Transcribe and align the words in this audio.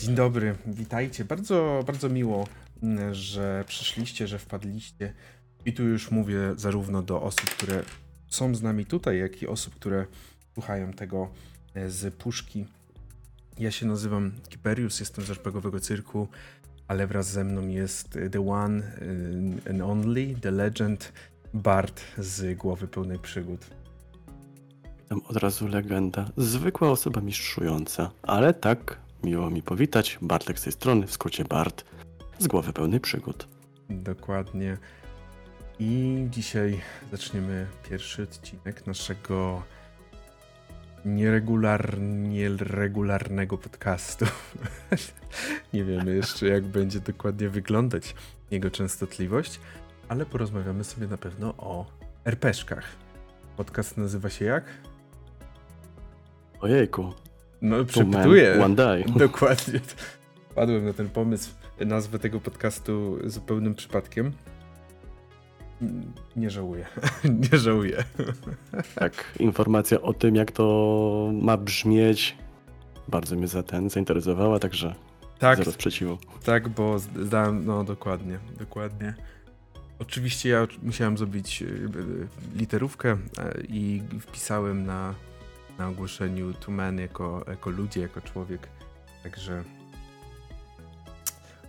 Dzień 0.00 0.14
dobry, 0.14 0.54
witajcie. 0.66 1.24
Bardzo, 1.24 1.84
bardzo 1.86 2.08
miło, 2.08 2.46
mm, 2.82 3.14
że 3.14 3.64
przyszliście, 3.66 4.26
że 4.26 4.38
wpadliście. 4.38 5.14
I 5.64 5.72
tu 5.72 5.82
już 5.82 6.10
mówię 6.10 6.38
zarówno 6.56 7.02
do 7.02 7.22
osób, 7.22 7.50
które 7.50 7.82
są 8.28 8.54
z 8.54 8.62
nami 8.62 8.86
tutaj, 8.86 9.18
jak 9.18 9.42
i 9.42 9.46
osób, 9.46 9.74
które 9.74 10.06
słuchają 10.54 10.92
tego 10.92 11.30
e, 11.74 11.90
z 11.90 12.14
puszki. 12.14 12.66
Ja 13.58 13.70
się 13.70 13.86
nazywam 13.86 14.32
Kiperius, 14.48 15.00
jestem 15.00 15.24
z 15.24 15.30
RPGowego 15.30 15.80
Cyrku, 15.80 16.28
ale 16.88 17.06
wraz 17.06 17.30
ze 17.30 17.44
mną 17.44 17.68
jest 17.68 18.18
The 18.32 18.48
One 18.48 18.82
e, 19.66 19.70
and 19.70 19.82
Only, 19.82 20.34
The 20.40 20.50
Legend, 20.50 21.12
Bart 21.54 22.00
z 22.18 22.58
Głowy 22.58 22.88
Pełnej 22.88 23.18
Przygód. 23.18 23.66
Tam 25.08 25.20
od 25.28 25.36
razu 25.36 25.68
legenda. 25.68 26.30
Zwykła 26.36 26.90
osoba 26.90 27.20
mistrzująca, 27.20 28.10
ale 28.22 28.54
tak, 28.54 29.09
miło 29.24 29.50
mi 29.50 29.62
powitać. 29.62 30.18
Bartek 30.22 30.58
z 30.58 30.62
tej 30.62 30.72
strony, 30.72 31.06
w 31.06 31.12
skrócie 31.12 31.44
Bart, 31.44 31.84
z 32.38 32.46
głowy 32.46 32.72
pełnej 32.72 33.00
przygód. 33.00 33.48
Dokładnie. 33.90 34.76
I 35.78 36.26
dzisiaj 36.30 36.80
zaczniemy 37.10 37.66
pierwszy 37.90 38.22
odcinek 38.22 38.86
naszego 38.86 39.62
nieregularnie 41.04 42.48
regularnego 42.58 43.58
podcastu. 43.58 44.24
Nie 45.72 45.84
wiemy 45.84 46.16
jeszcze, 46.16 46.46
jak 46.46 46.64
będzie 46.64 47.00
dokładnie 47.00 47.48
wyglądać 47.48 48.14
jego 48.50 48.70
częstotliwość, 48.70 49.60
ale 50.08 50.26
porozmawiamy 50.26 50.84
sobie 50.84 51.06
na 51.06 51.16
pewno 51.16 51.54
o 51.58 51.86
RPszkach. 52.24 52.84
Podcast 53.56 53.96
nazywa 53.96 54.30
się 54.30 54.44
jak? 54.44 54.64
Ojejku. 56.60 57.14
No, 57.62 57.84
przepytuję. 57.84 58.64
One 58.64 58.74
day. 58.74 59.04
Dokładnie. 59.16 59.80
Padłem 60.54 60.84
na 60.84 60.92
ten 60.92 61.08
pomysł. 61.08 61.50
Nazwę 61.86 62.18
tego 62.18 62.40
podcastu 62.40 63.18
zupełnym 63.24 63.74
przypadkiem. 63.74 64.32
Nie 66.36 66.50
żałuję. 66.50 66.86
Nie 67.52 67.58
żałuję. 67.58 68.04
Tak, 68.94 69.34
informacja 69.38 70.00
o 70.00 70.12
tym, 70.12 70.34
jak 70.34 70.52
to 70.52 71.30
ma 71.32 71.56
brzmieć, 71.56 72.36
bardzo 73.08 73.36
mnie 73.36 73.48
za 73.48 73.62
ten 73.62 73.90
zainteresowała, 73.90 74.58
także 74.58 74.94
tak, 75.38 75.58
zero 75.58 75.72
sprzeciwu. 75.72 76.18
Tak, 76.44 76.68
bo 76.68 76.98
zdałem, 76.98 77.66
no 77.66 77.84
dokładnie, 77.84 78.38
dokładnie. 78.58 79.14
Oczywiście 79.98 80.48
ja 80.48 80.66
musiałem 80.82 81.18
zrobić 81.18 81.62
y, 81.62 81.88
literówkę 82.56 83.10
e, 83.10 83.60
i 83.68 84.02
wpisałem 84.20 84.86
na, 84.86 85.14
na 85.80 85.88
ogłoszeniu 85.88 86.54
to 86.54 86.70
man 86.70 86.98
jako, 86.98 87.44
jako 87.48 87.70
ludzie, 87.70 88.00
jako 88.00 88.20
człowiek. 88.20 88.68
Także 89.22 89.64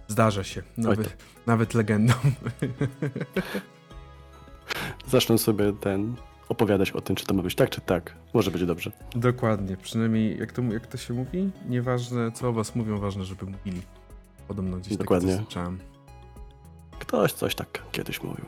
zdarza 0.07 0.43
się. 0.43 0.63
Nawet, 0.77 1.17
nawet 1.47 1.73
legendą. 1.73 2.13
Zacznę 5.07 5.37
sobie 5.37 5.73
ten 5.73 6.15
opowiadać 6.49 6.91
o 6.91 7.01
tym, 7.01 7.15
czy 7.15 7.25
to 7.25 7.33
ma 7.33 7.43
być 7.43 7.55
tak, 7.55 7.69
czy 7.69 7.81
tak. 7.81 8.15
Może 8.33 8.51
być 8.51 8.65
dobrze. 8.65 8.91
Dokładnie. 9.15 9.77
Przynajmniej 9.77 10.39
jak 10.39 10.51
to, 10.51 10.61
jak 10.61 10.87
to 10.87 10.97
się 10.97 11.13
mówi, 11.13 11.51
nieważne 11.69 12.31
co 12.31 12.49
o 12.49 12.53
was 12.53 12.75
mówią, 12.75 12.97
ważne, 12.97 13.25
żeby 13.25 13.45
mówili. 13.45 13.81
Podobno 14.47 14.77
gdzieś 14.77 14.97
Dokładnie. 14.97 15.35
tak 15.35 15.45
słyszałem. 15.45 15.79
Ktoś 16.99 17.33
coś 17.33 17.55
tak 17.55 17.81
kiedyś 17.91 18.23
mówił. 18.23 18.45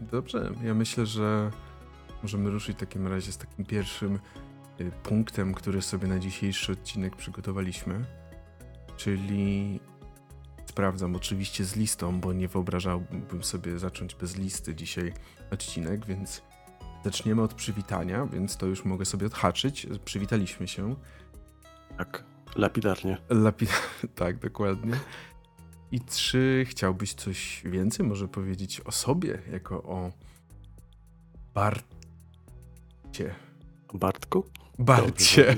Dobrze, 0.00 0.50
ja 0.64 0.74
myślę, 0.74 1.06
że 1.06 1.50
możemy 2.22 2.50
ruszyć 2.50 2.76
w 2.76 2.80
takim 2.80 3.06
razie 3.06 3.32
z 3.32 3.38
takim 3.38 3.64
pierwszym 3.64 4.18
y, 4.80 4.90
punktem, 5.02 5.54
który 5.54 5.82
sobie 5.82 6.08
na 6.08 6.18
dzisiejszy 6.18 6.72
odcinek 6.72 7.16
przygotowaliśmy, 7.16 8.04
czyli 8.96 9.80
sprawdzam 10.66 11.16
oczywiście 11.16 11.64
z 11.64 11.76
listą, 11.76 12.20
bo 12.20 12.32
nie 12.32 12.48
wyobrażałbym 12.48 13.42
sobie 13.42 13.78
zacząć 13.78 14.14
bez 14.14 14.36
listy 14.36 14.74
dzisiaj 14.74 15.12
odcinek, 15.50 16.06
więc 16.06 16.42
zaczniemy 17.04 17.42
od 17.42 17.54
przywitania, 17.54 18.26
więc 18.26 18.56
to 18.56 18.66
już 18.66 18.84
mogę 18.84 19.04
sobie 19.04 19.26
odhaczyć. 19.26 19.86
Przywitaliśmy 20.04 20.68
się. 20.68 20.96
Tak, 21.96 22.24
lapidarnie. 22.56 23.18
Lapid 23.30 23.70
tak, 24.14 24.38
dokładnie. 24.38 24.94
I 25.92 26.00
czy 26.00 26.64
chciałbyś 26.68 27.14
coś 27.14 27.62
więcej 27.64 28.06
może 28.06 28.28
powiedzieć 28.28 28.80
o 28.80 28.92
sobie, 28.92 29.42
jako 29.52 29.82
o 29.82 30.12
Barcie? 33.18 33.34
O 33.94 33.98
Bartku? 33.98 34.44
Barcie. 34.78 35.56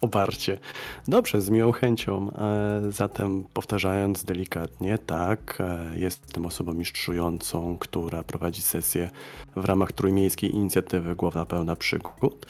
o 0.00 0.08
Barcie. 0.08 0.58
Dobrze, 1.08 1.40
z 1.40 1.50
miłą 1.50 1.72
chęcią. 1.72 2.30
E, 2.32 2.80
zatem 2.92 3.44
powtarzając 3.54 4.24
delikatnie, 4.24 4.98
tak, 4.98 5.58
e, 5.60 5.98
jestem 5.98 6.46
osobą 6.46 6.74
mistrzującą, 6.74 7.78
która 7.78 8.22
prowadzi 8.22 8.62
sesję 8.62 9.10
w 9.56 9.64
ramach 9.64 9.92
trójmiejskiej 9.92 10.54
inicjatywy 10.54 11.16
Głowa 11.16 11.46
Pełna 11.46 11.76
Przygód. 11.76 12.46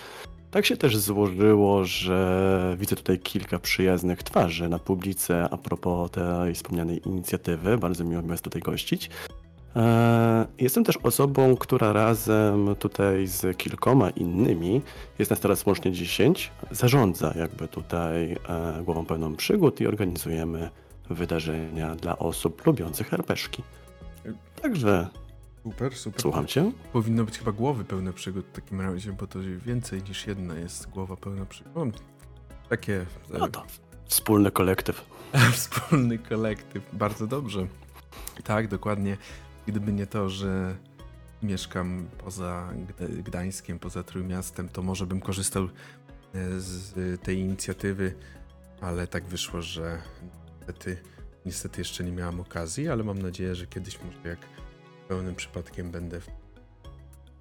Tak 0.51 0.67
się 0.67 0.77
też 0.77 0.97
złożyło, 0.97 1.85
że 1.85 2.77
widzę 2.79 2.97
tutaj 2.97 3.19
kilka 3.19 3.59
przyjaznych 3.59 4.23
twarzy 4.23 4.69
na 4.69 4.79
publice 4.79 5.49
a 5.51 5.56
propos 5.56 6.11
tej 6.11 6.55
wspomnianej 6.55 7.09
inicjatywy. 7.09 7.79
Bardzo 7.79 8.05
miło 8.05 8.23
mi 8.23 8.29
Was 8.29 8.43
tutaj 8.43 8.62
gościć. 8.62 9.11
E, 9.76 10.47
jestem 10.59 10.84
też 10.84 10.97
osobą, 10.97 11.56
która 11.56 11.92
razem 11.92 12.76
tutaj 12.78 13.26
z 13.26 13.56
kilkoma 13.56 14.10
innymi, 14.10 14.82
jest 15.19 15.31
nas 15.31 15.41
teraz 15.41 15.66
łącznie 15.66 15.92
10, 15.92 16.50
zarządza 16.70 17.34
jakby 17.38 17.69
tutaj 17.69 18.32
e, 18.32 18.82
głową 18.84 19.06
pełną 19.06 19.37
przygód 19.37 19.81
i 19.81 19.87
organizujemy 19.87 20.70
wydarzenia 21.10 21.94
dla 21.94 22.19
osób 22.19 22.66
lubiących 22.66 23.09
herpeszki. 23.09 23.62
Także 24.62 25.09
Super, 25.66 25.97
super. 25.97 26.20
Słucham 26.20 26.47
cię. 26.47 26.72
Powinno 26.93 27.25
być 27.25 27.38
chyba 27.38 27.53
głowy 27.53 27.84
pełne 27.84 28.12
przygód 28.12 28.47
w 28.47 28.53
takim 28.53 28.81
razie, 28.81 29.12
bo 29.12 29.26
to 29.26 29.38
więcej 29.66 30.03
niż 30.03 30.26
jedna 30.26 30.54
jest 30.58 30.91
głowa 30.91 31.16
pełna 31.16 31.47
przygód. 31.47 32.03
Takie. 32.69 33.06
No 33.38 33.48
to 33.48 33.64
wspólny 34.04 34.50
kolektyw. 34.50 35.04
wspólny 35.53 36.19
kolektyw, 36.19 36.82
bardzo 36.93 37.26
dobrze. 37.26 37.66
Tak, 38.44 38.69
dokładnie. 38.69 39.16
Gdyby 39.66 39.93
nie 39.93 40.06
to, 40.06 40.28
że 40.28 40.77
mieszkam 41.43 42.09
poza 42.19 42.72
Gdańskiem, 43.25 43.78
poza 43.78 44.03
Trójmiastem, 44.03 44.69
to 44.69 44.82
może 44.82 45.06
bym 45.06 45.21
korzystał 45.21 45.65
e, 45.65 45.69
z 46.60 46.94
tej 47.22 47.38
inicjatywy, 47.38 48.15
ale 48.81 49.06
tak 49.06 49.25
wyszło, 49.25 49.62
że 49.62 50.03
niestety, 50.59 50.97
niestety 51.47 51.81
jeszcze 51.81 52.05
nie 52.05 52.12
miałam 52.12 52.41
okazji, 52.41 52.88
ale 52.88 53.05
mam 53.05 53.22
nadzieję, 53.22 53.55
że 53.55 53.66
kiedyś 53.66 53.99
może 54.03 54.28
jak 54.28 54.38
Zupełnym 55.06 55.34
przypadkiem 55.34 55.91
będę. 55.91 56.21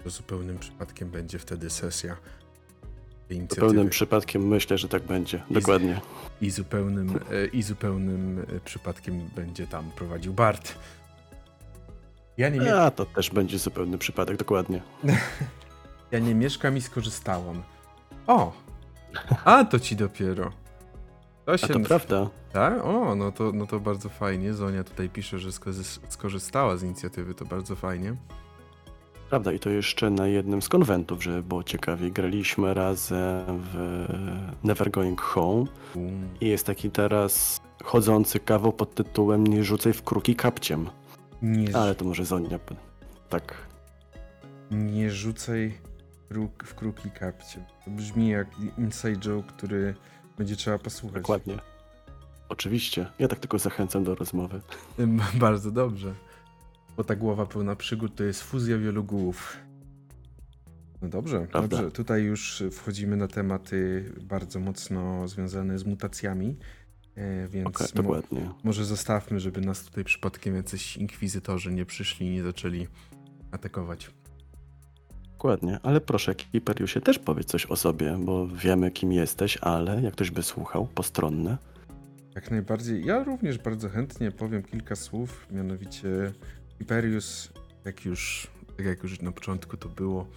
Zupełnym 0.05 0.59
przypadkiem 0.59 1.09
będzie 1.09 1.39
wtedy 1.39 1.69
sesja. 1.69 2.17
Zupełnym 3.49 3.89
przypadkiem 3.89 4.47
myślę, 4.47 4.77
że 4.77 4.89
tak 4.89 5.03
będzie. 5.03 5.43
Dokładnie. 5.49 6.01
I, 6.41 6.49
zupełnym, 6.49 7.19
e, 7.31 7.45
I 7.45 7.63
zupełnym 7.63 8.39
e, 8.39 8.59
przypadkiem 8.59 9.29
będzie 9.35 9.67
tam 9.67 9.91
prowadził 9.91 10.33
Bart. 10.33 10.75
Ja 12.37 12.49
nie 12.49 12.75
A, 12.75 12.91
to 12.91 13.05
też 13.05 13.29
będzie 13.29 13.59
zupełny 13.59 13.97
przypadek, 13.97 14.37
dokładnie. 14.37 14.81
ja 16.11 16.19
nie 16.19 16.35
mieszkam 16.35 16.77
i 16.77 16.81
skorzystałam. 16.81 17.63
O! 18.27 18.51
A 19.45 19.65
to 19.65 19.79
ci 19.79 19.95
dopiero. 19.95 20.51
To 21.45 21.57
się... 21.57 21.65
A 21.65 21.73
to 21.73 21.79
prawda. 21.79 22.29
Tak? 22.53 22.85
O, 22.85 23.15
no 23.15 23.31
to, 23.31 23.51
no 23.51 23.67
to 23.67 23.79
bardzo 23.79 24.09
fajnie. 24.09 24.53
Zonia 24.53 24.83
tutaj 24.83 25.09
pisze, 25.09 25.39
że 25.39 25.49
skorzystała 26.09 26.77
z 26.77 26.83
inicjatywy, 26.83 27.33
to 27.33 27.45
bardzo 27.45 27.75
fajnie. 27.75 28.15
Prawda, 29.29 29.51
i 29.51 29.59
to 29.59 29.69
jeszcze 29.69 30.09
na 30.09 30.27
jednym 30.27 30.61
z 30.61 30.69
konwentów, 30.69 31.23
żeby 31.23 31.43
było 31.43 31.63
ciekawie. 31.63 32.11
Graliśmy 32.11 32.73
razem 32.73 33.45
w 33.47 34.05
Never 34.63 34.91
Going 34.91 35.21
Home 35.21 35.65
um. 35.95 36.29
i 36.41 36.47
jest 36.47 36.65
taki 36.65 36.91
teraz 36.91 37.61
chodzący 37.83 38.39
kawał 38.39 38.73
pod 38.73 38.95
tytułem 38.95 39.47
Nie 39.47 39.63
rzucaj 39.63 39.93
w 39.93 40.03
kruki 40.03 40.35
kapciem. 40.35 40.89
Nie 41.41 41.75
Ale 41.75 41.95
to 41.95 42.05
może 42.05 42.25
Zonia. 42.25 42.59
Tak. 43.29 43.53
Nie 44.71 45.11
rzucaj 45.11 45.77
w 46.65 46.73
kruki 46.75 47.11
kapciem. 47.11 47.63
To 47.85 47.91
brzmi 47.91 48.29
jak 48.29 48.47
inside 48.77 49.17
joke, 49.17 49.47
który 49.47 49.95
będzie 50.37 50.55
trzeba 50.55 50.77
posłuchać. 50.79 51.21
Dokładnie. 51.21 51.57
Oczywiście. 52.49 53.07
Ja 53.19 53.27
tak 53.27 53.39
tylko 53.39 53.59
zachęcam 53.59 54.03
do 54.03 54.15
rozmowy. 54.15 54.61
Bardzo 55.39 55.71
dobrze. 55.71 56.13
Bo 56.97 57.03
ta 57.03 57.15
głowa 57.15 57.45
pełna 57.45 57.75
przygód 57.75 58.15
to 58.15 58.23
jest 58.23 58.43
fuzja 58.43 58.77
wielu 58.77 59.03
głów. 59.03 59.57
No 61.01 61.09
dobrze, 61.09 61.47
Prawda. 61.51 61.77
dobrze. 61.77 61.91
Tutaj 61.91 62.23
już 62.23 62.63
wchodzimy 62.71 63.17
na 63.17 63.27
tematy 63.27 64.11
bardzo 64.21 64.59
mocno 64.59 65.27
związane 65.27 65.79
z 65.79 65.85
mutacjami. 65.85 66.57
E, 67.15 67.47
więc 67.47 67.67
okay, 67.67 67.87
dokładnie. 67.95 68.41
Mo 68.41 68.55
może 68.63 68.85
zostawmy, 68.85 69.39
żeby 69.39 69.61
nas 69.61 69.83
tutaj 69.83 70.03
przypadkiem 70.03 70.55
jacyś 70.55 70.97
inkwizytorzy 70.97 71.73
nie 71.73 71.85
przyszli 71.85 72.27
i 72.27 72.29
nie 72.29 72.43
zaczęli 72.43 72.87
atakować. 73.51 74.09
Dokładnie, 75.31 75.79
ale 75.83 76.01
proszę 76.01 76.35
Kiperiusie 76.35 77.01
też 77.01 77.19
powiedz 77.19 77.47
coś 77.47 77.65
o 77.65 77.75
sobie, 77.75 78.17
bo 78.19 78.47
wiemy 78.47 78.91
kim 78.91 79.13
jesteś, 79.13 79.57
ale 79.61 80.01
jak 80.01 80.13
ktoś 80.13 80.31
by 80.31 80.43
słuchał, 80.43 80.87
postronny. 80.87 81.57
Jak 82.35 82.51
najbardziej. 82.51 83.05
Ja 83.05 83.23
również 83.23 83.57
bardzo 83.57 83.89
chętnie 83.89 84.31
powiem 84.31 84.63
kilka 84.63 84.95
słów, 84.95 85.47
mianowicie 85.51 86.33
Hyperius, 86.79 87.49
jak 87.85 88.05
już, 88.05 88.47
tak 88.77 88.85
jak 88.85 89.03
już 89.03 89.21
na 89.21 89.31
początku 89.31 89.77
to 89.77 89.89
było 89.89 90.27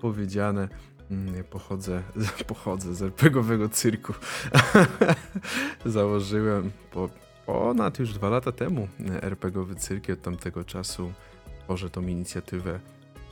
powiedziane, 0.00 0.68
mm, 1.10 1.44
pochodzę, 1.44 2.02
pochodzę 2.46 2.94
z 2.94 3.02
RPGowego 3.02 3.68
cyrku. 3.68 4.12
Założyłem 5.86 6.70
po 6.90 7.08
ponad 7.46 7.98
już 7.98 8.12
dwa 8.12 8.28
lata 8.28 8.52
temu 8.52 8.88
RPGowy 9.22 9.74
cyrk 9.74 10.10
od 10.10 10.22
tamtego 10.22 10.64
czasu 10.64 11.12
tworzę 11.64 11.90
tą 11.90 12.02
inicjatywę, 12.02 12.80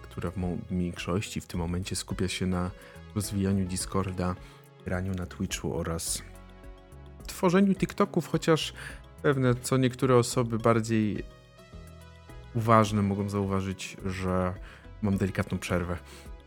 która 0.02 0.30
w 0.30 0.34
większości 0.70 1.40
w 1.40 1.46
tym 1.46 1.60
momencie 1.60 1.96
skupia 1.96 2.28
się 2.28 2.46
na 2.46 2.70
rozwijaniu 3.14 3.66
Discorda, 3.66 4.34
graniu 4.84 5.14
na 5.14 5.26
Twitchu 5.26 5.76
oraz 5.76 6.22
tworzeniu 7.26 7.74
TikToków, 7.74 8.28
chociaż 8.28 8.72
pewne 9.22 9.54
co 9.54 9.76
niektóre 9.76 10.16
osoby 10.16 10.58
bardziej 10.58 11.24
uważne 12.54 13.02
mogą 13.02 13.28
zauważyć, 13.28 13.96
że 14.06 14.54
mam 15.02 15.16
delikatną 15.16 15.58
przerwę. 15.58 15.96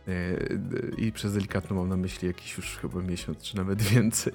E, 0.08 0.12
I 0.96 1.12
przez 1.12 1.34
delikatną 1.34 1.76
mam 1.76 1.88
na 1.88 1.96
myśli 1.96 2.28
jakiś 2.28 2.56
już 2.56 2.78
chyba 2.78 3.02
miesiąc, 3.02 3.42
czy 3.42 3.56
nawet 3.56 3.82
więcej. 3.92 4.32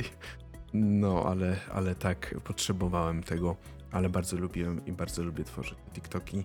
No, 0.73 1.23
ale, 1.25 1.55
ale 1.73 1.95
tak, 1.95 2.35
potrzebowałem 2.43 3.23
tego, 3.23 3.55
ale 3.91 4.09
bardzo 4.09 4.37
lubiłem 4.37 4.85
i 4.85 4.91
bardzo 4.91 5.23
lubię 5.23 5.43
tworzyć 5.43 5.77
TikToki, 5.93 6.43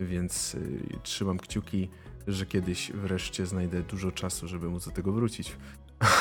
więc 0.00 0.54
y, 0.54 0.80
trzymam 1.02 1.38
kciuki, 1.38 1.88
że 2.26 2.46
kiedyś 2.46 2.92
wreszcie 2.92 3.46
znajdę 3.46 3.82
dużo 3.82 4.12
czasu, 4.12 4.48
żeby 4.48 4.68
móc 4.68 4.84
do 4.84 4.90
tego 4.90 5.12
wrócić. 5.12 5.56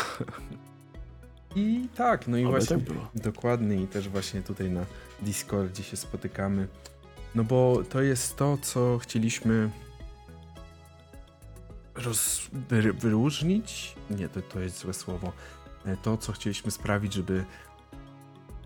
I 1.55 1.88
tak, 1.95 2.27
no 2.27 2.38
i 2.38 2.41
Oby 2.45 2.51
właśnie. 2.51 2.77
tak. 2.77 2.95
Dokładnie 3.15 3.83
i 3.83 3.88
też 3.88 4.09
właśnie 4.09 4.41
tutaj 4.41 4.69
na 4.69 4.85
Discordzie 5.21 5.83
się 5.83 5.97
spotykamy. 5.97 6.67
No 7.35 7.44
bo 7.44 7.83
to 7.89 8.01
jest 8.01 8.35
to, 8.35 8.57
co 8.61 8.97
chcieliśmy 8.97 9.69
roz, 11.95 12.47
wy- 12.69 12.93
wyróżnić. 12.93 13.95
Nie, 14.09 14.29
to, 14.29 14.41
to 14.41 14.59
jest 14.59 14.79
złe 14.79 14.93
słowo. 14.93 15.31
E, 15.85 15.97
To, 15.97 16.17
co 16.17 16.31
chcieliśmy 16.31 16.71
sprawić, 16.71 17.13
żeby, 17.13 17.43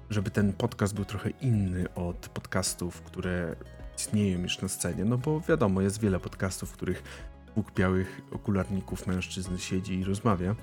żeby 0.09 0.31
ten 0.31 0.53
podcast 0.53 0.95
był 0.95 1.05
trochę 1.05 1.29
inny 1.29 1.93
od 1.93 2.29
podcastów, 2.29 3.01
które 3.01 3.55
istnieją 3.97 4.39
już 4.39 4.61
na 4.61 4.67
scenie. 4.67 5.05
No 5.05 5.17
bo 5.17 5.41
wiadomo, 5.41 5.81
jest 5.81 5.99
wiele 5.99 6.19
podcastów, 6.19 6.69
w 6.69 6.73
których 6.73 7.03
dwóch 7.47 7.73
białych 7.73 8.21
okularników 8.31 9.07
mężczyzn 9.07 9.57
siedzi 9.57 9.99
i 9.99 10.03
rozmawia 10.03 10.55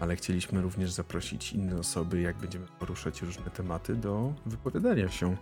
ale 0.00 0.16
chcieliśmy 0.16 0.62
również 0.62 0.90
zaprosić 0.92 1.52
inne 1.52 1.78
osoby, 1.78 2.20
jak 2.20 2.36
będziemy 2.36 2.66
poruszać 2.78 3.22
różne 3.22 3.50
tematy, 3.50 3.94
do 3.94 4.32
wypowiadania 4.46 5.08
się. 5.08 5.36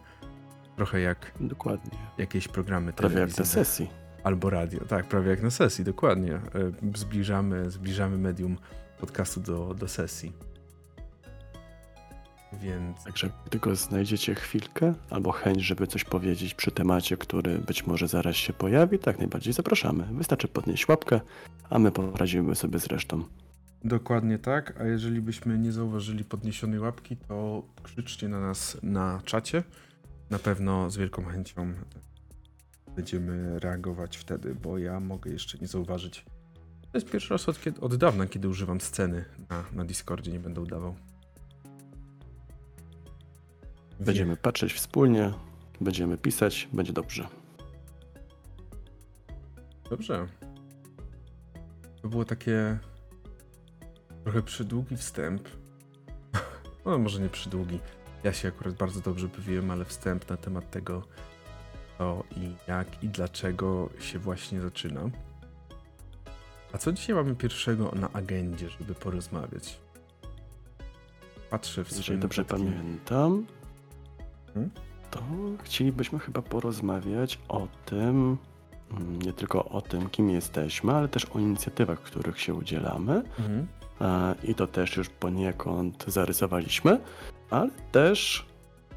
Trochę 0.76 1.00
jak 1.00 1.32
Dokładnie. 1.40 1.90
jakieś 2.18 2.48
programy 2.48 2.92
Prawie 2.92 3.20
jak 3.20 3.28
na 3.28 3.34
telewizyjne 3.34 3.64
sesji. 3.64 3.90
Albo 4.24 4.50
radio. 4.50 4.84
Tak, 4.84 5.08
prawie 5.08 5.30
jak 5.30 5.42
na 5.42 5.50
sesji, 5.50 5.84
dokładnie. 5.84 6.34
E, 6.34 6.40
Zbliżamy, 6.94 7.70
zbliżamy 7.70 8.18
medium 8.18 8.56
podcastu 9.00 9.40
do, 9.40 9.74
do 9.74 9.88
sesji. 9.88 10.32
Więc 12.52 13.04
Także 13.04 13.30
tylko 13.50 13.76
znajdziecie 13.76 14.34
chwilkę 14.34 14.94
albo 15.10 15.32
chęć, 15.32 15.62
żeby 15.62 15.86
coś 15.86 16.04
powiedzieć 16.04 16.54
przy 16.54 16.70
temacie, 16.70 17.16
który 17.16 17.58
być 17.58 17.86
może 17.86 18.08
zaraz 18.08 18.36
się 18.36 18.52
pojawi, 18.52 18.98
tak 18.98 19.18
najbardziej 19.18 19.52
zapraszamy. 19.52 20.04
Wystarczy 20.12 20.48
podnieść 20.48 20.88
łapkę, 20.88 21.20
a 21.70 21.78
my 21.78 21.92
poradzimy 21.92 22.54
sobie 22.54 22.78
z 22.78 22.86
resztą. 22.86 23.24
Dokładnie 23.84 24.38
tak, 24.38 24.80
a 24.80 24.84
jeżeli 24.84 25.20
byśmy 25.20 25.58
nie 25.58 25.72
zauważyli 25.72 26.24
podniesionej 26.24 26.80
łapki, 26.80 27.16
to 27.16 27.62
krzyczcie 27.82 28.28
na 28.28 28.40
nas 28.40 28.78
na 28.82 29.20
czacie. 29.24 29.62
Na 30.30 30.38
pewno 30.38 30.90
z 30.90 30.96
wielką 30.96 31.24
chęcią 31.24 31.74
będziemy 32.98 33.58
reagować 33.58 34.16
wtedy, 34.16 34.54
bo 34.54 34.78
ja 34.78 35.00
mogę 35.00 35.30
jeszcze 35.30 35.58
nie 35.58 35.66
zauważyć. 35.66 36.24
To 36.92 36.98
jest 36.98 37.10
pierwszy 37.10 37.34
raz 37.34 37.48
od, 37.48 37.60
kiedy, 37.60 37.80
od 37.80 37.96
dawna, 37.96 38.26
kiedy 38.26 38.48
używam 38.48 38.80
sceny 38.80 39.24
na, 39.50 39.64
na 39.72 39.84
Discordzie, 39.84 40.32
nie 40.32 40.40
będę 40.40 40.60
udawał. 40.60 40.96
Będziemy 44.00 44.36
patrzeć 44.36 44.72
wspólnie, 44.72 45.32
będziemy 45.80 46.18
pisać, 46.18 46.68
będzie 46.72 46.92
dobrze. 46.92 47.28
Dobrze. 49.90 50.28
To 52.02 52.08
było 52.08 52.24
takie 52.24 52.78
trochę 54.24 54.42
przydługi 54.42 54.96
wstęp. 54.96 55.48
No, 56.84 56.98
może 56.98 57.20
nie 57.20 57.28
przydługi. 57.28 57.80
Ja 58.24 58.32
się 58.32 58.48
akurat 58.48 58.74
bardzo 58.74 59.00
dobrze 59.00 59.28
bawiłem, 59.28 59.70
ale 59.70 59.84
wstęp 59.84 60.30
na 60.30 60.36
temat 60.36 60.70
tego, 60.70 61.02
co 61.98 62.24
i 62.36 62.54
jak 62.68 63.04
i 63.04 63.08
dlaczego 63.08 63.90
się 64.00 64.18
właśnie 64.18 64.60
zaczyna. 64.60 65.00
A 66.72 66.78
co 66.78 66.92
dzisiaj 66.92 67.16
mamy 67.16 67.34
pierwszego 67.34 67.92
na 67.96 68.12
agendzie, 68.12 68.70
żeby 68.70 68.94
porozmawiać? 68.94 69.80
Patrzę 71.50 71.84
w 71.84 71.96
Jeżeli 71.96 72.18
dobrze 72.18 72.44
pamiętam, 72.44 73.46
Hmm? 74.54 74.70
to 75.10 75.20
chcielibyśmy 75.64 76.18
chyba 76.18 76.42
porozmawiać 76.42 77.38
o 77.48 77.68
tym, 77.86 78.36
mm, 78.90 79.22
nie 79.22 79.32
tylko 79.32 79.64
o 79.64 79.80
tym, 79.82 80.10
kim 80.10 80.30
jesteśmy, 80.30 80.92
ale 80.92 81.08
też 81.08 81.24
o 81.24 81.38
inicjatywach, 81.38 82.00
których 82.00 82.40
się 82.40 82.54
udzielamy. 82.54 83.12
Mhm. 83.38 83.66
E, 84.00 84.34
I 84.42 84.54
to 84.54 84.66
też 84.66 84.96
już 84.96 85.08
poniekąd 85.08 86.04
zarysowaliśmy, 86.06 87.00
ale 87.50 87.70
też 87.92 88.46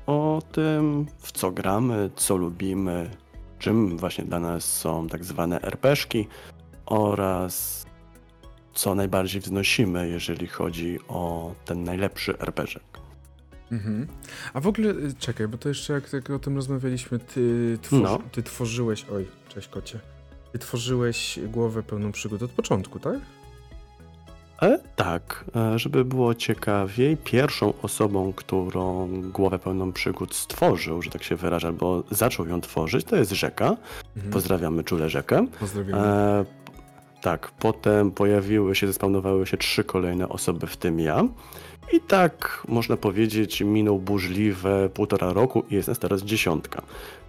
o 0.07 0.41
tym, 0.51 1.05
w 1.17 1.31
co 1.31 1.51
gramy, 1.51 2.09
co 2.15 2.35
lubimy, 2.37 3.09
czym 3.59 3.97
właśnie 3.97 4.23
dla 4.25 4.39
nas 4.39 4.63
są 4.65 5.07
tak 5.07 5.23
zwane 5.23 5.61
RPszki 5.61 6.27
oraz 6.85 7.85
co 8.73 8.95
najbardziej 8.95 9.41
wznosimy, 9.41 10.09
jeżeli 10.09 10.47
chodzi 10.47 10.99
o 11.07 11.53
ten 11.65 11.83
najlepszy 11.83 12.39
RPżek. 12.39 12.83
Mhm. 13.71 14.07
A 14.53 14.59
w 14.59 14.67
ogóle, 14.67 14.89
y, 14.89 15.13
czekaj, 15.19 15.47
bo 15.47 15.57
to 15.57 15.69
jeszcze 15.69 15.93
jak, 15.93 16.13
jak 16.13 16.29
o 16.29 16.39
tym 16.39 16.55
rozmawialiśmy, 16.55 17.19
ty, 17.19 17.77
tworzy, 17.81 18.03
No. 18.03 18.19
ty 18.31 18.43
tworzyłeś, 18.43 19.05
oj, 19.13 19.27
cześć 19.49 19.67
kocie, 19.67 19.99
ty 20.51 20.59
tworzyłeś 20.59 21.39
głowę 21.47 21.83
pełną 21.83 22.11
przygód 22.11 22.43
od 22.43 22.51
początku, 22.51 22.99
tak? 22.99 23.19
E, 24.61 24.79
tak, 24.95 25.45
e, 25.55 25.79
żeby 25.79 26.05
było 26.05 26.35
ciekawiej, 26.35 27.17
pierwszą 27.17 27.73
osobą, 27.81 28.33
którą 28.33 29.09
głowę 29.21 29.59
pełną 29.59 29.91
przygód 29.91 30.35
stworzył, 30.35 31.01
że 31.01 31.09
tak 31.09 31.23
się 31.23 31.35
wyrażę, 31.35 31.67
albo 31.67 32.03
zaczął 32.11 32.47
ją 32.47 32.61
tworzyć, 32.61 33.05
to 33.05 33.15
jest 33.15 33.31
Rzeka. 33.31 33.77
Mhm. 34.15 34.33
Pozdrawiamy 34.33 34.83
czule 34.83 35.09
Rzekę. 35.09 35.47
Pozdrawiamy. 35.59 36.01
E, 36.01 36.45
tak, 37.21 37.51
potem 37.59 38.11
pojawiły 38.11 38.75
się, 38.75 38.87
zespawnowały 38.87 39.47
się 39.47 39.57
trzy 39.57 39.83
kolejne 39.83 40.29
osoby, 40.29 40.67
w 40.67 40.77
tym 40.77 40.99
ja. 40.99 41.23
I 41.93 41.99
tak, 41.99 42.63
można 42.67 42.97
powiedzieć, 42.97 43.61
minął 43.61 43.99
burzliwe 43.99 44.89
półtora 44.89 45.33
roku 45.33 45.63
i 45.69 45.75
jest 45.75 45.87
nas 45.87 45.99
teraz 45.99 46.21
dziesiątka. 46.21 46.81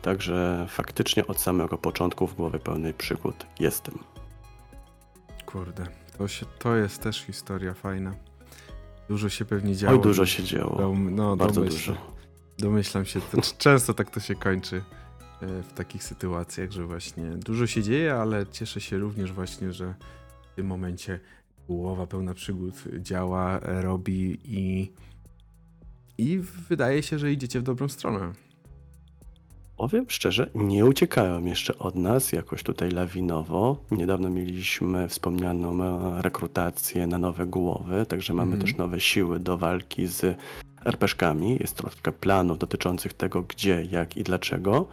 Także 0.02 0.66
faktycznie 0.68 1.26
od 1.26 1.40
samego 1.40 1.78
początku 1.78 2.26
w 2.26 2.34
głowie 2.34 2.58
pełnej 2.58 2.94
przygód 2.94 3.46
jestem. 3.60 3.98
Kurde, 5.46 6.01
to, 6.18 6.28
się, 6.28 6.46
to 6.58 6.76
jest 6.76 7.02
też 7.02 7.20
historia 7.20 7.74
fajna. 7.74 8.14
Dużo 9.08 9.28
się 9.28 9.44
pewnie 9.44 9.76
działo. 9.76 9.96
Oj, 9.96 10.02
dużo 10.02 10.26
się 10.26 10.44
działo. 10.44 10.78
Dom, 10.78 11.14
no, 11.14 11.36
Bardzo 11.36 11.60
domyślam, 11.60 11.96
dużo. 11.96 12.16
Domyślam 12.58 13.04
się, 13.04 13.20
to, 13.20 13.40
często 13.58 13.94
tak 13.94 14.10
to 14.10 14.20
się 14.20 14.34
kończy 14.34 14.76
e, 15.42 15.62
w 15.62 15.72
takich 15.72 16.04
sytuacjach, 16.04 16.72
że 16.72 16.86
właśnie 16.86 17.24
dużo 17.24 17.66
się 17.66 17.82
dzieje, 17.82 18.14
ale 18.14 18.46
cieszę 18.46 18.80
się 18.80 18.98
również 18.98 19.32
właśnie, 19.32 19.72
że 19.72 19.94
w 20.52 20.54
tym 20.56 20.66
momencie 20.66 21.20
głowa 21.66 22.06
pełna 22.06 22.34
przygód 22.34 22.74
działa, 22.98 23.60
robi 23.62 24.38
i, 24.44 24.92
i 26.18 26.38
wydaje 26.68 27.02
się, 27.02 27.18
że 27.18 27.32
idziecie 27.32 27.60
w 27.60 27.62
dobrą 27.62 27.88
stronę. 27.88 28.32
Powiem 29.82 30.04
szczerze, 30.08 30.50
nie 30.54 30.84
uciekają 30.86 31.44
jeszcze 31.44 31.78
od 31.78 31.94
nas 31.94 32.32
jakoś 32.32 32.62
tutaj 32.62 32.90
lawinowo. 32.90 33.76
Niedawno 33.90 34.30
mieliśmy 34.30 35.08
wspomnianą 35.08 35.84
e, 35.84 36.22
rekrutację 36.22 37.06
na 37.06 37.18
nowe 37.18 37.46
głowy, 37.46 38.06
także 38.06 38.34
mamy 38.34 38.52
Mhm. 38.52 38.62
też 38.66 38.76
nowe 38.78 39.00
siły 39.00 39.40
do 39.40 39.58
walki 39.58 40.06
z 40.06 40.38
RPszkami. 40.84 41.56
Jest 41.60 41.76
troszkę 41.76 42.12
planów 42.12 42.58
dotyczących 42.58 43.12
tego, 43.12 43.42
gdzie, 43.42 43.84
jak 43.90 44.16
i 44.16 44.22
dlaczego. 44.22 44.86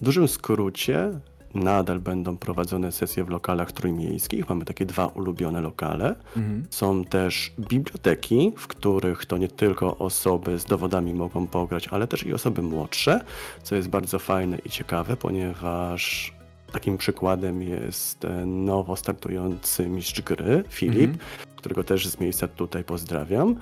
W 0.00 0.04
dużym 0.04 0.28
skrócie 0.28 1.20
nadal 1.56 1.98
będą 2.00 2.36
prowadzone 2.36 2.92
sesje 2.92 3.24
w 3.24 3.28
lokalach 3.28 3.72
trójmiejskich. 3.72 4.48
Mamy 4.48 4.64
takie 4.64 4.86
dwa 4.86 5.06
ulubione 5.06 5.60
lokale. 5.60 6.14
Mhm. 6.36 6.64
Są 6.70 7.04
też 7.04 7.52
biblioteki, 7.58 8.52
w 8.56 8.66
których 8.66 9.26
to 9.26 9.36
nie 9.38 9.48
tylko 9.48 9.98
osoby 9.98 10.58
z 10.58 10.64
dowodami 10.64 11.14
mogą 11.14 11.46
pograć, 11.46 11.88
ale 11.88 12.06
też 12.06 12.26
i 12.26 12.34
osoby 12.34 12.62
młodsze, 12.62 13.20
co 13.62 13.74
jest 13.76 13.88
bardzo 13.88 14.18
fajne 14.18 14.58
i 14.64 14.70
ciekawe, 14.70 15.16
ponieważ 15.16 16.36
Takim 16.72 16.98
przykładem 16.98 17.62
jest 17.62 18.24
e, 18.24 18.46
nowo 18.46 18.96
startujący 18.96 19.88
mistrz 19.88 20.22
gry, 20.22 20.64
Filip, 20.68 21.10
Mhm. 21.10 21.18
którego 21.56 21.84
też 21.84 22.08
z 22.08 22.20
miejsca 22.20 22.48
tutaj 22.48 22.84
pozdrawiam. 22.84 23.56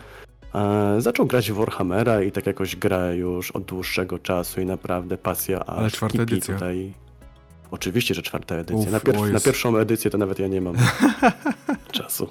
E, 0.55 0.97
Zaczął 1.01 1.27
grać 1.27 1.53
w 1.53 1.55
Warhammera 1.55 2.23
i 2.23 2.33
tak 2.33 2.47
jakoś 2.47 2.77
gra 2.77 3.13
już 3.13 3.51
od 3.51 3.65
dłuższego 3.65 4.19
czasu 4.19 4.61
i 4.61 4.67
naprawdę 4.67 5.19
pasja 5.19 5.61
aż 5.67 5.79
Ale 5.79 5.91
czwarta 5.91 6.19
kipi 6.19 6.33
edycja. 6.35 6.55
tutaj. 6.55 6.93
Oczywiście, 7.75 8.15
że 8.15 8.23
czwarta 8.23 8.55
edycja. 8.55 8.77
Uf, 8.83 8.91
na, 8.93 8.99
pier- 9.01 9.33
na 9.33 9.41
pierwszą 9.41 9.77
edycję 9.77 10.11
to 10.11 10.19
nawet 10.19 10.39
ja 10.39 10.49
nie 10.49 10.61
mam 10.61 10.75
czasu. 11.93 12.29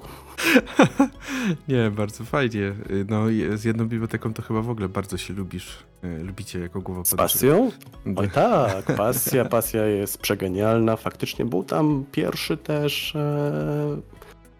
Nie, 1.68 1.90
bardzo 1.90 2.24
fajnie. 2.24 2.60
Y, 2.90 3.06
No 3.08 3.24
z 3.54 3.64
jedną 3.64 3.88
biblioteką 3.88 4.34
to 4.34 4.42
chyba 4.42 4.62
w 4.62 4.70
ogóle 4.70 4.88
bardzo 4.88 5.16
się 5.16 5.34
lubisz. 5.34 5.78
y, 6.04 6.24
Lubicie 6.24 6.58
jako 6.58 6.80
głowa 6.80 7.04
Z 7.04 7.14
pasją? 7.14 7.70
Oj 8.16 8.30
tak, 8.30 8.96
pasja, 8.96 9.44
pasja 9.44 9.86
jest 9.86 10.18
przegenialna. 10.18 10.96
Faktycznie 10.96 11.44
był 11.44 11.64
tam 11.64 12.04
pierwszy 12.12 12.56
też, 12.56 13.16
e, 13.16 14.00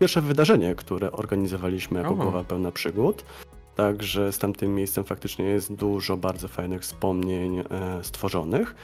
pierwsze 0.01 0.21
wydarzenie, 0.23 0.75
które 0.75 1.13
organizowaliśmy 1.13 1.99
jako 2.01 2.13
O. 2.13 2.17
Głowa 2.17 2.45
Pełna 2.45 2.71
Przygód. 2.73 3.25
Także 3.77 4.33
z 4.33 4.39
tamtym 4.39 4.75
miejscem 4.75 5.05
faktycznie 5.05 5.45
jest 5.45 5.75
dużo 5.75 6.17
bardzo 6.17 6.49
fajnych 6.49 6.83
wspomnień 6.83 7.59
e, 7.59 7.65
stworzonych. 8.03 8.75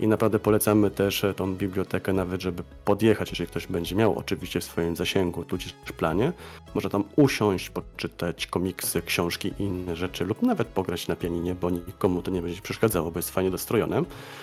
I 0.00 0.08
naprawdę 0.08 0.38
polecamy 0.38 0.90
też 0.90 1.24
e, 1.24 1.34
tą 1.34 1.54
bibliotekę, 1.54 2.12
nawet 2.12 2.42
żeby 2.42 2.62
podjechać, 2.84 3.30
jeżeli 3.30 3.50
ktoś 3.50 3.66
będzie 3.66 3.96
miał 3.96 4.18
oczywiście 4.18 4.60
w 4.60 4.64
swoim 4.64 4.96
zasięgu, 4.96 5.44
tudzież 5.44 5.74
planie. 5.96 6.32
Można 6.74 6.90
tam 6.90 7.04
usiąść, 7.16 7.70
poczytać 7.70 8.46
komiksy, 8.46 9.02
książki 9.02 9.52
i 9.58 9.62
inne 9.62 9.96
rzeczy, 9.96 10.24
lub 10.24 10.42
nawet 10.42 10.68
pograć 10.68 11.08
na 11.08 11.16
pianinie, 11.16 11.54
bo 11.54 11.70
nikomu 11.70 12.22
to 12.22 12.30
nie 12.30 12.42
będzie 12.42 12.62
przeszkadzało, 12.62 13.10
bo 13.10 13.18
jest 13.18 13.30
fajnie 13.30 13.50
dostrojone. 13.50 14.02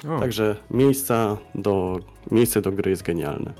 O, 0.09 0.19
Także 0.19 0.55
miejsca 0.71 1.37
do, 1.55 1.99
miejsce 2.31 2.61
do 2.61 2.71
gry 2.71 2.89
jest 2.89 3.03
genialne. 3.03 3.53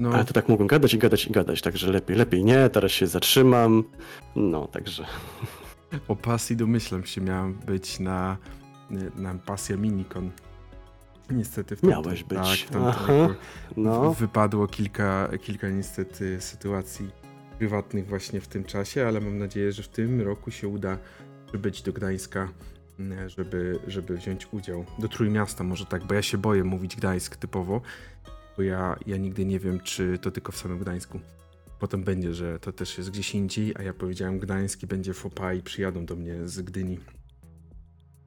no, 0.00 0.10
Ale 0.10 0.24
to 0.24 0.32
tak 0.34 0.48
mogłem 0.48 0.66
gadać 0.66 0.94
i 0.94 0.98
gadać 0.98 1.26
i 1.26 1.30
gadać, 1.30 1.62
także 1.62 1.92
lepiej, 1.92 2.16
lepiej 2.16 2.44
nie, 2.44 2.68
teraz 2.68 2.92
się 2.92 3.06
zatrzymam. 3.06 3.84
No, 4.36 4.66
także 4.66 5.04
o 6.08 6.16
pasji 6.16 6.56
domyślam 6.56 7.04
się, 7.04 7.20
miałem 7.20 7.54
być 7.54 8.00
na, 8.00 8.36
na 9.16 9.34
pasja 9.34 9.76
minikon. 9.76 10.30
Niestety 11.30 11.76
w 11.76 11.80
tamtym, 11.80 12.02
Miałeś 12.02 12.24
być. 12.24 12.38
Tak, 12.38 12.58
w 12.58 12.70
tamtym 12.70 12.88
Aha. 12.88 13.12
roku 13.16 13.34
no, 13.76 14.14
wypadło 14.14 14.66
kilka, 14.66 15.28
kilka 15.42 15.68
niestety 15.68 16.40
sytuacji 16.40 17.10
prywatnych 17.58 18.06
właśnie 18.06 18.40
w 18.40 18.48
tym 18.48 18.64
czasie, 18.64 19.06
ale 19.06 19.20
mam 19.20 19.38
nadzieję, 19.38 19.72
że 19.72 19.82
w 19.82 19.88
tym 19.88 20.20
roku 20.20 20.50
się 20.50 20.68
uda 20.68 20.98
przybyć 21.46 21.82
do 21.82 21.92
Gdańska, 21.92 22.48
m, 22.98 23.28
żeby, 23.28 23.78
żeby 23.86 24.16
wziąć 24.16 24.48
udział. 24.52 24.84
Do 24.98 25.08
Trójmiasta 25.08 25.64
może 25.64 25.86
tak, 25.86 26.04
bo 26.04 26.14
ja 26.14 26.22
się 26.22 26.38
boję 26.38 26.64
mówić 26.64 26.96
Gdańsk 26.96 27.36
typowo, 27.36 27.80
bo 28.56 28.62
ja, 28.62 28.96
ja 29.06 29.16
nigdy 29.16 29.44
nie 29.44 29.58
wiem, 29.58 29.80
czy 29.80 30.18
to 30.18 30.30
tylko 30.30 30.52
w 30.52 30.56
samym 30.56 30.78
Gdańsku. 30.78 31.20
Potem 31.78 32.04
będzie, 32.04 32.34
że 32.34 32.58
to 32.58 32.72
też 32.72 32.98
jest 32.98 33.10
gdzieś 33.10 33.34
indziej, 33.34 33.74
a 33.78 33.82
ja 33.82 33.94
powiedziałem 33.94 34.38
Gdański 34.38 34.86
będzie 34.86 35.14
fopa 35.14 35.52
i 35.52 35.62
przyjadą 35.62 36.06
do 36.06 36.16
mnie 36.16 36.48
z 36.48 36.60
Gdyni. 36.60 36.98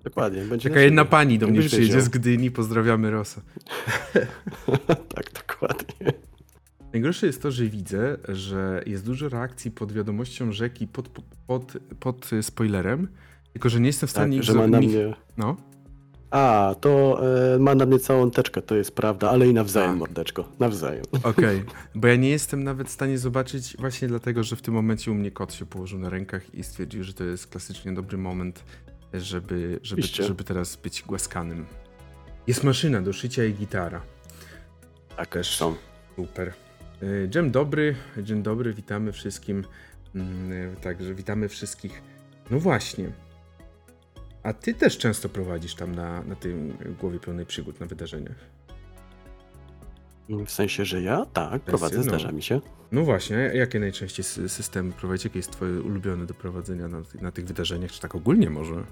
Dokładnie. 0.04 0.42
Będzie 0.42 0.70
Taka 0.70 0.80
na 0.80 0.86
jedna 0.86 1.06
pani 1.06 1.40
do 1.40 1.48
mnie 1.48 1.62
przyjedzie 1.62 2.02
z 2.02 2.10
Gdyni, 2.10 2.52
pozdrawiamy 2.52 3.12
Rosa. 3.12 3.42
tak, 5.16 5.32
dokładnie. 5.48 6.14
Najgorsze 6.94 7.28
jest 7.28 7.42
to, 7.42 7.52
że 7.52 7.66
widzę, 7.66 8.18
że 8.30 8.84
jest 8.86 9.06
dużo 9.06 9.30
reakcji 9.30 9.72
pod 9.72 9.92
wiadomością 9.92 10.52
rzeki, 10.52 10.88
pod, 10.88 11.10
pod, 11.48 11.74
pod 12.00 12.34
y, 12.34 12.44
spoilerem, 12.44 13.08
tylko 13.54 13.70
że 13.70 13.80
nie 13.80 13.88
jestem 13.88 14.08
w 14.08 14.14
Tak, 14.14 14.22
stanie 14.22 14.38
ich 14.38 14.44
że 14.44 14.54
ma 14.54 14.68
na 14.68 14.80
mnie... 14.80 15.14
No, 15.38 15.58
A, 16.30 16.76
to 16.82 17.22
e, 17.56 17.60
ma 17.60 17.76
na 17.76 17.86
mnie 17.86 18.00
całą 18.00 18.32
teczkę, 18.32 18.62
to 18.62 18.76
jest 18.76 18.96
prawda, 18.96 19.30
ale 19.30 19.48
i 19.48 19.54
nawzajem, 19.54 19.92
Tak. 19.92 20.00
mordeczko, 20.00 20.50
nawzajem. 20.60 21.04
okej. 21.24 21.64
Bo 21.96 22.08
ja 22.08 22.16
nie 22.16 22.30
jestem 22.30 22.64
nawet 22.64 22.88
w 22.88 22.92
stanie 22.92 23.18
zobaczyć, 23.18 23.76
właśnie 23.80 24.08
dlatego, 24.08 24.44
że 24.44 24.56
w 24.56 24.62
tym 24.62 24.74
momencie 24.74 25.12
u 25.12 25.14
mnie 25.14 25.32
kot 25.32 25.54
się 25.54 25.66
położył 25.66 26.00
na 26.00 26.10
rękach 26.10 26.56
i 26.56 26.64
stwierdził, 26.64 27.04
że 27.04 27.14
to 27.14 27.24
jest 27.24 27.48
klasycznie 27.48 27.94
dobry 27.94 28.18
moment, 28.18 28.64
żeby, 29.14 29.80
żeby, 29.84 30.02
żeby 30.02 30.44
teraz 30.44 30.76
być 30.76 31.04
głaskanym. 31.04 31.66
Jest 32.48 32.64
maszyna 32.64 33.02
do 33.02 33.14
szycia 33.14 33.46
i 33.46 33.54
gitara. 33.54 34.02
Tak, 35.18 35.28
Też. 35.30 35.56
są. 35.58 35.76
Super. 36.16 36.54
Y, 37.04 37.28
Dzień 37.30 37.52
dobry, 37.52 37.96
dzień 38.18 38.44
dobry, 38.44 38.74
witamy 38.74 39.12
wszystkim. 39.12 39.66
Mm, 40.16 40.76
Także 40.76 41.14
witamy 41.16 41.50
wszystkich. 41.50 42.02
No 42.52 42.60
właśnie. 42.60 43.12
A 44.44 44.54
ty 44.54 44.74
też 44.74 44.98
często 44.98 45.30
prowadzisz 45.30 45.76
tam 45.76 45.96
na, 45.96 46.24
na 46.24 46.36
tym 46.36 46.78
głowie 47.00 47.20
pełnej 47.20 47.46
przygód 47.46 47.80
na 47.80 47.86
wydarzeniach. 47.86 48.51
W 50.46 50.52
sensie, 50.52 50.86
że 50.86 51.02
ja? 51.02 51.26
Tak, 51.34 51.62
prowadzę, 51.62 51.98
no. 51.98 52.04
zdarza 52.04 52.32
mi 52.32 52.44
się. 52.44 52.62
No 52.92 53.04
właśnie, 53.04 53.36
jakie 53.36 53.80
najczęściej 53.80 54.26
sy- 54.26 54.50
systemy 54.50 54.92
prowadzicie? 54.92 55.30
Jakie 55.30 55.40
jest 55.40 55.52
twoje 55.52 55.82
ulubione 55.82 56.26
do 56.26 56.34
prowadzenia 56.34 56.88
na, 56.88 57.02
na 57.22 57.32
tych 57.32 57.46
wydarzeniach, 57.46 57.92
czy 57.92 58.02
tak 58.02 58.16
ogólnie 58.16 58.50
może? 58.50 58.84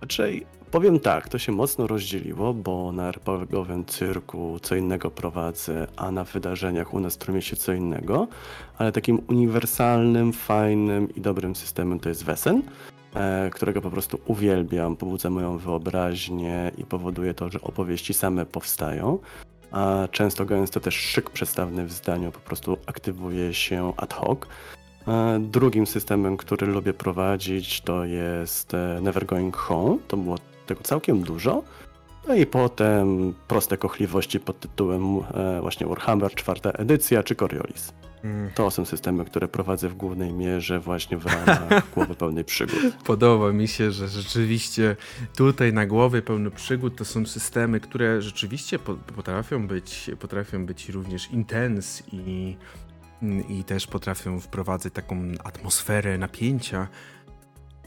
Raczej 0.00 0.46
powiem 0.70 1.00
tak, 1.00 1.28
to 1.28 1.38
się 1.38 1.52
mocno 1.52 1.86
rozdzieliło, 1.86 2.54
bo 2.54 2.92
na 2.92 3.08
RPGowym 3.08 3.84
cyrku 3.84 4.58
co 4.62 4.76
innego 4.76 5.10
prowadzę, 5.10 5.86
a 5.96 6.10
na 6.10 6.24
wydarzeniach 6.24 6.94
u 6.94 7.00
nas 7.00 7.14
w 7.14 7.18
Trójmieście 7.18 7.56
co 7.56 7.72
innego, 7.72 8.28
ale 8.78 8.92
takim 8.92 9.20
uniwersalnym, 9.28 10.32
fajnym 10.32 11.14
i 11.14 11.20
dobrym 11.20 11.56
systemem 11.56 12.00
to 12.00 12.08
jest 12.08 12.24
Wesen, 12.24 12.62
e, 13.14 13.50
którego 13.50 13.80
po 13.80 13.90
prostu 13.90 14.18
uwielbiam, 14.26 14.96
pobudza 14.96 15.30
moją 15.30 15.58
wyobraźnię 15.58 16.72
i 16.78 16.84
powoduje 16.84 17.34
to, 17.34 17.48
że 17.48 17.60
opowieści 17.60 18.14
same 18.14 18.46
powstają. 18.46 19.18
A 19.74 20.08
często 20.10 20.44
gęsto 20.44 20.80
też 20.80 20.94
szyk 20.94 21.30
przedstawny 21.30 21.86
w 21.86 21.92
zdaniu 21.92 22.32
po 22.32 22.40
prostu 22.40 22.78
aktywuje 22.86 23.54
się 23.54 23.92
ad 23.96 24.14
hoc. 24.14 24.38
Drugim 25.40 25.86
systemem, 25.86 26.36
który 26.36 26.66
lubię 26.66 26.94
prowadzić, 26.94 27.80
to 27.80 28.04
jest 28.04 28.74
e, 28.74 28.98
Never 29.02 29.26
Going 29.26 29.56
Home. 29.56 29.98
To 30.08 30.16
było 30.16 30.36
tego 30.66 30.82
całkiem 30.82 31.22
dużo. 31.22 31.62
No 32.28 32.34
i 32.34 32.46
potem 32.46 33.34
proste 33.48 33.76
kochliwości 33.76 34.40
pod 34.40 34.60
tytułem 34.60 35.18
e, 35.34 35.60
właśnie 35.60 35.86
Warhammer, 35.86 36.34
czwarta 36.34 36.70
edycja 36.70 37.22
czy 37.22 37.34
Coriolis. 37.34 37.92
Mm, 38.24 38.50
To 38.54 38.70
są 38.70 38.84
systemy, 38.84 39.24
które 39.24 39.48
prowadzę 39.48 39.88
w 39.88 39.94
głównej 39.94 40.32
mierze 40.32 40.80
właśnie 40.80 41.18
w 41.18 41.26
ramach 41.26 41.68
głowy 41.94 42.14
pełnej 42.14 42.44
przygód. 42.44 42.78
Podoba 43.04 43.52
mi 43.52 43.68
się, 43.68 43.92
że 43.92 44.08
rzeczywiście 44.08 44.96
tutaj 45.36 45.72
na 45.72 45.86
głowie 45.86 46.22
pełno 46.22 46.50
przygód 46.50 46.96
to 46.96 47.04
są 47.04 47.26
systemy, 47.26 47.80
które 47.80 48.22
rzeczywiście 48.22 48.78
po- 48.78 48.94
potrafią 48.94 49.66
być, 49.66 50.10
potrafią 50.20 50.66
być 50.66 50.88
również 50.88 51.30
intens 51.30 52.02
i, 52.12 52.56
i 53.48 53.64
też 53.64 53.86
potrafią 53.86 54.40
wprowadzać 54.40 54.92
taką 54.92 55.16
atmosferę 55.44 56.18
napięcia. 56.18 56.88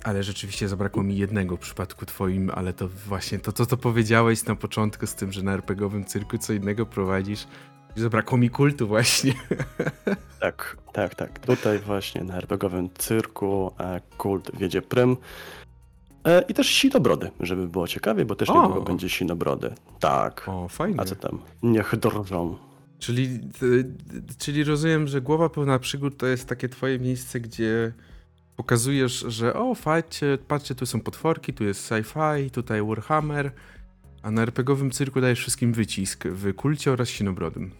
Ale 0.03 0.23
rzeczywiście 0.23 0.67
zabrakło 0.67 1.03
mi 1.03 1.17
jednego 1.17 1.57
w 1.57 1.59
przypadku 1.59 2.05
twoim, 2.05 2.51
ale 2.55 2.73
to 2.73 2.87
właśnie 2.87 3.39
to, 3.39 3.51
co 3.51 3.65
to 3.65 3.77
powiedziałeś 3.77 4.45
na 4.45 4.55
początku 4.55 5.07
z 5.07 5.15
tym, 5.15 5.31
że 5.31 5.43
na 5.43 5.53
RPGowym 5.53 6.05
cyrku 6.05 6.37
co 6.37 6.53
innego 6.53 6.85
prowadzisz. 6.85 7.47
Zabrakło 7.97 8.37
mi 8.37 8.49
kultu 8.49 8.87
właśnie. 8.87 9.33
Tak, 10.39 10.77
tak, 10.93 11.15
tak. 11.15 11.39
Tutaj 11.39 11.79
właśnie 11.79 12.23
na 12.23 12.37
RPGowym 12.37 12.89
cyrku 12.97 13.71
e, 13.79 14.01
kult 14.17 14.51
wiedzie 14.57 14.81
prym. 14.81 15.17
E, 16.25 16.41
I 16.41 16.53
też 16.53 16.67
sinobrody, 16.67 17.31
żeby 17.39 17.67
było 17.67 17.87
ciekawie, 17.87 18.25
bo 18.25 18.35
też 18.35 18.49
O! 18.49 18.61
niedługo 18.61 18.81
będzie 18.81 19.09
sinobrody. 19.09 19.73
Tak. 19.99 20.43
O, 20.47 20.67
fajnie. 20.67 20.99
A 21.01 21.05
co 21.05 21.15
tam? 21.15 21.39
Niech 21.63 21.95
drżą. 21.95 22.57
Czyli, 22.99 23.39
czyli 24.37 24.63
rozumiem, 24.63 25.07
że 25.07 25.21
głowa 25.21 25.49
pełna 25.49 25.79
przygód 25.79 26.17
to 26.17 26.27
jest 26.27 26.47
takie 26.47 26.69
twoje 26.69 26.99
miejsce, 26.99 27.39
gdzie 27.39 27.93
pokazujesz, 28.55 29.25
że 29.27 29.53
o, 29.53 29.75
fajcie, 29.75 30.37
patrzcie, 30.47 30.75
tu 30.75 30.85
są 30.85 31.01
potworki, 31.01 31.53
tu 31.53 31.63
jest 31.63 31.91
sci-fi, 31.91 32.51
tutaj 32.51 32.83
Warhammer, 32.83 33.51
a 34.21 34.31
na 34.31 34.41
RPGowym 34.41 34.91
cyrku 34.91 35.21
dajesz 35.21 35.39
wszystkim 35.39 35.73
wycisk 35.73 36.27
w 36.27 36.53
kulcie 36.53 36.91
oraz 36.91 37.09
sinobrodym. 37.09 37.71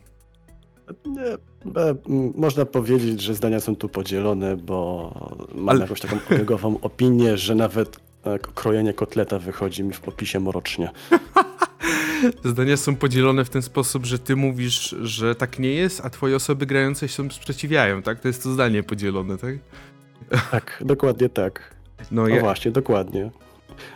E, 0.88 1.96
można 2.36 2.66
powiedzieć, 2.66 3.22
że 3.22 3.36
zdania 3.36 3.60
są 3.60 3.76
tu 3.76 3.90
podzielone, 3.90 4.58
bo 4.58 5.12
mam 5.56 5.70
Ale- 5.70 5.82
jakąś 5.82 6.00
taką 6.02 6.20
kolegową 6.20 6.80
opinię, 6.82 7.38
że 7.38 7.56
nawet 7.56 8.00
e, 8.24 8.40
krojenie 8.40 8.94
kotleta 8.94 9.40
wychodzi 9.40 9.84
mi 9.84 9.94
w 9.94 10.08
opisie 10.08 10.40
morocznie. 10.40 10.90
Zdania 12.44 12.78
są 12.78 12.96
podzielone 12.96 13.46
w 13.46 13.50
ten 13.50 13.62
sposób, 13.62 14.06
że 14.06 14.20
ty 14.20 14.36
mówisz, 14.36 14.96
że 15.02 15.36
tak 15.36 15.60
nie 15.60 15.74
jest, 15.74 16.02
a 16.06 16.10
twoje 16.10 16.36
osoby 16.36 16.66
grające 16.66 17.08
się 17.08 17.32
sprzeciwiają, 17.32 18.02
tak? 18.02 18.20
To 18.20 18.28
jest 18.28 18.44
to 18.44 18.52
zdanie 18.54 18.84
podzielone, 18.84 19.38
tak? 19.38 19.54
Tak, 20.52 20.84
dokładnie 20.86 21.30
tak. 21.30 21.76
No 22.12 22.22
No 22.22 22.28
ja, 22.28 22.40
właśnie, 22.40 22.72
dokładnie. 22.72 23.32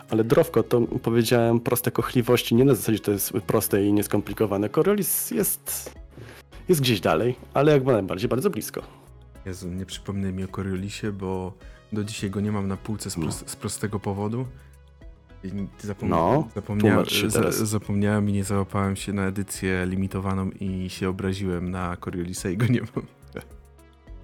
Ale 0.10 0.24
drowko, 0.24 0.64
to 0.64 0.82
powiedziałem 0.82 1.60
proste 1.60 1.92
kochliwości, 1.92 2.56
nie 2.56 2.66
na 2.66 2.76
zasadzie, 2.76 2.98
że 2.98 3.04
to 3.04 3.12
jest 3.12 3.32
proste 3.32 3.86
i 3.86 3.94
nieskomplikowane. 3.94 4.70
Coriolis 4.70 5.32
jest, 5.32 5.92
jest 6.70 6.82
gdzieś 6.82 7.00
dalej, 7.02 7.36
ale 7.54 7.72
jak 7.72 7.86
najbardziej 7.86 8.30
bardzo 8.30 8.50
blisko. 8.50 8.82
Jezu, 9.46 9.70
nie 9.70 9.86
przypomnę 9.86 10.32
mi 10.34 10.44
o 10.44 10.48
Coriolisie, 10.48 11.12
bo 11.12 11.54
do 11.94 12.04
dzisiaj 12.04 12.30
go 12.30 12.40
nie 12.42 12.52
mam 12.52 12.68
na 12.68 12.78
półce 12.78 13.10
z, 13.10 13.18
No. 13.18 13.26
pros- 13.26 13.44
z 13.50 13.56
prostego 13.56 14.00
powodu. 14.00 14.46
Zapomnia 15.84 16.16
No, 16.16 16.48
zapomnia 16.56 17.04
za 17.28 17.52
zapomniałem 17.52 18.30
i 18.30 18.34
nie 18.34 18.44
załapałem 18.44 18.96
się 18.96 19.14
na 19.14 19.26
edycję 19.28 19.86
limitowaną 19.90 20.50
i 20.60 20.90
się 20.90 21.10
obraziłem 21.10 21.72
na 21.72 21.96
Coriolis'a 21.96 22.52
i 22.52 22.58
go 22.58 22.66
nie 22.66 22.82
mam. 22.82 23.06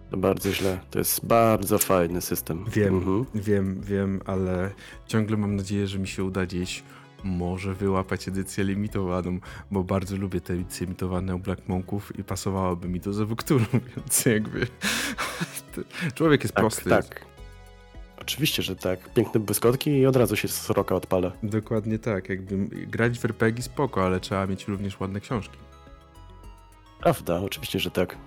To 0.10 0.18
bardzo 0.18 0.52
źle. 0.54 0.80
To 0.92 1.00
jest 1.00 1.26
bardzo 1.26 1.78
fajny 1.78 2.22
system. 2.22 2.66
Wiem. 2.74 2.96
Mhm. 2.96 3.26
Wiem, 3.36 3.82
wiem, 3.82 4.22
ale 4.26 4.72
ciągle 5.08 5.38
mam 5.38 5.56
nadzieję, 5.56 5.88
że 5.88 6.00
mi 6.00 6.08
się 6.08 6.24
uda 6.24 6.46
gdzieś 6.46 6.84
może 7.24 7.74
wyłapać 7.74 8.28
edycję 8.28 8.64
limitowaną, 8.64 9.40
bo 9.72 9.84
bardzo 9.84 10.16
lubię 10.18 10.42
te 10.42 10.54
edycje 10.54 10.86
limitowane 10.86 11.36
u 11.36 11.40
Black 11.40 11.68
Monków 11.68 12.20
i 12.20 12.24
pasowałoby 12.24 12.90
mi 12.90 13.02
to 13.02 13.14
ze 13.14 13.26
Wukturą, 13.26 13.66
więc 13.98 14.26
jakby 14.26 14.68
człowiek 16.16 16.44
jest 16.44 16.56
Tak, 16.56 16.62
prosty. 16.64 16.90
tak. 16.90 17.26
Oczywiście, 18.22 18.64
że 18.64 18.76
tak. 18.76 19.14
Piękne 19.14 19.40
błyskotki 19.40 19.90
i 19.92 20.06
od 20.06 20.16
razu 20.16 20.36
się 20.36 20.48
sroka 20.48 20.96
odpala. 20.96 21.32
Dokładnie 21.44 22.00
tak, 22.00 22.30
jakby 22.30 22.58
grać 22.88 23.20
w 23.20 23.26
RPG 23.26 23.64
spoko, 23.64 24.06
ale 24.06 24.20
trzeba 24.20 24.48
mieć 24.48 24.68
również 24.68 25.00
ładne 25.00 25.20
książki. 25.20 25.58
Prawda, 27.00 27.40
oczywiście, 27.40 27.80
że 27.80 27.92
tak. 27.92 28.18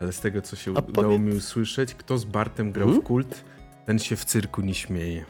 Ale 0.00 0.12
z 0.12 0.20
tego, 0.20 0.42
co 0.42 0.56
się 0.56 0.70
A 0.70 0.74
udało 0.80 0.92
powiedz- 1.08 1.20
mi 1.20 1.32
usłyszeć, 1.36 1.94
kto 1.94 2.18
z 2.18 2.24
Bartem 2.24 2.72
grał 2.72 2.86
Mhm. 2.88 3.02
w 3.04 3.06
kult, 3.06 3.44
ten 3.86 3.98
się 3.98 4.16
w 4.16 4.24
cyrku 4.24 4.60
nie 4.60 4.74
śmieje. 4.74 5.24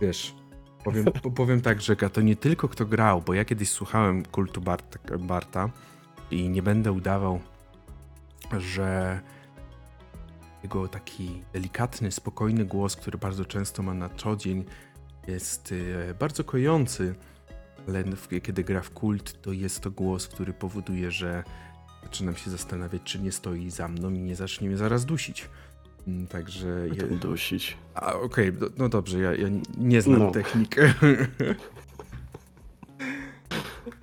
Wiesz, 0.00 0.34
powiem, 0.84 1.04
po- 1.04 1.30
powiem 1.30 1.60
tak, 1.60 1.80
że 1.80 1.96
to 1.96 2.20
nie 2.20 2.36
tylko 2.36 2.68
kto 2.68 2.86
grał, 2.86 3.22
bo 3.22 3.34
ja 3.34 3.44
kiedyś 3.44 3.70
słuchałem 3.70 4.24
kultu 4.24 4.60
Bart, 4.60 4.98
Barta 5.18 5.70
i 6.30 6.48
nie 6.48 6.62
będę 6.62 6.92
udawał, 6.92 7.40
że 8.58 9.20
jego 10.62 10.88
taki 10.88 11.42
delikatny, 11.52 12.12
spokojny 12.12 12.64
głos, 12.64 12.96
który 12.96 13.18
bardzo 13.18 13.44
często 13.44 13.82
ma 13.82 13.94
na 13.94 14.08
co 14.08 14.36
dzień, 14.36 14.64
jest 15.26 15.74
e, 16.10 16.14
bardzo 16.14 16.44
kojący, 16.44 17.14
ale 17.88 18.04
kiedy 18.42 18.64
gra 18.64 18.80
w 18.80 18.90
kult, 18.90 19.42
to 19.42 19.52
jest 19.52 19.80
to 19.80 19.90
głos, 19.90 20.28
który 20.28 20.52
powoduje, 20.52 21.10
że 21.10 21.44
zaczynam 22.02 22.36
się 22.36 22.50
zastanawiać, 22.50 23.02
czy 23.04 23.20
nie 23.20 23.32
stoi 23.32 23.70
za 23.70 23.88
mną 23.88 24.10
i 24.10 24.18
nie 24.18 24.36
zacznie 24.36 24.68
mnie 24.68 24.76
zaraz 24.76 25.04
dusić. 25.04 25.48
Mm, 26.08 26.26
Także. 26.26 26.68
Je... 26.88 27.02
dusić. 27.18 27.76
A, 27.94 28.12
Okej, 28.12 28.52
do- 28.52 28.70
no 28.78 28.88
dobrze, 28.88 29.18
ja, 29.18 29.34
ja 29.34 29.48
nie 29.78 30.02
znam 30.02 30.18
No. 30.18 30.30
technikę. 30.30 30.94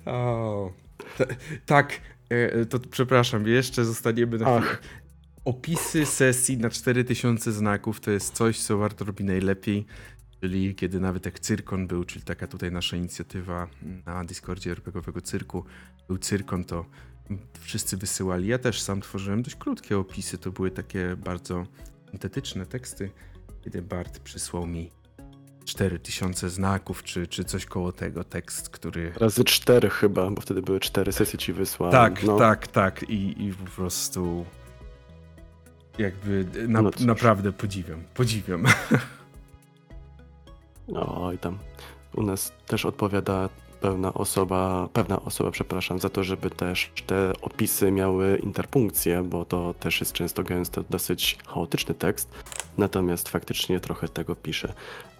o, 0.06 0.72
ta, 1.18 1.24
tak, 1.66 2.00
e, 2.28 2.66
to 2.66 2.78
przepraszam, 2.90 3.46
jeszcze 3.46 3.84
zostaniemy 3.84 4.38
na 4.38 4.60
chwilę. 4.60 4.76
Opisy 5.44 6.06
sesji 6.06 6.58
na 6.58 6.70
4000 6.70 7.52
znaków 7.52 8.00
to 8.00 8.10
jest 8.10 8.34
coś, 8.34 8.58
co 8.62 8.78
warto 8.78 9.04
robi 9.04 9.24
najlepiej. 9.24 9.86
Czyli 10.40 10.74
kiedy 10.74 11.00
nawet 11.00 11.24
jak 11.24 11.40
Cyrkon 11.40 11.86
był, 11.86 12.04
czyli 12.04 12.24
taka 12.24 12.46
tutaj 12.46 12.72
nasza 12.72 12.96
inicjatywa 12.96 13.68
na 14.06 14.24
Discordzie 14.24 14.70
RPGowego 14.70 15.20
Cyrku, 15.20 15.64
był 16.08 16.18
Cyrkon, 16.18 16.64
to 16.64 16.84
wszyscy 17.60 17.96
wysyłali. 17.96 18.48
Ja 18.48 18.58
też 18.58 18.82
sam 18.82 19.00
tworzyłem 19.00 19.42
dość 19.42 19.56
krótkie 19.56 19.98
opisy, 19.98 20.38
to 20.38 20.52
były 20.52 20.70
takie 20.70 21.16
bardzo 21.16 21.66
syntetyczne 22.10 22.66
teksty, 22.66 23.10
kiedy 23.64 23.82
Bart 23.82 24.18
przysłał 24.18 24.66
mi 24.66 24.90
4000 25.64 26.50
znaków, 26.50 27.02
czy, 27.02 27.26
czy 27.26 27.44
coś 27.44 27.66
koło 27.66 27.92
tego, 27.92 28.24
tekst, 28.24 28.68
który... 28.68 29.12
Razy 29.16 29.44
cztery 29.44 29.90
chyba, 29.90 30.30
bo 30.30 30.40
wtedy 30.40 30.62
były 30.62 30.80
cztery 30.80 31.12
sesje 31.12 31.38
ci 31.38 31.52
wysłałem. 31.52 31.92
Tak, 31.92 32.22
no. 32.22 32.38
tak, 32.38 32.66
tak. 32.66 33.02
I, 33.02 33.46
I 33.46 33.54
po 33.54 33.70
prostu 33.70 34.44
jakby 35.98 36.46
na, 36.68 36.82
No 36.82 36.90
naprawdę 37.00 37.52
podziwiam, 37.52 38.02
podziwiam. 38.14 38.64
Oj 40.94 41.38
tam. 41.38 41.58
U 42.14 42.22
nas 42.22 42.52
też 42.66 42.84
odpowiada 42.84 43.48
pewna 43.80 44.14
osoba, 44.14 44.88
pewna 44.92 45.20
osoba, 45.22 45.50
przepraszam, 45.50 45.98
za 45.98 46.08
to, 46.08 46.24
żeby 46.24 46.50
też 46.50 46.90
te 47.06 47.32
opisy 47.42 47.90
miały 47.90 48.38
interpunkcję, 48.38 49.22
bo 49.22 49.44
to 49.44 49.74
też 49.74 50.00
jest 50.00 50.12
często 50.12 50.42
gęsto 50.42 50.84
dosyć 50.90 51.38
chaotyczny 51.46 51.94
tekst. 51.94 52.28
Natomiast 52.78 53.28
faktycznie 53.28 53.80
trochę 53.80 54.08
tego 54.08 54.36
piszę. 54.36 54.72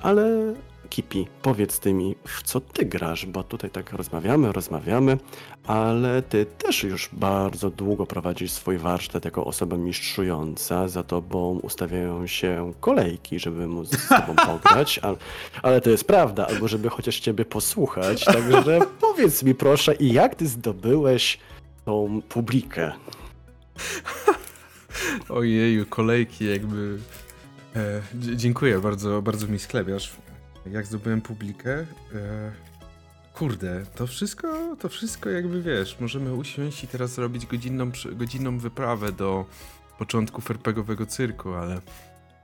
Ale 0.02 0.54
Kipi, 0.88 1.26
powiedz 1.42 1.78
ty 1.80 1.92
mi, 1.92 2.14
w 2.25 2.42
co 2.42 2.61
ty 2.61 2.85
grasz, 2.85 3.26
bo 3.26 3.42
tutaj 3.42 3.70
tak 3.70 3.92
rozmawiamy, 3.92 4.52
rozmawiamy, 4.52 5.18
ale 5.66 6.22
ty 6.22 6.46
też 6.46 6.85
już 6.85 7.09
bardzo 7.12 7.70
długo 7.70 8.07
prowadzisz 8.07 8.50
swój 8.50 8.79
warsztat 8.79 9.24
jako 9.24 9.44
osoba 9.44 9.76
mistrzująca, 9.76 10.88
za 10.88 11.02
tobą 11.02 11.59
ustawiają 11.62 12.26
się 12.26 12.72
kolejki, 12.81 13.38
żeby 13.38 13.66
móc 13.66 13.90
z 13.90 14.09
tobą 14.09 14.35
pograć, 14.46 14.98
ale, 14.98 15.16
ale 15.62 15.81
to 15.81 15.90
jest 15.90 16.05
prawda, 16.05 16.46
albo 16.46 16.68
żeby 16.68 16.88
chociaż 16.88 17.20
ciebie 17.20 17.44
posłuchać, 17.44 18.24
także 18.24 18.81
powiedz 19.00 19.42
mi 19.42 19.55
proszę, 19.55 19.94
i 19.94 20.12
jak 20.12 20.35
ty 20.35 20.46
zdobyłeś 20.46 21.38
tą 21.85 22.22
publikę? 22.29 22.92
Ojeju, 25.29 25.87
kolejki 25.87 26.44
jakby... 26.50 26.98
E, 27.76 28.02
dziękuję, 28.14 28.79
bardzo, 28.79 29.22
bardzo 29.22 29.46
mi 29.46 29.59
sklepiasz. 29.59 30.12
Jak 30.72 30.87
zdobyłem 30.87 31.20
publikę... 31.20 31.87
E, 32.14 32.52
kurde, 33.35 33.87
to 33.94 34.07
wszystko, 34.07 34.76
to 34.76 34.88
wszystko 34.88 35.31
jakby 35.31 35.62
wiesz, 35.62 36.00
możemy 36.00 36.35
usiąść 36.35 36.85
i 36.85 36.88
teraz 36.88 37.18
robić 37.18 37.46
godzinną, 37.46 37.90
godzinną 38.12 38.59
wyprawę 38.59 39.12
do 39.12 39.46
początków 39.98 40.50
RPGowego 40.50 41.07
cyrku, 41.07 41.54
ale 41.54 41.81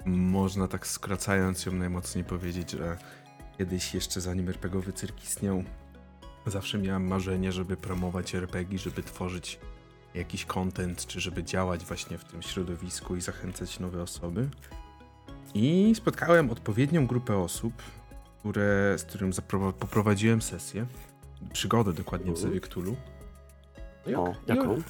można 0.06 0.68
tak 0.68 0.86
skracając 0.86 1.66
ją 1.66 1.72
najmocniej 1.72 2.24
powiedzieć, 2.24 2.70
że 2.70 2.98
kiedyś 3.58 3.94
jeszcze 3.94 4.20
zanim 4.20 4.48
RPGowy 4.48 4.92
cyrk 4.92 5.24
istniał, 5.24 5.64
zawsze 6.46 6.78
miałem 6.78 7.06
marzenie, 7.06 7.52
żeby 7.52 7.76
promować 7.76 8.34
RPG, 8.34 8.78
żeby 8.78 9.02
tworzyć 9.02 9.58
jakiś 10.14 10.44
content, 10.44 11.06
czy 11.06 11.20
żeby 11.20 11.44
działać 11.44 11.84
właśnie 11.84 12.18
w 12.18 12.24
tym 12.24 12.42
środowisku 12.42 13.16
i 13.16 13.20
zachęcać 13.20 13.80
nowe 13.80 14.02
osoby. 14.02 14.48
I 15.54 15.92
spotkałem 15.96 16.50
odpowiednią 16.50 17.06
grupę 17.06 17.36
osób, 17.36 17.72
które, 18.50 18.94
z 18.98 19.04
którym 19.04 19.30
poprowadziłem 19.78 20.42
sesję, 20.42 20.86
przygodę 21.52 21.92
dokładnie 21.92 22.26
w 22.26 22.34
Mhm. 22.34 22.48
Zewie 22.48 22.60
Cthulhu. 22.60 22.96
O, 24.16 24.34
jaką? 24.46 24.82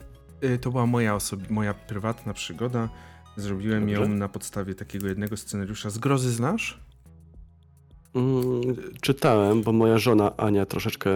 Y, 0.45 0.59
To 0.59 0.71
była 0.71 0.87
moja, 0.87 1.17
osobi- 1.17 1.51
moja 1.51 1.75
prywatna 1.75 2.33
przygoda. 2.35 2.89
Zrobiłem 3.37 3.89
ją 3.89 4.01
Dobrze. 4.01 4.15
na 4.15 4.29
podstawie 4.29 4.75
takiego 4.75 5.07
jednego 5.09 5.37
scenariusza. 5.37 5.91
Zgrozy 5.91 6.31
znasz? 6.33 6.81
Mm, 8.15 8.63
czytałem, 9.01 9.63
bo 9.63 9.73
moja 9.73 9.99
żona 9.99 10.37
Ania 10.37 10.67
troszeczkę 10.67 11.11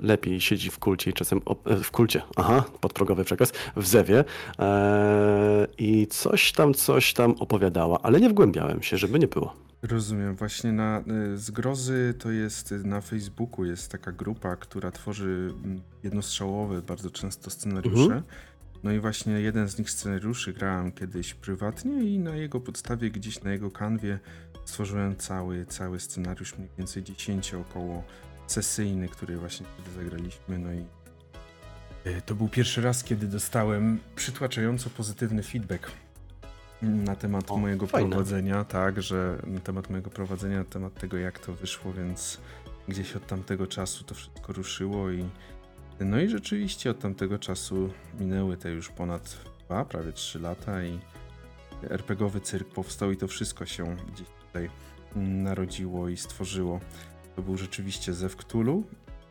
lepiej 0.00 0.40
siedzi 0.40 0.70
w 0.70 0.78
kulcie 0.78 1.10
i 1.10 1.14
czasem 1.14 1.40
op- 1.40 1.72
e, 1.72 1.76
w 1.84 1.90
kulcie, 1.90 2.22
aha, 2.36 2.64
podprogowy 2.80 3.24
przekaz, 3.24 3.52
w 3.76 3.86
zewie 3.86 4.24
e, 4.58 5.66
i 5.78 6.06
coś 6.06 6.52
tam, 6.52 6.74
coś 6.74 7.12
tam 7.12 7.34
opowiadała, 7.38 7.98
ale 8.02 8.20
nie 8.20 8.28
wgłębiałem 8.28 8.82
się, 8.82 8.98
żeby 8.98 9.18
nie 9.18 9.28
było. 9.28 9.54
Rozumiem. 9.82 10.36
Właśnie 10.36 10.72
na 10.72 11.04
y, 11.34 11.38
Zgrozy 11.38 12.14
to 12.18 12.30
jest 12.30 12.72
y, 12.72 12.78
na 12.78 13.00
Facebooku 13.00 13.64
jest 13.64 13.92
taka 13.92 14.12
grupa, 14.12 14.56
która 14.56 14.90
tworzy 14.90 15.54
mm, 15.64 15.80
jednostrzałowe 16.02 16.82
bardzo 16.82 17.10
często 17.10 17.50
scenariusze. 17.50 18.02
Mhm. 18.02 18.22
No 18.82 18.92
i 18.92 19.00
właśnie 19.00 19.32
jeden 19.32 19.68
z 19.68 19.78
nich 19.78 19.90
scenariuszy 19.90 20.52
grałem 20.52 20.92
kiedyś 20.92 21.34
prywatnie 21.34 22.02
i 22.02 22.18
na 22.18 22.36
jego 22.36 22.60
podstawie 22.60 23.10
gdzieś 23.10 23.42
na 23.42 23.52
jego 23.52 23.70
kanwie 23.70 24.18
stworzyłem 24.64 25.16
cały, 25.16 25.66
cały 25.66 26.00
scenariusz, 26.00 26.58
mniej 26.58 26.70
więcej 26.78 27.02
10 27.02 27.54
około 27.54 28.04
sesyjny, 28.46 29.08
który 29.08 29.36
właśnie 29.36 29.66
wtedy 29.66 30.04
zagraliśmy. 30.04 30.58
No 30.58 30.72
i 30.72 30.84
y, 32.10 32.22
to 32.26 32.34
był 32.34 32.48
pierwszy 32.48 32.82
raz, 32.82 33.04
kiedy 33.04 33.26
dostałem 33.26 33.98
przytłaczająco 34.16 34.90
pozytywny 34.90 35.42
feedback 35.42 35.90
na 36.82 37.16
temat 37.16 37.50
O, 37.50 37.56
mojego 37.56 37.86
fajne. 37.86 38.10
prowadzenia, 38.10 38.64
tak, 38.64 39.02
że 39.02 39.38
na 39.46 39.60
temat 39.60 39.90
mojego 39.90 40.10
prowadzenia, 40.10 40.58
na 40.58 40.64
temat 40.64 40.94
tego, 40.94 41.16
jak 41.16 41.38
to 41.38 41.52
wyszło, 41.52 41.92
więc 41.92 42.40
gdzieś 42.88 43.16
od 43.16 43.26
tamtego 43.26 43.66
czasu 43.66 44.04
to 44.04 44.14
wszystko 44.14 44.52
ruszyło 44.52 45.10
i 45.10 45.24
no 46.00 46.20
i 46.20 46.28
rzeczywiście 46.28 46.90
od 46.90 46.98
tamtego 46.98 47.38
czasu 47.38 47.90
minęły 48.20 48.56
te 48.56 48.70
już 48.70 48.88
ponad 48.88 49.38
dwa, 49.64 49.84
prawie 49.84 50.12
trzy 50.12 50.38
lata 50.38 50.84
i 50.84 50.98
RPGowy 51.82 52.40
cyrk 52.40 52.68
powstał 52.68 53.12
i 53.12 53.16
to 53.16 53.28
wszystko 53.28 53.66
się 53.66 53.96
gdzieś 54.12 54.28
tutaj 54.46 54.70
narodziło 55.16 56.08
i 56.08 56.16
stworzyło. 56.16 56.80
To 57.36 57.42
był 57.42 57.56
rzeczywiście 57.56 58.12
Zew 58.12 58.36
Cthulhu. 58.36 58.84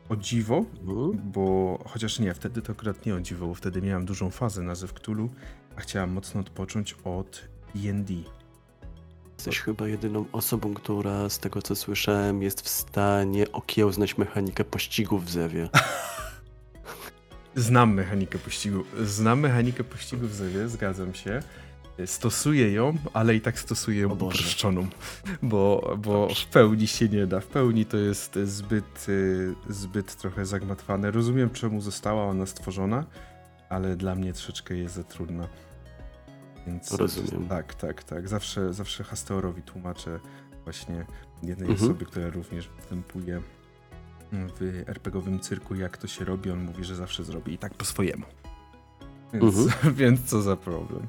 O 0.10 0.16
dziwo, 0.16 0.66
Mhm. 0.88 1.32
bo 1.32 1.80
chociaż 1.88 2.20
nie, 2.20 2.34
wtedy 2.34 2.62
to 2.62 2.72
akurat 2.72 3.06
nie 3.06 3.16
o 3.16 3.22
dziwo, 3.22 3.48
bo 3.48 3.54
wtedy 3.56 3.82
miałem 3.82 4.06
dużą 4.06 4.30
fazę 4.32 4.62
na 4.62 4.76
Zew 4.76 4.94
Cthulhu, 4.94 5.30
a 5.76 5.82
chciałem 5.82 6.12
mocno 6.12 6.42
odpocząć 6.42 6.96
od 7.04 7.42
D&D. 7.76 8.14
Jesteś 9.38 9.60
chyba 9.60 9.88
jedyną 9.88 10.26
osobą, 10.32 10.74
która 10.74 11.30
z 11.30 11.40
tego 11.40 11.62
co 11.62 11.76
słyszałem 11.76 12.42
jest 12.42 12.62
w 12.62 12.68
stanie 12.70 13.52
okiełznać 13.52 14.18
mechanikę 14.18 14.64
pościgów 14.64 15.26
w 15.26 15.30
zewie. 15.30 15.70
Znam 17.56 17.94
mechanikę 17.94 18.40
pościgu. 18.40 18.84
Znam 19.04 19.40
mechanikę 19.40 19.84
pościgu 19.84 20.28
w 20.28 20.34
Zewie, 20.34 20.70
zgadzam 20.70 21.14
się. 21.14 21.44
Stosuję 22.06 22.72
ją, 22.72 22.98
ale 23.14 23.36
i 23.36 23.42
tak 23.42 23.60
stosuję 23.60 24.02
ją 24.02 24.14
uproszczoną, 24.14 24.88
bo, 25.42 25.96
bo 26.04 26.28
w 26.36 26.46
pełni 26.46 26.88
się 26.88 27.10
nie 27.10 27.28
da. 27.28 27.40
W 27.40 27.48
pełni 27.48 27.86
to 27.86 27.98
jest 27.98 28.40
zbyt, 28.44 29.10
y, 29.10 29.54
zbyt 29.70 30.16
trochę 30.16 30.46
zagmatwane. 30.46 31.12
Rozumiem, 31.12 31.50
czemu 31.50 31.82
została 31.82 32.26
ona 32.26 32.46
stworzona, 32.46 33.06
ale 33.70 33.96
dla 33.96 34.16
mnie 34.16 34.34
troszeczkę 34.34 34.76
jest 34.76 34.96
za 34.96 35.04
trudna. 35.04 35.48
Więc 36.68 36.92
Rozumiem. 36.92 37.48
Tak, 37.48 37.76
tak, 37.76 38.04
tak. 38.04 38.28
Zawsze, 38.28 38.74
zawsze 38.74 39.04
Hasteorowi 39.04 39.62
tłumaczę 39.62 40.20
właśnie 40.64 41.06
jednej 41.44 41.70
mhm. 41.70 41.90
osobie, 41.92 42.06
która 42.06 42.30
również 42.30 42.70
występuje 42.78 43.42
w 44.32 44.84
RPGowym 44.90 45.40
cyrku, 45.40 45.76
jak 45.76 45.98
to 45.98 46.08
się 46.08 46.26
robi. 46.26 46.52
On 46.52 46.60
mówi, 46.60 46.84
że 46.84 46.96
zawsze 46.96 47.24
zrobi 47.24 47.54
i 47.54 47.58
tak 47.58 47.74
po 47.74 47.86
swojemu. 47.86 48.26
Więc, 49.34 49.58
mhm. 49.58 49.96
więc 50.00 50.24
co 50.24 50.42
za 50.42 50.56
problem. 50.56 51.08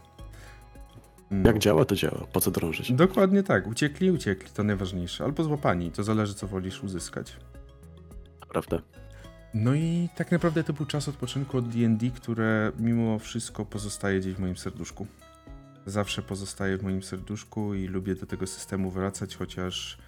No. 1.30 1.48
Jak 1.48 1.58
działa, 1.58 1.84
to 1.84 1.94
działa. 1.94 2.26
Po 2.32 2.40
co 2.40 2.50
drążyć? 2.50 2.92
Dokładnie 2.92 3.42
tak. 3.42 3.66
Uciekli, 3.66 4.10
uciekli. 4.10 4.50
To 4.54 4.64
najważniejsze. 4.64 5.24
Albo 5.24 5.44
złapani. 5.44 5.90
To 5.90 6.02
zależy, 6.02 6.34
co 6.34 6.46
wolisz 6.46 6.84
uzyskać. 6.84 7.36
Prawda. 8.48 8.78
No 9.54 9.74
i 9.74 10.08
tak 10.16 10.32
naprawdę 10.32 10.64
to 10.64 10.72
był 10.72 10.86
czas 10.86 11.08
odpoczynku 11.08 11.58
od 11.58 11.68
D&D, 11.68 12.10
które 12.10 12.72
mimo 12.78 13.18
wszystko 13.18 13.64
pozostaje 13.64 14.20
gdzieś 14.20 14.34
w 14.34 14.38
moim 14.38 14.56
serduszku. 14.56 15.06
Zawsze 15.86 16.22
pozostaje 16.22 16.78
w 16.78 16.82
moim 16.82 17.02
serduszku 17.02 17.74
i 17.74 17.86
lubię 17.86 18.14
do 18.14 18.26
tego 18.26 18.46
systemu 18.46 18.90
wracać, 18.90 19.36
chociaż 19.36 19.98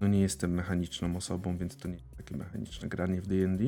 no 0.00 0.08
nie 0.08 0.20
jestem 0.20 0.50
mechaniczną 0.50 1.16
osobą, 1.16 1.56
więc 1.56 1.76
to 1.76 1.88
nie 1.88 1.94
jest 1.94 2.16
takie 2.16 2.36
mechaniczne 2.36 2.88
granie 2.88 3.22
w 3.22 3.26
D&D. 3.26 3.64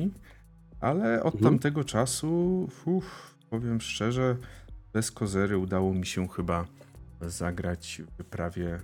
Ale 0.79 1.23
od 1.23 1.35
mhm. 1.35 1.53
tamtego 1.53 1.83
czasu, 1.83 2.67
uf, 2.85 3.35
powiem 3.49 3.81
szczerze, 3.81 4.35
bez 4.93 5.11
kozery 5.11 5.57
udało 5.57 5.93
mi 5.93 6.05
się 6.05 6.27
chyba 6.27 6.65
zagrać 7.21 8.01
w 8.19 8.23
prawie 8.23 8.79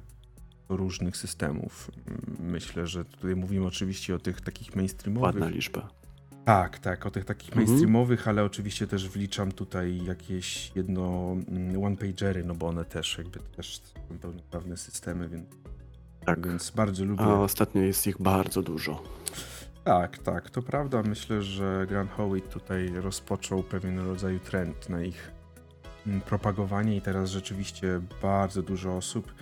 różnych 0.69 1.17
systemów. 1.17 1.91
Myślę, 2.39 2.87
że 2.87 3.05
tutaj 3.05 3.35
mówimy 3.35 3.65
oczywiście 3.65 4.15
o 4.15 4.19
tych 4.19 4.41
takich 4.41 4.75
mainstreamowych. 4.75 5.25
Ładna 5.25 5.49
liczba. 5.49 5.89
Tak, 6.45 6.79
tak, 6.79 7.05
o 7.05 7.11
tych 7.11 7.25
takich 7.25 7.49
mhm. 7.49 7.67
mainstreamowych, 7.67 8.27
ale 8.27 8.43
oczywiście 8.43 8.87
też 8.87 9.09
wliczam 9.09 9.51
tutaj 9.51 10.05
jakieś 10.05 10.71
jedno 10.75 11.35
mm, 11.47 11.83
one-pagery, 11.83 12.43
no 12.43 12.55
bo 12.55 12.67
one 12.67 12.85
też 12.85 13.17
jakby 13.17 13.39
też 13.39 13.81
są 14.09 14.17
pełnoprawne 14.17 14.77
systemy, 14.77 15.29
więc, 15.29 15.45
tak. 16.25 16.47
więc 16.47 16.71
bardzo 16.71 17.05
lubię. 17.05 17.23
A 17.23 17.33
ostatnio 17.33 17.81
jest 17.81 18.07
ich 18.07 18.21
bardzo 18.21 18.61
dużo. 18.61 19.03
Tak, 19.83 20.17
tak, 20.17 20.49
to 20.49 20.61
prawda. 20.61 21.03
Myślę, 21.03 21.41
że 21.41 21.85
Grant 21.89 22.11
Howitt 22.11 22.49
tutaj 22.49 22.89
rozpoczął 22.89 23.63
pewien 23.63 23.99
rodzaj 23.99 24.39
trend 24.39 24.89
na 24.89 25.03
ich 25.03 25.31
propagowanie 26.25 26.97
i 26.97 27.01
teraz 27.01 27.29
rzeczywiście 27.29 28.01
bardzo 28.21 28.61
dużo 28.61 28.97
osób 28.97 29.33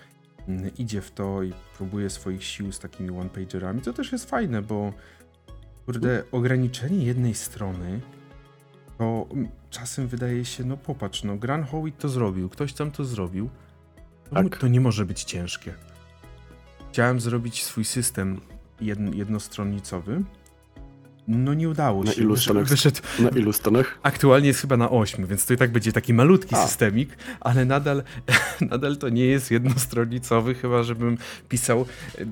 mm, 0.48 0.72
idzie 0.78 1.02
w 1.02 1.12
to 1.12 1.44
i 1.44 1.54
próbuje 1.78 2.10
swoich 2.10 2.44
sił 2.44 2.72
z 2.72 2.80
takimi 2.80 3.10
one-pagerami, 3.10 3.82
co 3.82 3.94
też 3.94 4.12
jest 4.12 4.30
fajne, 4.30 4.62
bo 4.62 4.94
kurde, 5.86 6.24
ograniczenie 6.32 7.06
jednej 7.06 7.36
strony 7.36 8.02
to 8.98 9.28
mm, 9.32 9.50
czasem 9.70 10.08
wydaje 10.08 10.46
się, 10.46 10.64
no 10.64 10.78
popatrz, 10.78 11.24
no 11.24 11.38
Grant 11.38 11.70
Howitt 11.70 11.98
to 11.98 12.10
zrobił, 12.10 12.50
ktoś 12.50 12.74
tam 12.74 12.92
to 12.92 13.06
zrobił, 13.06 13.50
to, 14.30 14.36
tak. 14.36 14.58
to 14.58 14.68
nie 14.68 14.82
może 14.82 15.06
być 15.06 15.24
ciężkie. 15.24 15.74
Chciałem 16.92 17.20
zrobić 17.20 17.64
swój 17.64 17.86
system 17.86 18.42
jednostronnicowy. 19.14 20.24
No 21.28 21.54
nie 21.54 21.70
udało 21.70 22.04
na 22.04 22.12
się. 22.12 22.22
Ilu 22.22 22.36
stronach, 22.36 22.66
wyszedł, 22.66 23.00
na 23.20 23.30
ilu 23.30 23.54
stronach? 23.54 24.00
Aktualnie 24.04 24.48
jest 24.48 24.62
chyba 24.62 24.78
na 24.78 24.90
8, 24.90 25.26
więc 25.26 25.46
to 25.46 25.54
i 25.54 25.58
tak 25.58 25.72
będzie 25.72 25.92
taki 25.92 26.14
malutki 26.14 26.56
A. 26.56 26.68
systemik, 26.68 27.18
ale 27.40 27.66
nadal, 27.66 28.04
nadal 28.72 28.98
to 28.98 29.10
nie 29.10 29.26
jest 29.26 29.52
jednostronicowy, 29.52 30.56
chyba 30.56 30.84
żebym 30.84 31.18
pisał, 31.50 31.86
e, 32.18 32.26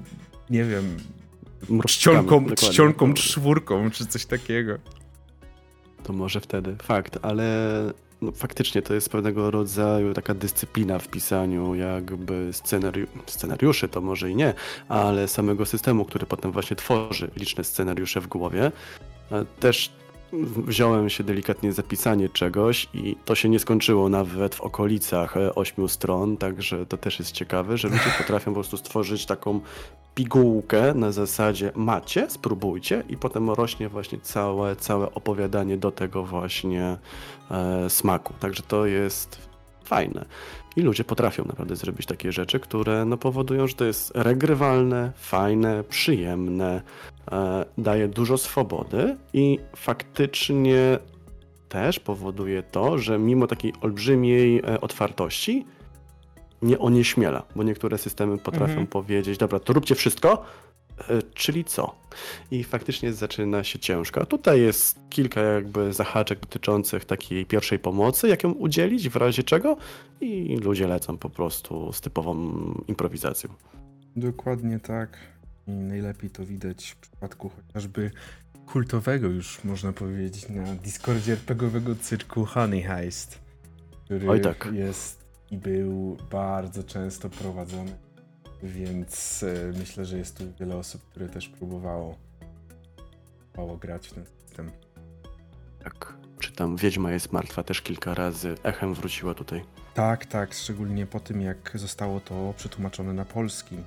nie 0.49 0.63
wiem, 0.63 0.97
czcionką, 1.87 2.45
czcionką 2.55 3.13
czwórką, 3.13 3.91
czy 3.91 4.05
coś 4.05 4.25
takiego. 4.25 4.77
To 6.03 6.13
może 6.13 6.39
wtedy, 6.41 6.75
fakt, 6.83 7.17
ale 7.21 7.45
no, 8.21 8.31
faktycznie 8.31 8.81
to 8.81 8.93
jest 8.93 9.09
pewnego 9.09 9.51
rodzaju 9.51 10.13
taka 10.13 10.33
dyscyplina 10.33 10.99
w 10.99 11.07
pisaniu 11.07 11.75
jakby 11.75 12.49
scenariu 12.51 13.07
scenariuszy, 13.25 13.87
to 13.87 14.01
może 14.01 14.29
i 14.29 14.35
nie, 14.35 14.53
ale 14.89 15.27
samego 15.27 15.65
systemu, 15.65 16.05
który 16.05 16.25
potem 16.25 16.51
właśnie 16.51 16.75
tworzy 16.75 17.31
liczne 17.35 17.63
scenariusze 17.63 18.21
w 18.21 18.27
głowie. 18.27 18.71
E, 19.31 19.45
też 19.59 19.91
wziąłem 20.67 21.09
się 21.09 21.23
delikatnie 21.23 21.73
zapisanie 21.73 22.29
czegoś 22.29 22.89
i 22.93 23.15
to 23.25 23.35
się 23.35 23.49
nie 23.49 23.59
skończyło 23.59 24.09
nawet 24.09 24.55
w 24.55 24.61
okolicach 24.61 25.37
e, 25.37 25.55
ośmiu 25.55 25.87
stron, 25.87 26.37
także 26.37 26.85
to 26.85 26.97
też 26.97 27.19
jest 27.19 27.31
ciekawe, 27.31 27.77
że 27.77 27.87
ludzie 27.87 28.11
potrafią 28.17 28.51
po 28.51 28.55
prostu 28.55 28.77
stworzyć 28.77 29.25
taką 29.25 29.59
pigułkę 30.15 30.93
na 30.93 31.11
zasadzie 31.11 31.71
macie, 31.75 32.29
spróbujcie 32.29 33.03
i 33.09 33.17
potem 33.17 33.49
rośnie 33.49 33.89
właśnie 33.89 34.19
całe, 34.19 34.75
całe 34.75 35.13
opowiadanie 35.13 35.77
do 35.77 35.91
tego 35.91 36.23
właśnie 36.23 36.97
e, 37.51 37.89
smaku. 37.89 38.33
Także 38.39 38.63
to 38.67 38.85
jest 38.85 39.50
fajne. 39.91 40.25
I 40.75 40.81
ludzie 40.81 41.03
potrafią 41.03 41.45
naprawdę 41.45 41.75
zrobić 41.75 42.05
takie 42.05 42.31
rzeczy, 42.31 42.59
które 42.59 43.05
no, 43.05 43.17
powodują, 43.17 43.67
że 43.67 43.73
to 43.73 43.85
jest 43.85 44.11
regrywalne, 44.15 45.11
fajne, 45.15 45.83
przyjemne, 45.83 46.81
e, 47.31 47.65
daje 47.77 48.07
dużo 48.07 48.37
swobody 48.37 49.17
i 49.33 49.59
faktycznie 49.75 50.99
też 51.69 51.99
powoduje 51.99 52.63
to, 52.63 52.97
że 52.97 53.19
mimo 53.19 53.47
takiej 53.47 53.73
olbrzymiej 53.81 54.59
e, 54.59 54.81
otwartości, 54.81 55.65
nie 56.61 56.79
onieśmiela, 56.79 57.43
bo 57.55 57.63
niektóre 57.63 57.97
systemy 57.97 58.37
potrafią 58.37 58.71
mhm. 58.71 58.87
powiedzieć, 58.87 59.37
dobra, 59.37 59.59
to 59.59 59.73
róbcie 59.73 59.95
wszystko, 59.95 60.45
czyli 61.33 61.65
co? 61.65 61.95
I 62.51 62.63
faktycznie 62.63 63.13
zaczyna 63.13 63.63
się 63.63 63.79
ciężko. 63.79 64.25
Tutaj 64.25 64.61
jest 64.61 64.99
kilka 65.09 65.41
jakby 65.41 65.93
zahaczek 65.93 66.39
dotyczących 66.39 67.05
takiej 67.05 67.45
pierwszej 67.45 67.79
pomocy, 67.79 68.27
jak 68.27 68.43
ją 68.43 68.51
udzielić, 68.51 69.09
w 69.09 69.15
razie 69.15 69.43
czego 69.43 69.77
i 70.21 70.57
ludzie 70.57 70.87
lecą 70.87 71.17
po 71.17 71.29
prostu 71.29 71.93
z 71.93 72.01
typową 72.01 72.53
improwizacją. 72.87 73.49
Dokładnie 74.15 74.79
tak. 74.79 75.17
I 75.67 75.71
najlepiej 75.71 76.29
to 76.29 76.45
widać 76.45 76.89
w 76.89 76.95
przypadku 76.95 77.49
chociażby 77.49 78.11
kultowego 78.65 79.27
już 79.27 79.63
można 79.63 79.93
powiedzieć 79.93 80.49
na 80.49 80.75
Discordzie 80.75 81.33
RPGowego 81.33 81.95
cyrku 81.95 82.45
Honey 82.45 82.81
Heist, 82.81 83.39
który 84.05 84.39
tak. 84.39 84.69
jest 84.73 85.21
i 85.51 85.57
był 85.57 86.17
bardzo 86.31 86.83
często 86.83 87.29
prowadzony, 87.29 87.91
więc 88.63 89.43
e, 89.43 89.79
myślę, 89.79 90.05
że 90.05 90.17
jest 90.17 90.37
tu 90.37 90.43
wiele 90.59 90.75
osób, 90.75 91.01
które 91.09 91.29
też 91.29 91.49
próbowało, 91.49 92.17
próbowało 93.39 93.77
grać 93.77 94.07
w 94.07 94.13
ten 94.13 94.25
system. 94.25 94.71
Tak, 95.83 96.13
czy 96.39 96.51
tam 96.51 96.75
Wiedźma 96.75 97.11
jest 97.11 97.31
martwa 97.31 97.63
też 97.63 97.81
kilka 97.81 98.13
razy, 98.13 98.55
echem 98.63 98.93
wróciła 98.93 99.33
tutaj. 99.33 99.61
Tak, 99.93 100.25
tak, 100.25 100.53
szczególnie 100.53 101.05
po 101.05 101.19
tym 101.19 101.41
jak 101.41 101.71
zostało 101.75 102.19
to 102.19 102.53
przetłumaczone 102.57 103.13
na 103.13 103.25
polski. 103.25 103.77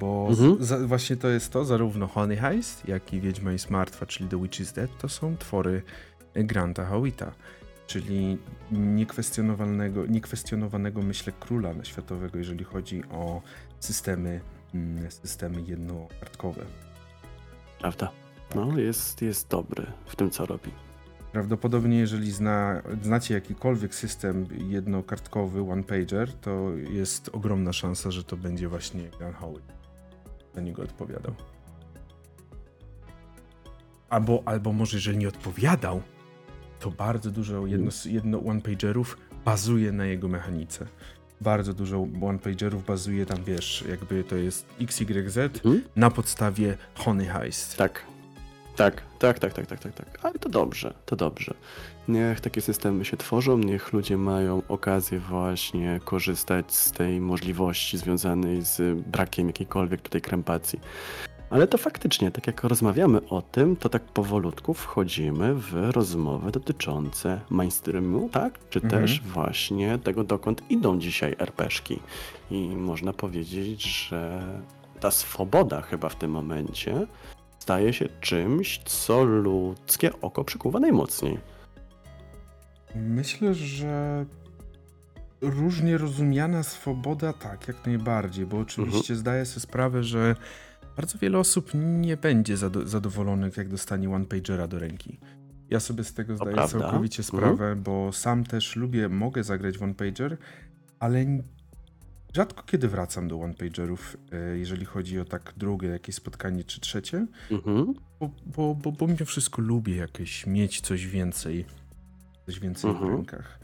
Bo 0.00 0.26
mhm. 0.30 0.64
za, 0.64 0.78
właśnie 0.78 1.16
to 1.16 1.28
jest 1.28 1.52
to, 1.52 1.64
zarówno 1.64 2.06
Honey 2.06 2.36
Heist, 2.36 2.88
jak 2.88 3.12
i 3.12 3.20
Wiedźma 3.20 3.52
jest 3.52 3.70
martwa, 3.70 4.06
czyli 4.06 4.28
The 4.28 4.42
Witch 4.42 4.60
is 4.60 4.72
Dead, 4.72 4.90
to 4.98 5.08
są 5.08 5.36
twory 5.36 5.82
Granta 6.34 6.86
Howita 6.86 7.32
czyli 7.90 8.38
niekwestionowanego, 8.70 10.06
niekwestionowanego 10.06 11.02
myślę 11.02 11.32
króla 11.40 11.74
światowego, 11.82 12.38
jeżeli 12.38 12.64
chodzi 12.64 13.02
o 13.10 13.42
systemy, 13.80 14.40
mm, 14.74 15.10
systemy 15.10 15.62
jednokartkowe. 15.62 16.66
Prawda. 17.80 18.10
No, 18.54 18.78
jest, 18.78 19.22
jest 19.22 19.48
dobry 19.48 19.86
w 20.06 20.16
tym, 20.16 20.30
co 20.30 20.46
robi. 20.46 20.70
Prawdopodobnie, 21.32 21.98
jeżeli 21.98 22.32
zna, 22.32 22.82
znacie 23.02 23.34
jakikolwiek 23.34 23.94
system 23.94 24.46
jednokartkowy, 24.68 25.60
one-pager, 25.60 26.32
to 26.32 26.70
jest 26.90 27.28
ogromna 27.32 27.72
szansa, 27.72 28.10
że 28.10 28.24
to 28.24 28.36
będzie 28.36 28.68
właśnie 28.68 29.10
Gun 29.18 29.32
Howitt. 29.32 29.72
Za 30.54 30.60
niego 30.60 30.82
odpowiadał. 30.82 31.34
Albo, 34.08 34.42
albo 34.44 34.72
może, 34.72 34.96
jeżeli 34.96 35.18
nie 35.18 35.28
odpowiadał, 35.28 36.02
to 36.80 36.90
bardzo 36.90 37.30
dużo 37.30 37.66
jedno, 37.66 37.90
jedno 38.04 38.40
one-pagerów 38.40 39.18
bazuje 39.44 39.92
na 39.92 40.06
jego 40.06 40.28
mechanice. 40.28 40.86
Bardzo 41.40 41.74
dużo 41.74 42.06
one-pagerów 42.22 42.86
bazuje 42.86 43.26
tam, 43.26 43.44
wiesz, 43.44 43.84
jakby 43.88 44.24
to 44.24 44.36
jest 44.36 44.66
XYZ 44.80 45.38
hmm? 45.62 45.82
na 45.96 46.10
podstawie 46.10 46.76
Honey 46.94 47.26
Heist. 47.26 47.76
Tak. 47.76 48.04
Tak, 48.76 49.02
tak, 49.18 49.38
tak, 49.38 49.52
tak, 49.52 49.66
tak, 49.66 49.80
tak, 49.80 49.94
tak. 49.94 50.18
Ale 50.22 50.34
to 50.34 50.48
dobrze, 50.48 50.94
to 51.06 51.16
dobrze. 51.16 51.54
Niech 52.08 52.40
takie 52.40 52.60
systemy 52.60 53.04
się 53.04 53.16
tworzą, 53.16 53.58
niech 53.58 53.92
ludzie 53.92 54.16
mają 54.16 54.62
okazję 54.68 55.18
właśnie 55.18 56.00
korzystać 56.04 56.74
z 56.74 56.92
tej 56.92 57.20
możliwości 57.20 57.98
związanej 57.98 58.62
z 58.62 59.00
brakiem 59.00 59.46
jakiejkolwiek 59.46 60.02
tutaj 60.02 60.20
krępacji. 60.20 60.80
Ale 61.50 61.66
to 61.66 61.78
faktycznie, 61.78 62.30
tak 62.30 62.46
jak 62.46 62.64
rozmawiamy 62.64 63.28
o 63.28 63.42
tym, 63.42 63.76
to 63.76 63.88
tak 63.88 64.02
powolutku 64.02 64.74
wchodzimy 64.74 65.54
w 65.54 65.72
rozmowy 65.74 66.50
dotyczące 66.50 67.40
mainstreamu, 67.50 68.28
tak? 68.28 68.58
Czy 68.70 68.80
Mhm. 68.84 69.02
też 69.02 69.20
właśnie 69.20 69.98
tego, 69.98 70.24
dokąd 70.24 70.70
idą 70.70 70.98
dzisiaj 70.98 71.36
RPszki. 71.38 72.00
I 72.50 72.68
można 72.76 73.12
powiedzieć, 73.12 73.82
że 74.08 74.42
ta 75.00 75.10
swoboda 75.10 75.80
chyba 75.82 76.08
w 76.08 76.16
tym 76.16 76.30
momencie 76.30 77.06
staje 77.58 77.92
się 77.92 78.08
czymś, 78.20 78.80
co 78.84 79.24
ludzkie 79.24 80.20
oko 80.20 80.44
przykuwa 80.44 80.80
najmocniej. 80.80 81.38
Myślę, 82.94 83.54
że 83.54 84.24
różnie 85.40 85.98
rozumiana 85.98 86.62
swoboda, 86.62 87.32
tak, 87.32 87.68
jak 87.68 87.86
najbardziej, 87.86 88.46
bo 88.46 88.58
oczywiście 88.58 89.16
zdaję 89.16 89.46
sobie 89.46 89.60
sprawę, 89.60 90.04
że 90.04 90.36
bardzo 90.96 91.18
wiele 91.18 91.38
osób 91.38 91.70
nie 91.74 92.16
będzie 92.16 92.56
zado- 92.56 92.86
zadowolonych, 92.86 93.56
jak 93.56 93.68
dostanie 93.68 94.10
one-pagera 94.10 94.66
do 94.68 94.78
ręki. 94.78 95.18
Ja 95.70 95.80
sobie 95.80 96.04
z 96.04 96.14
tego 96.14 96.36
zdaję 96.36 96.56
całkowicie 96.68 97.22
Mhm. 97.22 97.24
sprawę, 97.24 97.76
bo 97.76 98.12
sam 98.12 98.44
też 98.44 98.76
lubię, 98.76 99.08
mogę 99.08 99.44
zagrać 99.44 99.78
w 99.78 99.82
one-pager, 99.82 100.36
ale 100.98 101.18
n- 101.18 101.42
rzadko 102.34 102.62
kiedy 102.62 102.88
wracam 102.88 103.28
do 103.28 103.40
one-pagerów, 103.40 104.16
e, 104.32 104.58
jeżeli 104.58 104.84
chodzi 104.84 105.20
o 105.20 105.24
tak 105.24 105.52
drugie 105.56 105.88
jakieś 105.88 106.14
spotkanie 106.14 106.64
czy 106.64 106.80
trzecie, 106.80 107.26
Mhm. 107.50 107.94
bo, 108.20 108.30
bo, 108.46 108.74
bo, 108.74 108.92
bo 108.92 109.06
mimo 109.06 109.24
wszystko 109.26 109.62
lubię 109.62 109.96
jakieś 109.96 110.46
mieć 110.46 110.80
coś 110.80 111.06
więcej, 111.06 111.64
coś 112.46 112.60
więcej 112.60 112.90
w 112.90 112.94
Mhm. 112.94 113.10
rękach. 113.12 113.59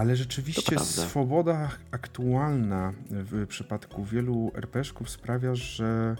Ale 0.00 0.16
rzeczywiście 0.16 0.78
swoboda 0.78 1.70
aktualna 1.90 2.92
w 3.10 3.46
przypadku 3.46 4.04
wielu 4.04 4.52
RPszków 4.54 5.10
sprawia, 5.10 5.54
że 5.54 6.16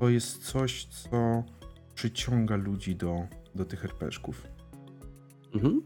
to 0.00 0.08
jest 0.08 0.44
coś, 0.44 0.84
co 0.84 1.42
przyciąga 1.94 2.56
ludzi 2.56 2.96
do, 2.96 3.26
do 3.54 3.64
tych 3.64 3.84
RPszków. 3.84 4.46
Mhm. 5.54 5.82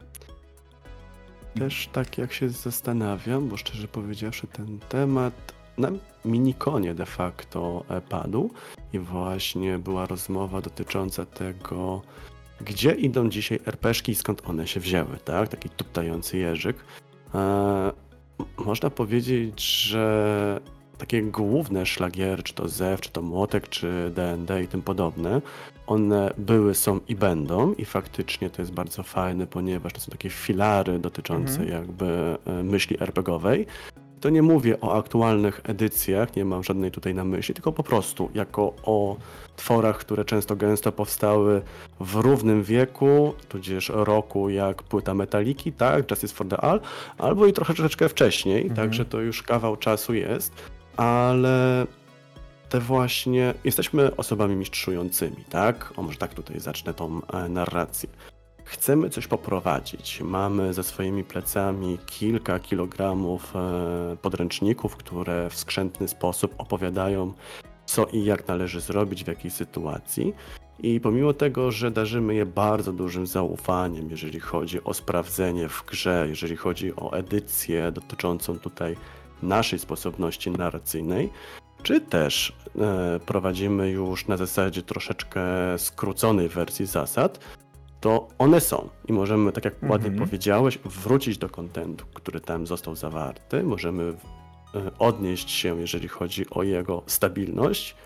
Też 1.55 1.89
tak 1.93 2.19
jak 2.19 2.33
się 2.33 2.49
zastanawiam, 2.49 3.49
bo 3.49 3.57
szczerze 3.57 3.89
powiedziawszy 3.89 4.47
ten 4.47 4.79
temat 4.79 5.53
na 5.79 5.89
minikonie 6.25 6.95
de 6.95 7.07
facto 7.07 7.85
e, 7.89 8.01
padł 8.01 8.51
i 8.93 8.99
właśnie 8.99 9.79
była 9.79 10.07
rozmowa 10.07 10.61
dotycząca 10.61 11.27
tego, 11.27 12.03
gdzie 12.61 12.93
idą 12.93 13.29
dzisiaj 13.29 13.61
RPszki 13.67 14.13
i 14.13 14.15
skąd 14.15 14.49
one 14.49 14.67
się 14.67 14.81
wzięły, 14.81 15.19
tak? 15.25 15.49
Taki 15.49 15.71
tuptający 15.71 16.39
jeżyk. 16.39 16.77
E, 17.35 17.93
można 18.65 18.91
powiedzieć, 18.91 19.65
że 19.83 20.61
takie 20.99 21.23
główne 21.23 21.87
szlagiery, 21.87 22.43
czy 22.43 22.55
to 22.55 22.69
ZEW, 22.69 23.01
czy 23.01 23.11
to 23.11 23.23
Młotek, 23.23 23.69
czy 23.69 24.13
D&D 24.15 24.63
i 24.63 24.69
tym 24.69 24.83
podobne, 24.83 25.43
one 25.87 26.31
były, 26.39 26.75
są 26.75 27.01
i 27.09 27.15
będą 27.17 27.73
i 27.73 27.85
faktycznie 27.85 28.51
to 28.51 28.63
jest 28.63 28.73
bardzo 28.73 29.03
fajne, 29.03 29.47
ponieważ 29.47 29.93
to 29.93 30.01
są 30.01 30.11
takie 30.11 30.31
filary 30.31 30.99
dotyczące 30.99 31.61
Mhm. 31.61 31.69
jakby 31.69 32.37
e, 32.47 32.63
myśli 32.63 32.97
RPGowej. 33.01 33.67
To 34.21 34.31
nie 34.31 34.43
mówię 34.43 34.81
o 34.81 34.99
aktualnych 34.99 35.61
edycjach, 35.65 36.37
nie 36.37 36.45
mam 36.45 36.65
żadnej 36.65 36.91
tutaj 36.91 37.15
na 37.15 37.25
myśli, 37.25 37.55
tylko 37.55 37.73
po 37.73 37.83
prostu 37.83 38.31
jako 38.35 38.75
o 38.83 39.17
tworach, 39.57 39.99
które 39.99 40.25
często 40.25 40.57
gęsto 40.57 40.93
powstały 40.93 41.63
w 42.01 42.15
równym 42.15 42.63
wieku, 42.63 43.35
tudzież 43.49 43.93
roku 43.95 44.51
jak 44.51 44.83
płyta 44.83 45.15
Metaliki, 45.15 45.73
tak, 45.73 46.11
Justice 46.11 46.35
for 46.35 46.49
the 46.49 46.57
All, 46.61 46.81
albo 47.19 47.47
i 47.47 47.53
trochę 47.53 47.75
troszeczkę 47.75 48.09
wcześniej, 48.09 48.63
Mhm. 48.63 48.77
także 48.77 49.05
to 49.05 49.21
już 49.21 49.43
kawał 49.43 49.77
czasu 49.77 50.15
jest, 50.15 50.53
ale 50.97 51.87
te 52.69 52.81
właśnie, 52.81 53.55
jesteśmy 53.65 54.17
osobami 54.17 54.57
mistrzującymi, 54.57 55.45
tak? 55.51 55.93
O, 55.97 56.03
może 56.03 56.19
tak 56.19 56.35
tutaj 56.35 56.61
zacznę 56.61 56.95
tą 56.95 57.21
e, 57.33 57.49
narrację. 57.49 58.09
Chcemy 58.65 59.11
coś 59.11 59.27
poprowadzić. 59.27 60.21
Mamy 60.21 60.75
za 60.75 60.83
swoimi 60.83 61.25
plecami 61.25 61.99
kilka 62.07 62.59
kilogramów 62.59 63.53
e, 63.57 64.17
podręczników, 64.23 64.97
które 64.97 65.51
w 65.51 65.57
skrzętny 65.57 66.09
sposób 66.09 66.55
opowiadają, 66.59 67.33
co 67.93 68.07
i 68.07 68.25
jak 68.25 68.49
należy 68.49 68.81
zrobić 68.81 69.25
w 69.25 69.29
jakiej 69.29 69.51
sytuacji. 69.51 70.35
I 70.79 71.01
pomimo 71.01 71.33
tego, 71.33 71.71
że 71.71 71.91
darzymy 71.91 72.35
je 72.35 72.47
bardzo 72.47 72.93
dużym 72.93 73.27
zaufaniem, 73.27 74.11
jeżeli 74.11 74.41
chodzi 74.41 74.85
o 74.85 74.95
sprawdzenie 74.95 75.69
w 75.69 75.85
grze, 75.87 76.27
jeżeli 76.29 76.57
chodzi 76.57 76.97
o 76.97 77.13
edycję 77.13 77.93
dotyczącą 77.93 78.59
tutaj 78.59 78.97
naszej 79.43 79.79
sposobności 79.79 80.51
narracyjnej, 80.51 81.31
czy 81.83 82.01
też 82.01 82.57
e, 82.79 83.21
prowadzimy 83.27 83.91
już 83.91 84.29
na 84.29 84.37
zasadzie 84.37 84.83
troszeczkę 84.83 85.43
skróconej 85.79 86.49
wersji 86.49 86.87
zasad, 86.87 87.39
to 88.01 88.29
one 88.39 88.61
są 88.61 88.89
i 89.09 89.13
możemy, 89.13 89.53
tak 89.53 89.65
jak 89.65 89.75
ładnie 89.83 90.09
Mhm. 90.09 90.29
powiedziałeś, 90.29 90.79
wrócić 90.85 91.39
do 91.39 91.49
kontentu, 91.49 92.05
który 92.15 92.41
tam 92.41 92.67
został 92.67 92.97
zawarty. 92.97 93.63
Możemy 93.63 94.15
odnieść 94.99 95.51
się, 95.51 95.81
jeżeli 95.81 96.09
chodzi 96.09 96.51
o 96.51 96.63
jego 96.63 97.03
stabilność, 97.07 97.97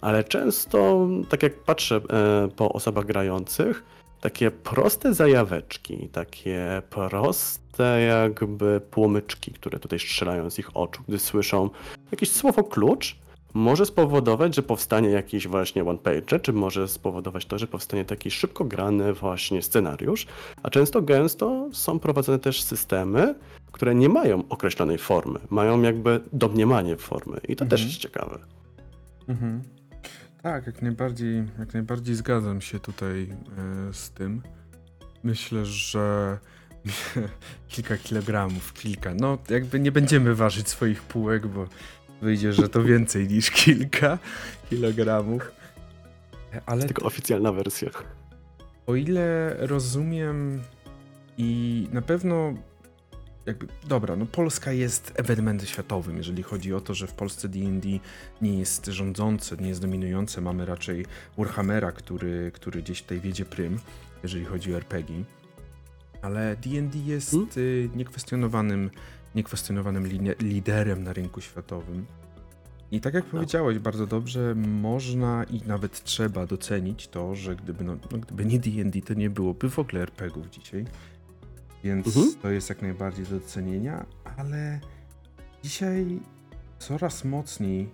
ale 0.00 0.24
często, 0.24 1.08
tak 1.28 1.42
jak 1.42 1.54
patrzę 1.54 1.96
e, 1.96 2.48
po 2.56 2.72
osobach 2.72 3.06
grających, 3.06 3.84
takie 4.20 4.50
proste 4.50 5.14
zajaweczki, 5.14 6.08
takie 6.12 6.82
proste 6.90 8.00
jakby 8.00 8.80
płomyczki, 8.90 9.52
które 9.52 9.78
tutaj 9.78 9.98
strzelają 9.98 10.50
z 10.50 10.58
ich 10.58 10.76
oczu, 10.76 11.02
gdy 11.08 11.18
słyszą 11.18 11.70
jakieś 12.10 12.30
słowo 12.32 12.64
klucz, 12.64 13.16
może 13.54 13.86
spowodować, 13.86 14.54
że 14.54 14.62
powstanie 14.62 15.08
jakiś 15.08 15.48
właśnie 15.48 15.84
one 15.84 15.98
page, 15.98 16.40
czy 16.40 16.52
może 16.52 16.88
spowodować 16.88 17.46
to, 17.46 17.58
że 17.58 17.66
powstanie 17.66 18.04
taki 18.04 18.30
szybko 18.30 18.64
grany 18.64 19.12
właśnie 19.12 19.62
scenariusz, 19.62 20.26
a 20.62 20.70
często 20.70 21.02
gęsto 21.02 21.68
są 21.72 21.98
prowadzone 21.98 22.38
też 22.38 22.62
systemy, 22.62 23.34
które 23.72 23.94
nie 23.94 24.08
mają 24.08 24.48
określonej 24.48 24.98
formy, 24.98 25.38
mają 25.50 25.82
jakby 25.82 26.20
domniemanie 26.32 26.96
formy 26.96 27.40
i 27.48 27.56
to 27.56 27.64
też 27.66 27.80
Mhm. 27.80 27.88
jest 27.88 28.00
ciekawe. 28.00 28.38
Mhm. 29.28 29.62
Tak, 30.42 30.66
jak 30.66 30.82
najbardziej, 30.82 31.44
jak 31.58 31.74
najbardziej 31.74 32.14
zgadzam 32.14 32.60
się 32.60 32.78
tutaj 32.80 33.22
e, 33.88 33.92
z 33.92 34.10
tym. 34.10 34.42
Myślę, 35.22 35.64
że 35.66 36.38
kilka 37.68 37.96
kilogramów, 37.96 38.72
kilka. 38.72 39.14
No, 39.14 39.38
jakby 39.50 39.80
nie 39.80 39.92
będziemy 39.92 40.34
ważyć 40.34 40.68
swoich 40.68 41.02
półek, 41.02 41.46
bo 41.46 41.66
wyjdzie, 42.24 42.52
że 42.52 42.68
to 42.68 42.82
więcej 42.82 43.28
niż 43.28 43.50
kilka 43.50 44.18
kilogramów. 44.70 45.52
Ale 46.66 46.84
Tylko 46.84 47.04
oficjalna 47.06 47.52
wersja. 47.52 47.90
o 48.86 48.94
ile 48.94 49.56
rozumiem 49.58 50.62
i 51.38 51.88
na 51.92 52.02
pewno 52.02 52.54
jakby, 53.46 53.66
dobra, 53.88 54.16
no 54.16 54.26
Polska 54.26 54.72
jest 54.72 55.12
ewenementem 55.16 55.66
światowym, 55.68 56.16
jeżeli 56.16 56.42
chodzi 56.42 56.74
o 56.74 56.80
to, 56.80 56.94
że 56.94 57.06
w 57.06 57.12
Polsce 57.12 57.48
D&D 57.48 57.88
nie 58.42 58.58
jest 58.58 58.86
rządzące, 58.86 59.56
nie 59.56 59.68
jest 59.68 59.80
dominujące, 59.80 60.40
mamy 60.40 60.66
raczej 60.66 61.06
Warhammera, 61.38 61.92
który, 61.92 62.50
który 62.54 62.82
gdzieś 62.82 63.02
tutaj 63.02 63.20
wiedzie 63.20 63.44
prym, 63.44 63.78
jeżeli 64.22 64.44
chodzi 64.44 64.74
o 64.74 64.76
RPG. 64.76 65.24
Ale 66.22 66.56
D&D 66.56 66.98
jest 66.98 67.30
Hmm? 67.30 67.48
y, 67.56 67.90
niekwestionowanym, 67.96 68.90
niekwestionowanym 69.34 70.04
line- 70.08 70.34
liderem 70.42 71.02
na 71.02 71.12
rynku 71.12 71.40
światowym. 71.40 72.06
I 72.90 73.00
tak 73.00 73.14
jak 73.14 73.24
powiedziałeś 73.24 73.78
bardzo 73.78 74.06
dobrze, 74.06 74.54
można 74.54 75.44
i 75.44 75.60
nawet 75.66 76.04
trzeba 76.04 76.46
docenić 76.46 77.08
to, 77.08 77.34
że 77.34 77.56
gdyby, 77.56 77.84
no, 77.84 77.96
no, 78.12 78.18
gdyby 78.18 78.44
nie 78.44 78.58
D&D, 78.58 79.00
to 79.02 79.14
nie 79.14 79.30
byłoby 79.30 79.70
w 79.70 79.78
ogóle 79.78 80.02
RPGów 80.02 80.50
dzisiaj. 80.50 80.84
Więc 81.84 82.06
Mhm. 82.06 82.34
to 82.42 82.50
jest 82.50 82.68
jak 82.68 82.82
najbardziej 82.82 83.24
do 83.26 83.40
docenienia, 83.40 84.06
ale 84.36 84.80
dzisiaj 85.62 86.20
coraz 86.78 87.24
mocniej 87.24 87.90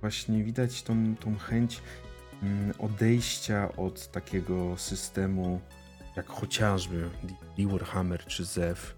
właśnie 0.00 0.44
widać 0.44 0.82
tą, 0.82 1.16
tą 1.16 1.36
chęć 1.38 1.80
mm, 2.42 2.72
odejścia 2.78 3.72
od 3.76 4.10
takiego 4.12 4.76
systemu, 4.76 5.60
jak 6.16 6.26
chociażby 6.26 7.10
D&D 7.22 7.72
Warhammer 7.72 8.24
czy 8.24 8.44
ZEW. 8.44 8.94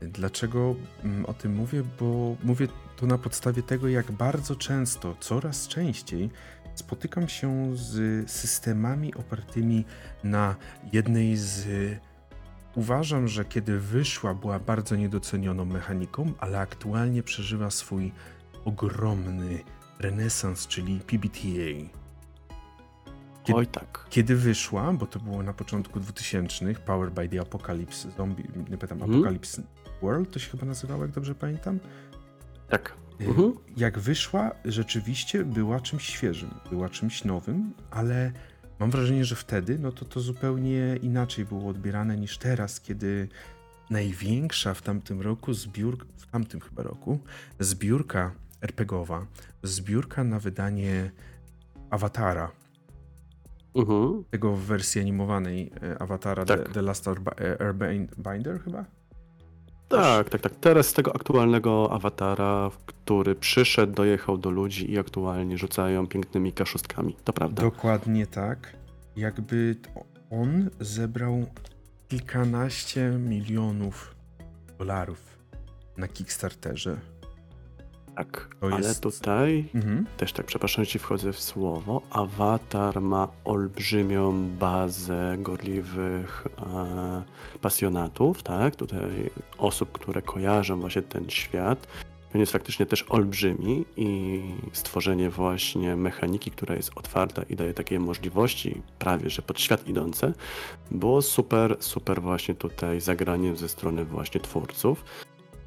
Dlaczego 0.00 0.74
mm, 1.04 1.26
o 1.26 1.34
tym 1.34 1.54
mówię? 1.54 1.82
Bo 2.00 2.36
mówię 2.44 2.68
to 2.96 3.06
na 3.06 3.18
podstawie 3.18 3.62
tego, 3.62 3.88
jak 3.88 4.12
bardzo 4.12 4.56
często, 4.56 5.16
coraz 5.20 5.68
częściej 5.68 6.30
spotykam 6.74 7.28
się 7.28 7.70
z 7.76 8.30
systemami 8.30 9.14
opartymi 9.14 9.84
na 10.24 10.54
jednej 10.92 11.36
z. 11.36 11.66
Uważam, 12.74 13.28
że 13.28 13.44
kiedy 13.44 13.78
wyszła, 13.80 14.34
była 14.34 14.58
bardzo 14.58 14.96
niedocenioną 14.96 15.64
mechaniką, 15.64 16.32
ale 16.38 16.58
aktualnie 16.60 17.22
przeżywa 17.22 17.70
swój 17.70 18.12
ogromny 18.64 19.58
renesans, 19.98 20.66
czyli 20.66 21.00
PBTA. 21.00 21.90
Kiedy- 23.44 23.58
Oj 23.58 23.66
tak. 23.66 24.06
Kiedy 24.10 24.36
wyszła, 24.36 24.92
bo 24.92 25.06
to 25.06 25.18
było 25.20 25.42
na 25.42 25.52
początku 25.52 26.00
2000, 26.00 26.74
Powered 26.74 27.14
by 27.14 27.28
the 27.28 27.40
Apocalypse 27.40 28.10
Zombie, 28.10 28.42
nie 28.56 28.64
pamiętam, 28.78 28.92
Mhm. 29.02 29.10
Apocalypse 29.14 29.62
World 30.02 30.30
to 30.32 30.38
się 30.38 30.50
chyba 30.50 30.66
nazywało, 30.66 31.02
jak 31.02 31.10
dobrze 31.10 31.34
pamiętam. 31.34 31.78
Tak. 32.68 32.92
Mhm. 33.20 33.52
Jak 33.76 33.98
wyszła, 33.98 34.50
rzeczywiście 34.64 35.44
była 35.44 35.80
czymś 35.80 36.06
świeżym, 36.06 36.50
była 36.70 36.88
czymś 36.88 37.24
nowym, 37.24 37.72
ale 37.90 38.32
mam 38.80 38.90
wrażenie, 38.90 39.24
że 39.24 39.36
wtedy 39.36 39.78
no 39.78 39.92
to 39.92 40.04
to 40.04 40.20
zupełnie 40.20 40.96
inaczej 41.02 41.44
było 41.44 41.68
odbierane 41.70 42.16
niż 42.16 42.38
teraz, 42.38 42.80
kiedy 42.80 43.28
największa 43.90 44.74
w 44.74 44.82
tamtym 44.82 45.20
roku 45.20 45.54
zbiórka, 45.54 46.04
w 46.16 46.26
tamtym 46.26 46.60
chyba 46.60 46.82
roku, 46.82 47.18
zbiórka 47.60 48.32
RPGowa, 48.62 49.26
zbiórka 49.62 50.24
na 50.24 50.40
wydanie 50.40 51.10
Awatara, 51.90 52.50
Mhm. 53.74 54.24
tego 54.30 54.52
w 54.56 54.60
wersji 54.60 55.00
animowanej 55.00 55.72
e, 55.82 55.98
Awatara 56.02 56.44
Tak. 56.44 56.62
The, 56.66 56.72
The 56.72 56.82
Last 56.82 57.04
Airb- 57.06 57.60
Airbinder 57.60 58.60
chyba? 58.60 58.84
Tak, 59.88 60.30
tak, 60.30 60.40
tak. 60.40 60.54
Teraz 60.60 60.86
z 60.86 60.92
tego 60.92 61.14
aktualnego 61.14 61.92
awatara, 61.92 62.70
który 62.86 63.34
przyszedł, 63.34 63.92
dojechał 63.92 64.38
do 64.38 64.50
ludzi 64.50 64.90
i 64.92 64.98
aktualnie 64.98 65.58
rzucają 65.58 66.06
pięknymi 66.06 66.52
kaszustkami. 66.52 67.16
To 67.24 67.32
prawda. 67.32 67.62
Dokładnie 67.62 68.26
tak. 68.26 68.76
Jakby 69.16 69.76
on 70.30 70.70
zebrał 70.80 71.46
kilkanaście 72.08 73.10
milionów 73.10 74.14
dolarów 74.78 75.38
na 75.96 76.08
Kickstarterze. 76.08 76.96
Tak, 78.16 78.48
To 78.60 78.66
ale 78.66 78.76
jest- 78.86 79.02
tutaj 79.02 79.64
Mhm. 79.74 80.06
też 80.16 80.32
tak, 80.32 80.46
przepraszam, 80.46 80.84
że 80.84 80.90
ci 80.90 80.98
wchodzę 80.98 81.32
w 81.32 81.40
słowo. 81.40 82.02
Awatar 82.10 83.00
ma 83.00 83.28
olbrzymią 83.44 84.48
bazę 84.58 85.36
gorliwych 85.38 86.46
e, 86.66 87.22
pasjonatów, 87.60 88.42
tak? 88.42 88.76
Tutaj 88.76 89.30
osób, 89.58 89.92
które 89.92 90.22
kojarzą 90.22 90.80
właśnie 90.80 91.02
ten 91.02 91.30
świat. 91.30 91.86
On 92.34 92.40
jest 92.40 92.52
faktycznie 92.52 92.86
też 92.86 93.02
olbrzymi 93.08 93.84
i 93.96 94.40
stworzenie 94.72 95.30
właśnie 95.30 95.96
mechaniki, 95.96 96.50
która 96.50 96.74
jest 96.74 96.90
otwarta 96.96 97.42
i 97.42 97.56
daje 97.56 97.74
takie 97.74 98.00
możliwości 98.00 98.82
prawie, 98.98 99.30
że 99.30 99.42
pod 99.42 99.60
świat 99.60 99.88
idące, 99.88 100.32
było 100.90 101.22
super, 101.22 101.76
super 101.80 102.22
właśnie 102.22 102.54
tutaj 102.54 103.00
zagraniem 103.00 103.56
ze 103.56 103.68
strony 103.68 104.04
właśnie 104.04 104.40
twórców. 104.40 105.04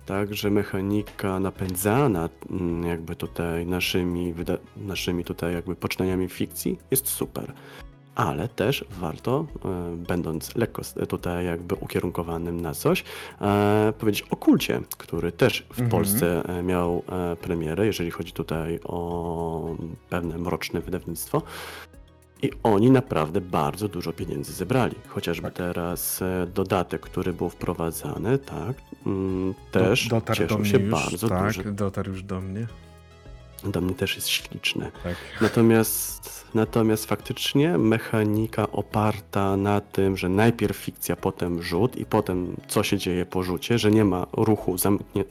Także 0.10 0.50
mechanika 0.52 1.40
napędzana 1.40 2.30
mm, 2.50 2.84
jakby 2.84 3.16
tutaj 3.16 3.66
naszymi, 3.66 4.34
naszymi 4.78 5.24
tutaj 5.24 5.54
jakby 5.54 5.76
poczynaniami 5.76 6.30
fikcji 6.30 6.80
jest 6.92 7.08
super. 7.08 7.54
Ale 8.16 8.48
też 8.48 8.86
warto, 8.90 9.46
e, 9.66 9.96
będąc 10.08 10.56
lekko 10.56 10.82
tutaj 11.08 11.46
jakby 11.46 11.76
ukierunkowanym 11.76 12.62
na 12.62 12.74
coś, 12.74 13.04
e, 13.42 13.94
powiedzieć 14.00 14.26
o 14.30 14.36
kulcie, 14.36 14.82
który 14.98 15.32
też 15.32 15.62
w 15.62 15.70
Mhm. 15.70 15.90
Polsce 15.90 16.44
e, 16.50 16.64
miał 16.64 17.04
premierę, 17.42 17.86
jeżeli 17.86 18.12
chodzi 18.12 18.32
tutaj 18.32 18.80
o 18.84 19.76
pewne 20.10 20.38
mroczne 20.38 20.82
wydawnictwo. 20.82 21.42
I 22.42 22.52
oni 22.64 22.92
naprawdę 22.92 23.42
bardzo 23.42 23.88
dużo 23.88 24.14
pieniędzy 24.14 24.54
zebrali. 24.54 24.96
Chociażby 25.08 25.44
Tak. 25.48 25.54
teraz 25.54 26.22
e, 26.22 26.48
dodatek, 26.54 27.02
który 27.02 27.34
był 27.34 27.50
wprowadzany, 27.50 28.38
tak, 28.38 28.78
mm, 29.06 29.54
też 29.72 30.08
Do, 30.08 30.16
dotarł 30.16 30.40
do 30.40 30.48
cieszył 30.48 30.66
się 30.66 30.80
już, 30.80 30.92
bardzo 30.92 31.30
tak, 31.30 31.56
dużo. 31.58 31.72
dotarł 31.72 32.12
już 32.12 32.24
do 32.24 32.42
mnie. 32.42 32.68
Do 33.64 33.82
mnie 33.82 33.96
też 33.96 34.16
jest 34.16 34.28
śliczny. 34.28 34.92
Tak. 35.04 35.16
Natomiast, 35.42 36.46
natomiast 36.54 37.06
faktycznie 37.06 37.78
mechanika 37.78 38.72
oparta 38.72 39.58
na 39.58 39.82
tym, 39.82 40.18
że 40.18 40.30
najpierw 40.30 40.78
fikcja, 40.78 41.16
potem 41.16 41.62
rzut 41.64 41.96
i 41.98 42.06
potem 42.06 42.56
co 42.68 42.84
się 42.84 42.98
dzieje 42.98 43.26
po 43.26 43.44
rzucie, 43.44 43.80
że 43.80 43.92
nie 43.92 44.06
ma 44.06 44.28
ruchu 44.34 44.76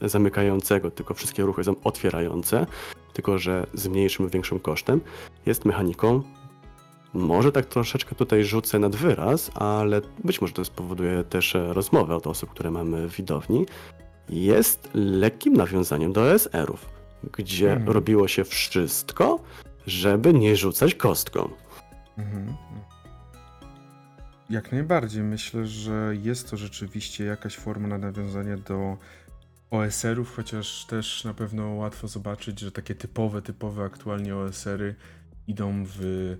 zamykającego, 0.01 0.91
tylko 0.91 1.13
wszystkie 1.13 1.43
ruchy 1.43 1.63
są 1.63 1.75
otwierające, 1.83 2.65
tylko 3.13 3.37
że 3.37 3.67
z 3.73 3.87
mniejszym, 3.87 4.29
większym 4.29 4.59
kosztem, 4.59 5.01
jest 5.45 5.65
mechaniką. 5.65 6.23
Może 7.13 7.51
tak 7.51 7.65
troszeczkę 7.65 8.15
tutaj 8.15 8.43
rzucę 8.43 8.79
nad 8.79 8.95
wyraz, 8.95 9.51
ale 9.55 10.01
być 10.23 10.41
może 10.41 10.53
to 10.53 10.65
spowoduje 10.65 11.23
też 11.23 11.55
e, 11.55 11.73
rozmowę 11.73 12.15
od 12.15 12.27
osób, 12.27 12.49
które 12.49 12.71
mamy 12.71 13.07
w 13.07 13.15
widowni. 13.15 13.65
Jest 14.29 14.89
lekkim 14.93 15.53
nawiązaniem 15.53 16.13
do 16.13 16.21
OSR-ów, 16.21 16.85
gdzie 17.37 17.71
Mhm. 17.71 17.91
robiło 17.91 18.27
się 18.27 18.43
wszystko, 18.43 19.39
żeby 19.87 20.33
nie 20.33 20.55
rzucać 20.55 20.95
kostką. 20.95 21.49
Mhm. 22.17 22.53
Jak 24.49 24.71
najbardziej. 24.71 25.23
Myślę, 25.23 25.67
że 25.67 26.13
jest 26.23 26.49
to 26.49 26.57
rzeczywiście 26.57 27.25
jakaś 27.25 27.55
forma 27.57 27.87
na 27.87 27.97
nawiązanie 27.97 28.57
do 28.57 28.97
OSR-ów, 29.71 30.35
chociaż 30.35 30.85
też 30.85 31.23
na 31.23 31.33
pewno 31.33 31.69
łatwo 31.69 32.07
zobaczyć, 32.07 32.59
że 32.59 32.71
takie 32.71 32.95
typowe, 32.95 33.41
typowe 33.41 33.83
aktualnie 33.83 34.35
OSR-y 34.35 34.95
idą 35.47 35.83
w 35.87 36.37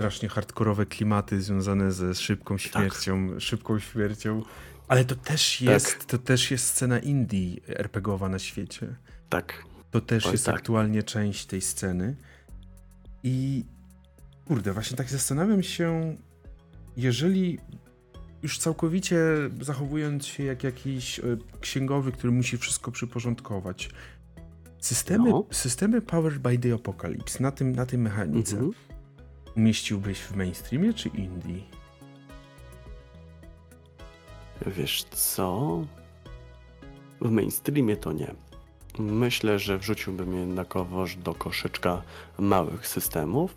strasznie 0.00 0.28
hardkorowe 0.28 0.86
klimaty 0.86 1.42
związane 1.42 1.92
ze 1.92 2.14
szybką 2.14 2.58
śmiercią, 2.58 3.40
szybką 3.40 3.78
śmiercią. 3.78 4.42
Ale 4.88 5.04
to 5.04 5.14
też 5.14 5.60
jest, 5.60 6.06
to 6.06 6.18
też 6.18 6.50
jest 6.50 6.66
scena 6.66 6.98
indie 6.98 7.56
RPGowa 7.68 8.28
na 8.28 8.38
świecie. 8.38 8.96
Tak. 9.28 9.64
To 9.90 10.00
też 10.00 10.26
Oj, 10.26 10.32
jest 10.32 10.46
tak. 10.46 10.54
aktualnie 10.54 11.02
część 11.02 11.46
tej 11.46 11.60
sceny. 11.60 12.16
I 13.22 13.64
kurde, 14.44 14.72
właśnie 14.72 14.96
tak 14.96 15.10
zastanawiam 15.10 15.62
się, 15.62 16.16
jeżeli 16.96 17.58
już 18.42 18.58
całkowicie 18.58 19.18
zachowując 19.60 20.26
się 20.26 20.44
jak 20.44 20.64
jakiś 20.64 21.18
e, 21.18 21.22
księgowy, 21.60 22.12
który 22.12 22.32
musi 22.32 22.56
wszystko 22.58 22.90
przyporządkować. 22.90 23.90
Systemy, 24.78 25.30
No. 25.30 25.44
systemy 25.50 26.00
Powered 26.00 26.38
by 26.38 26.58
the 26.58 26.74
Apocalypse 26.74 27.42
na, 27.42 27.50
tym, 27.52 27.72
na 27.72 27.86
tej 27.86 27.98
mechanice 27.98 28.56
Mhm. 28.56 28.72
Umieściłbyś 29.56 30.18
w 30.18 30.36
mainstreamie 30.36 30.94
czy 30.94 31.08
indie? 31.08 31.60
Wiesz 34.66 35.04
co? 35.04 35.80
W 37.20 37.30
mainstreamie 37.30 37.96
to 37.96 38.12
nie. 38.12 38.34
Myślę, 38.98 39.58
że 39.58 39.78
wrzuciłbym 39.78 40.40
jednakowoż 40.40 41.16
do 41.16 41.34
koszyczka 41.34 42.02
małych 42.38 42.86
systemów. 42.86 43.56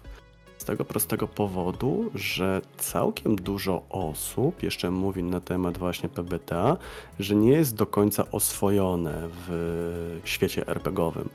Z 0.58 0.66
tego 0.66 0.86
prostego 0.86 1.28
powodu, 1.28 2.12
że 2.16 2.62
całkiem 2.78 3.36
dużo 3.36 3.84
osób 3.90 4.64
jeszcze 4.64 4.92
mówi 4.92 5.24
na 5.24 5.40
temat 5.40 5.78
właśnie 5.78 6.10
PBTA, 6.10 6.78
że 7.20 7.36
nie 7.36 7.52
jest 7.52 7.76
do 7.76 7.86
końca 7.86 8.32
oswojone 8.32 9.30
w 9.48 10.22
świecie 10.24 10.68
RPGowym. 10.68 11.30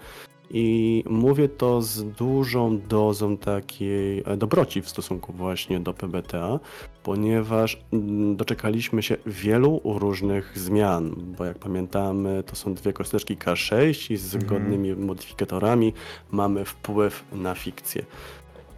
I 0.50 1.04
mówię 1.11 1.48
to 1.48 1.82
z 1.82 2.04
dużą 2.04 2.80
dozą 2.80 3.37
takiej 3.37 4.22
e, 4.26 4.37
dobroci 4.37 4.82
w 4.82 4.88
stosunku 4.88 5.32
właśnie 5.32 5.80
do 5.80 5.94
PBTA, 5.94 6.61
ponieważ 7.02 7.78
mm, 7.92 8.37
doczekaliśmy 8.37 9.02
się 9.02 9.16
wielu 9.26 9.80
różnych 9.84 10.58
zmian, 10.58 11.14
bo 11.38 11.44
jak 11.44 11.58
pamiętamy, 11.58 12.42
to 12.42 12.56
są 12.56 12.74
dwie 12.74 12.92
kosteczki 12.92 13.37
K6 13.37 14.12
i 14.12 14.16
z 14.16 14.34
Mhm. 14.34 14.42
zgodnymi 14.42 14.94
modyfikatorami 14.94 15.92
mamy 16.30 16.64
wpływ 16.64 17.24
na 17.32 17.54
fikcję. 17.54 18.04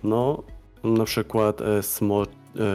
No, 0.02 0.42
na 0.84 1.04
przykład 1.04 1.60
e, 1.60 1.82
smo 1.82 2.22
e, 2.22 2.26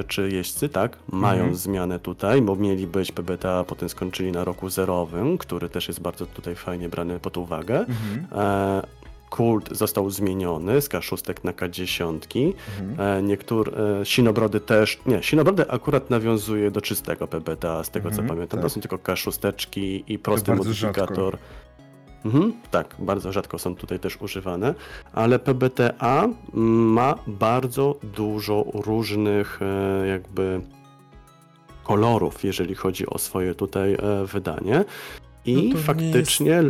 czy 0.07 0.29
jeźdźcy, 0.31 0.69
tak, 0.69 0.97
mają 1.11 1.39
Mhm. 1.39 1.55
zmianę 1.55 1.99
tutaj, 1.99 2.41
bo 2.41 2.55
mieli 2.55 2.87
być 2.87 3.11
PBTA, 3.11 3.59
a 3.59 3.63
potem 3.63 3.89
skończyli 3.89 4.31
na 4.31 4.43
roku 4.43 4.69
zerowym, 4.69 5.37
który 5.37 5.69
też 5.69 5.87
jest 5.87 5.99
bardzo 6.01 6.25
tutaj 6.25 6.55
fajnie 6.55 6.89
brany 6.89 7.19
pod 7.19 7.37
uwagę. 7.37 7.79
Mhm. 7.79 8.27
E, 8.31 8.81
kult 9.29 9.69
został 9.77 10.09
zmieniony 10.09 10.81
z 10.81 10.89
K6 10.89 11.33
na 11.43 11.51
K10. 11.53 12.53
Mhm. 12.81 13.17
E, 13.17 13.23
Niektóre 13.23 13.71
e, 14.01 14.05
sinobrody 14.05 14.59
też. 14.59 14.99
Nie, 15.05 15.23
sinobrody 15.23 15.69
akurat 15.71 16.09
nawiązuje 16.09 16.71
do 16.71 16.81
czystego 16.81 17.27
PBTA, 17.27 17.83
z 17.83 17.89
tego 17.89 18.09
Mhm, 18.09 18.27
co 18.27 18.33
pamiętam. 18.33 18.57
tak. 18.59 18.61
To 18.65 18.69
są 18.69 18.81
tylko 18.81 18.97
K6 18.97 20.03
i 20.07 20.19
prosty 20.19 20.55
modyfikator. 20.55 21.37
Mhm, 22.25 22.53
tak, 22.71 22.95
bardzo 22.99 23.31
rzadko 23.31 23.59
są 23.59 23.75
tutaj 23.75 23.99
też 23.99 24.21
używane, 24.21 24.73
ale 25.13 25.39
PBTA 25.39 26.27
ma 26.53 27.15
bardzo 27.27 27.95
dużo 28.03 28.65
różnych 28.73 29.59
e, 29.61 30.07
jakby 30.07 30.61
kolorów, 31.83 32.43
jeżeli 32.43 32.75
chodzi 32.75 33.07
o 33.07 33.17
swoje 33.17 33.55
tutaj 33.55 33.93
e, 33.93 33.97
wydanie. 34.25 34.85
I 35.45 35.73
No 35.73 35.79
faktycznie. 35.79 36.63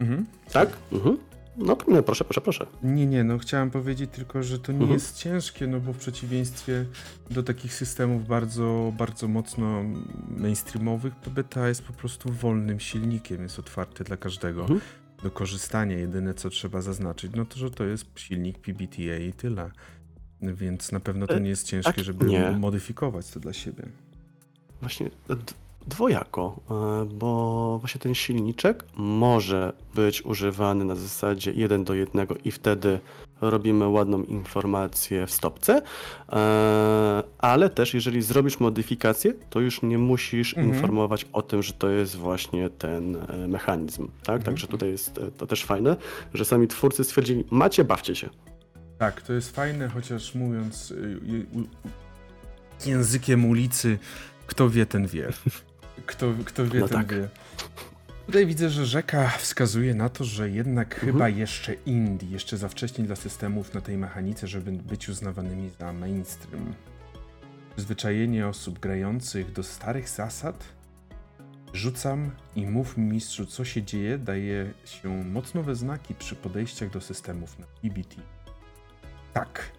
Mhm. 0.00 0.26
Tak? 0.52 0.68
Mhm. 0.92 1.16
No, 1.66 1.76
proszę, 2.02 2.24
proszę, 2.24 2.40
proszę. 2.40 2.66
Nie, 2.82 3.06
nie, 3.06 3.24
no 3.24 3.38
chciałem 3.38 3.70
powiedzieć 3.70 4.10
tylko, 4.12 4.42
że 4.42 4.58
to 4.58 4.72
nie 4.72 4.78
Mhm. 4.78 4.92
jest 4.94 5.16
ciężkie, 5.18 5.66
no 5.66 5.80
bo 5.80 5.92
w 5.92 5.98
przeciwieństwie 5.98 6.84
do 7.30 7.42
takich 7.42 7.74
systemów 7.74 8.26
bardzo, 8.26 8.92
bardzo 8.98 9.28
mocno 9.28 9.82
mainstreamowych, 10.38 11.14
PBTA 11.16 11.68
jest 11.68 11.82
po 11.82 11.92
prostu 11.92 12.32
wolnym 12.32 12.80
silnikiem, 12.80 13.42
jest 13.42 13.58
otwarty 13.58 14.04
dla 14.04 14.16
każdego 14.16 14.60
Mhm. 14.60 14.80
do 15.22 15.30
korzystania. 15.30 15.98
Jedyne 15.98 16.34
co 16.34 16.50
trzeba 16.50 16.80
zaznaczyć, 16.82 17.32
no 17.36 17.44
to, 17.44 17.58
że 17.58 17.70
to 17.70 17.84
jest 17.84 18.06
silnik 18.18 18.58
PBTA 18.58 19.16
i 19.28 19.32
tyle. 19.32 19.70
Więc 20.42 20.92
na 20.92 21.00
pewno 21.00 21.26
to 21.26 21.34
E, 21.34 21.40
nie 21.40 21.50
jest 21.50 21.66
ciężkie, 21.66 22.04
żeby 22.04 22.26
nie. 22.26 22.50
modyfikować 22.50 23.30
to 23.30 23.40
dla 23.40 23.52
siebie. 23.52 23.82
Właśnie 24.80 25.10
Dwojako, 25.86 26.60
e, 26.70 27.04
bo 27.14 27.78
właśnie 27.78 28.00
ten 28.00 28.14
silniczek 28.14 28.84
może 28.96 29.72
być 29.94 30.22
używany 30.22 30.84
na 30.84 30.94
zasadzie 30.94 31.52
1 31.52 31.84
do 31.84 31.94
1 31.94 32.26
i 32.44 32.50
wtedy 32.50 33.00
robimy 33.40 33.88
ładną 33.88 34.22
informację 34.22 35.26
w 35.26 35.30
stopce, 35.30 35.82
e, 36.32 37.22
ale 37.38 37.70
też 37.70 37.94
jeżeli 37.94 38.22
zrobisz 38.22 38.60
modyfikację, 38.60 39.34
to 39.50 39.60
już 39.60 39.82
nie 39.82 39.98
musisz 39.98 40.54
Mhm. 40.56 40.74
informować 40.76 41.26
o 41.32 41.42
tym, 41.42 41.62
że 41.62 41.72
to 41.72 41.88
jest 41.88 42.16
właśnie 42.16 42.70
ten 42.70 43.16
e, 43.16 43.48
mechanizm. 43.48 44.06
Tak? 44.06 44.36
Mhm. 44.36 44.42
Także 44.42 44.66
tutaj 44.66 44.90
jest 44.90 45.20
to 45.38 45.46
też 45.46 45.64
fajne, 45.64 45.96
że 46.34 46.44
sami 46.44 46.68
twórcy 46.68 47.04
stwierdzili, 47.04 47.44
macie, 47.50 47.84
bawcie 47.84 48.14
się. 48.14 48.28
Tak, 48.98 49.22
to 49.22 49.32
jest 49.32 49.56
fajne, 49.56 49.88
chociaż 49.88 50.34
mówiąc 50.34 50.94
językiem 52.86 53.44
ulicy, 53.44 53.98
kto 54.46 54.70
wie, 54.70 54.86
ten 54.86 55.06
wie. 55.06 55.28
Kto, 56.10 56.34
kto 56.44 56.66
wie, 56.66 56.80
No 56.80 56.88
ten 56.88 56.98
tak. 56.98 57.14
wie. 57.14 57.28
Tutaj 58.26 58.46
widzę, 58.46 58.70
że 58.70 58.86
rzeka 58.86 59.28
wskazuje 59.28 59.94
na 59.94 60.08
to, 60.08 60.24
że 60.24 60.50
jednak 60.50 60.94
Mhm. 60.94 61.12
chyba 61.12 61.28
jeszcze 61.28 61.74
indie, 61.74 62.28
jeszcze 62.28 62.56
za 62.56 62.68
wcześnie 62.68 63.04
dla 63.04 63.16
systemów 63.16 63.74
na 63.74 63.80
tej 63.80 63.96
mechanice, 63.96 64.46
żeby 64.48 64.72
być 64.72 65.08
uznawanymi 65.08 65.70
za 65.80 65.92
mainstream. 65.92 66.74
Przyzwyczajenie 67.76 68.48
osób 68.48 68.78
grających 68.78 69.52
do 69.52 69.62
starych 69.62 70.08
zasad 70.08 70.64
Rzucam 71.72 72.30
i 72.56 72.66
mów 72.66 72.96
mi 72.96 73.04
mistrzu, 73.04 73.46
co 73.46 73.64
się 73.64 73.82
dzieje, 73.82 74.18
daje 74.18 74.72
się 74.84 75.24
mocno 75.24 75.62
we 75.62 75.74
znaki 75.74 76.14
przy 76.14 76.36
podejściach 76.36 76.90
do 76.90 77.00
systemów 77.00 77.58
na 77.58 77.66
PBT. 77.82 78.16
Tak. 79.32 79.70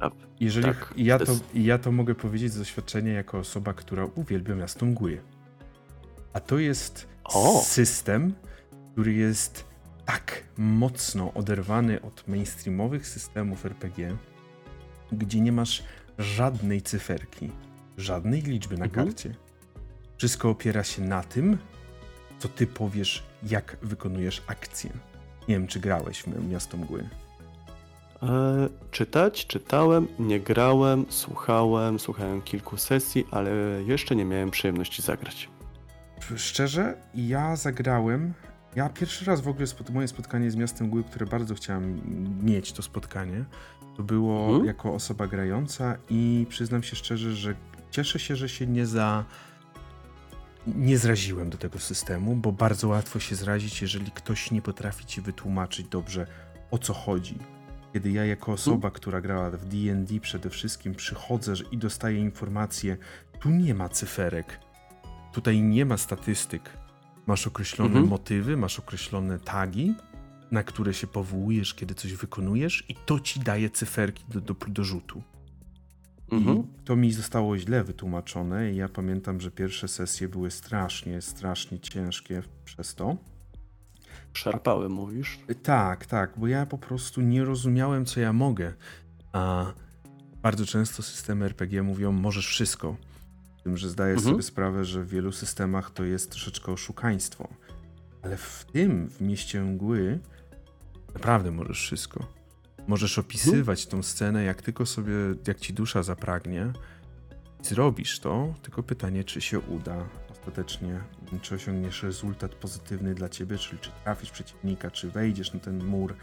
Tak, 0.00 0.12
Jeżeli 0.40 0.66
tak, 0.66 0.94
ja, 0.96 1.18
to, 1.18 1.32
ja 1.54 1.78
to 1.78 1.92
mogę 1.92 2.14
powiedzieć 2.14 2.52
z 2.52 2.58
doświadczenia 2.58 3.12
jako 3.12 3.38
osoba, 3.38 3.74
która 3.74 4.04
uwielbia 4.14 4.54
miasto 4.54 4.86
mgły. 4.86 5.20
A 6.32 6.40
to 6.40 6.58
jest 6.58 7.06
O! 7.24 7.62
system, 7.64 8.34
który 8.92 9.12
jest 9.12 9.64
tak 10.04 10.42
mocno 10.56 11.34
oderwany 11.34 12.02
od 12.02 12.28
mainstreamowych 12.28 13.06
systemów 13.06 13.66
RPG, 13.66 14.16
gdzie 15.12 15.40
nie 15.40 15.52
masz 15.52 15.82
żadnej 16.18 16.82
cyferki, 16.82 17.50
żadnej 17.96 18.42
liczby 18.42 18.78
na 18.78 18.84
Mhm. 18.84 19.06
karcie. 19.06 19.34
Wszystko 20.16 20.50
opiera 20.50 20.84
się 20.84 21.02
na 21.02 21.22
tym, 21.22 21.58
co 22.38 22.48
ty 22.48 22.66
powiesz, 22.66 23.22
jak 23.42 23.76
wykonujesz 23.82 24.42
akcję. 24.46 24.90
Nie 25.48 25.54
wiem, 25.54 25.66
czy 25.66 25.80
grałeś 25.80 26.22
w 26.22 26.48
Miasto 26.50 26.76
Mgły. 26.76 27.08
E, 28.22 28.68
czytać, 28.90 29.46
czytałem, 29.46 30.08
nie 30.18 30.40
grałem, 30.40 31.06
słuchałem, 31.08 31.98
słuchałem 31.98 32.42
kilku 32.42 32.76
sesji, 32.76 33.26
ale 33.30 33.50
jeszcze 33.86 34.16
nie 34.16 34.24
miałem 34.24 34.50
przyjemności 34.50 35.02
zagrać. 35.02 35.48
Szczerze, 36.36 36.94
ja 37.14 37.56
zagrałem. 37.56 38.32
Ja 38.76 38.88
pierwszy 38.88 39.24
raz 39.24 39.40
w 39.40 39.48
ogóle 39.48 39.66
spot, 39.66 39.90
moje 39.90 40.08
spotkanie 40.08 40.50
z 40.50 40.56
Miastem 40.56 40.86
Mgły, 40.86 41.04
które 41.04 41.26
bardzo 41.26 41.54
chciałem 41.54 42.00
mieć 42.44 42.72
to 42.72 42.82
spotkanie, 42.82 43.44
to 43.96 44.02
było 44.02 44.46
Mhm. 44.46 44.64
jako 44.64 44.94
osoba 44.94 45.26
grająca 45.26 45.96
i 46.10 46.46
przyznam 46.48 46.82
się 46.82 46.96
szczerze, 46.96 47.34
że 47.34 47.54
cieszę 47.90 48.18
się, 48.18 48.36
że 48.36 48.48
się 48.48 48.66
nie 48.66 48.86
za. 48.86 49.24
Nie 50.66 50.98
zraziłem 50.98 51.50
do 51.50 51.58
tego 51.58 51.78
systemu, 51.78 52.36
bo 52.36 52.52
bardzo 52.52 52.88
łatwo 52.88 53.20
się 53.20 53.34
zrazić, 53.36 53.82
jeżeli 53.82 54.10
ktoś 54.10 54.50
nie 54.50 54.62
potrafi 54.62 55.06
ci 55.06 55.20
wytłumaczyć 55.20 55.88
dobrze 55.88 56.26
o 56.70 56.78
co 56.78 56.94
chodzi. 56.94 57.38
Kiedy 57.92 58.10
ja, 58.10 58.24
jako 58.24 58.52
osoba, 58.52 58.90
która 58.90 59.20
grała 59.20 59.50
w 59.50 59.64
DD 59.64 60.20
przede 60.20 60.50
wszystkim, 60.50 60.94
przychodzę 60.94 61.52
i 61.70 61.78
dostaję 61.78 62.18
informację, 62.20 62.96
tu 63.40 63.50
nie 63.50 63.74
ma 63.74 63.88
cyferek, 63.88 64.60
tutaj 65.38 65.62
nie 65.62 65.84
ma 65.86 65.96
statystyk. 65.96 66.70
Masz 67.26 67.46
określone 67.46 67.90
Mhm. 67.90 68.08
motywy, 68.08 68.56
masz 68.56 68.78
określone 68.78 69.38
tagi, 69.38 69.94
na 70.50 70.62
które 70.62 70.94
się 70.94 71.06
powołujesz, 71.06 71.74
kiedy 71.74 71.94
coś 71.94 72.12
wykonujesz, 72.12 72.84
i 72.88 72.94
to 72.94 73.20
ci 73.20 73.40
daje 73.40 73.70
cyferki 73.70 74.24
do, 74.28 74.40
do, 74.40 74.54
do 74.68 74.84
rzutu. 74.84 75.22
Mhm. 76.32 76.62
To 76.84 76.96
mi 76.96 77.12
zostało 77.12 77.58
źle 77.58 77.84
wytłumaczone. 77.84 78.72
I 78.72 78.76
ja 78.76 78.88
pamiętam, 78.88 79.40
że 79.40 79.50
pierwsze 79.50 79.88
sesje 79.88 80.28
były 80.28 80.50
strasznie, 80.50 81.22
strasznie 81.22 81.80
ciężkie 81.80 82.42
przez 82.64 82.94
to. 82.94 83.16
Szarpały, 84.32 84.88
mówisz? 84.88 85.38
Tak, 85.62 86.06
tak, 86.06 86.32
bo 86.36 86.46
ja 86.46 86.66
po 86.66 86.78
prostu 86.78 87.20
nie 87.20 87.44
rozumiałem, 87.44 88.04
co 88.04 88.20
ja 88.20 88.32
mogę. 88.32 88.74
A 89.32 89.72
bardzo 90.42 90.66
często 90.66 91.02
systemy 91.02 91.44
RPG 91.44 91.82
mówią, 91.82 92.12
możesz 92.12 92.46
wszystko. 92.46 92.96
Tym, 93.64 93.76
że 93.76 93.88
zdaję 93.88 94.14
Mhm. 94.14 94.30
sobie 94.32 94.42
sprawę, 94.42 94.84
że 94.84 95.02
w 95.02 95.08
wielu 95.08 95.32
systemach 95.32 95.90
to 95.90 96.04
jest 96.04 96.30
troszeczkę 96.30 96.72
oszukaństwo. 96.72 97.48
Ale 98.22 98.36
w 98.36 98.66
tym, 98.72 99.08
w 99.08 99.20
mieście 99.20 99.60
mgły, 99.62 100.18
naprawdę 101.14 101.50
możesz 101.50 101.80
wszystko. 101.80 102.26
Możesz 102.86 103.18
opisywać 103.18 103.86
tą 103.86 104.02
scenę, 104.02 104.44
jak 104.44 104.62
tylko 104.62 104.86
sobie, 104.86 105.12
jak 105.46 105.60
ci 105.60 105.74
dusza 105.74 106.02
zapragnie. 106.02 106.72
Zrobisz 107.62 108.20
to, 108.20 108.54
tylko 108.62 108.82
pytanie, 108.82 109.24
czy 109.24 109.40
się 109.40 109.60
uda 109.60 110.08
ostatecznie, 110.30 111.00
czy 111.42 111.54
osiągniesz 111.54 112.02
rezultat 112.02 112.54
pozytywny 112.54 113.14
dla 113.14 113.28
ciebie, 113.28 113.58
czyli 113.58 113.78
czy 113.80 113.90
trafisz 114.04 114.30
przeciwnika, 114.30 114.90
czy 114.90 115.10
wejdziesz 115.10 115.52
na 115.54 115.60
ten 115.60 115.84
mur, 115.84 116.14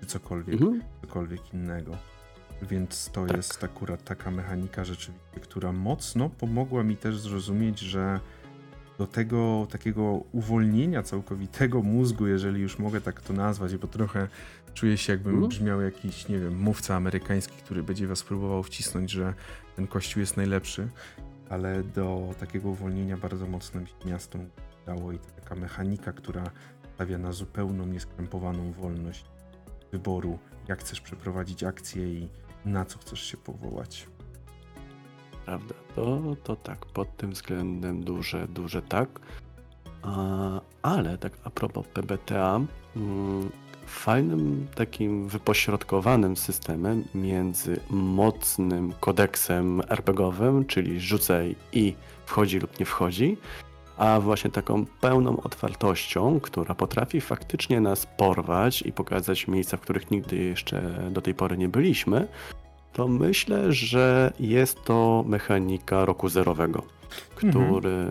czy 0.00 0.06
cokolwiek, 0.06 0.62
Mhm. 0.62 0.82
cokolwiek 1.00 1.54
innego. 1.54 1.96
Więc 2.62 3.10
to 3.12 3.26
Tak. 3.26 3.36
jest 3.36 3.64
akurat 3.64 4.04
taka 4.04 4.30
mechanika 4.30 4.84
rzeczywiście, 4.84 5.40
która 5.40 5.72
mocno 5.72 6.28
pomogła 6.30 6.82
mi 6.82 6.96
też 6.96 7.18
zrozumieć, 7.20 7.78
że 7.78 8.20
do 8.98 9.06
tego 9.06 9.66
takiego 9.70 10.20
uwolnienia 10.32 11.02
całkowitego 11.02 11.82
mózgu, 11.82 12.26
jeżeli 12.26 12.60
już 12.60 12.78
mogę 12.78 13.00
tak 13.00 13.20
to 13.22 13.32
nazwać, 13.32 13.76
bo 13.76 13.86
trochę 13.88 14.28
czuję 14.74 14.96
się 14.98 15.12
jakbym 15.12 15.32
Mhm. 15.34 15.48
brzmiał 15.48 15.80
jakiś, 15.80 16.28
nie 16.28 16.38
wiem, 16.38 16.58
mówca 16.60 16.96
amerykański, 16.96 17.56
który 17.56 17.82
będzie 17.82 18.06
was 18.06 18.22
próbował 18.22 18.62
wcisnąć, 18.62 19.10
że 19.10 19.34
ten 19.76 19.86
kościół 19.86 20.20
jest 20.20 20.36
najlepszy, 20.36 20.88
ale 21.48 21.82
do 21.82 22.34
takiego 22.40 22.68
uwolnienia 22.68 23.16
bardzo 23.16 23.46
mocno 23.46 23.80
mi 23.80 23.86
się 23.86 23.94
miasto 24.06 24.38
dało 24.86 25.12
i 25.12 25.18
taka 25.18 25.54
mechanika, 25.54 26.12
która 26.12 26.44
stawia 26.94 27.18
na 27.18 27.32
zupełną, 27.32 27.86
nieskrępowaną 27.86 28.72
wolność 28.72 29.24
wyboru, 29.92 30.38
jak 30.68 30.80
chcesz 30.80 31.00
przeprowadzić 31.00 31.64
akcję 31.64 32.14
i 32.14 32.28
na 32.68 32.84
co 32.84 32.98
chcesz 32.98 33.22
się 33.22 33.36
powołać. 33.36 34.06
Prawda, 35.44 35.74
to, 35.94 36.36
to 36.44 36.56
tak, 36.56 36.86
pod 36.86 37.16
tym 37.16 37.30
względem 37.30 38.04
duże, 38.04 38.48
duże 38.48 38.82
tak. 38.82 39.20
Ale 40.82 41.18
tak 41.18 41.32
a 41.44 41.50
propos 41.50 41.86
PBTA, 41.86 42.60
mm, 42.96 43.50
fajnym 43.86 44.66
takim 44.74 45.28
wypośrodkowanym 45.28 46.36
systemem 46.36 47.04
między 47.14 47.80
mocnym 47.90 48.92
kodeksem 49.00 49.82
RPGowym, 49.88 50.64
czyli 50.64 51.00
rzucaj 51.00 51.56
i 51.72 51.94
wchodzi 52.26 52.58
lub 52.58 52.80
nie 52.80 52.86
wchodzi, 52.86 53.36
a 53.98 54.20
właśnie 54.20 54.50
taką 54.50 54.86
pełną 55.00 55.36
otwartością, 55.36 56.40
która 56.40 56.74
potrafi 56.74 57.20
faktycznie 57.20 57.80
nas 57.80 58.06
porwać 58.06 58.82
i 58.82 58.92
pokazać 58.92 59.48
miejsca, 59.48 59.76
w 59.76 59.80
których 59.80 60.10
nigdy 60.10 60.36
jeszcze 60.36 60.82
do 61.10 61.20
tej 61.20 61.34
pory 61.34 61.58
nie 61.58 61.68
byliśmy, 61.68 62.28
to 62.92 63.08
myślę, 63.08 63.72
że 63.72 64.32
jest 64.40 64.84
to 64.84 65.24
mechanika 65.26 66.04
roku 66.04 66.28
zerowego, 66.28 66.82
który 67.34 68.10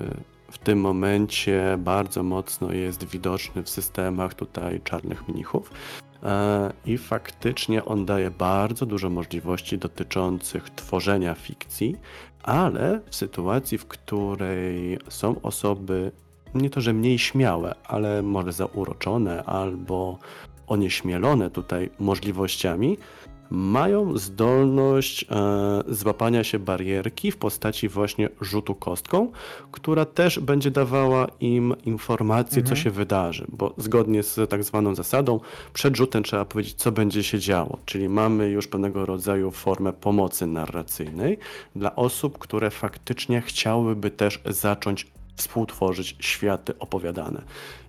w 0.51 0.57
tym 0.57 0.79
momencie 0.79 1.77
bardzo 1.79 2.23
mocno 2.23 2.73
jest 2.73 3.03
widoczny 3.05 3.63
w 3.63 3.69
systemach 3.69 4.33
tutaj 4.33 4.81
czarnych 4.81 5.27
mnichów. 5.27 5.71
E, 6.23 6.73
I 6.85 6.97
faktycznie 6.97 7.85
on 7.85 8.05
daje 8.05 8.31
bardzo 8.31 8.85
dużo 8.85 9.09
możliwości 9.09 9.77
dotyczących 9.77 10.69
tworzenia 10.69 11.35
fikcji, 11.35 11.95
ale 12.43 13.01
w 13.09 13.15
sytuacji, 13.15 13.77
w 13.77 13.85
której 13.85 14.99
są 15.09 15.41
osoby 15.41 16.11
nie 16.55 16.69
to, 16.69 16.81
że 16.81 16.93
mniej 16.93 17.19
śmiałe, 17.19 17.75
ale 17.83 18.21
może 18.21 18.51
zauroczone 18.51 19.43
albo 19.43 20.19
onieśmielone 20.67 21.49
tutaj 21.49 21.89
możliwościami, 21.99 22.97
mają 23.49 24.17
zdolność 24.17 25.23
e, 25.23 25.83
złapania 25.87 26.43
się 26.43 26.59
barierki 26.59 27.31
w 27.31 27.37
postaci 27.37 27.89
właśnie 27.89 28.29
rzutu 28.41 28.75
kostką, 28.75 29.31
która 29.71 30.05
też 30.05 30.39
będzie 30.39 30.71
dawała 30.71 31.27
im 31.39 31.75
informację, 31.85 32.57
Mhm. 32.61 32.75
co 32.75 32.83
się 32.83 32.91
wydarzy, 32.91 33.45
bo 33.49 33.73
zgodnie 33.77 34.23
z 34.23 34.49
tak 34.49 34.63
zwaną 34.63 34.95
zasadą, 34.95 35.39
przed 35.73 35.97
rzutem 35.97 36.23
trzeba 36.23 36.45
powiedzieć, 36.45 36.73
co 36.75 36.91
będzie 36.91 37.23
się 37.23 37.39
działo, 37.39 37.77
czyli 37.85 38.09
mamy 38.09 38.49
już 38.49 38.67
pewnego 38.67 39.05
rodzaju 39.05 39.51
formę 39.51 39.93
pomocy 39.93 40.47
narracyjnej 40.47 41.37
dla 41.75 41.95
osób, 41.95 42.37
które 42.37 42.69
faktycznie 42.71 43.41
chciałyby 43.41 44.11
też 44.11 44.39
zacząć 44.45 45.07
współtworzyć 45.37 46.15
światy 46.19 46.79
opowiadane. 46.79 47.41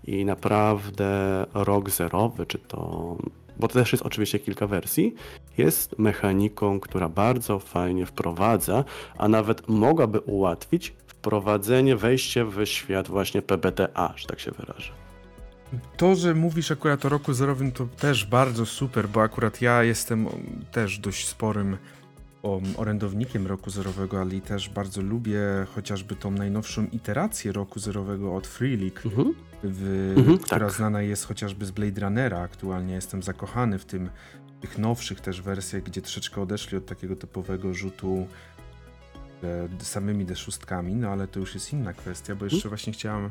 I 0.05 0.25
naprawdę 0.25 1.47
rok 1.55 1.91
zerowy, 1.91 2.47
czy 2.47 2.59
to 2.59 3.17
bo 3.59 3.69
to 3.69 3.75
też 3.75 3.93
jest 3.93 4.07
oczywiście 4.07 4.39
kilka 4.39 4.67
wersji, 4.67 5.15
jest 5.59 5.99
mechaniką, 5.99 6.81
która 6.81 7.09
bardzo 7.09 7.59
fajnie 7.59 8.07
wprowadza, 8.07 8.85
a 9.19 9.29
nawet 9.29 9.69
mogłaby 9.69 10.21
ułatwić 10.21 10.93
wprowadzenie, 11.07 11.97
wejście 11.97 12.45
w 12.45 12.67
świat 12.67 13.09
właśnie 13.09 13.43
PBTA, 13.43 14.13
że 14.17 14.27
tak 14.27 14.41
się 14.41 14.51
wyrażę. 14.51 14.93
To, 15.97 16.15
że 16.15 16.35
mówisz 16.35 16.71
akurat 16.71 17.05
o 17.05 17.09
roku 17.09 17.33
zerowym, 17.33 17.73
to 17.73 17.87
też 17.87 18.25
bardzo 18.25 18.67
super, 18.67 19.09
bo 19.09 19.23
akurat 19.23 19.63
ja 19.63 19.83
jestem 19.83 20.27
też 20.73 20.99
dość 20.99 21.27
sporym 21.29 21.77
orędownikiem 22.77 23.47
roku 23.47 23.71
zerowego, 23.71 24.21
ale 24.21 24.41
też 24.41 24.69
bardzo 24.69 25.03
lubię 25.03 25.41
chociażby 25.75 26.17
tą 26.17 26.31
najnowszą 26.31 26.87
iterację 26.93 27.53
roku 27.53 27.81
zerowego 27.81 28.35
od 28.35 28.47
Free 28.47 28.77
League, 28.77 29.01
mhm. 29.05 29.35
w, 29.65 30.13
mhm, 30.17 30.39
która 30.39 30.67
tak. 30.67 30.77
znana 30.77 31.03
jest 31.03 31.27
chociażby 31.27 31.67
z 31.67 31.71
Blade 31.71 32.01
Runnera. 32.01 32.41
Aktualnie 32.41 32.95
jestem 32.95 33.23
zakochany 33.23 33.79
w 33.79 33.85
tym, 33.85 34.11
tych 34.61 34.79
nowszych 34.79 35.21
też 35.21 35.43
wersjach, 35.43 35.83
gdzie 35.83 36.03
troszeczkę 36.03 36.43
odeszli 36.43 36.79
od 36.79 36.87
takiego 36.87 37.17
typowego 37.17 37.75
rzutu 37.75 38.27
e, 39.45 39.85
samymi 39.85 40.27
D6, 40.27 40.85
no 40.95 41.09
ale 41.09 41.29
to 41.29 41.41
już 41.41 41.55
jest 41.55 41.73
inna 41.73 41.93
kwestia, 41.93 42.35
bo 42.35 42.45
jeszcze 42.45 42.57
mhm. 42.57 42.71
właśnie 42.71 42.93
chciałam 42.93 43.31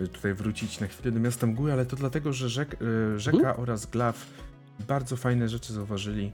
e, 0.00 0.06
tutaj 0.06 0.34
wrócić 0.34 0.80
na 0.80 0.86
chwilę 0.86 1.12
do 1.12 1.20
miasta 1.20 1.46
mgły, 1.46 1.72
ale 1.72 1.86
to 1.86 1.96
dlatego, 1.96 2.32
że 2.32 2.48
rzek, 2.48 2.76
e, 3.14 3.18
rzeka 3.18 3.38
mhm. 3.38 3.60
oraz 3.60 3.86
Glaw 3.86 4.26
bardzo 4.88 5.16
fajne 5.16 5.48
rzeczy 5.48 5.72
zauważyli 5.72 6.32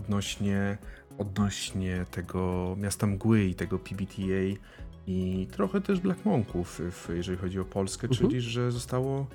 odnośnie 0.00 0.78
odnośnie 1.18 2.06
tego 2.10 2.74
miasta 2.78 3.06
mgły 3.06 3.44
i 3.44 3.54
tego 3.54 3.78
PBTA 3.78 4.60
i 5.06 5.46
trochę 5.52 5.80
też 5.80 6.00
Black 6.00 6.24
Monków, 6.24 6.80
jeżeli 7.14 7.38
chodzi 7.38 7.60
o 7.60 7.64
Polskę, 7.64 8.08
mhm. 8.08 8.28
czyli 8.28 8.40
że 8.40 8.72
zostało 8.72 9.26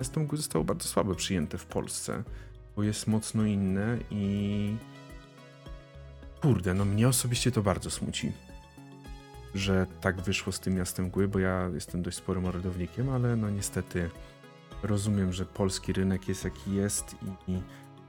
miasto 0.00 0.20
mgły 0.20 0.38
zostało 0.38 0.64
bardzo 0.64 0.88
słabo 0.88 1.14
przyjęte 1.14 1.58
w 1.58 1.66
Polsce, 1.66 2.22
bo 2.76 2.82
jest 2.82 3.06
mocno 3.06 3.44
inne 3.44 3.98
i 4.10 4.76
kurde, 6.40 6.74
no 6.74 6.84
mnie 6.84 7.08
osobiście 7.08 7.52
to 7.52 7.62
bardzo 7.62 7.90
smuci, 7.90 8.32
że 9.54 9.86
tak 10.00 10.20
wyszło 10.20 10.52
z 10.52 10.60
tym 10.60 10.74
miastem 10.74 11.04
mgły, 11.04 11.28
bo 11.28 11.38
ja 11.38 11.70
jestem 11.74 12.02
dość 12.02 12.16
sporym 12.16 12.44
orodownikiem, 12.44 13.10
ale 13.10 13.36
no 13.36 13.50
niestety 13.50 14.10
rozumiem, 14.82 15.32
że 15.32 15.46
polski 15.46 15.92
rynek 15.92 16.28
jest 16.28 16.44
jaki 16.44 16.74
jest 16.74 17.16
i 17.48 17.60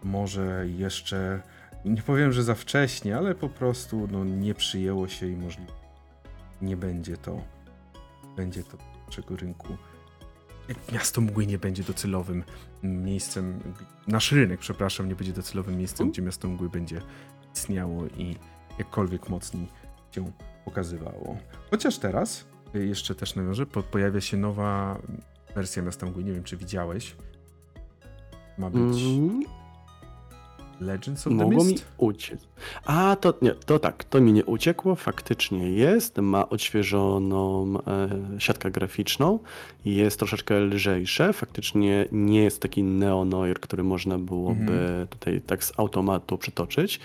może 0.04 0.66
jeszcze 0.78 1.42
nie 1.86 2.02
powiem, 2.02 2.32
że 2.32 2.44
za 2.44 2.56
wcześnie, 2.56 3.18
ale 3.18 3.36
po 3.36 3.50
prostu 3.50 4.08
no, 4.12 4.26
nie 4.26 4.54
przyjęło 4.54 5.08
się 5.08 5.28
i 5.28 5.36
możliwe 5.36 5.84
nie 6.64 6.78
będzie 6.78 7.18
to 7.18 7.42
będzie 8.36 8.64
to 8.64 8.78
naszego 9.06 9.36
rynku. 9.36 9.78
Miasto 10.94 11.22
mgły 11.22 11.48
nie 11.48 11.58
będzie 11.58 11.84
docelowym 11.84 12.44
miejscem, 12.84 13.60
nasz 14.08 14.32
rynek, 14.32 14.60
przepraszam, 14.60 15.08
nie 15.08 15.16
będzie 15.16 15.34
docelowym 15.34 15.78
miejscem, 15.78 16.12
gdzie 16.12 16.22
miasto 16.22 16.48
mgły 16.48 16.70
będzie 16.70 17.02
istniało 17.56 18.06
i 18.06 18.36
jakkolwiek 18.80 19.30
mocniej 19.30 19.68
się 20.12 20.32
pokazywało. 20.66 21.38
Chociaż 21.72 21.98
teraz, 21.98 22.46
y, 22.76 22.86
jeszcze 22.86 23.16
też 23.16 23.36
nawiążę, 23.36 23.66
pojawia 23.66 24.22
się 24.22 24.38
nowa 24.38 25.02
wersja 25.56 25.84
miasta 25.84 26.06
mgły, 26.06 26.24
nie 26.24 26.34
wiem 26.34 26.44
czy 26.44 26.58
widziałeś. 26.58 27.16
Ma 28.58 28.70
być... 28.70 29.02
Mm 29.02 29.63
Legends 30.86 31.28
of 31.28 31.34
Mogło 31.34 31.64
mi 31.64 31.76
uciec. 31.98 32.48
A, 32.86 33.16
to 33.16 33.34
nie, 33.42 33.52
to 33.52 33.80
tak, 33.80 34.04
to 34.04 34.22
mi 34.22 34.34
nie 34.34 34.46
uciekło, 34.46 34.96
faktycznie 34.96 35.72
jest, 35.72 36.18
ma 36.18 36.50
odświeżoną 36.50 37.74
e, 37.88 38.40
siatkę 38.40 38.72
graficzną, 38.72 39.40
jest 39.86 40.20
troszeczkę 40.20 40.60
lżejsze, 40.60 41.34
faktycznie 41.34 42.06
nie 42.12 42.44
jest 42.44 42.62
taki 42.62 42.84
neonoir, 42.84 43.60
który 43.60 43.84
można 43.84 44.18
byłoby 44.18 44.62
mhm. 44.62 45.08
tutaj 45.08 45.42
tak 45.42 45.64
z 45.64 45.80
automatu 45.80 46.38
przytoczyć. 46.38 47.00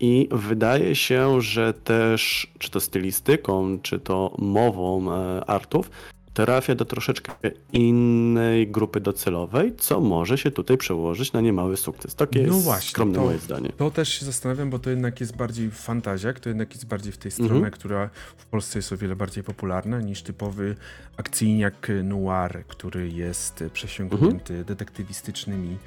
I 0.00 0.28
wydaje 0.30 0.94
się, 0.94 1.40
że 1.40 1.74
też, 1.74 2.52
czy 2.58 2.70
to 2.70 2.80
stylistyką, 2.80 3.78
czy 3.82 3.98
to 3.98 4.34
mową 4.38 5.12
e, 5.12 5.44
artów, 5.44 5.90
trafia 6.36 6.74
do 6.74 6.84
troszeczkę 6.84 7.32
innej 7.72 8.68
grupy 8.68 9.00
docelowej, 9.00 9.74
co 9.76 10.00
może 10.00 10.38
się 10.38 10.50
tutaj 10.50 10.76
przełożyć 10.76 11.32
na 11.32 11.40
niemały 11.40 11.76
sukces. 11.76 12.14
Takie 12.14 12.42
no 12.42 12.54
jest 12.54 12.64
właśnie, 12.64 12.90
skromne 12.90 13.14
to, 13.14 13.24
moje 13.24 13.38
zdanie. 13.38 13.72
To 13.76 13.90
też 13.90 14.08
się 14.08 14.26
zastanawiam, 14.26 14.70
bo 14.70 14.78
to 14.78 14.90
jednak 14.90 15.20
jest 15.20 15.36
bardziej 15.36 15.70
fantazja, 15.70 16.32
to 16.32 16.48
jednak 16.48 16.70
jest 16.70 16.86
bardziej 16.86 17.12
w 17.12 17.18
tej 17.18 17.30
stronie, 17.30 17.52
mhm. 17.52 17.72
która 17.72 18.10
w 18.36 18.46
Polsce 18.46 18.78
jest 18.78 18.92
o 18.92 18.96
wiele 18.96 19.16
bardziej 19.16 19.44
popularna 19.44 20.00
niż 20.00 20.22
typowy 20.22 20.76
akcyjniak 21.16 21.88
noir, 22.04 22.64
który 22.68 23.08
jest 23.08 23.64
przesiągnięty 23.72 24.54
mhm. 24.54 24.64
detektywistycznymi, 24.64 25.78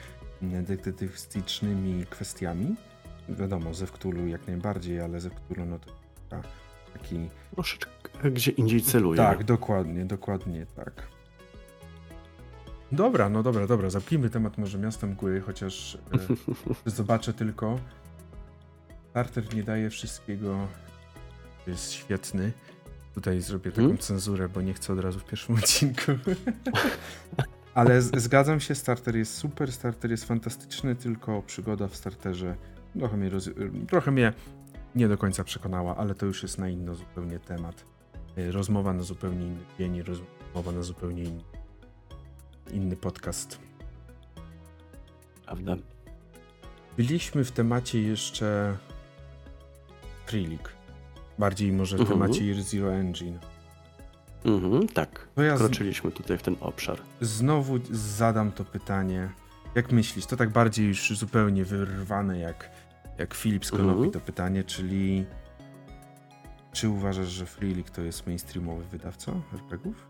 detektywistycznymi 0.42 2.06
kwestiami. 2.06 2.76
Wiadomo, 3.30 3.74
ze 3.74 3.88
Wktulu 3.88 4.28
jak 4.28 4.48
najbardziej, 4.48 5.02
ale 5.02 5.22
ze 5.22 5.30
Wktulu 5.30 5.66
no 5.66 5.80
to 5.80 5.92
taki... 6.94 7.30
Troszeczkę 7.56 7.90
gdzie 8.24 8.52
indziej 8.52 8.82
celuje. 8.82 9.18
Tak, 9.18 9.44
dokładnie, 9.44 10.06
dokładnie 10.06 10.66
tak. 10.76 11.08
Dobra, 12.92 13.30
no 13.30 13.44
dobra, 13.44 13.68
dobra, 13.68 13.90
zapnijmy 13.90 14.30
temat 14.30 14.58
może 14.58 14.78
miasta 14.78 15.08
mgły, 15.08 15.42
chociaż 15.42 15.98
e, 16.86 16.90
zobaczę 16.90 17.34
tylko. 17.34 17.80
Starter 19.10 19.56
nie 19.56 19.64
daje 19.64 19.90
wszystkiego. 19.90 20.68
Jest 21.68 21.92
świetny. 21.92 22.52
Tutaj 23.16 23.42
zrobię 23.42 23.72
taką 23.72 23.82
hmm? 23.82 23.98
cenzurę, 23.98 24.50
bo 24.50 24.62
nie 24.62 24.74
chcę 24.74 24.94
od 24.94 25.00
razu 25.00 25.20
w 25.20 25.26
pierwszym 25.26 25.56
odcinku. 25.56 26.12
Ale 27.74 28.02
z, 28.02 28.22
zgadzam 28.22 28.60
się, 28.60 28.76
starter 28.76 29.16
jest 29.16 29.34
super, 29.34 29.72
starter 29.72 30.12
jest 30.12 30.26
fantastyczny, 30.26 30.96
tylko 30.96 31.42
przygoda 31.42 31.88
w 31.88 31.96
starterze 31.96 32.56
trochę 32.98 33.18
mnie, 33.18 33.30
roz... 33.30 33.50
trochę 33.88 34.12
mnie 34.12 34.34
nie 34.96 35.08
do 35.08 35.18
końca 35.18 35.44
przekonała, 35.44 35.96
ale 35.96 36.16
to 36.16 36.26
już 36.26 36.44
jest 36.44 36.58
na 36.58 36.70
inny 36.70 36.96
zupełnie 36.96 37.40
temat. 37.40 37.86
Y, 38.38 38.52
rozmowa 38.52 38.94
na 38.94 39.04
zupełnie 39.04 39.46
inny 39.46 39.64
dzień, 39.80 40.02
rozmowa 40.02 40.72
na 40.72 40.82
zupełnie 40.82 41.24
inny, 41.24 41.44
inny 42.72 42.96
podcast. 42.96 43.60
Prawda. 45.46 45.76
Byliśmy 46.98 47.44
w 47.44 47.52
temacie 47.52 48.02
jeszcze 48.02 48.78
Free 50.26 50.48
League. 50.48 50.70
Bardziej 51.40 51.72
może 51.72 51.98
w 51.98 52.02
mhm. 52.02 52.20
temacie 52.20 52.64
Zero 52.64 52.94
Engine. 52.94 53.40
Mhm, 54.46 54.88
tak. 54.88 55.28
To 55.36 55.44
ja 55.44 55.58
Kroczyliśmy 55.58 56.12
tutaj 56.12 56.38
w 56.38 56.42
ten 56.42 56.56
obszar. 56.60 57.02
Znowu 57.22 57.80
zadam 57.92 58.52
to 58.52 58.66
pytanie. 58.66 59.30
Jak 59.76 59.92
myślisz? 59.92 60.26
To 60.26 60.38
tak 60.38 60.50
bardziej 60.50 60.88
już 60.88 61.10
zupełnie 61.10 61.66
wyrwane 61.66 62.40
jak 62.40 62.70
jak 63.20 63.34
Filip 63.34 63.66
z 63.66 63.72
Konopi 63.72 63.92
mhm. 63.92 64.12
to 64.12 64.20
pytanie, 64.20 64.64
czyli 64.64 65.26
czy 66.72 66.90
uważasz, 66.90 67.28
że 67.28 67.46
Freelik 67.46 67.90
to 67.90 68.02
jest 68.02 68.28
mainstreamowy 68.28 68.84
wydawca 68.84 69.32
RPGów? 69.54 70.10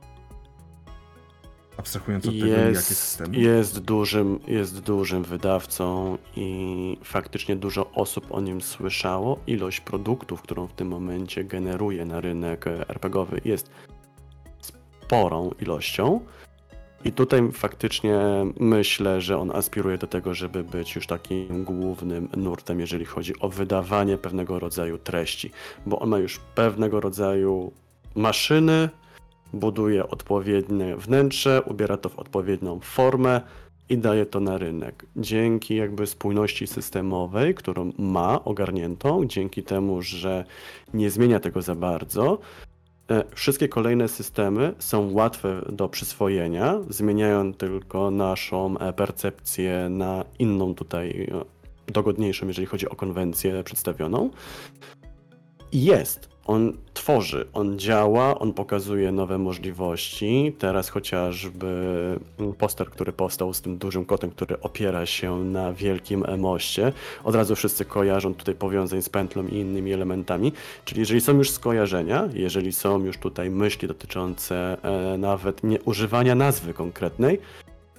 Abstrahując 1.78 2.28
od 2.28 2.34
jest, 2.34 2.56
tego, 2.56 2.68
jakie 2.68 2.80
systemy? 2.80 3.38
Jest 3.38 3.80
dużym, 3.80 4.40
jest 4.48 4.80
dużym 4.80 5.24
wydawcą 5.24 6.18
i 6.36 6.98
faktycznie 7.04 7.56
dużo 7.56 7.92
osób 7.92 8.32
o 8.32 8.42
nim 8.42 8.62
słyszało. 8.62 9.40
Ilość 9.48 9.80
produktów, 9.80 10.42
którą 10.42 10.68
w 10.68 10.74
tym 10.74 10.88
momencie 10.88 11.44
generuje 11.44 12.06
na 12.06 12.22
rynek 12.22 12.68
RPGowy 12.68 13.42
jest 13.46 13.70
sporą 14.62 15.52
ilością. 15.62 16.20
I 17.06 17.12
tutaj 17.12 17.52
faktycznie 17.52 18.20
myślę, 18.60 19.22
że 19.22 19.38
on 19.38 19.52
aspiruje 19.52 19.98
do 19.98 20.08
tego, 20.08 20.34
żeby 20.34 20.64
być 20.64 20.96
już 20.96 21.08
takim 21.08 21.64
głównym 21.64 22.30
nurtem, 22.38 22.80
jeżeli 22.80 23.06
chodzi 23.06 23.40
o 23.40 23.50
wydawanie 23.50 24.18
pewnego 24.18 24.60
rodzaju 24.60 24.98
treści, 24.98 25.52
bo 25.86 26.00
on 26.00 26.10
ma 26.10 26.18
już 26.18 26.40
pewnego 26.56 27.00
rodzaju 27.00 27.72
maszyny, 28.16 28.90
buduje 29.54 30.10
odpowiednie 30.10 30.98
wnętrze, 30.98 31.62
ubiera 31.66 31.98
to 31.98 32.10
w 32.10 32.20
odpowiednią 32.20 32.80
formę 32.80 33.42
i 33.90 33.98
daje 33.98 34.26
to 34.26 34.40
na 34.40 34.58
rynek. 34.58 35.06
Dzięki 35.16 35.76
jakby 35.76 36.08
spójności 36.08 36.68
systemowej, 36.68 37.56
którą 37.56 37.92
ma 37.98 38.44
ogarniętą, 38.44 39.26
dzięki 39.26 39.64
temu, 39.64 40.02
że 40.02 40.46
nie 40.94 41.10
zmienia 41.10 41.40
tego 41.40 41.62
za 41.62 41.76
bardzo, 41.76 42.40
wszystkie 43.36 43.68
kolejne 43.68 44.08
systemy 44.08 44.74
są 44.80 45.12
łatwe 45.14 45.62
do 45.70 45.90
przyswojenia, 45.90 46.80
zmieniają 46.90 47.54
tylko 47.54 48.12
naszą 48.12 48.78
e, 48.78 48.94
percepcję 48.94 49.88
na 49.90 50.26
inną 50.40 50.76
tutaj 50.76 51.30
e, 51.32 51.46
dogodniejszą, 51.92 52.48
jeżeli 52.48 52.68
chodzi 52.68 52.90
o 52.90 52.96
konwencję 52.96 53.64
przedstawioną. 53.64 54.30
Jest 55.74 56.30
on 56.50 56.74
tworzy, 56.94 57.48
on 57.54 57.80
działa, 57.80 58.40
on 58.40 58.54
pokazuje 58.54 59.12
nowe 59.12 59.38
możliwości. 59.38 60.56
Teraz 60.60 60.90
chociażby 60.90 62.20
poster, 62.58 62.90
który 62.90 63.14
powstał 63.14 63.54
z 63.54 63.62
tym 63.62 63.78
dużym 63.78 64.06
kotem, 64.06 64.32
który 64.32 64.62
opiera 64.62 65.06
się 65.06 65.44
na 65.44 65.74
wielkim 65.74 66.26
moście. 66.38 66.94
Od 67.24 67.36
razu 67.36 67.56
wszyscy 67.56 67.86
kojarzą 67.86 68.34
tutaj 68.34 68.56
powiązań 68.56 69.02
z 69.02 69.10
pętlą 69.10 69.48
i 69.48 69.56
innymi 69.56 69.94
elementami. 69.94 70.54
Czyli 70.86 71.00
jeżeli 71.00 71.22
są 71.22 71.38
już 71.38 71.52
skojarzenia, 71.52 72.30
jeżeli 72.34 72.74
są 72.74 73.04
już 73.04 73.18
tutaj 73.18 73.50
myśli 73.50 73.88
dotyczące 73.88 74.78
e, 74.84 75.18
nawet 75.18 75.64
nie 75.64 75.82
używania 75.82 76.36
nazwy 76.36 76.74
konkretnej, 76.74 77.40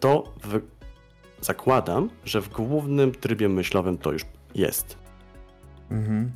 to 0.00 0.24
w 0.44 0.60
zakładam, 1.40 2.10
że 2.24 2.40
w 2.40 2.48
głównym 2.48 3.12
trybie 3.12 3.48
myślowym 3.48 3.98
to 3.98 4.12
już 4.12 4.22
jest. 4.54 4.96
Mhm. 5.90 6.30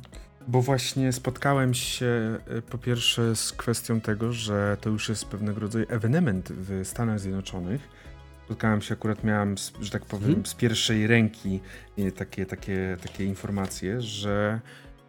Bo 0.47 0.61
właśnie 0.61 1.13
spotkałem 1.13 1.73
się 1.73 2.37
y, 2.57 2.61
po 2.61 2.77
pierwsze 2.77 3.35
z 3.35 3.51
kwestią 3.53 4.01
tego, 4.01 4.33
że 4.33 4.77
to 4.81 4.89
już 4.89 5.09
jest 5.09 5.25
pewnego 5.25 5.59
rodzaju 5.59 5.85
ewenement 5.89 6.49
w 6.51 6.81
Stanach 6.87 7.19
Zjednoczonych. 7.19 7.81
Spotkałem 8.45 8.81
się, 8.81 8.93
akurat 8.93 9.23
miałem, 9.23 9.55
że 9.81 9.91
tak 9.91 10.05
powiem, 10.05 10.27
Mhm. 10.29 10.45
z 10.45 10.53
pierwszej 10.53 11.07
ręki 11.07 11.59
y, 11.99 12.11
takie, 12.11 12.45
takie, 12.45 12.97
takie 13.03 13.25
informacje, 13.25 14.01
że 14.01 14.59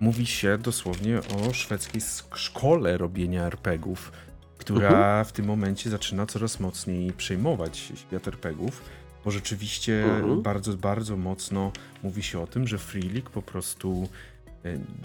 mówi 0.01 0.26
się 0.26 0.59
dosłownie 0.59 1.18
o 1.20 1.53
szwedzkiej 1.53 2.01
szkole 2.34 2.99
robienia 2.99 3.47
RPGów, 3.47 4.12
która 4.59 4.89
Mhm. 4.89 5.24
w 5.24 5.32
tym 5.32 5.47
momencie 5.47 5.91
zaczyna 5.91 6.26
coraz 6.26 6.61
mocniej 6.61 7.12
przejmować 7.12 7.93
świat 7.95 8.28
RPGów, 8.28 8.82
bo 9.24 9.30
rzeczywiście 9.30 10.05
Mhm. 10.05 10.43
bardzo, 10.43 10.72
bardzo 10.76 11.16
mocno 11.16 11.72
mówi 12.03 12.22
się 12.22 12.41
o 12.41 12.47
tym, 12.47 12.66
że 12.68 12.78
Free 12.78 13.09
League 13.11 13.30
po 13.30 13.43
prostu 13.43 14.09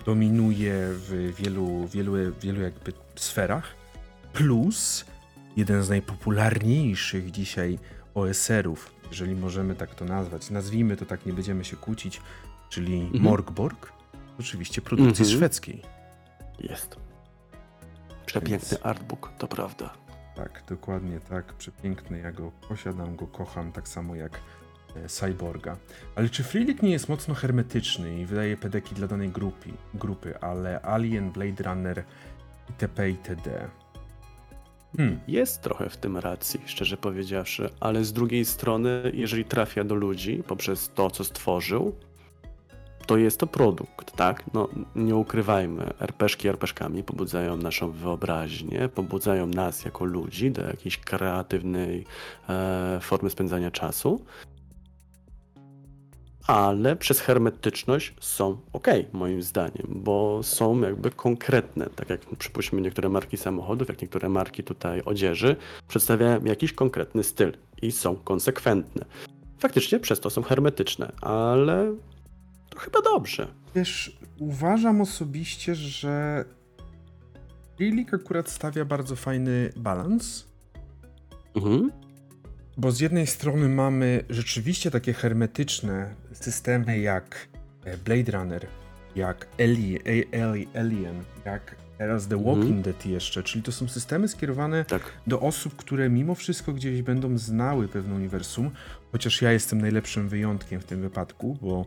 dominuje 0.05 0.74
w 0.91 1.34
wielu, 1.38 1.88
wielu, 1.88 2.14
wielu 2.41 2.62
jakby 2.62 2.93
sferach, 3.16 3.76
plus 4.34 5.05
jeden 5.57 5.84
z 5.84 5.89
najpopularniejszych 5.89 7.32
dzisiaj 7.32 7.80
OSR-ów, 8.16 8.93
jeżeli 9.09 9.36
możemy 9.36 9.76
tak 9.76 9.95
to 9.95 10.05
nazwać, 10.05 10.49
nazwijmy 10.49 10.97
to 10.97 11.05
tak, 11.05 11.26
nie 11.26 11.34
będziemy 11.34 11.66
się 11.66 11.78
kłócić, 11.78 12.22
czyli 12.70 13.01
Mhm. 13.01 13.24
Morgborg, 13.24 13.93
oczywiście 14.39 14.82
produkcji 14.82 15.24
Mhm. 15.24 15.38
szwedzkiej. 15.38 15.82
Jest. 16.59 16.95
Przepiękny 18.26 18.84
artbook, 18.84 19.32
to 19.38 19.47
prawda. 19.47 19.93
Tak, 20.36 20.64
dokładnie 20.70 21.20
tak, 21.20 21.53
przepiękny, 21.53 22.20
ja 22.20 22.32
go 22.32 22.51
posiadam, 22.70 23.16
go 23.16 23.28
kocham, 23.28 23.72
tak 23.72 23.88
samo 23.88 24.16
jak 24.16 24.36
e, 24.36 24.39
Cyborga. 25.08 25.78
Ale 26.16 26.30
czy 26.30 26.44
Free 26.44 26.66
League 26.66 26.80
nie 26.84 26.92
jest 26.92 27.10
mocno 27.10 27.34
hermetyczny 27.34 28.20
i 28.20 28.26
wydaje 28.26 28.58
pedeki 28.58 28.96
dla 28.96 29.08
danej 29.08 29.30
grupy, 29.30 29.70
grupy 29.94 30.39
ale 30.39 30.82
Alien, 30.82 31.32
Blade 31.32 31.64
Runner, 31.64 32.04
itp. 32.70 33.10
itd. 33.10 33.70
Hmm, 34.98 35.20
Jest 35.28 35.62
trochę 35.62 35.89
w 35.89 35.98
tym 35.98 36.18
racji, 36.18 36.62
szczerze 36.66 36.98
powiedziawszy, 36.98 37.70
ale 37.80 38.04
z 38.04 38.14
drugiej 38.14 38.46
strony, 38.46 39.12
jeżeli 39.14 39.46
trafia 39.46 39.84
do 39.84 39.96
ludzi 39.96 40.44
poprzez 40.48 40.89
to, 40.96 41.10
co 41.10 41.24
stworzył, 41.24 41.96
to 43.06 43.18
jest 43.18 43.39
to 43.39 43.48
produkt, 43.48 44.16
tak? 44.16 44.44
No, 44.54 44.70
nie 44.96 45.16
ukrywajmy, 45.16 45.94
RPszki 46.00 46.48
RPszkami 46.48 47.04
pobudzają 47.04 47.58
naszą 47.58 47.92
wyobraźnię, 47.92 48.89
pobudzają 48.89 49.48
nas 49.48 49.86
jako 49.86 50.06
ludzi 50.06 50.52
do 50.52 50.62
jakiejś 50.62 50.98
kreatywnej 50.98 52.06
e, 52.50 53.00
formy 53.02 53.30
spędzania 53.30 53.72
czasu, 53.72 54.26
ale 56.52 56.95
przez 56.95 57.20
hermetyczność 57.20 58.14
są 58.20 58.58
ok, 58.74 58.88
moim 59.14 59.43
zdaniem, 59.43 59.88
bo 59.89 60.39
są 60.43 60.82
jakby 60.82 61.12
konkretne, 61.12 61.89
tak 61.95 62.10
jak 62.10 62.22
przypuśćmy 62.38 62.82
niektóre 62.82 63.10
marki 63.10 63.38
samochodów, 63.38 63.88
jak 63.88 64.02
niektóre 64.02 64.30
marki 64.30 64.64
tutaj 64.64 65.02
odzieży, 65.06 65.56
przedstawiają 65.88 66.45
jakiś 66.45 66.74
konkretny 66.74 67.24
styl 67.24 67.54
i 67.82 67.91
są 67.91 68.16
konsekwentne. 68.16 69.06
Faktycznie 69.60 69.99
przez 69.99 70.20
to 70.20 70.30
są 70.30 70.43
hermetyczne, 70.43 71.12
ale 71.22 71.95
to 72.70 72.80
chyba 72.80 73.02
dobrze. 73.02 73.47
Wiesz, 73.76 74.18
uważam 74.39 75.02
osobiście, 75.02 75.76
że 75.76 76.45
League 77.80 78.16
akurat 78.16 78.49
stawia 78.49 78.86
bardzo 78.86 79.16
fajny 79.16 79.74
balans, 79.76 80.52
Mhm. 81.56 81.91
Bo 82.78 82.91
z 82.91 82.99
jednej 82.99 83.28
strony 83.28 83.69
mamy 83.69 84.24
rzeczywiście 84.30 84.91
takie 84.91 85.13
hermetyczne 85.13 86.15
systemy 86.34 86.99
jak 86.99 87.47
e, 87.86 87.97
Blade 87.97 88.32
Runner, 88.32 88.67
jak 89.15 89.47
Ali, 89.59 89.99
A- 89.99 90.43
Ali, 90.45 90.67
Alien, 90.76 91.24
jak 91.45 91.76
teraz 91.97 92.28
The 92.28 92.36
Mhm. 92.36 92.55
Walking 92.59 92.82
Dead 92.86 93.05
jeszcze, 93.05 93.43
czyli 93.43 93.63
to 93.63 93.72
są 93.72 93.88
systemy 93.88 94.28
skierowane 94.28 94.86
Tak. 94.86 95.01
do 95.28 95.39
osób, 95.39 95.76
które 95.76 96.09
mimo 96.09 96.36
wszystko 96.36 96.74
gdzieś 96.74 97.01
będą 97.01 97.38
znały 97.38 97.88
pewne 97.88 98.15
uniwersum, 98.15 98.72
chociaż 99.11 99.41
ja 99.41 99.51
jestem 99.51 99.82
najlepszym 99.82 100.30
wyjątkiem 100.30 100.82
w 100.82 100.86
tym 100.86 101.01
wypadku, 101.01 101.57
bo 101.61 101.86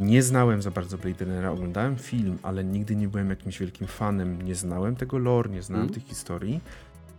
nie 0.00 0.22
znałem 0.22 0.62
za 0.62 0.70
bardzo 0.70 0.98
Blade 0.98 1.24
Runnera, 1.24 1.50
oglądałem 1.50 1.96
film, 1.96 2.38
ale 2.42 2.64
nigdy 2.64 2.96
nie 2.96 3.08
byłem 3.08 3.30
jakimś 3.30 3.58
wielkim 3.58 3.86
fanem, 3.86 4.42
nie 4.42 4.54
znałem 4.54 4.96
tego 4.96 5.18
lore, 5.18 5.50
nie 5.50 5.62
znałem 5.62 5.86
Mhm. 5.86 6.00
tych 6.00 6.08
historii. 6.08 6.60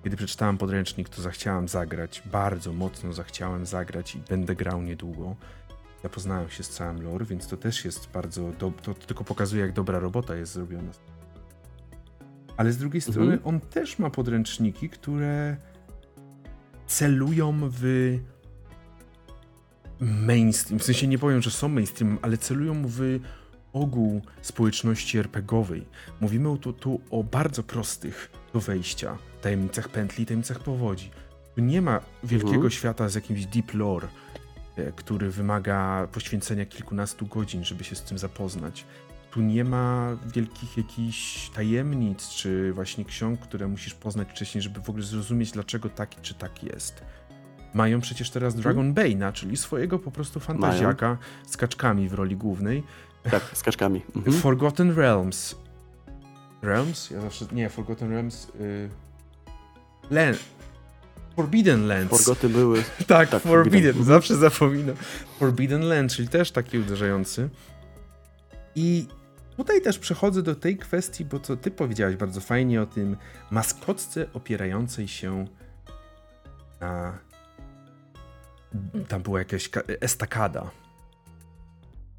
Kiedy 0.04 0.18
przeczytałem 0.18 0.58
podręcznik, 0.58 1.10
to 1.10 1.22
zachciałem 1.22 1.68
zagrać, 1.68 2.24
bardzo 2.26 2.74
mocno 2.74 3.14
zachciałem 3.14 3.66
zagrać 3.66 4.16
i 4.16 4.20
będę 4.20 4.56
grał 4.56 4.82
niedługo. 4.82 5.36
Zapoznałem 6.04 6.50
się 6.50 6.64
z 6.64 6.70
całym 6.70 7.02
lore, 7.02 7.26
więc 7.26 7.48
to 7.48 7.58
też 7.58 7.86
jest 7.86 8.10
bardzo, 8.14 8.52
do... 8.52 8.72
to 8.72 8.94
tylko 8.94 9.24
pokazuje, 9.24 9.62
jak 9.62 9.74
dobra 9.74 10.00
robota 10.00 10.36
jest 10.36 10.54
zrobiona. 10.54 10.92
Ale 12.58 12.72
z 12.72 12.78
drugiej 12.78 13.00
Mhm. 13.08 13.14
strony 13.14 13.40
on 13.44 13.60
też 13.60 14.00
ma 14.00 14.10
podręczniki, 14.10 14.90
które 14.90 15.58
celują 16.88 17.60
w 17.72 17.84
mainstream. 20.00 20.80
W 20.80 20.84
sensie 20.84 21.08
nie 21.08 21.18
powiem, 21.18 21.42
że 21.42 21.52
są 21.52 21.68
mainstream, 21.70 22.18
ale 22.22 22.38
celują 22.38 22.82
w 22.88 23.20
ogół 23.74 24.22
społeczności 24.42 25.18
RPGowej. 25.18 25.86
Mówimy 26.22 26.58
tu, 26.58 26.74
tu 26.74 27.02
o 27.12 27.24
bardzo 27.24 27.64
prostych 27.64 28.32
do 28.54 28.60
wejścia 28.60 29.18
tajemnicach 29.42 29.90
pętli, 29.90 30.26
tajemnicach 30.26 30.60
powodzi. 30.60 31.10
Tu 31.56 31.62
nie 31.62 31.82
ma 31.82 32.00
wielkiego 32.24 32.54
Mhm. 32.54 32.72
świata 32.72 33.10
z 33.10 33.16
jakimś 33.16 33.46
deep 33.46 33.74
lore, 33.74 34.08
e, 34.76 34.92
który 34.92 35.30
wymaga 35.32 36.08
poświęcenia 36.12 36.66
kilkunastu 36.66 37.26
godzin, 37.26 37.64
żeby 37.64 37.84
się 37.84 37.96
z 37.96 38.02
tym 38.02 38.18
zapoznać. 38.18 38.86
Tu 39.32 39.42
nie 39.42 39.64
ma 39.64 40.18
wielkich 40.34 40.78
jakichś 40.78 41.50
tajemnic, 41.50 42.30
czy 42.30 42.74
właśnie 42.74 43.06
ksiąg, 43.06 43.40
które 43.40 43.68
musisz 43.68 43.94
poznać 43.94 44.30
wcześniej, 44.30 44.62
żeby 44.62 44.82
w 44.82 44.90
ogóle 44.90 45.04
zrozumieć, 45.06 45.52
dlaczego 45.52 45.90
tak 45.90 46.22
czy 46.22 46.34
tak 46.34 46.64
jest. 46.64 47.04
Mają 47.74 48.02
przecież 48.02 48.30
teraz 48.30 48.56
Dragon 48.56 48.94
Bane'a, 48.94 49.34
czyli 49.34 49.58
swojego 49.58 50.00
po 50.00 50.12
prostu 50.12 50.40
fantaziaka 50.40 51.18
z 51.48 51.58
kaczkami 51.58 52.10
w 52.10 52.14
roli 52.14 52.36
głównej. 52.36 52.84
Tak, 53.32 53.44
z 53.54 53.64
kaczkami. 53.64 54.02
Mhm. 54.16 54.38
Forgotten 54.38 54.92
Realms. 54.96 55.56
Realms? 56.64 57.10
Ja 57.10 57.22
zawsze. 57.22 57.46
Nie, 57.52 57.70
Forgotten 57.70 58.10
Realms. 58.12 58.48
Y... 58.60 58.90
Land. 60.12 60.38
Forbidden 61.36 61.88
Lands. 61.88 62.10
Forgoty 62.10 62.50
były. 62.50 62.84
tak, 63.08 63.30
tak, 63.30 63.44
Forbidden. 63.44 63.82
Forbidden. 63.82 64.04
Zawsze 64.04 64.36
zapominam. 64.36 64.96
Forbidden 65.40 65.82
Land, 65.82 66.12
czyli 66.14 66.28
też 66.28 66.52
taki 66.52 66.78
uderzający. 66.80 67.50
I 68.76 69.08
tutaj 69.58 69.82
też 69.82 70.00
przechodzę 70.00 70.44
do 70.44 70.56
tej 70.56 70.78
kwestii, 70.78 71.26
bo 71.26 71.40
co 71.40 71.58
ty 71.58 71.72
powiedziałeś 71.72 72.16
bardzo 72.16 72.42
fajnie 72.42 72.82
o 72.82 72.86
tym 72.86 73.18
maskotce 73.52 74.26
opierającej 74.34 75.08
się 75.08 75.46
na. 76.82 77.18
Tam 79.08 79.22
była 79.22 79.40
jakaś 79.40 79.70
ka- 79.70 79.82
estakada. 80.02 80.72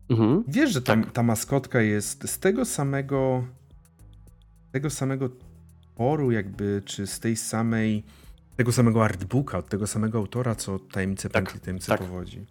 Mhm. 0.08 0.44
Wiesz, 0.48 0.70
że 0.72 0.82
tam, 0.82 1.04
Tak. 1.04 1.12
ta 1.12 1.22
maskotka 1.22 1.80
jest 1.80 2.30
z 2.30 2.38
tego 2.38 2.64
samego 2.64 3.44
tego 4.74 4.90
samego 4.90 5.28
toru 5.98 6.30
jakby, 6.30 6.82
czy 6.84 7.06
z 7.06 7.20
tej 7.20 7.36
samej 7.36 8.02
tego 8.56 8.72
samego 8.72 9.04
artbooka, 9.04 9.58
od 9.58 9.68
tego 9.68 9.86
samego 9.86 10.18
autora, 10.18 10.54
co 10.54 10.78
Tajemnice 10.78 11.28
Tak, 11.30 11.44
Pętli, 11.44 11.60
Tajemnice 11.60 11.86
tak. 11.88 12.00
Powodzi. 12.00 12.46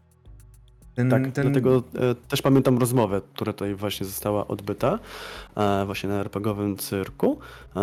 Ten, 0.96 1.10
Tak, 1.10 1.32
ten, 1.32 1.44
dlatego 1.44 1.84
e, 1.96 2.16
też 2.16 2.42
pamiętam 2.42 2.78
rozmowę, 2.78 3.22
która 3.34 3.54
tutaj 3.54 3.76
właśnie 3.76 4.06
została 4.06 4.48
odbyta, 4.48 5.00
e, 5.58 5.86
właśnie 5.86 6.10
na 6.10 6.16
RPGowym 6.20 6.78
cyrku 6.78 7.40
e, 7.76 7.82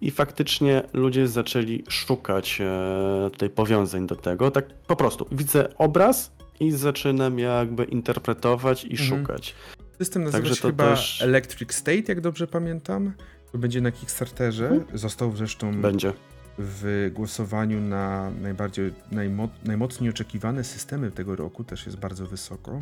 i 0.00 0.10
faktycznie 0.10 0.82
ludzie 0.92 1.28
zaczęli 1.28 1.84
szukać 1.88 2.60
e, 2.60 3.30
tutaj 3.32 3.50
powiązań 3.50 4.06
do 4.06 4.16
tego, 4.16 4.50
tak 4.50 4.66
po 4.86 4.96
prostu 4.96 5.26
widzę 5.32 5.76
obraz 5.78 6.32
i 6.60 6.70
zaczynam 6.72 7.38
jakby 7.38 7.84
interpretować 7.84 8.84
i 8.84 8.90
Mhm. 8.90 9.08
szukać. 9.08 9.54
System 9.98 10.24
nazywa 10.24 10.38
Także 10.38 10.54
się 10.56 10.62
chyba 10.68 10.90
też- 10.90 11.22
Electric 11.22 11.72
State, 11.74 12.02
jak 12.08 12.20
dobrze 12.20 12.46
pamiętam. 12.46 13.12
To 13.52 13.58
będzie 13.58 13.80
na 13.80 13.92
Kickstarterze. 13.92 14.68
Mhm. 14.68 14.98
Został 14.98 15.36
zresztą 15.36 15.80
Będzie. 15.80 16.12
w 16.58 17.10
głosowaniu 17.14 17.80
na 17.80 18.30
najbardziej, 18.30 18.92
najmo, 19.12 19.48
najmocniej 19.64 20.10
oczekiwane 20.10 20.64
systemy 20.64 21.10
tego 21.10 21.36
roku, 21.36 21.64
też 21.64 21.86
jest 21.86 21.98
bardzo 21.98 22.26
wysoko. 22.26 22.80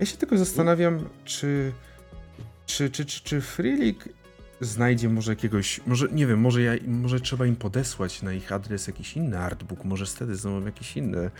Ja 0.00 0.06
się 0.06 0.16
tylko 0.16 0.38
zastanawiam, 0.38 1.08
czy, 1.24 1.72
czy, 2.66 2.90
czy, 2.90 3.04
czy, 3.04 3.22
czy 3.22 3.40
Free 3.40 3.76
League 3.76 4.00
znajdzie 4.60 5.08
może 5.08 5.32
jakiegoś, 5.32 5.80
może 5.86 6.08
nie 6.12 6.26
wiem, 6.26 6.40
może, 6.40 6.62
ja, 6.62 6.72
może 6.86 7.20
trzeba 7.20 7.46
im 7.46 7.56
podesłać 7.56 8.22
na 8.22 8.32
ich 8.32 8.52
adres 8.52 8.86
jakiś 8.86 9.16
inny 9.16 9.38
artbook, 9.38 9.84
może 9.84 10.06
wtedy 10.06 10.36
znowu 10.36 10.66
jakieś 10.66 10.96
inne, 10.96 11.30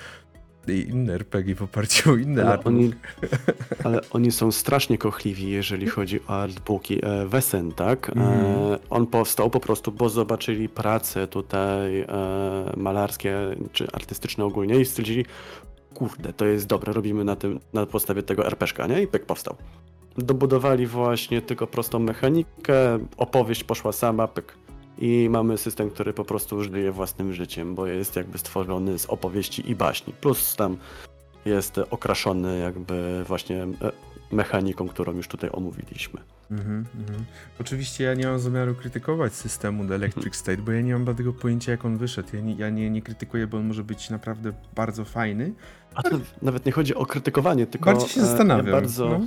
inne 0.73 1.13
RPG 1.15 1.55
w 1.55 1.63
oparciu 1.63 2.13
o 2.13 2.17
inny 2.17 2.49
Ale 2.49 2.65
oni, 2.65 2.93
ale 3.85 4.01
oni 4.11 4.33
są 4.33 4.53
strasznie 4.53 4.99
kochliwi, 4.99 5.51
jeżeli 5.51 5.87
chodzi 5.87 6.21
o 6.29 6.29
artbooki. 6.29 7.05
E, 7.05 7.27
Wesen, 7.27 7.73
tak? 7.73 8.09
Mhm. 8.09 8.79
on 8.91 9.07
powstał 9.07 9.51
po 9.51 9.61
prostu, 9.61 9.93
bo 9.93 10.09
zobaczyli 10.09 10.69
prace 10.69 11.27
tutaj 11.27 12.01
e, 12.01 12.07
malarskie 12.77 13.37
czy 13.73 13.89
artystyczne 13.93 14.45
ogólnie 14.45 14.81
i 14.81 14.85
stwierdzili, 14.85 15.25
kurde, 15.95 16.33
to 16.33 16.45
jest 16.45 16.67
dobre, 16.67 16.93
robimy 16.93 17.25
na 17.25 17.37
tym, 17.37 17.61
na 17.73 17.87
podstawie 17.87 18.23
tego 18.23 18.47
RPszka, 18.47 18.87
nie? 18.87 19.03
I 19.03 19.07
pyk 19.07 19.27
powstał. 19.27 19.57
Dobudowali 20.19 20.87
właśnie 20.87 21.43
tylko 21.43 21.67
prostą 21.67 21.99
mechanikę, 21.99 22.99
opowieść 23.17 23.65
poszła 23.65 23.93
sama, 23.93 24.29
pyk. 24.29 24.64
I 24.99 25.29
mamy 25.31 25.59
system, 25.59 25.91
który 25.91 26.13
po 26.13 26.25
prostu 26.25 26.65
żyje 26.65 26.93
własnym 26.93 27.33
życiem, 27.33 27.75
bo 27.75 27.87
jest 27.87 28.17
jakby 28.17 28.39
stworzony 28.39 28.99
z 28.99 29.07
opowieści 29.07 29.71
i 29.71 29.75
baśni. 29.75 30.13
Plus 30.21 30.57
tam 30.57 30.77
jest 31.45 31.81
okraszony 31.91 32.59
jakby 32.59 33.25
właśnie 33.29 33.63
e, 33.63 33.69
mechaniką, 34.33 34.89
którą 34.89 35.13
już 35.13 35.29
tutaj 35.29 35.51
omówiliśmy. 35.53 36.21
Mhm, 36.51 36.85
mhm. 37.01 37.25
Oczywiście 37.61 38.05
ja 38.05 38.15
nie 38.15 38.27
mam 38.27 38.39
zamiaru 38.39 38.75
krytykować 38.75 39.35
systemu 39.35 39.87
The 39.89 39.95
Electric 39.95 40.37
State, 40.37 40.63
bo 40.63 40.73
ja 40.73 40.81
nie 40.81 40.99
mam 40.99 41.17
tego 41.17 41.33
pojęcia, 41.33 41.73
jak 41.73 41.85
on 41.85 41.97
wyszedł. 41.97 42.29
Ja 42.33 42.41
nie, 42.41 42.55
ja 42.55 42.71
nie, 42.71 42.91
nie 42.91 43.03
krytykuję, 43.03 43.47
bo 43.47 43.59
on 43.59 43.67
może 43.67 43.85
być 43.85 44.11
naprawdę 44.11 44.53
bardzo 44.75 45.05
fajny. 45.05 45.53
A 45.95 46.03
to 46.03 46.21
nawet 46.43 46.67
nie 46.67 46.73
chodzi 46.73 46.95
o 46.95 47.07
krytykowanie, 47.07 47.67
tylko 47.67 47.91
Bardziej 47.91 48.09
się 48.09 48.21
e, 48.21 48.25
zastanawiam. 48.25 48.67
Ja 48.67 48.73
bardzo, 48.73 49.09
no. 49.09 49.21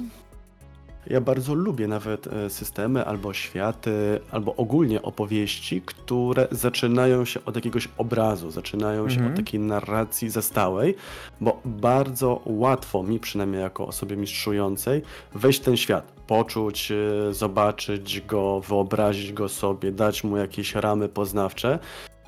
Ja 1.10 1.22
bardzo 1.22 1.53
lubię 1.53 1.88
nawet 1.88 2.28
e, 2.28 2.49
systemy 2.49 3.05
albo 3.05 3.34
światy, 3.34 4.20
albo 4.32 4.55
ogólnie 4.55 5.01
opowieści, 5.01 5.82
które 5.86 6.47
zaczynają 6.51 7.26
się 7.26 7.39
od 7.45 7.55
jakiegoś 7.55 7.88
obrazu, 7.97 8.51
zaczynają 8.51 9.10
się 9.10 9.16
Mhm. 9.16 9.32
od 9.32 9.38
takiej 9.38 9.60
narracji 9.60 10.30
zastałej, 10.30 10.95
bo 11.41 11.62
bardzo 11.66 12.41
łatwo 12.45 13.03
mi, 13.03 13.20
przynajmniej 13.20 13.62
jako 13.62 13.88
osobie 13.88 14.16
mistrzującej, 14.18 15.01
wejść 15.36 15.60
w 15.62 15.64
ten 15.64 15.78
świat, 15.78 16.12
poczuć, 16.28 16.91
e, 16.91 17.34
zobaczyć 17.34 18.22
go, 18.22 18.60
wyobrazić 18.60 19.34
go 19.34 19.49
sobie, 19.49 19.91
dać 19.91 20.24
mu 20.24 20.38
jakieś 20.38 20.76
ramy 20.76 21.10
poznawcze. 21.10 21.80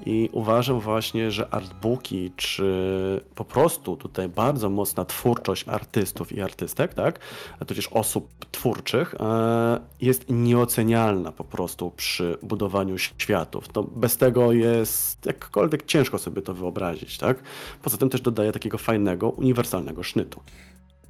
I 0.05 0.29
uważam 0.31 0.79
właśnie, 0.79 1.31
że 1.31 1.53
artbooki, 1.53 2.31
czy 2.35 3.21
po 3.35 3.45
prostu 3.45 3.97
tutaj 3.97 4.29
bardzo 4.29 4.69
mocna 4.69 5.05
twórczość 5.05 5.67
artystów 5.67 6.31
i 6.31 6.41
artystek, 6.41 6.93
tak, 6.93 7.19
a 7.59 7.65
tudzież 7.65 7.87
osób 7.87 8.45
twórczych, 8.51 9.15
e, 9.19 9.79
jest 10.01 10.25
nieocenialna 10.29 11.31
po 11.31 11.43
prostu 11.43 11.91
przy 11.91 12.37
budowaniu 12.43 12.97
światów. 12.97 13.67
To 13.67 13.83
bez 13.83 14.17
tego 14.17 14.51
jest 14.51 15.25
jakkolwiek 15.25 15.85
ciężko 15.85 16.17
sobie 16.17 16.41
to 16.41 16.53
wyobrazić, 16.53 17.17
tak? 17.17 17.37
Poza 17.81 17.97
tym 17.97 18.09
też 18.09 18.21
dodaje 18.21 18.51
takiego 18.51 18.77
fajnego, 18.77 19.29
uniwersalnego 19.29 20.03
sznytu. 20.03 20.41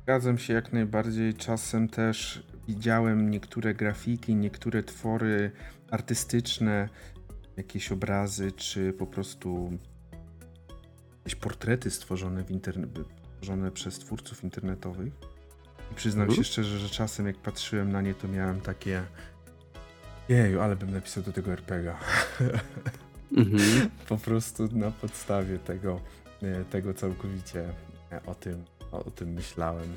Zgadzam 0.03 0.37
się 0.37 0.53
jak 0.53 0.73
najbardziej. 0.73 1.33
Czasem 1.33 1.89
też 1.89 2.43
widziałem 2.67 3.31
niektóre 3.31 3.73
grafiki, 3.73 4.35
niektóre 4.35 4.83
twory 4.83 5.51
artystyczne, 5.91 6.89
jakieś 7.60 7.91
obrazy, 7.91 8.51
czy 8.51 8.93
po 8.93 9.07
prostu 9.07 9.72
jakieś 11.18 11.36
portrety 11.36 11.91
stworzone, 11.91 12.43
w 12.43 12.49
interne- 12.51 13.03
stworzone 13.36 13.72
przez 13.72 13.99
twórców 13.99 14.43
internetowych. 14.43 15.14
I 15.91 15.95
przyznam 15.95 16.22
Mhm. 16.28 16.38
się 16.38 16.43
szczerze, 16.51 16.80
że 16.80 16.89
czasem 16.89 17.28
jak 17.28 17.38
patrzyłem 17.38 17.91
na 17.91 18.01
nie, 18.01 18.14
to 18.14 18.28
miałem 18.28 18.62
takie 18.62 19.03
jeju, 20.30 20.62
ale 20.62 20.76
bym 20.76 20.91
napisał 20.91 21.24
do 21.24 21.34
tego 21.34 21.51
RPGa. 21.51 21.99
Mhm. 23.38 23.89
po 24.10 24.18
prostu 24.18 24.68
na 24.72 24.91
podstawie 24.91 25.60
tego, 25.60 26.01
e, 26.41 26.66
tego 26.66 26.93
całkowicie 26.93 27.74
e, 28.12 28.26
o 28.26 28.36
tym, 28.36 28.66
o, 28.91 29.05
o 29.05 29.12
tym 29.12 29.30
myślałem. 29.30 29.95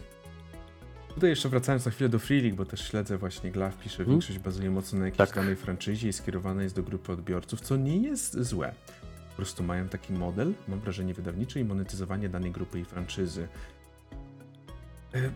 Tutaj 1.15 1.31
jeszcze 1.31 1.49
wracając 1.49 1.85
na 1.85 1.91
chwilę 1.91 2.09
do 2.09 2.19
Free 2.19 2.41
League, 2.43 2.57
bo 2.57 2.65
też 2.65 2.81
śledzę 2.89 3.19
właśnie 3.19 3.51
Glav 3.51 3.73
pisze, 3.83 3.99
Mhm. 3.99 4.11
większość 4.11 4.39
bazuje 4.39 4.71
mocno 4.71 4.99
na 4.99 5.05
jakiejś 5.05 5.19
Tak. 5.31 5.37
danej 5.37 5.57
franczyzie 5.57 6.09
i 6.09 6.13
skierowana 6.13 6.63
jest 6.63 6.77
do 6.77 6.83
grupy 6.83 7.13
odbiorców, 7.13 7.61
co 7.61 7.77
nie 7.77 7.97
jest 7.97 8.41
złe. 8.43 8.75
Po 9.31 9.37
prostu 9.37 9.63
mają 9.63 9.89
taki 9.89 10.13
model, 10.13 10.55
mam 10.69 10.81
wrażenie, 10.81 11.15
wydawniczy 11.15 11.61
i 11.61 11.65
monetyzowanie 11.65 12.29
danej 12.29 12.51
grupy 12.51 12.81
i 12.81 12.85
franczyzy. 12.85 13.49
E, 15.15 15.31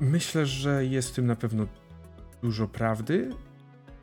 Myślę, 0.00 0.46
że 0.46 0.84
jest 0.86 1.10
w 1.10 1.12
tym 1.14 1.26
na 1.26 1.36
pewno 1.36 1.66
dużo 2.42 2.68
prawdy, 2.68 3.30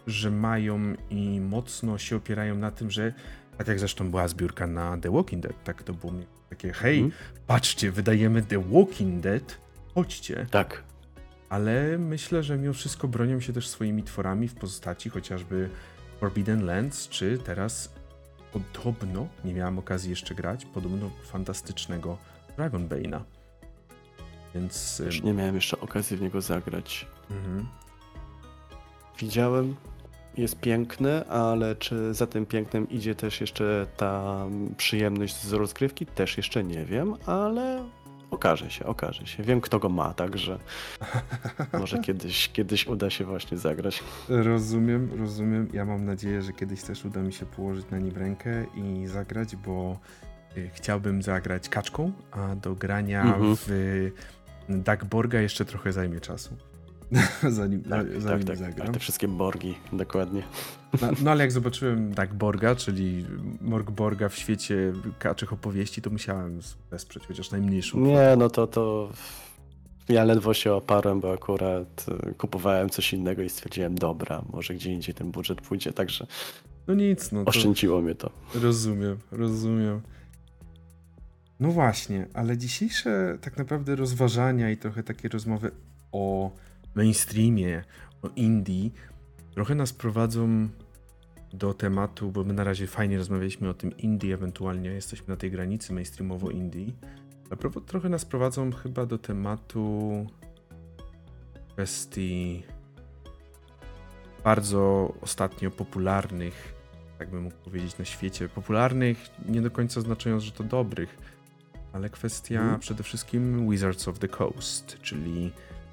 że 0.07 0.31
mają 0.31 0.79
i 1.09 1.41
mocno 1.41 1.97
się 1.97 2.15
opierają 2.15 2.55
na 2.55 2.71
tym, 2.71 2.91
że 2.91 3.13
tak 3.57 3.67
jak 3.67 3.79
zresztą 3.79 4.09
była 4.09 4.27
zbiórka 4.27 4.67
na 4.67 4.97
The 4.97 5.11
Walking 5.11 5.43
Dead, 5.43 5.63
tak 5.63 5.83
to 5.83 5.93
było 5.93 6.13
takie 6.49 6.73
hej, 6.73 6.99
Mhm. 6.99 7.21
patrzcie, 7.47 7.91
wydajemy 7.91 8.41
The 8.41 8.63
Walking 8.71 9.21
Dead, 9.21 9.57
chodźcie. 9.95 10.45
Tak. 10.51 10.83
Ale 11.49 11.97
myślę, 11.97 12.43
że 12.43 12.57
mimo 12.57 12.73
wszystko 12.73 13.07
bronią 13.07 13.39
się 13.39 13.53
też 13.53 13.67
swoimi 13.67 14.03
tworami 14.03 14.47
w 14.47 14.55
postaci 14.55 15.09
chociażby 15.09 15.69
Forbidden 16.19 16.65
Lands, 16.65 17.09
czy 17.09 17.37
teraz 17.37 17.93
podobno, 18.51 19.27
nie 19.45 19.53
miałem 19.53 19.79
okazji 19.79 20.09
jeszcze 20.09 20.35
grać, 20.35 20.65
podobno 20.65 21.11
fantastycznego 21.23 22.17
Dragonbane'a. 22.57 23.19
Więc... 24.55 25.01
Już 25.05 25.19
ym, 25.19 25.25
nie 25.25 25.33
miałem 25.33 25.55
jeszcze 25.55 25.79
okazji 25.79 26.17
w 26.17 26.21
niego 26.21 26.41
zagrać. 26.41 27.07
mhm. 27.31 27.67
Widziałem, 29.19 29.75
jest 30.37 30.59
piękny, 30.59 31.27
ale 31.27 31.75
czy 31.75 32.13
za 32.13 32.27
tym 32.27 32.45
pięknem 32.45 32.89
idzie 32.89 33.15
też 33.15 33.41
jeszcze 33.41 33.87
ta 33.97 34.45
przyjemność 34.77 35.43
z 35.43 35.53
rozgrywki? 35.53 36.05
Też 36.05 36.37
jeszcze 36.37 36.63
nie 36.63 36.85
wiem, 36.85 37.15
ale 37.25 37.85
okaże 38.31 38.71
się, 38.71 38.85
okaże 38.85 39.27
się. 39.27 39.43
Wiem, 39.43 39.61
kto 39.61 39.79
go 39.79 39.89
ma, 39.89 40.13
także 40.13 40.59
może 41.79 41.99
kiedyś, 41.99 42.49
kiedyś 42.49 42.87
uda 42.87 43.09
się 43.09 43.25
właśnie 43.25 43.57
zagrać. 43.57 44.03
Rozumiem, 44.29 45.09
rozumiem. 45.19 45.67
Ja 45.73 45.85
mam 45.85 46.05
nadzieję, 46.05 46.41
że 46.41 46.53
kiedyś 46.53 46.81
też 46.83 47.05
uda 47.05 47.21
mi 47.21 47.33
się 47.33 47.45
położyć 47.45 47.85
na 47.91 47.97
nim 47.99 48.15
rękę 48.15 48.65
i 48.75 49.07
zagrać, 49.07 49.55
bo 49.55 49.99
y, 50.57 50.69
chciałbym 50.73 51.21
zagrać 51.21 51.69
kaczką, 51.69 52.11
a 52.31 52.55
do 52.55 52.75
grania 52.75 53.21
Mhm. 53.23 53.55
w 53.55 54.11
Duckborga 54.69 55.41
jeszcze 55.41 55.65
trochę 55.65 55.91
zajmie 55.93 56.19
czasu. 56.19 56.57
zanim 57.49 57.83
Tak, 57.83 58.21
zanim 58.21 58.39
tak, 58.39 58.47
tak, 58.47 58.57
zagram. 58.57 58.85
tak. 58.87 58.93
Te 58.93 58.99
wszystkie 58.99 59.27
borgi, 59.27 59.75
dokładnie. 59.93 60.43
No, 61.01 61.07
no 61.23 61.31
ale 61.31 61.43
jak 61.43 61.51
zobaczyłem 61.51 62.13
Duckborga, 62.13 62.75
czyli 62.75 63.25
Morgborga 63.61 64.29
w 64.29 64.35
świecie 64.35 64.93
kaczych 65.19 65.53
opowieści, 65.53 66.01
to 66.01 66.09
musiałem 66.09 66.59
wesprzeć 66.91 67.27
chociaż 67.27 67.51
najmniejszą. 67.51 67.99
Nie, 67.99 68.35
no 68.37 68.49
to 68.49 68.67
to. 68.67 69.09
Ja 70.09 70.23
ledwo 70.23 70.53
się 70.53 70.73
oparłem, 70.73 71.19
bo 71.19 71.33
akurat 71.33 72.05
y, 72.29 72.33
kupowałem 72.33 72.89
coś 72.89 73.13
innego 73.13 73.41
i 73.41 73.49
stwierdziłem, 73.49 73.95
dobra, 73.95 74.41
może 74.53 74.73
gdzie 74.73 74.93
indziej 74.93 75.15
ten 75.15 75.31
budżet 75.31 75.61
pójdzie, 75.61 75.93
także 75.93 76.27
No 76.87 76.93
nic, 76.93 77.31
no 77.31 77.43
to... 77.43 77.49
oszczędziło 77.49 78.01
mnie 78.01 78.15
to. 78.15 78.29
Rozumiem, 78.55 79.17
rozumiem. 79.31 80.01
No 81.59 81.71
właśnie, 81.71 82.27
ale 82.33 82.57
dzisiejsze 82.57 83.37
tak 83.41 83.57
naprawdę 83.57 83.95
rozważania 83.95 84.71
i 84.71 84.77
trochę 84.77 85.03
takie 85.03 85.29
rozmowy 85.29 85.71
o 86.11 86.51
mainstreamie, 87.03 87.83
o 88.21 88.29
indie, 88.35 88.89
trochę 89.53 89.75
nas 89.75 89.93
prowadzą 89.93 90.69
do 91.53 91.73
tematu, 91.73 92.31
bo 92.31 92.43
my 92.43 92.53
na 92.53 92.63
razie 92.63 92.87
fajnie 92.87 93.17
rozmawialiśmy 93.17 93.69
o 93.69 93.73
tym 93.73 93.97
indie, 93.97 94.33
ewentualnie 94.33 94.89
jesteśmy 94.89 95.27
na 95.27 95.35
tej 95.35 95.51
granicy 95.51 95.93
mainstreamowo-indie, 95.93 96.91
ale 97.49 97.57
pro- 97.57 97.81
trochę 97.81 98.09
nas 98.09 98.25
prowadzą 98.25 98.71
chyba 98.71 99.05
do 99.05 99.17
tematu 99.17 100.25
kwestii 101.73 102.63
bardzo 104.43 105.13
ostatnio 105.21 105.71
popularnych 105.71 106.73
tak 107.19 107.29
bym 107.31 107.43
mógł 107.43 107.55
powiedzieć, 107.57 107.97
na 107.97 108.05
świecie 108.05 108.49
popularnych, 108.49 109.17
nie 109.49 109.61
do 109.61 109.71
końca 109.71 110.01
znacząc, 110.01 110.43
że 110.43 110.51
to 110.51 110.63
dobrych, 110.63 111.17
ale 111.93 112.09
kwestia 112.09 112.61
Mhm. 112.61 112.79
przede 112.79 113.03
wszystkim 113.03 113.69
Wizards 113.69 114.07
of 114.07 114.19
the 114.19 114.27
Coast, 114.27 114.97
czyli 115.01 115.51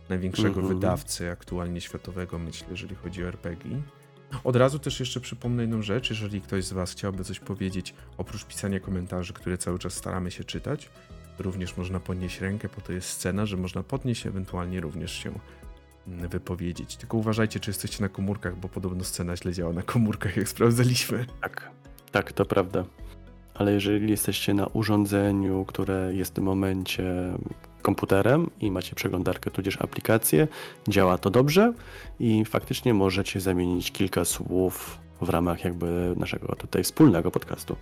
największego 0.09 0.61
Mhm. 0.61 0.69
wydawcy 0.69 1.31
aktualnie 1.31 1.81
światowego, 1.81 2.39
myślę, 2.39 2.67
jeżeli 2.71 2.95
chodzi 2.97 3.25
o 3.25 3.29
RPG. 3.29 3.83
Od 4.45 4.57
razu 4.57 4.79
też 4.79 5.01
jeszcze 5.01 5.21
przypomnę 5.21 5.63
jedną 5.63 5.83
rzecz, 5.83 6.11
jeżeli 6.11 6.41
ktoś 6.41 6.65
z 6.65 6.73
Was 6.73 6.93
chciałby 6.93 7.25
coś 7.25 7.41
powiedzieć, 7.41 7.95
oprócz 8.19 8.45
pisania 8.45 8.81
komentarzy, 8.81 9.33
które 9.33 9.59
cały 9.59 9.79
czas 9.79 9.95
staramy 9.95 10.31
się 10.31 10.45
czytać, 10.45 10.91
również 11.39 11.77
można 11.77 12.01
podnieść 12.01 12.41
rękę, 12.41 12.69
po 12.69 12.81
to 12.81 12.93
jest 12.93 13.09
scena, 13.09 13.47
że 13.47 13.57
można 13.57 13.83
podnieść, 13.83 14.27
ewentualnie 14.27 14.81
również 14.81 15.13
się 15.13 15.33
mm, 16.09 16.29
wypowiedzieć. 16.29 16.97
Tylko 16.97 17.17
uważajcie, 17.17 17.61
czy 17.61 17.71
jesteście 17.71 18.03
na 18.03 18.09
komórkach, 18.09 18.57
bo 18.57 18.69
podobno 18.69 19.05
scena 19.05 19.37
źle 19.37 19.53
działa 19.53 19.73
na 19.73 19.83
komórkach, 19.83 20.37
jak 20.37 20.49
sprawdzaliśmy. 20.49 21.27
Tak, 21.41 21.71
tak, 22.13 22.33
to 22.33 22.45
prawda. 22.45 22.85
Ale 23.55 23.73
jeżeli 23.73 24.11
jesteście 24.11 24.55
na 24.55 24.67
urządzeniu, 24.67 25.65
które 25.65 26.11
jest 26.15 26.31
w 26.31 26.35
tym 26.35 26.45
momencie 26.45 27.05
komputerem 27.87 28.51
i 28.61 28.71
macie 28.71 28.95
przeglądarkę 28.95 29.51
tudzież 29.51 29.77
aplikację, 29.81 30.49
działa 30.89 31.19
to 31.19 31.31
dobrze 31.31 31.73
i 32.21 32.45
faktycznie 32.45 32.95
możecie 32.95 33.41
zamienić 33.41 33.93
kilka 33.93 34.25
słów 34.25 34.99
w 35.21 35.29
ramach 35.29 35.65
jakby 35.65 36.15
naszego 36.17 36.55
tutaj 36.55 36.85
wspólnego 36.85 37.31
podcastu. 37.31 37.77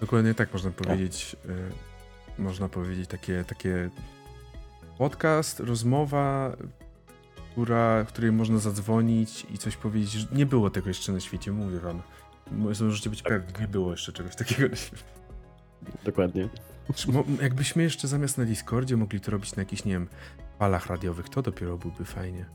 Dokładnie 0.00 0.34
tak 0.34 0.52
można 0.52 0.70
powiedzieć. 0.70 1.36
y, 2.38 2.42
można 2.42 2.68
powiedzieć 2.68 3.08
takie, 3.08 3.44
takie 3.44 3.90
podcast, 4.98 5.60
rozmowa, 5.60 6.56
która, 7.52 8.04
w 8.04 8.08
której 8.08 8.32
można 8.32 8.58
zadzwonić 8.58 9.46
i 9.54 9.58
coś 9.58 9.76
powiedzieć. 9.76 10.26
Nie 10.32 10.46
było 10.46 10.70
tego 10.70 10.88
jeszcze 10.88 11.12
na 11.12 11.20
świecie, 11.20 11.52
mówię 11.52 11.80
wam. 11.80 12.02
Możecie 12.50 13.10
być 13.10 13.22
pewni, 13.22 13.52
nie 13.60 13.68
było 13.68 13.90
jeszcze 13.90 14.12
czegoś 14.12 14.36
takiego 14.36 14.68
na 14.68 14.76
świecie. 14.76 15.04
Dokładnie. 16.04 16.48
Jakbyśmy 17.42 17.82
jeszcze 17.82 18.08
zamiast 18.08 18.38
na 18.38 18.44
Discordzie 18.44 18.96
mogli 18.96 19.20
to 19.20 19.30
robić 19.30 19.56
na 19.56 19.60
jakichś, 19.62 19.84
nie 19.84 19.92
wiem, 19.92 20.08
falach 20.58 20.86
radiowych, 20.86 21.28
to 21.28 21.42
dopiero 21.42 21.78
byłby 21.78 22.04
fajnie. 22.04 22.46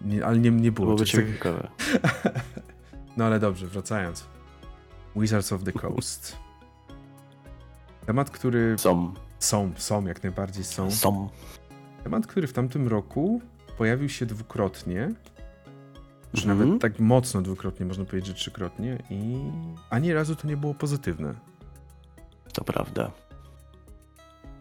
Nie, 0.00 0.26
ale 0.26 0.38
nie, 0.38 0.50
nie 0.50 0.72
było 0.72 0.86
Byłoby 0.86 1.04
ciekawe. 1.06 1.68
No 3.16 3.24
ale 3.24 3.40
dobrze, 3.40 3.66
wracając. 3.66 4.24
Wizards 5.16 5.52
of 5.52 5.64
the 5.64 5.72
Coast. 5.72 6.36
Temat, 8.06 8.30
który 8.30 8.74
Są, 8.78 9.14
są, 9.38 9.72
są, 9.76 10.06
jak 10.06 10.22
najbardziej 10.22 10.64
są. 10.64 10.90
są. 10.90 11.28
Temat, 12.04 12.26
który 12.26 12.46
w 12.46 12.52
tamtym 12.52 12.88
roku 12.88 13.40
pojawił 13.78 14.08
się 14.08 14.26
dwukrotnie. 14.26 15.10
Już 16.34 16.42
Mhm. 16.44 16.58
nawet 16.68 16.82
tak 16.82 16.98
mocno 16.98 17.42
dwukrotnie, 17.42 17.86
można 17.86 18.04
powiedzieć, 18.04 18.26
że 18.28 18.34
trzykrotnie. 18.34 19.02
I 19.10 19.36
ani 19.90 20.12
razu 20.12 20.36
to 20.36 20.48
nie 20.48 20.56
było 20.56 20.74
pozytywne. 20.74 21.34
To 22.52 22.64
prawda. 22.64 23.10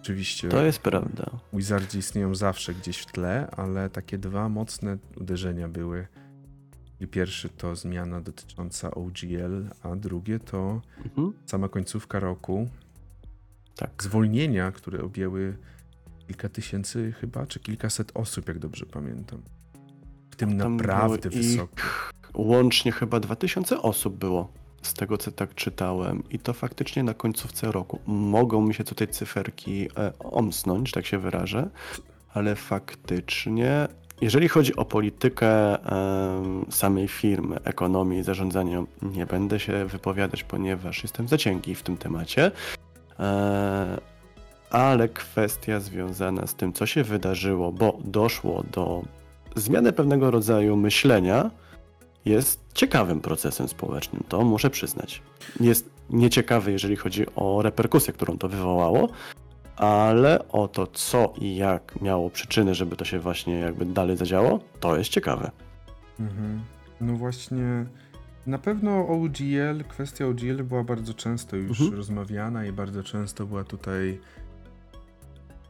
Oczywiście 0.02 0.50
To 0.50 0.64
jest 0.64 0.80
prawda. 0.80 1.26
Wizardzi 1.54 1.98
istnieją 1.98 2.36
zawsze 2.36 2.74
gdzieś 2.74 2.98
w 2.98 3.06
tle, 3.06 3.48
ale 3.58 3.90
takie 3.90 4.18
dwa 4.18 4.50
mocne 4.50 4.98
uderzenia 5.18 5.68
były. 5.68 6.08
I 7.00 7.08
pierwszy 7.08 7.50
to 7.50 7.76
zmiana 7.76 8.22
dotycząca 8.22 8.92
OGL, 8.92 9.68
a 9.84 9.96
drugie 9.96 10.40
to 10.40 10.82
Mhm. 11.06 11.34
sama 11.46 11.70
końcówka 11.70 12.20
roku. 12.20 12.70
Tak. 13.76 14.04
Zwolnienia, 14.04 14.72
które 14.72 15.04
objęły 15.04 15.58
kilka 16.28 16.50
tysięcy 16.50 17.12
chyba, 17.20 17.46
czy 17.48 17.60
kilkaset 17.60 18.12
osób, 18.14 18.48
jak 18.48 18.60
dobrze 18.60 18.86
pamiętam. 18.86 19.42
W 20.32 20.36
tym 20.36 20.58
Tam 20.58 20.76
naprawdę 20.78 21.30
wysoko. 21.30 21.76
Łącznie 22.34 22.92
chyba 22.92 23.20
2000 23.20 23.82
osób 23.82 24.18
było, 24.18 24.54
z 24.82 24.94
tego 24.94 25.18
co 25.18 25.32
tak 25.32 25.56
czytałem. 25.56 26.24
I 26.30 26.40
to 26.40 26.54
faktycznie 26.54 27.04
na 27.04 27.14
końcówce 27.14 27.72
roku. 27.72 28.00
Mogą 28.08 28.62
mi 28.62 28.74
się 28.74 28.84
tutaj 28.84 29.08
cyferki 29.08 29.88
e, 29.98 30.14
omsnąć, 30.20 30.92
tak 30.92 31.06
się 31.06 31.18
wyrażę, 31.18 31.70
ale 32.34 32.56
faktycznie, 32.56 33.88
jeżeli 34.22 34.48
chodzi 34.48 34.76
o 34.76 34.86
politykę 34.86 35.80
em, 35.86 36.66
samej 36.70 37.08
firmy, 37.08 37.58
ekonomię 37.64 38.20
i 38.20 38.24
zarządzanie, 38.24 38.72
nią, 38.72 38.86
nie 39.02 39.26
będę 39.26 39.60
się 39.60 39.86
wypowiadać, 39.86 40.44
ponieważ 40.44 41.04
jestem 41.04 41.28
za 41.28 41.38
cienki 41.38 41.76
w 41.76 41.84
tym 41.84 41.98
temacie. 41.98 42.52
E, 43.20 43.98
ale 44.70 45.10
kwestia 45.10 45.80
związana 45.80 46.48
z 46.48 46.56
tym, 46.56 46.74
co 46.74 46.86
się 46.86 47.04
wydarzyło, 47.04 47.72
bo 47.72 47.98
doszło 48.04 48.64
do 48.72 49.02
zmiany 49.56 49.94
pewnego 49.94 50.32
rodzaju 50.32 50.76
myślenia, 50.76 51.52
jest 52.26 52.60
ciekawym 52.74 53.22
procesem 53.22 53.68
społecznym, 53.68 54.24
to 54.30 54.42
muszę 54.42 54.70
przyznać. 54.70 55.22
Jest 55.60 55.90
nieciekawy, 56.10 56.72
jeżeli 56.72 56.96
chodzi 56.96 57.26
o 57.36 57.62
reperkusję, 57.62 58.14
którą 58.14 58.38
to 58.38 58.48
wywołało, 58.50 59.10
ale 59.76 60.50
o 60.50 60.68
to, 60.68 60.88
co 60.88 61.34
i 61.38 61.56
jak 61.56 62.02
miało 62.02 62.30
przyczyny, 62.30 62.76
żeby 62.76 62.96
to 62.96 63.06
się 63.06 63.20
właśnie 63.20 63.60
jakby 63.60 63.86
dalej 63.86 64.18
zadziało, 64.18 64.60
to 64.80 64.98
jest 64.98 65.10
ciekawe. 65.10 65.52
Mhm. 66.20 66.62
No 67.02 67.14
właśnie, 67.14 67.86
na 68.48 68.58
pewno 68.58 69.08
OGL, 69.08 69.84
kwestia 69.90 70.26
OGL 70.28 70.64
była 70.64 70.84
bardzo 70.84 71.14
często 71.14 71.56
już 71.56 71.80
Mhm. 71.82 71.98
rozmawiana 71.98 72.66
i 72.66 72.72
bardzo 72.72 73.04
często 73.04 73.46
była 73.46 73.64
tutaj 73.64 74.20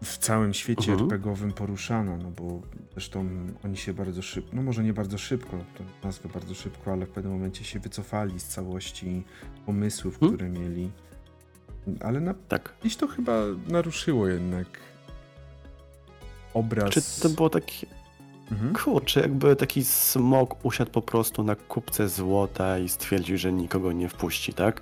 w 0.04 0.18
całym 0.18 0.54
świecie 0.54 0.91
Mhm. 0.91 1.10
RPGowym 1.12 1.52
poruszana, 1.54 2.18
no 2.18 2.32
bo 2.32 2.62
zresztą 2.91 3.26
oni 3.66 3.78
się 3.78 3.93
bardzo 3.93 4.22
szybko, 4.22 4.56
no 4.56 4.62
może 4.62 4.84
nie 4.84 4.93
bardzo 4.93 5.18
szybko, 5.18 5.58
to 5.78 5.84
nazwę 6.04 6.30
bardzo 6.34 6.54
szybko, 6.56 6.91
ale 6.91 7.06
w 7.06 7.10
pewnym 7.10 7.34
momencie 7.34 7.64
się 7.64 7.80
wycofali 7.80 8.39
z 8.39 8.43
całości 8.47 9.24
pomysłów, 9.66 10.14
Mhm. 10.14 10.32
które 10.32 10.49
mieli. 10.49 10.91
Ale 11.99 12.20
na, 12.20 12.34
Tak. 12.47 12.74
gdzieś 12.82 12.95
to 12.95 13.08
chyba 13.08 13.34
naruszyło 13.68 14.28
jednak 14.28 14.68
obraz. 16.54 16.89
Czy 16.89 17.02
to 17.22 17.30
było 17.30 17.49
takie, 17.49 17.88
Mhm. 18.52 18.74
kurczę, 18.76 19.22
jakby 19.22 19.56
taki 19.56 19.84
smok 19.84 20.66
usiadł 20.66 20.91
po 20.91 21.02
prostu 21.02 21.43
na 21.43 21.56
kupce 21.56 22.10
złota 22.10 22.78
i 22.80 22.89
stwierdził, 22.89 23.38
że 23.38 23.54
nikogo 23.54 23.91
nie 23.91 24.10
wpuści, 24.10 24.54
tak? 24.54 24.82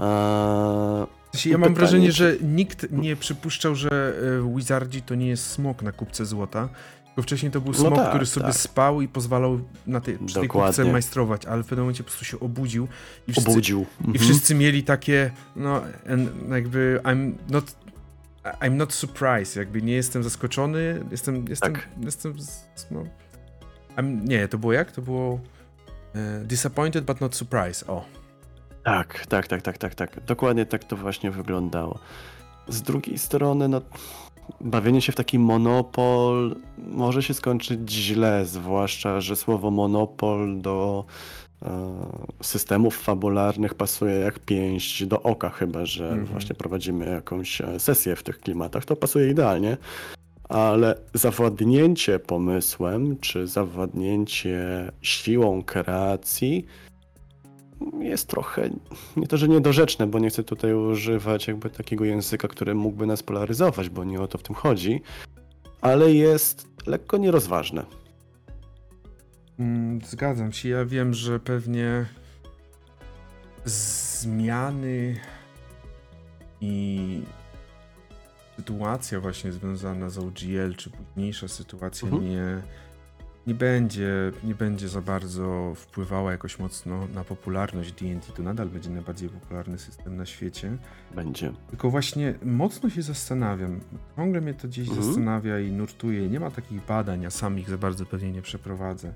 Eee, 0.00 1.06
Ja 1.44 1.54
I 1.56 1.58
mam 1.58 1.74
wrażenie, 1.74 2.12
że 2.12 2.36
nikt 2.42 2.92
nie 2.92 3.16
przypuszczał, 3.16 3.74
że 3.74 4.14
e, 4.44 4.54
Wizardzi 4.56 5.02
to 5.02 5.14
nie 5.14 5.28
jest 5.28 5.46
smok 5.50 5.82
na 5.82 5.92
kubce 5.92 6.26
złota. 6.26 6.68
Tylko 7.06 7.22
wcześniej 7.22 7.52
to 7.52 7.60
był 7.60 7.72
No 7.72 7.78
smok, 7.78 7.94
tak, 7.94 8.08
który 8.08 8.26
sobie 8.26 8.46
tak. 8.46 8.54
spał 8.56 9.00
i 9.02 9.08
pozwalał 9.08 9.60
na 9.86 10.00
tej, 10.00 10.18
przy 10.18 10.34
tej 10.34 10.42
Dokładnie. 10.42 10.92
majstrować, 10.92 11.46
ale 11.46 11.62
w 11.62 11.66
pewnym 11.66 11.84
momencie 11.84 12.02
po 12.04 12.08
prostu 12.10 12.24
się 12.24 12.40
obudził 12.40 12.88
i 13.28 13.32
wszyscy, 13.32 13.50
obudził. 13.50 13.80
i 13.80 14.06
Mhm. 14.06 14.18
wszyscy 14.18 14.54
mieli 14.54 14.82
takie, 14.82 15.30
no 15.56 15.82
jakby 16.50 17.00
I'm 17.04 17.32
not 17.50 17.74
I'm 18.60 18.70
not 18.76 18.92
surprised, 18.94 19.56
jakby 19.56 19.82
nie 19.82 19.92
jestem 19.92 20.22
zaskoczony, 20.22 21.04
jestem, 21.10 21.44
jestem, 21.48 21.72
Tak. 21.74 21.88
jestem, 22.02 22.34
no, 22.90 23.04
I'm, 23.96 24.24
nie, 24.28 24.48
to 24.48 24.58
było 24.58 24.72
jak? 24.72 24.92
To 24.92 25.02
było 25.02 25.40
e, 26.14 26.44
disappointed 26.44 27.04
but 27.04 27.20
not 27.20 27.34
surprised, 27.36 27.88
o. 27.88 28.04
Tak, 28.88 29.26
tak, 29.26 29.46
tak, 29.46 29.62
tak, 29.62 29.78
tak, 29.78 29.94
tak. 29.94 30.24
Dokładnie 30.26 30.66
tak 30.66 30.84
to 30.84 30.96
właśnie 30.96 31.30
wyglądało. 31.30 31.98
Z 32.68 32.82
drugiej 32.82 33.18
strony, 33.18 33.68
no, 33.68 33.80
bawienie 34.60 35.00
się 35.02 35.12
w 35.12 35.16
taki 35.16 35.38
monopol 35.38 36.56
może 36.78 37.22
się 37.22 37.34
skończyć 37.34 37.90
źle, 37.92 38.44
zwłaszcza, 38.46 39.20
że 39.20 39.36
słowo 39.36 39.70
monopol 39.70 40.60
do 40.60 41.04
e, 41.62 41.68
systemów 42.42 42.98
fabularnych 42.98 43.74
pasuje 43.74 44.14
jak 44.14 44.38
pięść 44.38 45.06
do 45.06 45.22
oka, 45.22 45.50
chyba 45.50 45.86
że 45.86 46.08
Mhm. 46.08 46.26
właśnie 46.26 46.54
prowadzimy 46.54 47.06
jakąś 47.10 47.60
e, 47.60 47.80
sesję 47.80 48.16
w 48.16 48.22
tych 48.22 48.40
klimatach, 48.40 48.84
to 48.84 48.96
pasuje 48.96 49.30
idealnie. 49.30 49.76
Ale 50.48 50.94
zawładnięcie 51.14 52.18
pomysłem, 52.18 53.18
czy 53.20 53.46
zawładnięcie 53.46 54.92
siłą 55.02 55.62
kreacji 55.62 56.66
jest 58.00 58.28
trochę, 58.28 58.70
nie 59.16 59.26
to, 59.26 59.36
że 59.36 59.48
niedorzeczne, 59.48 60.06
bo 60.06 60.18
nie 60.18 60.30
chcę 60.30 60.42
tutaj 60.44 60.74
używać 60.74 61.48
jakby 61.48 61.70
takiego 61.70 62.04
języka, 62.04 62.48
który 62.48 62.74
mógłby 62.74 63.06
nas 63.06 63.22
polaryzować, 63.22 63.88
bo 63.88 64.04
nie 64.04 64.20
o 64.20 64.28
to 64.28 64.38
w 64.38 64.42
tym 64.42 64.54
chodzi, 64.54 65.02
ale 65.80 66.12
jest 66.12 66.68
lekko 66.86 67.16
nierozważne. 67.16 67.84
Mm, 69.58 70.00
Zgadzam 70.04 70.52
się. 70.52 70.68
Ja 70.68 70.84
wiem, 70.84 71.14
że 71.14 71.40
pewnie 71.40 72.06
zmiany 73.64 75.16
i 76.60 77.22
sytuacja 78.56 79.20
właśnie 79.20 79.52
związana 79.52 80.10
z 80.10 80.18
OGL, 80.18 80.74
czy 80.76 80.90
późniejsza 80.90 81.48
sytuacja 81.48 82.08
Mhm. 82.08 82.30
nie, 82.30 82.62
nie 83.48 83.54
będzie, 83.54 84.32
nie 84.44 84.54
będzie 84.54 84.88
za 84.88 85.00
bardzo 85.00 85.72
wpływała 85.76 86.32
jakoś 86.32 86.58
mocno 86.58 87.08
na 87.14 87.24
popularność 87.24 87.92
D&D. 87.92 88.20
To 88.36 88.42
nadal 88.42 88.68
będzie 88.68 88.90
najbardziej 88.90 89.28
popularny 89.28 89.78
system 89.78 90.16
na 90.16 90.26
świecie. 90.26 90.76
Będzie. 91.14 91.52
Tylko 91.70 91.90
właśnie 91.90 92.34
mocno 92.42 92.90
się 92.90 93.02
zastanawiam. 93.02 93.80
Ciągle 94.16 94.40
mnie 94.40 94.54
to 94.54 94.68
gdzieś 94.68 94.88
Mhm. 94.88 95.06
zastanawia 95.06 95.60
i 95.60 95.72
nurtuje. 95.72 96.28
Nie 96.28 96.40
ma 96.40 96.50
takich 96.50 96.86
badań, 96.86 97.26
a 97.26 97.30
sam 97.30 97.58
ich 97.58 97.70
za 97.70 97.78
bardzo 97.78 98.06
pewnie 98.06 98.32
nie 98.32 98.42
przeprowadzę. 98.42 99.14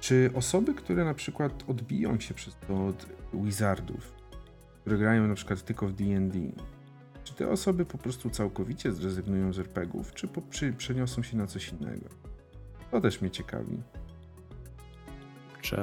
Czy 0.00 0.30
osoby, 0.34 0.74
które 0.74 1.04
na 1.04 1.14
przykład 1.14 1.64
odbiją 1.68 2.20
się 2.20 2.34
przez 2.34 2.56
to 2.68 2.86
od 2.86 3.06
Wizardów, 3.34 4.12
które 4.80 4.98
grają 4.98 5.28
na 5.28 5.34
przykład 5.34 5.64
tylko 5.64 5.88
w 5.88 5.92
D&D, 5.92 6.38
czy 7.24 7.34
te 7.34 7.48
osoby 7.48 7.84
po 7.84 7.98
prostu 7.98 8.30
całkowicie 8.30 8.92
zrezygnują 8.92 9.52
z 9.52 9.58
RPGów, 9.58 10.14
czy 10.14 10.28
po, 10.28 10.42
przy, 10.42 10.72
przeniosą 10.72 11.22
się 11.22 11.36
na 11.36 11.46
coś 11.46 11.72
innego? 11.72 12.25
To 12.90 13.00
też 13.00 13.20
mnie 13.20 13.30
ciekawi. 13.30 13.82
Czy... 15.60 15.76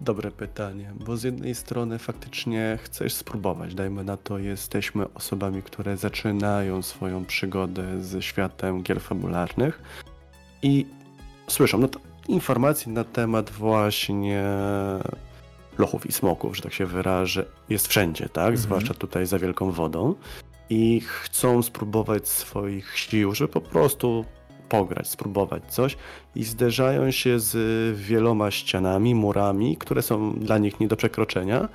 Dobre 0.00 0.30
pytanie, 0.30 0.92
bo 1.06 1.16
z 1.16 1.22
jednej 1.22 1.54
strony 1.54 1.98
faktycznie 1.98 2.78
chcesz 2.82 3.14
spróbować, 3.14 3.74
dajmy 3.74 4.04
na 4.04 4.16
to, 4.16 4.38
jesteśmy 4.38 5.12
osobami, 5.14 5.62
które 5.62 5.96
zaczynają 5.96 6.82
swoją 6.82 7.24
przygodę 7.24 8.02
ze 8.02 8.22
światem 8.22 8.82
gier 8.82 9.00
fabularnych 9.00 9.82
i 10.62 10.86
słyszą 11.48 11.78
no 11.78 11.88
to 11.88 12.00
informacji 12.28 12.92
na 12.92 13.04
temat 13.04 13.50
właśnie 13.50 14.44
lochów 15.78 16.06
i 16.06 16.12
smoków, 16.12 16.56
że 16.56 16.62
tak 16.62 16.72
się 16.72 16.86
wyrażę, 16.86 17.46
jest 17.68 17.88
wszędzie, 17.88 18.28
tak? 18.28 18.36
Mhm. 18.36 18.56
Zwłaszcza 18.56 18.94
tutaj 18.94 19.26
za 19.26 19.38
wielką 19.38 19.70
wodą 19.70 20.14
i 20.70 21.00
chcą 21.00 21.62
spróbować 21.62 22.28
swoich 22.28 22.98
sił, 22.98 23.34
żeby 23.34 23.52
po 23.52 23.60
prostu 23.60 24.24
pograć, 24.68 25.08
spróbować 25.08 25.62
coś 25.68 25.96
i 26.34 26.44
zderzają 26.44 27.10
się 27.10 27.40
z 27.40 27.56
wieloma 27.98 28.50
ścianami, 28.50 29.14
murami, 29.14 29.76
które 29.76 30.02
są 30.02 30.32
dla 30.32 30.58
nich 30.58 30.80
nie 30.80 30.88
do 30.88 30.96
przekroczenia 30.96 31.68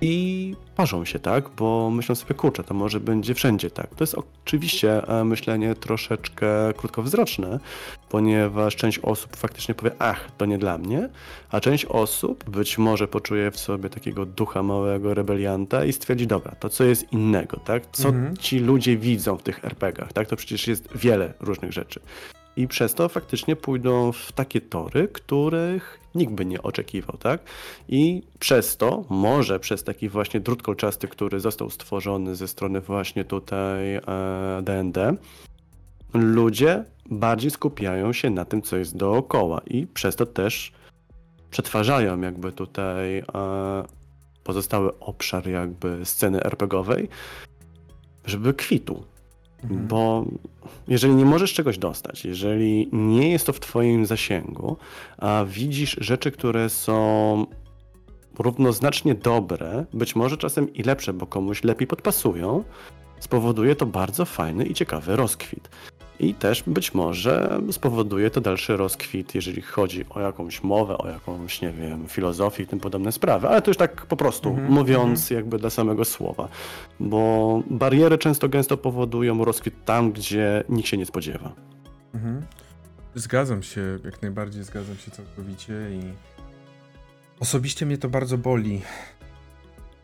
i 0.00 0.54
parzą 0.76 1.04
się, 1.04 1.18
tak? 1.18 1.48
Bo 1.56 1.90
myślą 1.90 2.14
sobie, 2.14 2.34
kurczę, 2.34 2.64
to 2.64 2.74
może 2.74 3.00
będzie 3.00 3.34
wszędzie 3.34 3.70
tak. 3.70 3.94
To 3.94 4.02
jest 4.02 4.14
oczywiście 4.14 5.08
e, 5.08 5.24
myślenie 5.24 5.74
troszeczkę 5.74 6.46
krótkowzroczne, 6.76 7.60
ponieważ 8.08 8.76
część 8.76 8.98
osób 8.98 9.36
faktycznie 9.36 9.74
powie, 9.74 9.90
ach, 9.98 10.30
to 10.36 10.46
nie 10.46 10.58
dla 10.58 10.78
mnie, 10.78 11.08
a 11.50 11.60
część 11.60 11.84
osób 11.84 12.50
być 12.50 12.78
może 12.78 13.08
poczuje 13.08 13.50
w 13.50 13.58
sobie 13.58 13.90
takiego 13.90 14.26
ducha 14.26 14.62
małego 14.62 15.14
rebelianta 15.14 15.84
i 15.84 15.92
stwierdzi, 15.92 16.26
dobra, 16.26 16.54
to 16.60 16.68
co 16.68 16.84
jest 16.84 17.12
innego, 17.12 17.60
tak? 17.60 17.82
Co 17.92 18.08
mhm. 18.08 18.36
ci 18.36 18.58
ludzie 18.58 18.96
widzą 18.96 19.36
w 19.36 19.42
tych 19.42 19.64
RPGach, 19.64 20.12
tak? 20.12 20.28
To 20.28 20.36
przecież 20.36 20.66
jest 20.66 20.88
wiele 20.96 21.34
różnych 21.40 21.72
rzeczy. 21.72 22.00
I 22.58 22.68
przez 22.68 22.94
to 22.94 23.08
faktycznie 23.08 23.56
pójdą 23.56 24.12
w 24.12 24.32
takie 24.32 24.60
tory, 24.60 25.08
których 25.08 26.00
nikt 26.14 26.32
by 26.32 26.44
nie 26.44 26.62
oczekiwał, 26.62 27.16
tak? 27.16 27.40
I 27.88 28.22
przez 28.38 28.76
to, 28.76 29.04
może 29.10 29.60
przez 29.60 29.84
taki 29.84 30.08
właśnie 30.08 30.40
drut 30.40 30.62
kolczasty, 30.62 31.08
który 31.08 31.40
został 31.40 31.70
stworzony 31.70 32.36
ze 32.36 32.48
strony 32.48 32.80
właśnie 32.80 33.24
tutaj 33.24 33.94
e, 33.94 34.02
D&D, 34.62 35.16
ludzie 36.14 36.84
bardziej 37.06 37.50
skupiają 37.50 38.12
się 38.12 38.30
na 38.30 38.44
tym, 38.44 38.62
co 38.62 38.76
jest 38.76 38.96
dookoła 38.96 39.60
i 39.66 39.86
przez 39.86 40.16
to 40.16 40.26
też 40.26 40.72
przetwarzają 41.50 42.20
jakby 42.20 42.52
tutaj 42.52 43.18
e, 43.18 43.24
pozostały 44.44 44.98
obszar 44.98 45.48
jakby 45.48 46.04
sceny 46.04 46.44
RPGowej, 46.44 47.08
żeby 48.24 48.54
kwitu. 48.54 49.04
Mhm. 49.62 49.86
Bo 49.86 50.24
jeżeli 50.88 51.14
nie 51.14 51.24
możesz 51.24 51.54
czegoś 51.54 51.78
dostać, 51.78 52.24
jeżeli 52.24 52.88
nie 52.92 53.30
jest 53.30 53.46
to 53.46 53.52
w 53.52 53.60
Twoim 53.60 54.06
zasięgu, 54.06 54.76
a 55.18 55.44
widzisz 55.48 55.96
rzeczy, 56.00 56.30
które 56.30 56.68
są 56.68 57.46
równoznacznie 58.38 59.14
dobre, 59.14 59.84
być 59.92 60.16
może 60.16 60.36
czasem 60.36 60.72
i 60.74 60.82
lepsze, 60.82 61.12
bo 61.12 61.26
komuś 61.26 61.64
lepiej 61.64 61.86
podpasują, 61.86 62.64
spowoduje 63.20 63.76
to 63.76 63.86
bardzo 63.86 64.24
fajny 64.24 64.64
i 64.64 64.74
ciekawy 64.74 65.16
rozkwit. 65.16 65.68
I 66.20 66.34
też 66.34 66.62
być 66.66 66.94
może 66.94 67.60
spowoduje 67.70 68.30
to 68.30 68.40
dalszy 68.40 68.76
rozkwit, 68.76 69.34
jeżeli 69.34 69.62
chodzi 69.62 70.04
o 70.10 70.20
jakąś 70.20 70.62
mowę, 70.62 70.98
o 70.98 71.08
jakąś, 71.08 71.62
nie 71.62 71.70
wiem, 71.70 72.06
filozofię 72.08 72.62
i 72.62 72.66
tym 72.66 72.80
podobne 72.80 73.12
sprawy, 73.12 73.48
ale 73.48 73.62
to 73.62 73.70
już 73.70 73.76
tak 73.76 74.06
po 74.06 74.16
prostu 74.16 74.50
mm 74.50 74.66
-hmm. 74.66 74.70
mówiąc 74.70 75.30
jakby 75.30 75.58
dla 75.58 75.70
samego 75.70 76.04
słowa, 76.04 76.48
bo 77.00 77.62
bariery 77.70 78.18
często 78.18 78.48
gęsto 78.48 78.76
powodują 78.76 79.44
rozkwit 79.44 79.84
tam, 79.84 80.12
gdzie 80.12 80.64
nikt 80.68 80.88
się 80.88 80.96
nie 80.96 81.06
spodziewa. 81.06 81.52
Mhm. 82.14 82.42
Zgadzam 83.14 83.62
się, 83.62 83.98
jak 84.04 84.22
najbardziej 84.22 84.64
zgadzam 84.64 84.96
się 84.96 85.10
całkowicie 85.10 85.72
i 85.72 86.00
osobiście 87.40 87.86
mnie 87.86 87.98
to 87.98 88.08
bardzo 88.08 88.38
boli, 88.38 88.82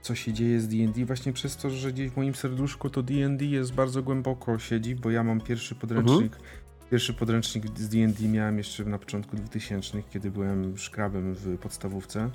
co 0.04 0.14
się 0.14 0.32
dzieje 0.32 0.60
z 0.60 0.68
D&D 0.68 1.04
właśnie 1.04 1.32
przez 1.32 1.56
to, 1.56 1.70
że 1.70 1.92
gdzieś 1.92 2.10
w 2.10 2.16
moim 2.16 2.34
serduszku 2.34 2.90
to 2.90 3.02
D&D 3.02 3.44
jest 3.44 3.74
bardzo 3.74 4.02
głęboko 4.02 4.58
siedzi, 4.58 4.94
bo 4.94 5.10
ja 5.10 5.24
mam 5.24 5.40
pierwszy 5.40 5.74
podręcznik, 5.74 6.34
mhm. 6.34 6.42
pierwszy 6.90 7.14
podręcznik 7.14 7.78
z 7.78 7.88
D&D 7.88 8.28
miałem 8.28 8.58
jeszcze 8.58 8.84
na 8.84 8.98
początku 8.98 9.36
2000, 9.36 10.02
kiedy 10.02 10.30
byłem 10.30 10.78
szkrabem 10.78 11.34
w 11.34 11.58
podstawówce. 11.58 12.30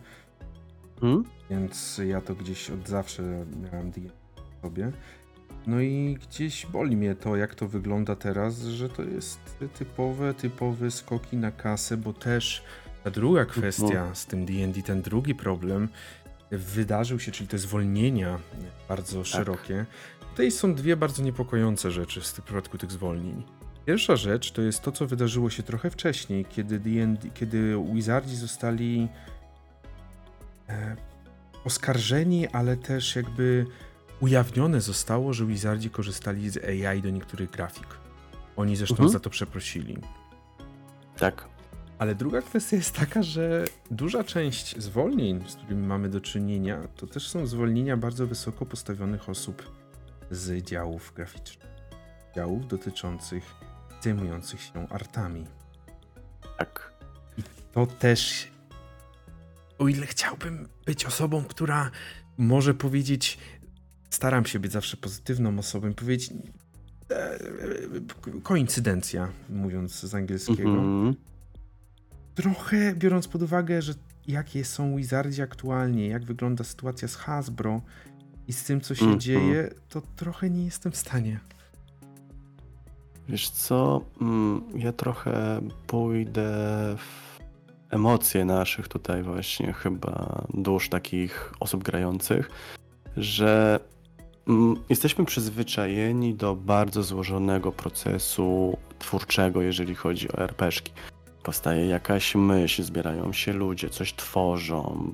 Mhm. 0.95 1.23
Więc 1.49 2.01
ja 2.07 2.21
to 2.21 2.35
gdzieś 2.35 2.69
od 2.69 2.87
zawsze 2.87 3.45
miałem 3.63 3.91
D&D 3.91 4.09
sobie. 4.61 4.91
No 5.67 5.81
i 5.81 6.17
gdzieś 6.27 6.65
boli 6.65 6.97
mnie 6.97 7.15
to, 7.15 7.35
jak 7.35 7.55
to 7.55 7.67
wygląda 7.67 8.15
teraz, 8.15 8.61
że 8.61 8.89
to 8.89 9.03
jest 9.03 9.39
typowe, 9.73 10.33
typowe 10.33 10.91
skoki 10.91 11.37
na 11.37 11.51
kasę, 11.51 11.97
bo 11.97 12.13
też 12.13 12.63
ta 13.03 13.11
druga 13.11 13.45
kwestia 13.45 14.05
no. 14.09 14.15
z 14.15 14.25
tym 14.25 14.45
D&D, 14.45 14.81
ten 14.81 15.01
drugi 15.01 15.35
problem, 15.35 15.89
wydarzył 16.51 17.19
się, 17.19 17.31
czyli 17.31 17.47
te 17.47 17.57
zwolnienia 17.57 18.39
bardzo 18.89 19.17
tak. 19.17 19.25
szerokie. 19.25 19.85
Tutaj 20.31 20.51
są 20.51 20.75
dwie 20.75 20.97
bardzo 20.97 21.23
niepokojące 21.23 21.91
rzeczy 21.91 22.21
w 22.21 22.31
przypadku 22.31 22.77
tych 22.77 22.91
zwolnień. 22.91 23.43
Pierwsza 23.85 24.15
rzecz 24.15 24.51
to 24.51 24.61
jest 24.61 24.81
to, 24.81 24.91
co 24.91 25.07
wydarzyło 25.07 25.49
się 25.49 25.63
trochę 25.63 25.89
wcześniej, 25.89 26.45
kiedy, 26.45 26.79
D&D, 26.79 27.29
kiedy 27.33 27.83
Wizardzi 27.93 28.35
zostali 28.35 29.07
e, 30.69 30.95
oskarżeni, 31.65 32.47
ale 32.47 32.77
też 32.77 33.15
jakby 33.15 33.65
ujawnione 34.19 34.81
zostało, 34.81 35.33
że 35.33 35.45
Wizardzi 35.45 35.89
korzystali 35.89 36.49
z 36.49 36.57
AI 36.57 37.01
do 37.01 37.09
niektórych 37.09 37.51
grafik. 37.51 37.87
Oni 38.55 38.75
zresztą 38.75 38.95
mhm. 38.95 39.09
za 39.09 39.19
to 39.19 39.29
przeprosili. 39.29 39.97
Tak. 41.17 41.58
Ale 41.99 42.15
druga 42.15 42.41
kwestia 42.41 42.75
jest 42.75 42.95
taka, 42.95 43.23
że 43.23 43.65
duża 43.91 44.23
część 44.23 44.81
zwolnień, 44.81 45.43
z 45.47 45.55
którymi 45.55 45.87
mamy 45.87 46.09
do 46.09 46.21
czynienia, 46.21 46.87
to 46.95 47.07
też 47.07 47.27
są 47.27 47.47
zwolnienia 47.47 47.97
bardzo 47.97 48.27
wysoko 48.27 48.65
postawionych 48.65 49.29
osób 49.29 49.71
z 50.31 50.63
działów 50.63 51.13
graficznych. 51.15 51.69
Działów 52.35 52.67
dotyczących 52.67 53.43
zajmujących 54.01 54.61
się 54.61 54.87
artami. 54.89 55.45
Tak. 56.57 56.93
I 57.37 57.43
to 57.73 57.87
też, 57.87 58.47
o 59.77 59.87
ile 59.87 60.05
chciałbym 60.05 60.67
być 60.85 61.05
osobą, 61.05 61.43
która 61.43 61.91
może 62.37 62.73
powiedzieć, 62.73 63.37
staram 64.09 64.45
się 64.45 64.59
być 64.59 64.71
zawsze 64.71 64.97
pozytywną 64.97 65.59
osobą, 65.59 65.93
powiedzieć 65.93 66.33
e, 67.11 67.39
koincydencja, 68.43 69.29
mówiąc 69.49 69.99
z 69.99 70.15
angielskiego. 70.15 70.69
Mm 70.69 71.13
-hmm 71.13 71.28
trochę 72.35 72.95
biorąc 72.95 73.27
pod 73.27 73.41
uwagę, 73.41 73.81
że 73.81 73.93
jakie 74.27 74.65
są 74.65 74.95
Wizardzi 74.95 75.41
aktualnie, 75.41 76.07
jak 76.07 76.25
wygląda 76.25 76.63
sytuacja 76.63 77.07
z 77.07 77.15
Hasbro 77.15 77.81
i 78.47 78.53
z 78.53 78.63
tym, 78.63 78.81
co 78.81 78.95
się 78.95 79.05
mm 79.05 79.19
dzieje, 79.19 79.69
to 79.89 80.01
trochę 80.15 80.49
nie 80.49 80.65
jestem 80.65 80.91
w 80.91 80.97
stanie. 80.97 81.39
Wiesz 83.29 83.49
co, 83.49 84.01
mm, 84.21 84.61
ja 84.75 84.91
trochę 84.91 85.61
pójdę 85.87 86.51
w 86.97 87.39
emocje 87.89 88.45
naszych 88.45 88.87
tutaj 88.87 89.23
właśnie 89.23 89.73
chyba 89.73 90.45
dusz 90.53 90.89
takich 90.89 91.53
osób 91.59 91.83
grających, 91.83 92.49
że 93.17 93.79
mm, 94.47 94.75
jesteśmy 94.89 95.25
przyzwyczajeni 95.25 96.35
do 96.35 96.55
bardzo 96.55 97.03
złożonego 97.03 97.71
procesu 97.71 98.77
twórczego, 98.99 99.61
jeżeli 99.61 99.95
chodzi 99.95 100.31
o 100.31 100.37
RPszki 100.37 100.91
powstaje 101.49 101.85
jakaś 101.85 102.35
myśl, 102.35 102.83
zbierają 102.83 103.33
się 103.33 103.53
ludzie, 103.53 103.89
coś 103.89 104.13
tworzą, 104.13 105.13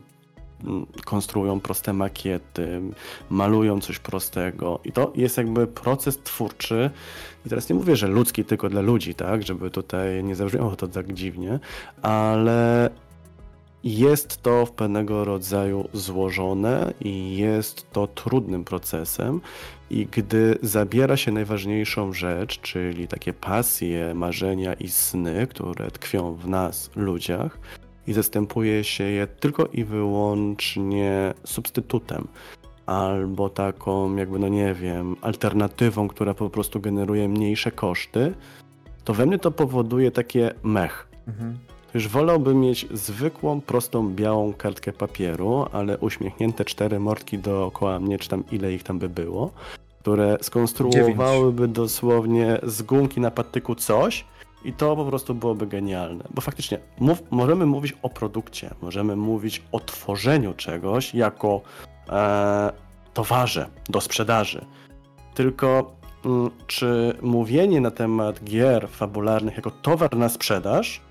mm, 0.63 0.85
konstruują 1.05 1.59
proste 1.59 1.93
makiety, 1.93 2.81
malują 3.29 3.81
coś 3.81 3.99
prostego. 3.99 4.79
I 4.83 4.91
to 4.91 5.11
jest 5.15 5.37
jakby 5.37 5.67
proces 5.67 6.19
twórczy. 6.23 6.89
I 7.45 7.49
teraz 7.49 7.69
nie 7.69 7.75
mówię, 7.75 7.95
że 7.95 8.07
ludzki 8.07 8.45
tylko 8.45 8.69
dla 8.69 8.81
ludzi, 8.81 9.15
tak, 9.15 9.43
żeby 9.43 9.69
tutaj 9.69 10.23
nie 10.23 10.35
zabrzmiało 10.35 10.75
to 10.75 10.87
tak 10.87 11.13
dziwnie, 11.13 11.59
ale 12.01 12.89
jest 13.85 14.41
to 14.41 14.65
w 14.65 14.71
pewnego 14.71 15.25
rodzaju 15.25 15.89
złożone 15.93 16.93
i 17.01 17.37
jest 17.37 17.91
to 17.91 18.07
trudnym 18.07 18.63
procesem. 18.63 19.41
I 19.89 20.07
gdy 20.11 20.57
zabiera 20.61 21.17
się 21.17 21.31
najważniejszą 21.31 22.13
rzecz, 22.13 22.61
czyli 22.61 23.07
takie 23.07 23.33
pasje, 23.33 24.13
marzenia 24.13 24.73
i 24.73 24.89
sny, 24.89 25.47
które 25.47 25.91
tkwią 25.91 26.35
w 26.35 26.47
nas, 26.47 26.91
ludziach, 26.95 27.59
i 28.07 28.13
zastępuje 28.13 28.83
się 28.83 29.03
je 29.03 29.27
tylko 29.27 29.65
i 29.65 29.83
wyłącznie 29.83 31.33
substytutem, 31.43 32.27
albo 32.85 33.49
taką, 33.49 34.15
jakby, 34.15 34.39
no 34.39 34.47
nie 34.47 34.73
wiem, 34.73 35.15
alternatywą, 35.21 36.07
która 36.07 36.33
po 36.33 36.49
prostu 36.49 36.79
generuje 36.79 37.27
mniejsze 37.27 37.71
koszty, 37.71 38.33
to 39.03 39.13
we 39.13 39.25
mnie 39.25 39.39
to 39.39 39.51
powoduje 39.51 40.11
takie 40.11 40.53
mech. 40.63 41.07
Mhm. 41.27 41.57
Już 41.95 42.07
wolałbym 42.07 42.59
mieć 42.59 42.87
zwykłą, 42.91 43.61
prostą, 43.61 44.13
białą 44.13 44.53
kartkę 44.53 44.93
papieru, 44.93 45.65
ale 45.71 45.97
uśmiechnięte 45.97 46.65
cztery 46.65 46.99
mordki 46.99 47.39
dookoła 47.39 47.99
mnie, 47.99 48.19
czy 48.19 48.29
tam 48.29 48.43
ile 48.51 48.73
ich 48.73 48.83
tam 48.83 48.99
by 48.99 49.09
było, 49.09 49.51
które 49.99 50.37
skonstruowałyby 50.41 51.61
Dziewięć. 51.61 51.75
dosłownie 51.75 52.59
z 52.63 52.81
gumki 52.81 53.21
na 53.21 53.31
patyku 53.31 53.75
coś 53.75 54.25
i 54.65 54.73
to 54.73 54.95
po 54.95 55.05
prostu 55.05 55.35
byłoby 55.35 55.67
genialne. 55.67 56.23
Bo 56.33 56.41
faktycznie 56.41 56.79
mów, 56.99 57.23
możemy 57.31 57.65
mówić 57.65 57.93
o 58.01 58.09
produkcie, 58.09 58.73
możemy 58.81 59.15
mówić 59.15 59.63
o 59.71 59.79
tworzeniu 59.79 60.53
czegoś 60.53 61.13
jako 61.13 61.61
e, 62.09 62.71
towarze 63.13 63.69
do 63.89 64.01
sprzedaży. 64.01 64.65
Tylko 65.35 65.95
mm, 66.25 66.51
czy 66.67 67.17
mówienie 67.21 67.81
na 67.81 67.91
temat 67.91 68.43
gier 68.43 68.89
fabularnych 68.89 69.55
jako 69.55 69.71
towar 69.71 70.17
na 70.17 70.29
sprzedaż 70.29 71.04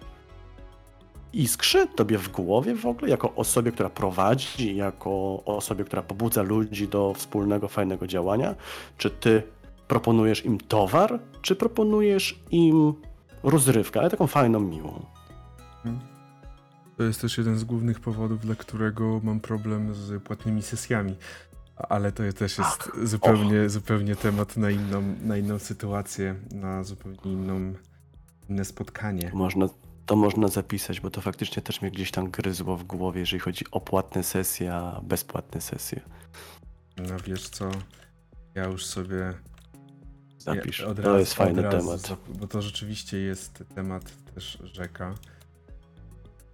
iskrzy 1.43 1.87
tobie 1.87 2.19
w 2.19 2.29
głowie 2.29 2.75
w 2.75 2.87
ogóle, 2.87 3.11
jako 3.11 3.35
osobie, 3.35 3.73
która 3.73 3.91
prowadzi, 3.91 4.77
jako 4.77 5.43
osobie, 5.45 5.85
która 5.85 6.03
pobudza 6.03 6.43
ludzi 6.43 6.89
do 6.89 7.15
wspólnego, 7.15 7.69
fajnego 7.69 8.07
działania? 8.07 8.55
Czy 8.99 9.11
ty 9.11 9.43
proponujesz 9.89 10.45
im 10.45 10.59
towar, 10.59 11.21
czy 11.43 11.57
proponujesz 11.57 12.41
im 12.51 12.95
rozrywkę, 13.43 14.01
ale 14.01 14.11
taką 14.11 14.27
fajną, 14.27 14.61
miłą? 14.61 15.05
To 16.97 17.03
jest 17.03 17.21
też 17.21 17.39
jeden 17.39 17.59
z 17.59 17.65
głównych 17.65 18.01
powodów, 18.01 18.41
dla 18.41 18.55
którego 18.55 19.21
mam 19.23 19.41
problem 19.41 19.95
z 19.95 20.23
płatnymi 20.23 20.63
sesjami. 20.63 21.17
Ale 21.77 22.13
to 22.13 22.23
też 22.39 22.59
jest 22.59 22.79
Tak. 22.79 22.97
zupełnie, 23.03 23.69
zupełnie 23.69 24.17
temat 24.17 24.57
na 24.57 24.71
inną, 24.71 25.03
na 25.23 25.37
inną 25.37 25.59
sytuację, 25.59 26.35
na 26.53 26.85
zupełnie 26.85 27.19
inną, 27.25 27.75
inne 28.49 28.65
spotkanie. 28.65 29.31
Można, 29.35 29.69
to 30.07 30.17
można 30.17 30.49
zapisać, 30.49 31.01
bo 31.01 31.11
to 31.11 31.21
faktycznie 31.21 31.63
też 31.63 31.83
mnie 31.83 31.91
gdzieś 31.91 32.11
tam 32.11 32.31
gryzło 32.31 32.77
w 32.77 32.85
głowie, 32.85 33.21
jeżeli 33.21 33.41
chodzi 33.41 33.65
o 33.71 33.81
płatne 33.81 34.23
sesje, 34.23 34.75
a 34.75 35.01
bezpłatne 35.03 35.61
sesje. 35.61 36.01
No 36.97 37.17
wiesz 37.27 37.49
co, 37.49 37.71
ja 38.55 38.65
już 38.65 38.87
sobie 38.87 39.35
Zapisz. 40.39 40.81
Ja 40.81 40.87
od 40.87 40.97
to 40.97 41.03
razu- 41.03 41.19
jest 41.19 41.35
fajny 41.35 41.63
razu 41.63 41.79
temat. 41.79 42.19
Bo 42.29 42.47
to 42.47 42.63
rzeczywiście 42.63 43.19
jest 43.19 43.65
temat 43.75 44.13
też 44.35 44.59
rzeka. 44.63 45.15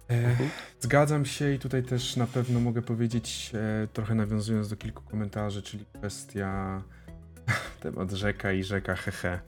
E, 0.09 0.13
Mhm. 0.13 0.49
Zgadzam 0.79 1.25
się 1.25 1.53
i 1.53 1.59
tutaj 1.59 1.83
też 1.83 2.15
na 2.15 2.27
pewno 2.27 2.59
mogę 2.59 2.81
powiedzieć, 2.81 3.51
e, 3.53 3.87
trochę 3.93 4.15
nawiązując 4.15 4.69
do 4.69 4.75
kilku 4.75 5.03
komentarzy, 5.03 5.61
czyli 5.61 5.85
kwestia 5.93 6.81
temat 7.83 8.11
rzeka 8.11 8.51
i 8.51 8.63
rzeka 8.63 8.95
hehe. 8.95 9.39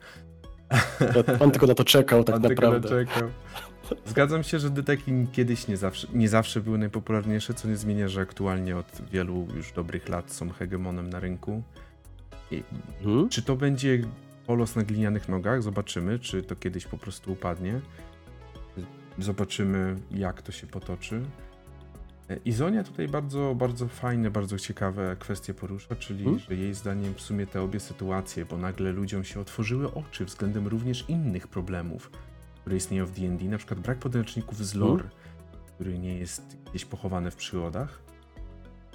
On 1.40 1.50
tylko 1.50 1.66
na 1.66 1.74
to 1.74 1.84
czekał 1.84 2.24
tak 2.24 2.34
On 2.36 2.42
tylko 2.42 2.62
naprawdę. 2.62 2.96
naczekał. 3.04 3.30
Zgadzam 4.06 4.42
się, 4.42 4.58
że 4.58 4.70
deteki 4.70 5.12
kiedyś 5.32 5.68
nie 5.68 5.76
zawsze, 5.76 6.08
nie 6.14 6.28
zawsze 6.28 6.60
były 6.60 6.78
najpopularniejsze, 6.78 7.54
co 7.54 7.68
nie 7.68 7.76
zmienia, 7.76 8.08
że 8.08 8.20
aktualnie 8.20 8.76
od 8.76 9.02
wielu 9.12 9.46
już 9.56 9.72
dobrych 9.72 10.08
lat 10.08 10.32
są 10.32 10.50
hegemonem 10.50 11.10
na 11.10 11.20
rynku. 11.20 11.62
I 12.50 12.62
Mhm. 13.04 13.28
czy 13.28 13.42
to 13.42 13.56
będzie 13.56 14.02
polos 14.46 14.76
na 14.76 14.82
glinianych 14.82 15.28
nogach? 15.28 15.62
Zobaczymy, 15.62 16.18
czy 16.18 16.42
to 16.42 16.56
kiedyś 16.56 16.86
po 16.86 16.98
prostu 16.98 17.32
upadnie. 17.32 17.80
Zobaczymy, 19.18 19.96
jak 20.10 20.42
to 20.42 20.52
się 20.52 20.66
potoczy. 20.66 21.22
Izonia 22.44 22.84
tutaj 22.84 23.08
bardzo, 23.08 23.54
bardzo 23.54 23.88
fajne, 23.88 24.30
bardzo 24.30 24.58
ciekawe 24.58 25.16
kwestie 25.18 25.54
porusza, 25.54 25.96
czyli 25.96 26.24
Hmm? 26.24 26.38
że 26.48 26.54
jej 26.54 26.74
zdaniem 26.74 27.14
w 27.14 27.20
sumie 27.20 27.46
te 27.46 27.62
obie 27.62 27.80
sytuacje, 27.80 28.44
bo 28.44 28.56
nagle 28.58 28.92
ludziom 28.92 29.24
się 29.24 29.40
otworzyły 29.40 29.94
oczy 29.94 30.24
względem 30.24 30.66
również 30.66 31.04
innych 31.08 31.48
problemów, 31.48 32.10
które 32.64 32.76
istnieją 32.76 33.06
w 33.06 33.10
D&D, 33.10 33.44
na 33.44 33.58
przykład 33.58 33.80
brak 33.80 33.98
podręczników 33.98 34.66
z 34.66 34.74
lore, 34.74 35.04
który 35.66 35.98
nie 35.98 36.18
jest 36.18 36.56
gdzieś 36.70 36.84
pochowany 36.84 37.30
w 37.30 37.36
przygodach. 37.36 38.02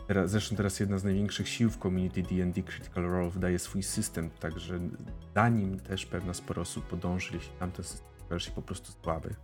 Teraz, 0.07 0.31
zresztą 0.31 0.55
teraz 0.55 0.79
jedna 0.79 0.97
z 0.97 1.03
największych 1.03 1.49
sił 1.49 1.69
w 1.69 1.77
community 1.77 2.21
D&D 2.23 2.63
Critical 2.63 3.03
Role 3.03 3.29
wydaje 3.29 3.59
swój 3.59 3.83
system, 3.83 4.29
także 4.29 4.79
za 5.35 5.49
nim 5.49 5.79
też 5.79 6.05
pewna 6.05 6.33
sporo 6.33 6.61
osób 6.61 6.87
podąży, 6.87 7.33
jeśli 7.33 7.51
tamten 7.59 7.85
system 7.85 8.07
okaże 8.25 8.45
się 8.45 8.51
po 8.51 8.61
prostu 8.61 8.91
słaby. 9.03 9.35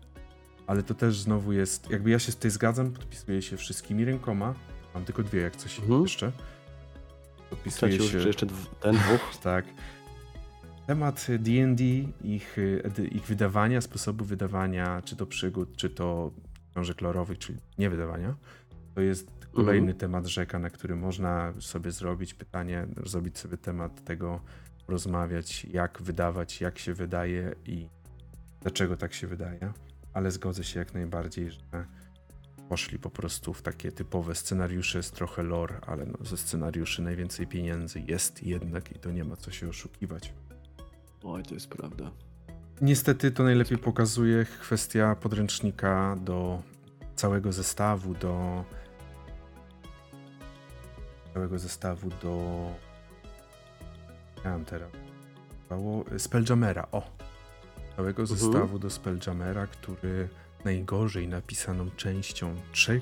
Ale 0.67 0.83
to 0.83 0.93
też 0.93 1.19
znowu 1.19 1.53
jest, 1.53 1.89
jakby 1.89 2.09
ja 2.09 2.19
się 2.19 2.31
z 2.31 2.37
tej 2.37 2.51
zgadzam, 2.51 2.91
podpisuję 2.91 3.41
się 3.41 3.57
wszystkimi 3.57 4.05
rękoma, 4.05 4.53
mam 4.93 5.05
tylko 5.05 5.23
dwie 5.23 5.41
jak 5.41 5.55
coś 5.55 5.79
Mhm. 5.79 6.01
jeszcze. 6.01 6.31
Podpisuję 7.49 7.93
Stracił 7.93 8.21
się, 8.21 8.27
jeszcze 8.27 8.45
ten 8.81 8.95
dwóch. 8.95 9.37
tak. 9.43 9.65
Temat 10.87 11.27
D&D, 11.39 11.83
ich, 12.23 12.57
edy- 12.83 13.07
ich 13.07 13.23
wydawania, 13.23 13.81
sposobu 13.81 14.25
wydawania, 14.25 15.01
czy 15.01 15.15
to 15.15 15.25
przygód, 15.25 15.77
czy 15.77 15.89
to 15.89 16.31
książek 16.71 17.01
lorowych, 17.01 17.37
czyli 17.37 17.57
nie 17.77 17.89
wydawania, 17.89 18.35
to 18.95 19.01
jest 19.01 19.31
kolejny 19.53 19.93
temat 19.93 20.25
rzeka, 20.25 20.59
na 20.59 20.69
który 20.69 20.95
można 20.95 21.53
sobie 21.59 21.91
zrobić 21.91 22.33
pytanie, 22.33 22.87
zrobić 23.05 23.37
sobie 23.37 23.57
temat 23.57 24.03
tego, 24.03 24.41
rozmawiać, 24.87 25.65
jak 25.65 26.01
wydawać, 26.01 26.61
jak 26.61 26.79
się 26.79 26.93
wydaje 26.93 27.55
i 27.65 27.87
dlaczego 28.61 28.97
tak 28.97 29.13
się 29.13 29.27
wydaje. 29.27 29.73
Ale 30.13 30.31
zgodzę 30.31 30.63
się 30.63 30.79
jak 30.79 30.93
najbardziej, 30.93 31.51
że 31.51 31.85
poszli 32.69 32.99
po 32.99 33.09
prostu 33.09 33.53
w 33.53 33.61
takie 33.61 33.91
typowe 33.91 34.35
scenariusze, 34.35 34.99
jest 34.99 35.15
trochę 35.15 35.43
lore, 35.43 35.81
ale 35.87 36.05
no, 36.05 36.17
ze 36.25 36.37
scenariuszy 36.37 37.01
najwięcej 37.01 37.47
pieniędzy 37.47 37.99
jest 37.99 38.43
jednak 38.43 38.91
i 38.91 38.99
to 38.99 39.11
nie 39.11 39.23
ma 39.23 39.35
co 39.35 39.51
się 39.51 39.69
oszukiwać. 39.69 40.33
Oj, 41.23 41.43
to 41.43 41.53
jest 41.53 41.67
prawda. 41.69 42.11
Niestety 42.81 43.31
to 43.31 43.43
najlepiej 43.43 43.77
pokazuje 43.77 44.45
kwestia 44.45 45.15
podręcznika 45.15 46.15
do 46.21 46.61
całego 47.15 47.51
zestawu, 47.51 48.13
do 48.13 48.63
całego 51.33 51.59
zestawu 51.59 52.09
do 52.23 52.65
mam 54.45 54.65
teraz 54.65 54.89
Spelljamera, 56.17 56.87
o 56.91 57.03
całego 57.95 58.21
Mhm. 58.21 58.39
zestawu 58.39 58.79
do 58.79 58.89
Spelljamera, 58.89 59.67
który 59.67 60.29
najgorzej 60.65 61.27
napisaną 61.27 61.91
częścią 61.91 62.55
trzej 62.71 63.01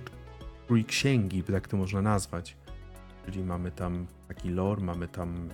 trójksięgi, 0.68 1.44
tak 1.44 1.68
to 1.68 1.78
można 1.78 2.02
nazwać. 2.02 2.58
Czyli 3.26 3.44
mamy 3.44 3.72
tam 3.72 4.08
taki 4.28 4.50
lore, 4.50 4.82
mamy 4.82 5.08
tam 5.08 5.50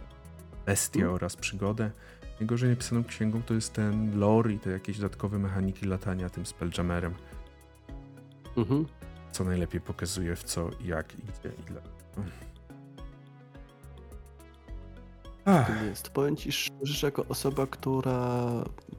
bestię 0.66 1.00
Mhm. 1.00 1.16
oraz 1.16 1.36
przygodę. 1.36 1.92
Najgorzej 2.40 2.70
napisaną 2.70 3.04
księgą 3.04 3.42
to 3.44 3.54
jest 3.54 3.74
ten 3.74 4.20
lore 4.20 4.54
i 4.54 4.60
te 4.60 4.70
jakieś 4.70 4.98
dodatkowe 4.98 5.40
mechaniki 5.40 5.86
latania 5.86 6.30
tym 6.30 6.46
Spelljamerem, 6.46 7.14
Mhm. 8.58 8.86
co 9.32 9.44
najlepiej 9.44 9.82
pokazuje 9.82 10.36
w 10.36 10.44
co, 10.44 10.70
jak 10.84 11.14
i 11.14 11.22
gdzie 11.22 11.50
i. 11.68 11.82
Ach, 15.50 15.68
tym 15.68 15.86
jest. 15.90 16.10
Powiem 16.10 16.36
ci 16.36 16.52
szczerze, 16.52 16.94
że 16.94 17.08
jako 17.08 17.26
osoba, 17.30 17.68
która 17.68 18.38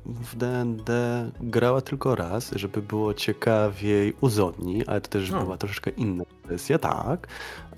w 0.06 0.36
D&D 0.36 0.92
grała 1.40 1.80
tylko 1.80 2.14
raz, 2.14 2.50
żeby 2.56 2.82
było 2.82 3.14
ciekawiej 3.14 4.14
uzodni, 4.20 4.86
ale 4.86 5.00
to 5.00 5.08
też 5.08 5.30
No. 5.30 5.42
była 5.44 5.56
troszeczkę 5.56 5.90
inna 5.90 6.24
kwestia, 6.44 6.78
tak. 6.78 7.26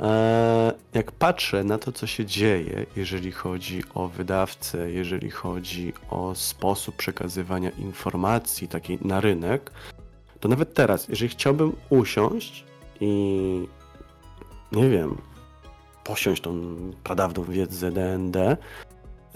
E, 0.00 0.72
jak 0.94 1.12
patrzę 1.12 1.64
na 1.64 1.78
to, 1.78 1.92
co 1.92 2.06
się 2.06 2.24
dzieje, 2.26 2.86
jeżeli 2.96 3.32
chodzi 3.32 3.82
o 3.94 4.08
wydawcę, 4.08 4.90
jeżeli 4.92 5.30
chodzi 5.30 5.92
o 6.10 6.34
sposób 6.34 6.96
przekazywania 6.96 7.70
informacji 7.70 8.68
takiej 8.68 8.98
na 9.04 9.20
rynek, 9.20 9.70
to 10.40 10.48
nawet 10.48 10.74
teraz, 10.74 11.08
jeżeli 11.08 11.28
chciałbym 11.28 11.72
usiąść 11.90 12.64
i 13.00 13.68
nie 14.72 14.88
wiem, 14.90 15.16
posiąść 16.04 16.42
tą 16.42 16.76
pradawną 17.04 17.44
wiedzę 17.44 17.92
D&D, 17.92 18.56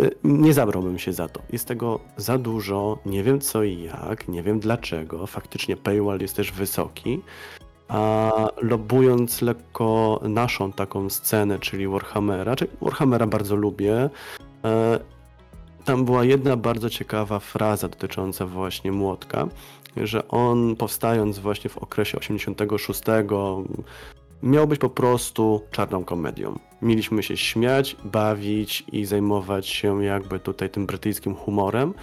y, 0.00 0.10
nie 0.24 0.52
zabrałbym 0.52 0.98
się 0.98 1.12
za 1.12 1.28
to. 1.28 1.42
Jest 1.52 1.68
tego 1.68 2.00
za 2.16 2.38
dużo, 2.38 2.98
nie 3.06 3.22
wiem 3.22 3.40
co 3.40 3.64
i 3.64 3.82
jak, 3.82 4.28
nie 4.28 4.42
wiem 4.42 4.60
dlaczego. 4.60 5.26
Faktycznie 5.26 5.76
paywall 5.76 6.20
jest 6.20 6.36
też 6.36 6.52
wysoki, 6.52 7.20
a 7.88 8.32
lobując 8.62 9.42
lekko 9.42 10.20
naszą 10.22 10.72
taką 10.72 11.10
scenę, 11.10 11.58
czyli 11.58 11.88
Warhammera, 11.88 12.56
czyli 12.56 12.70
Warhammera 12.80 13.26
bardzo 13.26 13.56
lubię, 13.56 14.10
e, 14.64 15.00
tam 15.84 16.04
była 16.04 16.24
jedna 16.24 16.56
bardzo 16.56 16.90
ciekawa 16.90 17.38
fraza 17.38 17.88
dotycząca 17.88 18.46
właśnie 18.46 18.92
młotka, 18.92 19.48
że 19.96 20.28
on 20.28 20.76
powstając 20.76 21.38
właśnie 21.38 21.70
w 21.70 21.78
okresie 21.78 22.18
86 22.18 23.02
miał 24.42 24.66
być 24.66 24.80
po 24.80 24.90
prostu 24.90 25.62
czarną 25.70 26.04
komedią. 26.04 26.58
Mieliśmy 26.82 27.22
się 27.22 27.36
śmiać, 27.36 27.96
bawić 28.04 28.84
i 28.92 29.04
zajmować 29.04 29.68
się 29.68 30.04
jakby 30.04 30.38
tutaj 30.38 30.70
tym 30.70 30.86
brytyjskim 30.86 31.34
humorem, 31.34 31.94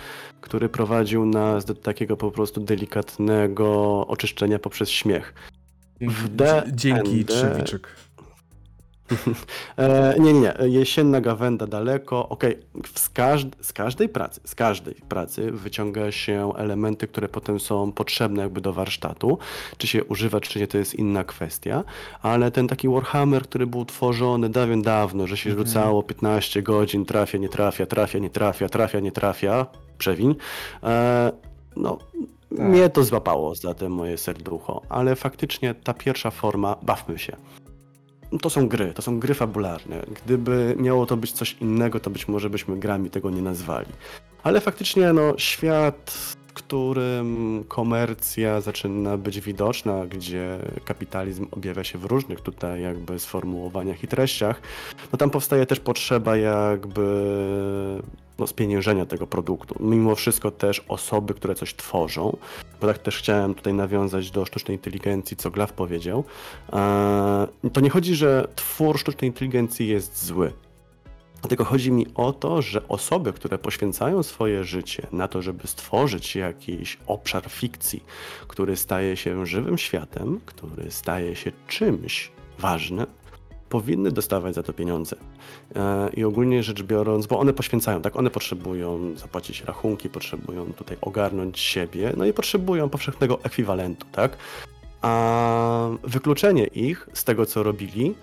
który 0.42 0.70
prowadził 0.70 1.26
nas 1.26 1.66
do 1.66 1.76
takiego 1.76 2.18
po 2.18 2.32
prostu 2.32 2.62
delikatnego 2.62 4.08
oczyszczenia 4.08 4.60
poprzez 4.60 4.90
śmiech. 4.90 5.34
w 6.02 6.30
D 6.30 6.64
Dzięki 6.74 7.26
Trzewiczek. 7.26 7.88
E, 9.78 10.16
nie, 10.20 10.34
nie, 10.34 10.39
nie. 10.39 10.54
Jesienna 10.68 11.22
gawenda 11.22 11.68
daleko. 11.68 12.30
Okej, 12.30 12.58
z, 12.95 13.10
każd- 13.10 13.56
z 13.62 13.74
każdej 13.74 14.10
pracy, 14.10 14.41
z 14.45 14.56
każdej 14.56 14.95
pracy 14.95 15.51
wyciąga 15.51 16.12
się 16.12 16.54
elementy, 16.58 17.08
które 17.08 17.30
potem 17.30 17.60
są 17.60 17.91
potrzebne 17.91 18.41
jakby 18.43 18.62
do 18.62 18.74
warsztatu. 18.74 19.38
Czy 19.78 19.88
się 19.88 20.04
używa, 20.04 20.39
czy 20.41 20.60
nie, 20.60 20.68
to 20.68 20.78
jest 20.78 20.95
inna 20.95 21.24
kwestia. 21.24 21.84
Ale 22.22 22.51
ten 22.51 22.68
taki 22.68 22.89
Warhammer, 22.89 23.43
który 23.43 23.68
był 23.68 23.86
tworzony 23.86 24.49
dawien 24.49 24.82
dawno, 24.82 25.28
że 25.28 25.38
się 25.38 25.49
Mhm. 25.49 25.68
rzucało 25.68 26.04
15 26.04 26.62
godzin, 26.62 27.06
trafia, 27.06 27.38
nie 27.38 27.49
trafia, 27.49 27.86
trafia, 27.86 28.20
nie 28.20 28.30
trafia, 28.30 28.70
trafia, 28.70 28.99
nie 28.99 29.12
trafia, 29.12 29.66
przewiń. 29.97 30.36
E, 30.84 31.32
no, 31.76 31.97
Tak. 32.49 32.60
mnie 32.60 32.89
to 32.89 33.04
złapało 33.04 33.56
za 33.56 33.74
te 33.74 33.89
moje 33.89 34.18
serducho, 34.18 34.82
ale 34.89 35.16
faktycznie 35.16 35.76
ta 35.76 35.93
pierwsza 35.93 36.32
forma, 36.32 36.76
bawmy 36.82 37.20
się. 37.20 37.36
To 38.42 38.50
są 38.50 38.68
gry, 38.68 38.93
to 38.93 39.01
są 39.01 39.20
gry 39.20 39.34
fabularne. 39.34 40.05
Gdyby 40.26 40.76
miało 40.80 41.05
to 41.05 41.18
być 41.18 41.32
coś 41.32 41.55
innego, 41.62 42.00
to 42.00 42.10
być 42.10 42.28
może 42.28 42.50
byśmy 42.50 42.78
grami 42.78 43.10
tego 43.10 43.30
nie 43.30 43.42
nazwali. 43.42 43.88
Ale 44.43 44.62
faktycznie, 44.62 45.14
no, 45.14 45.34
świat, 45.38 46.12
w 46.12 46.54
którym 46.54 47.64
komercja 47.68 48.62
zaczyna 48.62 49.18
być 49.18 49.42
widoczna, 49.42 50.05
gdzie 50.05 50.60
kapitalizm 50.86 51.47
objawia 51.51 51.84
się 51.84 51.97
w 51.97 52.05
różnych 52.05 52.42
tutaj 52.42 52.82
jakby 52.82 53.20
sformułowaniach 53.20 54.04
i 54.04 54.08
treściach, 54.08 54.62
no 55.12 55.18
tam 55.18 55.30
powstaje 55.30 55.66
też 55.66 55.80
potrzeba 55.80 56.38
jakby 56.38 57.04
no, 58.43 58.47
spieniężenia 58.47 59.05
tego 59.05 59.28
produktu. 59.28 59.75
Mimo 59.79 60.15
wszystko 60.15 60.51
też 60.51 60.86
osoby, 60.87 61.33
które 61.33 61.55
coś 61.55 61.75
tworzą, 61.75 62.37
bo 62.82 62.87
tak 62.87 62.97
też 62.97 63.17
chciałem 63.17 63.55
tutaj 63.55 63.74
nawiązać 63.74 64.32
do 64.32 64.45
sztucznej 64.45 64.78
inteligencji, 64.78 65.37
co 65.37 65.51
Glaw 65.51 65.74
powiedział, 65.74 66.24
e, 66.74 67.47
to 67.74 67.82
nie 67.82 67.89
chodzi, 67.89 68.15
że 68.15 68.47
twór 68.55 68.99
sztucznej 68.99 69.29
inteligencji 69.29 69.87
jest 69.87 70.25
zły. 70.25 70.53
Tylko 71.49 71.63
chodzi 71.63 71.91
mi 71.91 72.05
o 72.15 72.33
to, 72.33 72.61
że 72.61 72.87
osoby, 72.87 73.33
które 73.33 73.57
poświęcają 73.57 74.24
swoje 74.24 74.63
życie 74.63 75.07
na 75.11 75.28
to, 75.28 75.41
żeby 75.41 75.67
stworzyć 75.67 76.36
jakiś 76.36 76.97
obszar 77.07 77.49
fikcji, 77.49 78.03
który 78.47 78.75
staje 78.75 79.17
się 79.17 79.45
żywym 79.45 79.78
światem, 79.78 80.39
który 80.45 80.91
staje 80.91 81.36
się 81.36 81.51
czymś 81.67 82.32
ważnym, 82.59 83.05
powinny 83.74 84.12
dostawać 84.12 84.55
za 84.55 84.63
to 84.63 84.74
pieniądze. 84.74 85.16
E, 85.75 86.09
I 86.13 86.24
ogólnie 86.24 86.63
rzecz 86.63 86.83
biorąc, 86.83 87.28
bo 87.28 87.39
one 87.39 87.54
poświęcają, 87.54 88.01
tak, 88.01 88.16
one 88.16 88.29
potrzebują 88.29 89.16
zapłacić 89.16 89.62
rachunki, 89.62 90.09
potrzebują 90.09 90.74
tutaj 90.74 90.97
ogarnąć 91.01 91.59
siebie, 91.59 92.13
no 92.17 92.25
i 92.25 92.33
potrzebują 92.33 92.89
powszechnego 92.89 93.39
ekwiwalentu, 93.43 94.05
tak? 94.12 94.37
A 95.01 95.89
wykluczenie 96.04 96.66
ich 96.66 97.09
z 97.13 97.24
tego, 97.24 97.45
co 97.45 97.63
robili, 97.63 98.16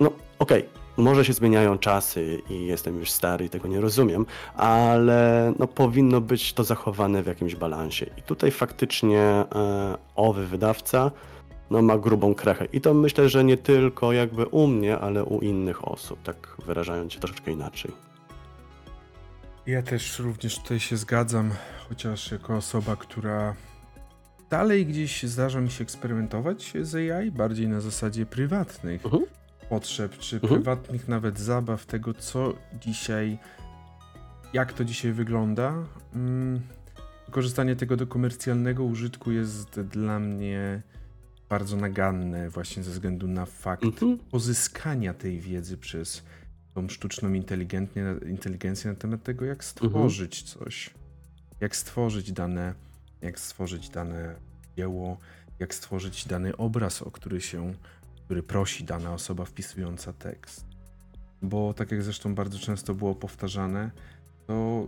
no 0.00 0.10
okej, 0.38 0.60
okay, 0.60 1.04
może 1.04 1.24
się 1.24 1.32
zmieniają 1.32 1.78
czasy 1.78 2.42
i 2.50 2.66
jestem 2.66 2.98
już 2.98 3.10
stary 3.10 3.44
i 3.44 3.50
tego 3.50 3.68
nie 3.68 3.80
rozumiem, 3.80 4.26
ale 4.54 5.52
no, 5.58 5.66
powinno 5.66 6.20
być 6.20 6.52
to 6.52 6.64
zachowane 6.64 7.22
w 7.22 7.26
jakimś 7.26 7.54
balansie. 7.54 8.06
I 8.18 8.22
tutaj 8.22 8.50
faktycznie 8.50 9.20
e, 9.20 9.44
owy 10.14 10.46
wydawca 10.46 11.10
no, 11.70 11.82
ma 11.82 11.98
grubą 11.98 12.34
krechę. 12.34 12.64
I 12.64 12.80
to 12.80 12.94
myślę, 12.94 13.28
że 13.28 13.44
nie 13.44 13.56
tylko 13.56 14.12
jakby 14.12 14.46
u 14.46 14.66
mnie, 14.66 14.98
ale 14.98 15.24
u 15.24 15.40
innych 15.40 15.88
osób, 15.88 16.22
tak 16.22 16.56
wyrażając 16.66 17.12
się 17.12 17.20
troszeczkę 17.20 17.50
inaczej. 17.50 17.92
Ja 19.66 19.82
też 19.82 20.18
również 20.18 20.58
tutaj 20.58 20.80
się 20.80 20.96
zgadzam, 20.96 21.50
chociaż 21.88 22.32
jako 22.32 22.56
osoba, 22.56 22.96
która 22.96 23.54
dalej 24.50 24.86
gdzieś 24.86 25.22
zdarza 25.22 25.60
mi 25.60 25.70
się 25.70 25.82
eksperymentować 25.82 26.72
z 26.82 26.94
AI, 26.94 27.30
bardziej 27.30 27.68
na 27.68 27.80
zasadzie 27.80 28.26
prywatnych 28.26 29.04
uh 29.04 29.12
mhm. 29.12 29.22
-huh. 29.22 29.68
potrzeb, 29.68 30.18
czy 30.18 30.36
uh 30.36 30.42
mhm. 30.42 30.60
-huh. 30.60 30.64
prywatnych 30.64 31.08
nawet 31.08 31.38
zabaw, 31.38 31.86
tego 31.86 32.14
co 32.14 32.54
dzisiaj, 32.80 33.38
jak 34.52 34.72
to 34.72 34.84
dzisiaj 34.84 35.12
wygląda. 35.12 35.74
Mm, 36.14 36.60
korzystanie 37.30 37.76
tego 37.76 37.96
do 37.96 38.06
komercjalnego 38.06 38.84
użytku 38.84 39.32
jest 39.32 39.80
dla 39.80 40.18
mnie 40.18 40.82
bardzo 41.48 41.76
naganne 41.76 42.50
właśnie 42.50 42.82
ze 42.82 42.90
względu 42.90 43.28
na 43.28 43.46
fakt 43.46 43.84
mhm. 43.84 44.18
pozyskania 44.18 45.14
tej 45.14 45.40
wiedzy 45.40 45.76
przez 45.76 46.22
tą 46.74 46.88
sztuczną 46.88 47.32
inteligencję 48.26 48.90
na 48.90 48.94
temat 48.94 49.22
tego, 49.22 49.44
jak 49.44 49.64
stworzyć 49.64 50.42
mhm. 50.42 50.64
coś. 50.64 50.90
Jak 51.60 51.76
stworzyć 51.76 52.32
dane, 52.32 52.74
jak 53.22 53.40
stworzyć 53.40 53.88
dane 53.88 54.34
dzieło, 54.76 55.18
jak 55.58 55.74
stworzyć 55.74 56.26
dany 56.26 56.56
obraz, 56.56 57.02
o 57.02 57.10
który 57.10 57.40
się, 57.40 57.74
który 58.24 58.42
prosi 58.42 58.84
dana 58.84 59.12
osoba 59.12 59.44
wpisująca 59.44 60.12
tekst. 60.12 60.64
Bo 61.42 61.74
tak 61.74 61.90
jak 61.90 62.02
zresztą 62.02 62.34
bardzo 62.34 62.58
często 62.58 62.94
było 62.94 63.14
powtarzane, 63.14 63.90
to 64.46 64.86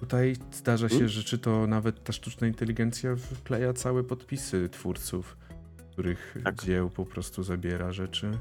Tutaj 0.00 0.36
zdarza 0.52 0.88
się, 0.88 0.94
hmm? 0.94 1.08
że 1.08 1.24
czy 1.24 1.38
to 1.38 1.66
nawet 1.66 2.04
ta 2.04 2.12
sztuczna 2.12 2.46
inteligencja 2.46 3.16
wkleja 3.16 3.72
całe 3.72 4.04
podpisy 4.04 4.68
twórców, 4.68 5.36
których 5.92 6.36
tak. 6.44 6.62
dzieł 6.62 6.90
po 6.90 7.06
prostu 7.06 7.42
zabiera 7.42 7.92
rzeczy. 7.92 8.38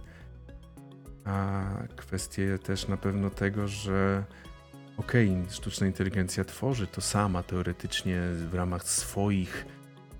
A 1.26 1.64
kwestie 1.96 2.60
też 2.64 2.88
na 2.88 2.98
pewno 2.98 3.30
tego, 3.30 3.68
że 3.68 4.24
okej, 4.98 5.30
okay, 5.30 5.52
sztuczna 5.52 5.88
inteligencja 5.88 6.46
tworzy 6.46 6.88
to 6.88 7.02
sama 7.02 7.44
teoretycznie 7.44 8.22
w 8.52 8.54
ramach 8.54 8.84
swoich 8.84 9.66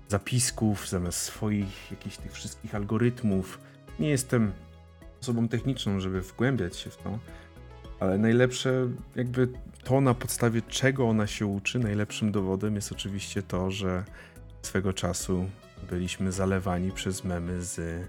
zapisków, 0.08 0.88
zamiast 0.88 1.18
swoich 1.18 1.90
jakichś 1.90 2.16
tych 2.16 2.32
wszystkich 2.32 2.74
algorytmów. 2.74 3.60
Nie 3.98 4.08
jestem 4.08 4.52
osobą 5.22 5.48
techniczną, 5.48 6.00
żeby 6.00 6.20
wgłębiać 6.20 6.76
się 6.76 6.90
w 6.90 6.96
to, 6.96 7.18
ale 8.00 8.18
najlepsze 8.18 8.88
jakby 9.16 9.48
to 9.84 10.00
na 10.00 10.14
podstawie 10.14 10.62
czego 10.62 11.08
ona 11.08 11.26
się 11.26 11.46
uczy, 11.46 11.78
najlepszym 11.78 12.32
dowodem 12.32 12.74
jest 12.74 12.92
oczywiście 12.92 13.42
to, 13.42 13.70
że 13.70 14.04
swego 14.62 14.92
czasu 14.92 15.50
byliśmy 15.90 16.32
zalewani 16.32 16.92
przez 16.92 17.24
memy 17.24 17.62
z 17.62 18.06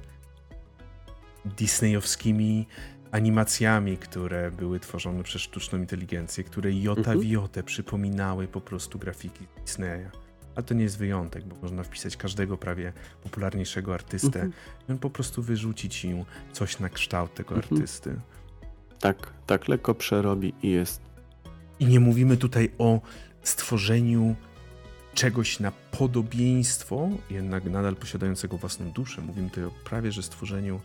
disneyowskimi 1.45 2.67
animacjami, 3.11 3.97
które 3.97 4.51
były 4.51 4.79
tworzone 4.79 5.23
przez 5.23 5.41
sztuczną 5.41 5.79
inteligencję, 5.79 6.43
które 6.43 6.71
jota 6.71 7.01
w 7.01 7.07
mhm. 7.07 7.27
jotę 7.27 7.63
przypominały 7.63 8.47
po 8.47 8.61
prostu 8.61 8.99
grafiki 8.99 9.47
Disneya. 9.65 10.09
Ale 10.55 10.63
to 10.63 10.73
nie 10.73 10.83
jest 10.83 10.97
wyjątek, 10.97 11.45
bo 11.45 11.55
można 11.61 11.83
wpisać 11.83 12.17
każdego 12.17 12.57
prawie 12.57 12.93
popularniejszego 13.23 13.93
artystę 13.93 14.41
mhm. 14.41 14.53
i 14.89 14.91
on 14.91 14.97
po 14.97 15.09
prostu 15.09 15.41
wyrzucić 15.41 16.05
im 16.05 16.25
coś 16.53 16.79
na 16.79 16.89
kształt 16.89 17.33
tego 17.33 17.55
mhm. 17.55 17.73
artysty. 17.73 18.15
Tak, 19.01 19.33
tak 19.47 19.67
lekko 19.67 19.95
przerobi 19.95 20.53
i 20.63 20.69
jest 20.69 21.01
i 21.81 21.85
nie 21.85 21.99
mówimy 21.99 22.37
tutaj 22.37 22.71
o 22.77 23.01
stworzeniu 23.43 24.35
czegoś 25.13 25.59
na 25.59 25.71
podobieństwo, 25.71 27.09
jednak 27.29 27.65
nadal 27.65 27.95
posiadającego 27.95 28.57
własną 28.57 28.91
duszę. 28.91 29.21
Mówimy 29.21 29.49
tutaj 29.49 29.63
o 29.63 29.71
prawie, 29.83 30.11
że 30.11 30.23
stworzeniu, 30.23 30.79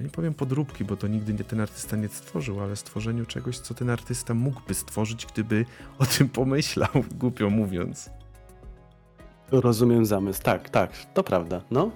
nie 0.00 0.08
powiem 0.08 0.34
podróbki, 0.34 0.84
bo 0.84 0.96
to 0.96 1.06
nigdy 1.06 1.44
ten 1.44 1.60
artysta 1.60 1.96
nie 1.96 2.08
stworzył, 2.08 2.60
ale 2.60 2.76
stworzeniu 2.76 3.26
czegoś, 3.26 3.58
co 3.58 3.74
ten 3.74 3.90
artysta 3.90 4.34
mógłby 4.34 4.74
stworzyć, 4.74 5.26
gdyby 5.26 5.64
o 5.98 6.06
tym 6.06 6.28
pomyślał, 6.28 6.90
głupio 7.20 7.50
mówiąc. 7.50 8.10
Rozumiem 9.50 10.06
zamysł, 10.06 10.42
tak, 10.42 10.70
tak, 10.70 10.90
to 11.14 11.24
prawda, 11.24 11.62
no. 11.70 11.90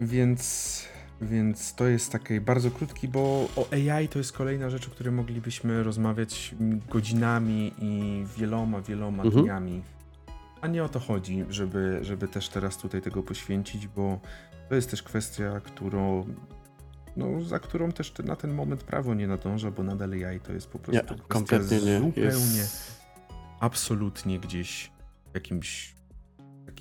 Więc 0.00 0.93
więc 1.24 1.74
to 1.74 1.86
jest 1.86 2.12
taki 2.12 2.40
bardzo 2.40 2.70
krótki, 2.70 3.08
bo 3.08 3.48
o 3.56 3.66
AI 3.72 4.08
to 4.08 4.18
jest 4.18 4.32
kolejna 4.32 4.70
rzecz, 4.70 4.88
o 4.88 4.90
której 4.90 5.12
moglibyśmy 5.12 5.82
rozmawiać 5.82 6.54
godzinami 6.90 7.72
i 7.78 8.24
wieloma, 8.36 8.80
wieloma 8.80 9.22
mhm. 9.22 9.44
dniami. 9.44 9.82
A 10.60 10.66
nie 10.66 10.84
o 10.84 10.88
to 10.88 11.00
chodzi, 11.00 11.44
żeby, 11.48 11.98
żeby 12.02 12.28
też 12.28 12.48
teraz 12.48 12.76
tutaj 12.76 13.02
tego 13.02 13.22
poświęcić, 13.22 13.86
bo 13.86 14.20
to 14.68 14.74
jest 14.74 14.90
też 14.90 15.02
kwestia, 15.02 15.60
którą, 15.60 16.26
no, 17.16 17.42
za 17.42 17.58
którą 17.58 17.92
też 17.92 18.12
na 18.24 18.36
ten 18.36 18.54
moment 18.54 18.84
prawo 18.84 19.14
nie 19.14 19.26
nadąża, 19.26 19.70
bo 19.70 19.82
nadal 19.82 20.12
AI 20.12 20.40
to 20.40 20.52
jest 20.52 20.68
po 20.68 20.78
prostu 20.78 21.14
nie, 21.14 21.20
kompletnie 21.28 21.80
nie. 21.80 22.00
zupełnie, 22.00 22.56
jest... 22.56 23.00
absolutnie 23.60 24.40
gdzieś 24.40 24.90
w 25.32 25.34
jakimś 25.34 25.94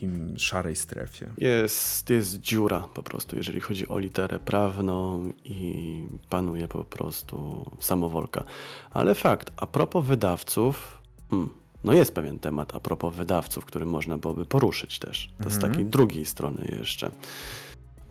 takim 0.04 0.38
szarej 0.38 0.76
strefie. 0.76 1.30
Jest, 1.38 2.10
jest 2.10 2.40
dziura 2.40 2.88
po 2.94 3.04
prostu, 3.04 3.36
jeżeli 3.36 3.60
chodzi 3.60 3.88
o 3.88 4.00
literę 4.00 4.40
prawną 4.40 5.32
i 5.46 6.08
panuje 6.30 6.68
po 6.68 6.84
prostu 6.84 7.66
samowolka. 7.80 8.44
Ale 8.92 9.16
fakt, 9.16 9.52
a 9.58 9.68
propos 9.68 10.06
wydawców, 10.06 10.98
hmm, 11.30 11.50
no 11.84 11.94
jest 11.94 12.16
pewien 12.16 12.40
temat 12.40 12.76
a 12.76 12.80
propos 12.80 13.16
wydawców, 13.16 13.66
który 13.66 13.86
można 13.86 14.18
byłoby 14.18 14.46
poruszyć 14.46 15.00
też. 15.00 15.28
To 15.38 15.44
mhm. 15.44 15.56
z 15.56 15.60
takiej 15.60 15.86
drugiej 15.86 16.26
strony 16.26 16.76
jeszcze. 16.80 17.12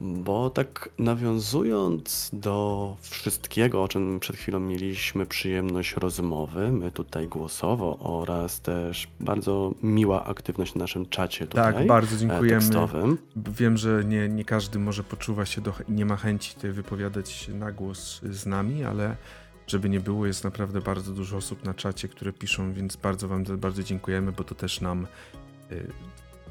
Bo 0.05 0.51
tak 0.51 0.89
nawiązując 0.99 2.31
do 2.33 2.97
wszystkiego, 3.01 3.83
o 3.83 3.89
czym 3.89 4.21
przed 4.21 4.37
chwilą 4.37 4.61
mieliśmy 4.61 5.27
przyjemność 5.27 5.97
rozmowy, 5.97 6.73
my 6.73 6.91
tutaj 6.91 7.29
głosowo 7.29 7.99
oraz 7.99 8.61
też 8.61 9.09
bardzo 9.21 9.75
miła 9.83 10.25
aktywność 10.25 10.75
na 10.75 10.79
naszym 10.79 11.07
czacie 11.07 11.47
tutaj. 11.47 11.75
Tak, 11.75 11.87
bardzo 11.87 12.17
dziękujemy. 12.17 12.61
Tekstowym. 12.61 13.19
Wiem, 13.37 13.77
że 13.77 14.05
nie, 14.05 14.29
nie 14.29 14.45
każdy 14.45 14.79
może 14.79 15.05
poczuwa 15.05 15.47
się, 15.47 15.61
do, 15.61 15.73
nie 15.89 16.07
ma 16.07 16.17
chęci 16.17 16.55
tutaj 16.55 16.73
wypowiadać 16.73 17.31
się 17.31 17.55
na 17.55 17.73
głos 17.73 18.21
z 18.23 18.47
nami, 18.47 18.85
ale 18.85 19.17
żeby 19.67 19.89
nie 19.89 20.01
było, 20.01 20.27
jest 20.27 20.45
naprawdę 20.45 20.81
bardzo 20.81 21.13
dużo 21.13 21.37
osób 21.37 21.65
na 21.65 21.75
czacie, 21.75 22.09
które 22.09 22.33
piszą, 22.33 22.73
więc 22.73 22.97
bardzo 22.97 23.29
Wam 23.29 23.45
bardzo 23.45 23.83
dziękujemy, 23.83 24.33
bo 24.33 24.45
to 24.45 24.55
też 24.55 24.81
nam 24.81 25.07
y, 25.73 25.87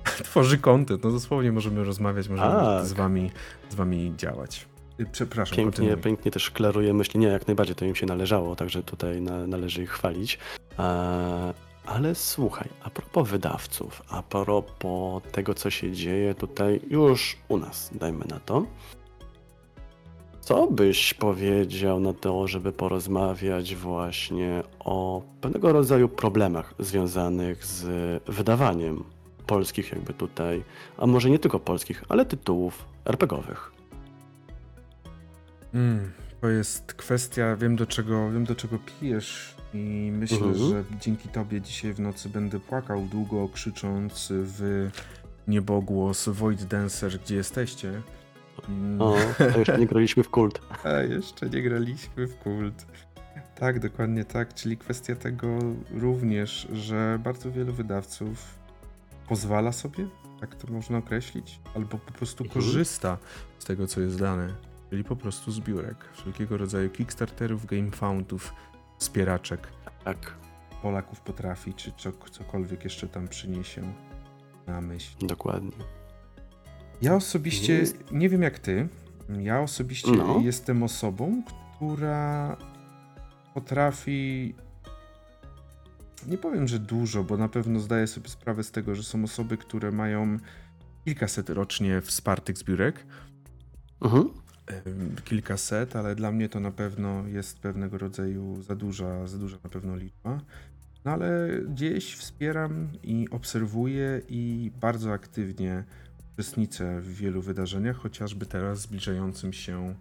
tworzy 0.23 0.57
kontent. 0.57 1.03
No 1.03 1.11
dosłownie 1.11 1.51
możemy 1.51 1.83
rozmawiać, 1.83 2.29
możemy 2.29 2.51
tak. 2.51 2.85
z, 2.85 2.93
wami, 2.93 3.31
z 3.69 3.75
wami 3.75 4.13
działać. 4.17 4.67
Y, 4.99 5.05
przepraszam. 5.11 5.57
Pięknie, 5.57 5.97
pięknie 5.97 6.31
też 6.31 6.51
klaruje 6.51 6.93
myśli. 6.93 7.19
Nie, 7.19 7.27
jak 7.27 7.47
najbardziej 7.47 7.75
to 7.75 7.85
im 7.85 7.95
się 7.95 8.05
należało, 8.05 8.55
także 8.55 8.83
tutaj 8.83 9.21
na, 9.21 9.47
należy 9.47 9.83
ich 9.83 9.89
chwalić. 9.89 10.39
E, 10.79 11.53
ale 11.85 12.15
słuchaj, 12.15 12.69
a 12.83 12.89
propos 12.89 13.29
wydawców, 13.29 14.01
a 14.09 14.23
propos 14.23 15.23
tego, 15.31 15.53
co 15.53 15.69
się 15.69 15.91
dzieje 15.91 16.35
tutaj 16.35 16.79
już 16.89 17.37
u 17.47 17.57
nas, 17.57 17.91
dajmy 17.93 18.25
na 18.25 18.39
to. 18.39 18.65
Co 20.41 20.67
byś 20.67 21.13
powiedział 21.13 21.99
na 21.99 22.13
to, 22.13 22.47
żeby 22.47 22.71
porozmawiać 22.71 23.75
właśnie 23.75 24.63
o 24.79 25.21
pewnego 25.41 25.73
rodzaju 25.73 26.09
problemach 26.09 26.73
związanych 26.79 27.65
z 27.65 27.83
wydawaniem 28.25 29.03
polskich 29.41 29.91
jakby 29.91 30.13
tutaj, 30.13 30.63
a 30.97 31.05
może 31.07 31.29
nie 31.29 31.39
tylko 31.39 31.59
polskich, 31.59 32.03
ale 32.09 32.25
tytułów 32.25 32.85
RPGowych. 33.05 33.71
Mm, 35.73 36.11
To 36.41 36.49
jest 36.49 36.93
kwestia, 36.93 37.55
wiem 37.55 37.75
do 37.75 37.85
czego, 37.85 38.31
wiem 38.31 38.45
do 38.45 38.55
czego 38.55 38.77
pijesz 38.79 39.55
i 39.73 40.11
myślę, 40.13 40.37
Mhm. 40.37 40.69
że 40.69 40.83
dzięki 41.01 41.29
tobie 41.29 41.61
dzisiaj 41.61 41.93
w 41.93 41.99
nocy 41.99 42.29
będę 42.29 42.59
płakał 42.59 43.01
długo, 43.11 43.49
krzycząc 43.53 44.27
w 44.31 44.89
niebogłos 45.47 46.29
Void 46.29 46.63
Dancer, 46.63 47.19
gdzie 47.19 47.35
jesteście. 47.35 48.01
Mm, 48.69 49.01
O, 49.01 49.15
to 49.37 49.57
jeszcze 49.59 49.77
nie 49.77 49.87
graliśmy 49.87 50.23
w 50.23 50.29
kult. 50.29 50.61
A 50.83 50.89
jeszcze 50.91 51.49
nie 51.49 51.61
graliśmy 51.61 52.27
w 52.27 52.37
kult. 52.37 52.85
Tak, 53.55 53.79
dokładnie 53.79 54.25
tak. 54.25 54.53
Czyli 54.53 54.77
kwestia 54.77 55.15
tego 55.15 55.47
również, 55.93 56.67
że 56.73 57.19
bardzo 57.23 57.51
wielu 57.51 57.73
wydawców 57.73 58.59
pozwala 59.35 59.71
sobie, 59.71 60.07
tak 60.39 60.55
to 60.55 60.73
można 60.73 60.97
określić, 60.97 61.59
albo 61.75 61.97
po 61.97 62.11
prostu 62.11 62.43
Mhm. 62.43 62.53
korzysta 62.61 63.17
z 63.59 63.65
tego, 63.65 63.87
co 63.87 64.01
jest 64.01 64.19
dane. 64.19 64.53
Czyli 64.89 65.03
po 65.03 65.15
prostu 65.15 65.51
zbiórek, 65.51 65.95
wszelkiego 66.13 66.57
rodzaju 66.57 66.89
Kickstarterów, 66.89 67.65
GameFoundów, 67.65 68.53
wspieraczek. 68.99 69.67
Tak, 70.05 70.33
Polaków 70.81 71.21
potrafi, 71.21 71.73
czy 71.73 71.91
co, 71.97 72.11
cokolwiek 72.31 72.83
jeszcze 72.83 73.07
tam 73.07 73.27
przyniesie 73.27 73.93
na 74.67 74.81
myśl. 74.81 75.27
dokładnie. 75.27 75.71
Ja 77.01 77.15
osobiście, 77.15 77.73
Jest- 77.73 78.11
nie 78.11 78.29
wiem 78.29 78.41
jak 78.41 78.59
ty, 78.59 78.87
ja 79.39 79.61
osobiście 79.61 80.11
No. 80.11 80.39
jestem 80.43 80.83
osobą, 80.83 81.43
która 81.75 82.57
potrafi. 83.53 84.55
Nie 86.27 86.37
powiem, 86.37 86.67
że 86.67 86.79
dużo, 86.79 87.23
bo 87.23 87.37
na 87.37 87.49
pewno 87.49 87.79
zdaję 87.79 88.07
sobie 88.07 88.29
sprawę 88.29 88.63
z 88.63 88.71
tego, 88.71 88.95
że 88.95 89.03
są 89.03 89.23
osoby, 89.23 89.57
które 89.57 89.91
mają 89.91 90.37
kilkaset 91.05 91.49
rocznie 91.49 92.01
wspartych 92.01 92.57
zbiórek. 92.57 93.05
Mhm. 94.01 94.29
Kilkaset, 95.23 95.95
ale 95.95 96.15
dla 96.15 96.31
mnie 96.31 96.49
to 96.49 96.59
na 96.59 96.71
pewno 96.71 97.27
jest 97.27 97.59
pewnego 97.59 97.97
rodzaju 97.97 98.61
za 98.61 98.75
duża, 98.75 99.27
za 99.27 99.37
duża 99.37 99.57
na 99.63 99.69
pewno 99.69 99.95
liczba. 99.95 100.41
No 101.05 101.11
ale 101.11 101.49
gdzieś 101.69 102.15
wspieram 102.15 102.87
i 103.03 103.27
obserwuję 103.31 104.21
i 104.29 104.71
bardzo 104.81 105.13
aktywnie 105.13 105.83
uczestniczę 106.33 107.01
w 107.01 107.13
wielu 107.15 107.41
wydarzeniach, 107.41 107.97
chociażby 107.97 108.45
teraz 108.45 108.81
zbliżającym 108.81 109.53
się 109.53 109.95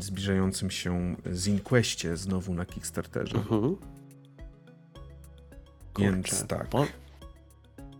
zbliżającym 0.00 0.70
się 0.70 1.16
ZinQuestie 1.32 2.16
znowu 2.16 2.54
na 2.54 2.64
Kickstarterze. 2.64 3.36
Mhm. 3.36 3.76
Więc 5.98 6.30
Kurczę, 6.30 6.46
tak. 6.46 6.68
Po, 6.68 6.86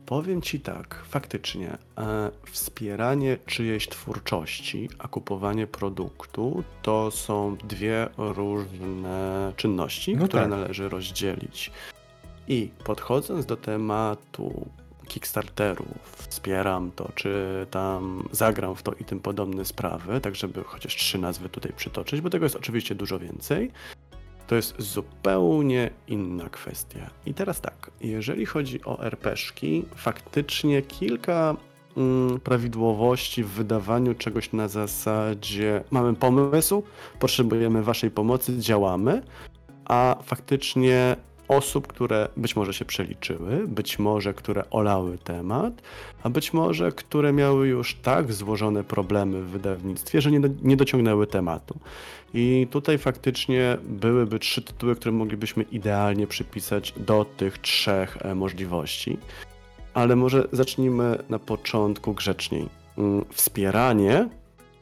powiem 0.07 0.43
ci 0.43 0.61
tak, 0.61 1.03
faktycznie, 1.09 1.79
e, 1.99 2.31
wspieranie 2.53 3.37
czyjejś 3.47 3.89
twórczości, 3.89 4.89
a 4.99 5.09
kupowanie 5.09 5.67
produktu 5.67 6.65
to 6.83 7.11
są 7.11 7.57
dwie 7.57 8.09
różne 8.19 9.53
czynności, 9.57 10.17
No 10.17 10.25
które 10.29 10.43
tak. 10.43 10.51
należy 10.51 10.89
rozdzielić. 10.89 11.71
I 12.49 12.71
podchodząc 12.85 13.47
do 13.47 13.57
tematu 13.57 14.69
Kickstarterów, 15.09 16.27
wspieram 16.29 16.91
to, 16.91 17.09
czy 17.15 17.67
tam 17.71 18.29
zagram 18.33 18.75
w 18.75 18.83
to 18.83 18.93
i 18.93 19.05
tym 19.05 19.21
podobne 19.21 19.65
sprawy, 19.65 20.21
tak 20.21 20.35
żeby 20.35 20.65
chociaż 20.65 20.97
trzy 20.97 21.19
nazwy 21.19 21.49
tutaj 21.49 21.73
przytoczyć, 21.77 22.21
bo 22.21 22.31
tego 22.31 22.45
jest 22.45 22.57
oczywiście 22.57 22.95
dużo 22.95 23.19
więcej. 23.19 23.71
To 24.49 24.57
jest 24.57 24.75
zupełnie 24.79 25.91
inna 26.07 26.49
kwestia. 26.49 27.11
I 27.27 27.35
teraz 27.35 27.61
tak, 27.61 27.91
jeżeli 28.01 28.47
chodzi 28.47 28.85
o 28.85 29.05
RPszki, 29.05 29.85
faktycznie 29.97 30.83
kilka 30.83 31.57
mm, 31.97 32.41
prawidłowości 32.41 33.45
w 33.45 33.49
wydawaniu 33.49 34.15
czegoś 34.15 34.53
na 34.53 34.69
zasadzie 34.69 35.85
mamy 35.91 36.15
pomysł, 36.15 36.83
potrzebujemy 37.19 37.83
waszej 37.83 38.11
pomocy, 38.11 38.59
działamy, 38.59 39.23
a 39.85 40.17
faktycznie 40.23 41.17
osób, 41.49 41.87
które 41.87 42.29
być 42.37 42.57
może 42.57 42.75
się 42.75 42.85
przeliczyły, 42.85 43.69
być 43.69 43.99
może 43.99 44.35
które 44.35 44.71
olały 44.71 45.19
temat, 45.19 45.83
a 46.23 46.31
być 46.31 46.53
może 46.53 46.93
które 46.93 47.33
miały 47.33 47.69
już 47.69 47.95
tak 47.95 48.33
złożone 48.33 48.85
problemy 48.85 49.43
w 49.43 49.49
wydawnictwie, 49.49 50.21
że 50.21 50.31
nie, 50.31 50.41
do, 50.41 50.49
nie 50.63 50.77
dociągnęły 50.77 51.27
tematu. 51.27 51.79
I 52.35 52.67
tutaj 52.71 52.99
faktycznie 52.99 53.77
byłyby 53.83 54.39
trzy 54.39 54.63
tytuły, 54.63 54.97
które 54.97 55.13
moglibyśmy 55.13 55.63
idealnie 55.63 56.27
przypisać 56.27 56.95
do 56.97 57.25
tych 57.37 57.59
trzech 57.59 58.17
e, 58.21 58.35
możliwości. 58.35 59.19
Ale 59.95 60.17
może 60.17 60.49
zacznijmy 60.53 61.19
na 61.29 61.39
początku 61.39 62.15
grzeczniej. 62.15 62.69
Mm, 62.99 63.25
Wspieranie 63.33 64.29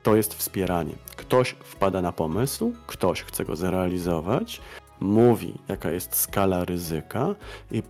to 0.03 0.17
jest 0.17 0.35
wspieranie. 0.35 0.93
Ktoś 1.17 1.51
wpada 1.65 2.03
na 2.03 2.13
pomysł, 2.13 2.73
ktoś 2.87 3.23
chce 3.23 3.45
go 3.45 3.57
zrealizować, 3.57 4.61
mówi, 5.01 5.55
jaka 5.69 5.91
jest 5.91 6.17
skala 6.17 6.65
ryzyka 6.65 7.35
i 7.71 7.83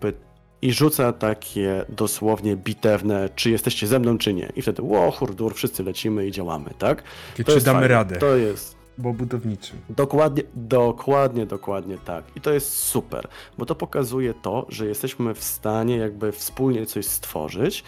i 0.62 0.72
rzuca 0.72 1.12
takie 1.12 1.84
dosłownie 1.88 2.56
bitewne, 2.56 3.28
czy 3.34 3.50
jesteście 3.50 3.86
ze 3.86 3.98
mną, 3.98 4.18
czy 4.18 4.34
nie. 4.34 4.52
I 4.56 4.62
wtedy, 4.62 4.82
ło, 4.82 5.10
hurdur, 5.10 5.54
wszyscy 5.54 5.84
lecimy 5.84 6.26
i 6.26 6.30
działamy, 6.30 6.70
tak? 6.78 7.02
Czy 7.36 7.44
To 7.44 7.52
jest 7.52 7.66
damy 7.66 7.78
fajne. 7.80 7.94
radę? 7.94 8.16
To 8.16 8.36
jest 8.36 8.75
Bo 8.98 9.12
budowniczy. 9.12 9.72
Dokładnie, 9.90 10.42
dokładnie, 10.54 11.46
dokładnie 11.46 11.98
tak. 11.98 12.24
I 12.36 12.40
to 12.40 12.52
jest 12.52 12.76
super, 12.76 13.28
bo 13.58 13.66
to 13.66 13.74
pokazuje 13.74 14.34
to, 14.34 14.66
że 14.68 14.86
jesteśmy 14.86 15.34
w 15.34 15.44
stanie 15.44 15.96
jakby 15.96 16.32
wspólnie 16.32 16.86
coś 16.86 17.06
stworzyć, 17.06 17.84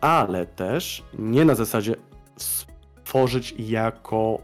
ale 0.00 0.46
też 0.46 1.04
nie 1.18 1.44
na 1.44 1.54
zasadzie 1.54 1.94
stworzyć 2.36 3.54
jako 3.58 4.38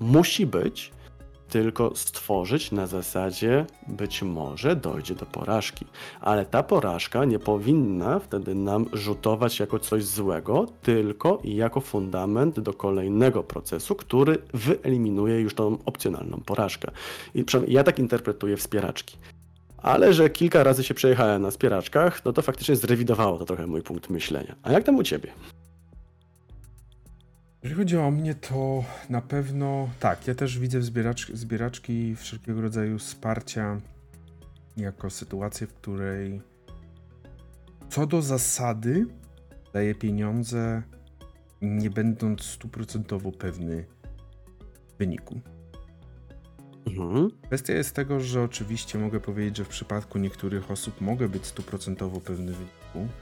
musi 0.00 0.46
być, 0.46 0.92
tylko 1.54 1.92
stworzyć 1.94 2.72
na 2.72 2.86
zasadzie 2.86 3.66
być 3.88 4.22
może 4.22 4.76
dojdzie 4.76 5.14
do 5.14 5.26
porażki. 5.26 5.84
Ale 6.20 6.46
ta 6.46 6.62
porażka 6.62 7.24
nie 7.24 7.38
powinna 7.38 8.18
wtedy 8.18 8.54
nam 8.54 8.86
rzutować 8.92 9.60
jako 9.60 9.78
coś 9.78 10.04
złego, 10.04 10.66
tylko 10.82 11.40
jako 11.44 11.80
fundament 11.80 12.60
do 12.60 12.72
kolejnego 12.72 13.42
procesu, 13.42 13.94
który 13.94 14.38
wyeliminuje 14.54 15.40
już 15.40 15.54
tą 15.54 15.78
opcjonalną 15.86 16.40
porażkę. 16.46 16.90
I 17.34 17.44
ja 17.68 17.84
tak 17.84 17.98
interpretuję 17.98 18.56
wspieraczki. 18.56 19.16
Ale 19.78 20.14
że 20.14 20.30
kilka 20.30 20.62
razy 20.62 20.84
się 20.84 20.94
przejechałem 20.94 21.42
na 21.42 21.50
wspieraczkach, 21.50 22.24
no 22.24 22.32
to 22.32 22.42
faktycznie 22.42 22.76
zrewidowało 22.76 23.38
to 23.38 23.44
trochę 23.44 23.66
mój 23.66 23.82
punkt 23.82 24.10
myślenia. 24.10 24.54
A 24.62 24.72
jak 24.72 24.84
tam 24.84 24.96
u 24.96 25.02
ciebie? 25.02 25.32
Jeżeli 27.64 27.78
chodzi 27.78 27.96
o 27.96 28.10
mnie, 28.10 28.34
to 28.34 28.84
na 29.10 29.20
pewno 29.20 29.88
tak. 30.00 30.26
Ja 30.26 30.34
też 30.34 30.58
widzę 30.58 30.82
zbieracz, 30.82 31.32
zbieraczki 31.32 32.16
wszelkiego 32.16 32.60
rodzaju 32.60 32.98
wsparcia 32.98 33.80
jako 34.76 35.10
sytuację, 35.10 35.66
w 35.66 35.74
której 35.74 36.40
co 37.88 38.06
do 38.06 38.22
zasady 38.22 39.06
daje 39.72 39.94
pieniądze, 39.94 40.82
nie 41.62 41.90
będąc 41.90 42.42
stuprocentowo 42.42 43.32
pewny 43.32 43.84
wyniku. 44.98 45.40
Mhm. 46.86 47.30
Kwestia 47.46 47.72
jest 47.72 47.94
tego, 47.94 48.20
że 48.20 48.42
oczywiście 48.42 48.98
mogę 48.98 49.20
powiedzieć, 49.20 49.56
że 49.56 49.64
w 49.64 49.68
przypadku 49.68 50.18
niektórych 50.18 50.70
osób 50.70 51.00
mogę 51.00 51.28
być 51.28 51.46
stuprocentowo 51.46 52.20
pewny 52.20 52.52
wyniku, 52.52 53.14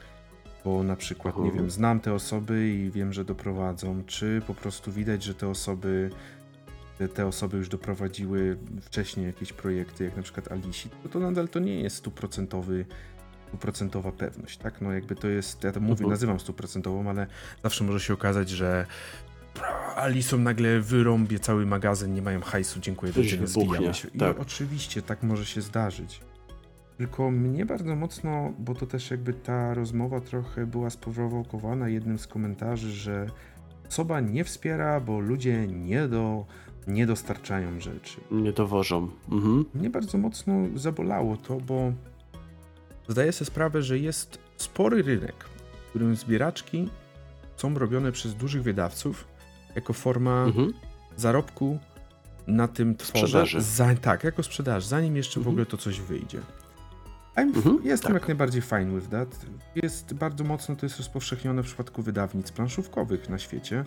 bo 0.65 0.83
na 0.83 0.95
przykład, 0.95 1.35
nie 1.37 1.41
Mhm. 1.43 1.57
wiem, 1.61 1.71
znam 1.71 1.99
te 1.99 2.13
osoby 2.13 2.69
i 2.69 2.91
wiem, 2.91 3.13
że 3.13 3.25
doprowadzą, 3.25 4.03
czy 4.07 4.41
po 4.47 4.53
prostu 4.55 4.91
widać, 4.91 5.23
że 5.23 5.33
te 5.33 5.47
osoby 5.47 6.09
te, 7.13 7.27
osoby 7.27 7.57
już 7.57 7.69
doprowadziły 7.69 8.57
wcześniej 8.81 9.25
jakieś 9.25 9.53
projekty, 9.53 10.03
jak 10.03 10.17
na 10.17 10.23
przykład 10.23 10.51
Alisi, 10.51 10.89
to, 11.03 11.09
to 11.09 11.19
nadal 11.19 11.47
to 11.49 11.59
nie 11.59 11.81
jest 11.81 11.95
stuprocentowy 11.95 12.85
stuprocentowa 13.47 14.11
pewność, 14.11 14.57
tak? 14.57 14.81
No 14.81 14.91
jakby 14.91 15.15
to 15.15 15.27
jest, 15.27 15.63
ja 15.63 15.71
to 15.71 15.79
mówię, 15.79 15.91
Mhm. 15.91 16.09
nazywam 16.09 16.39
stuprocentową, 16.39 17.09
ale 17.09 17.27
zawsze 17.63 17.83
może 17.83 17.99
się 17.99 18.13
okazać, 18.13 18.49
że 18.49 18.85
Alisom 19.95 20.43
nagle 20.43 20.79
wyrąbie 20.79 21.39
cały 21.39 21.65
magazyn, 21.65 22.13
nie 22.13 22.21
mają 22.21 22.41
hajsu, 22.41 22.79
dziękuję, 22.79 23.11
widzenia, 23.11 23.45
wybuchnie, 23.47 23.75
zwijamy 23.75 23.93
się. 23.93 24.07
I 24.07 24.17
tak. 24.17 24.39
oczywiście 24.39 25.01
tak 25.01 25.23
może 25.23 25.45
się 25.45 25.61
zdarzyć. 25.61 26.19
Tylko 27.03 27.31
mnie 27.31 27.65
bardzo 27.65 27.95
mocno, 27.95 28.53
bo 28.59 28.75
to 28.75 28.85
też 28.85 29.11
jakby 29.11 29.33
ta 29.33 29.73
rozmowa 29.73 30.21
trochę 30.21 30.65
była 30.65 30.89
sprowokowana 30.89 31.89
jednym 31.89 32.19
z 32.19 32.27
komentarzy, 32.27 32.91
że 32.91 33.27
osoba 33.89 34.19
nie 34.19 34.43
wspiera, 34.43 34.99
bo 34.99 35.19
ludzie 35.19 35.67
nie, 35.67 36.07
do, 36.07 36.45
nie 36.87 37.05
dostarczają 37.05 37.79
rzeczy. 37.79 38.19
Nie 38.31 38.53
dowożą. 38.53 39.09
Mhm. 39.31 39.65
Mnie 39.73 39.89
bardzo 39.89 40.17
mocno 40.17 40.53
zabolało 40.75 41.37
to, 41.37 41.57
bo 41.59 41.91
zdaję 43.07 43.31
sobie 43.31 43.45
sprawę, 43.45 43.81
że 43.81 43.99
jest 43.99 44.39
spory 44.57 45.01
rynek, 45.03 45.35
w 45.85 45.89
którym 45.89 46.15
zbieraczki 46.15 46.89
są 47.57 47.73
robione 47.73 48.11
przez 48.11 48.35
dużych 48.35 48.63
wydawców 48.63 49.27
jako 49.75 49.93
forma 49.93 50.43
Mhm. 50.45 50.73
zarobku 51.17 51.79
na 52.47 52.67
tym 52.67 52.95
tworze. 52.95 53.27
Sprzedaży. 53.27 53.61
Za, 53.61 53.95
tak, 53.95 54.23
jako 54.23 54.43
sprzedaż, 54.43 54.85
zanim 54.85 55.15
jeszcze 55.15 55.33
w 55.33 55.37
Mhm. 55.37 55.53
ogóle 55.53 55.65
to 55.65 55.77
coś 55.77 55.99
wyjdzie. 56.01 56.39
I'm, 57.35 57.55
Mhm, 57.55 57.79
jestem 57.83 58.11
tak. 58.13 58.21
jak 58.21 58.27
najbardziej 58.27 58.61
fine 58.61 58.95
with 58.99 59.09
that. 59.09 59.45
Jest 59.75 60.13
bardzo 60.13 60.43
mocno 60.43 60.75
to 60.75 60.85
jest 60.85 60.97
rozpowszechnione 60.97 61.63
w 61.63 61.65
przypadku 61.65 62.01
wydawnic 62.01 62.51
planszówkowych 62.51 63.29
na 63.29 63.39
świecie. 63.39 63.83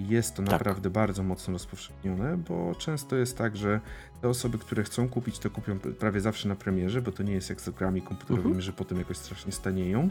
Jest 0.00 0.34
to 0.34 0.42
Tak. 0.42 0.52
naprawdę 0.52 0.90
bardzo 0.90 1.22
mocno 1.22 1.52
rozpowszechnione, 1.52 2.36
bo 2.36 2.74
często 2.74 3.16
jest 3.16 3.38
tak, 3.38 3.56
że 3.56 3.80
te 4.20 4.28
osoby, 4.28 4.58
które 4.58 4.82
chcą 4.84 5.08
kupić, 5.08 5.38
to 5.38 5.50
kupią 5.50 5.78
prawie 5.78 6.20
zawsze 6.20 6.48
na 6.48 6.54
premierze, 6.56 7.02
bo 7.02 7.12
to 7.12 7.22
nie 7.22 7.32
jest 7.32 7.50
jak 7.50 7.60
z 7.60 7.70
grami 7.70 8.02
komputerowymi, 8.02 8.46
Mhm. 8.48 8.60
że 8.62 8.72
potem 8.72 8.98
jakoś 8.98 9.16
strasznie 9.16 9.52
stanieją. 9.52 10.08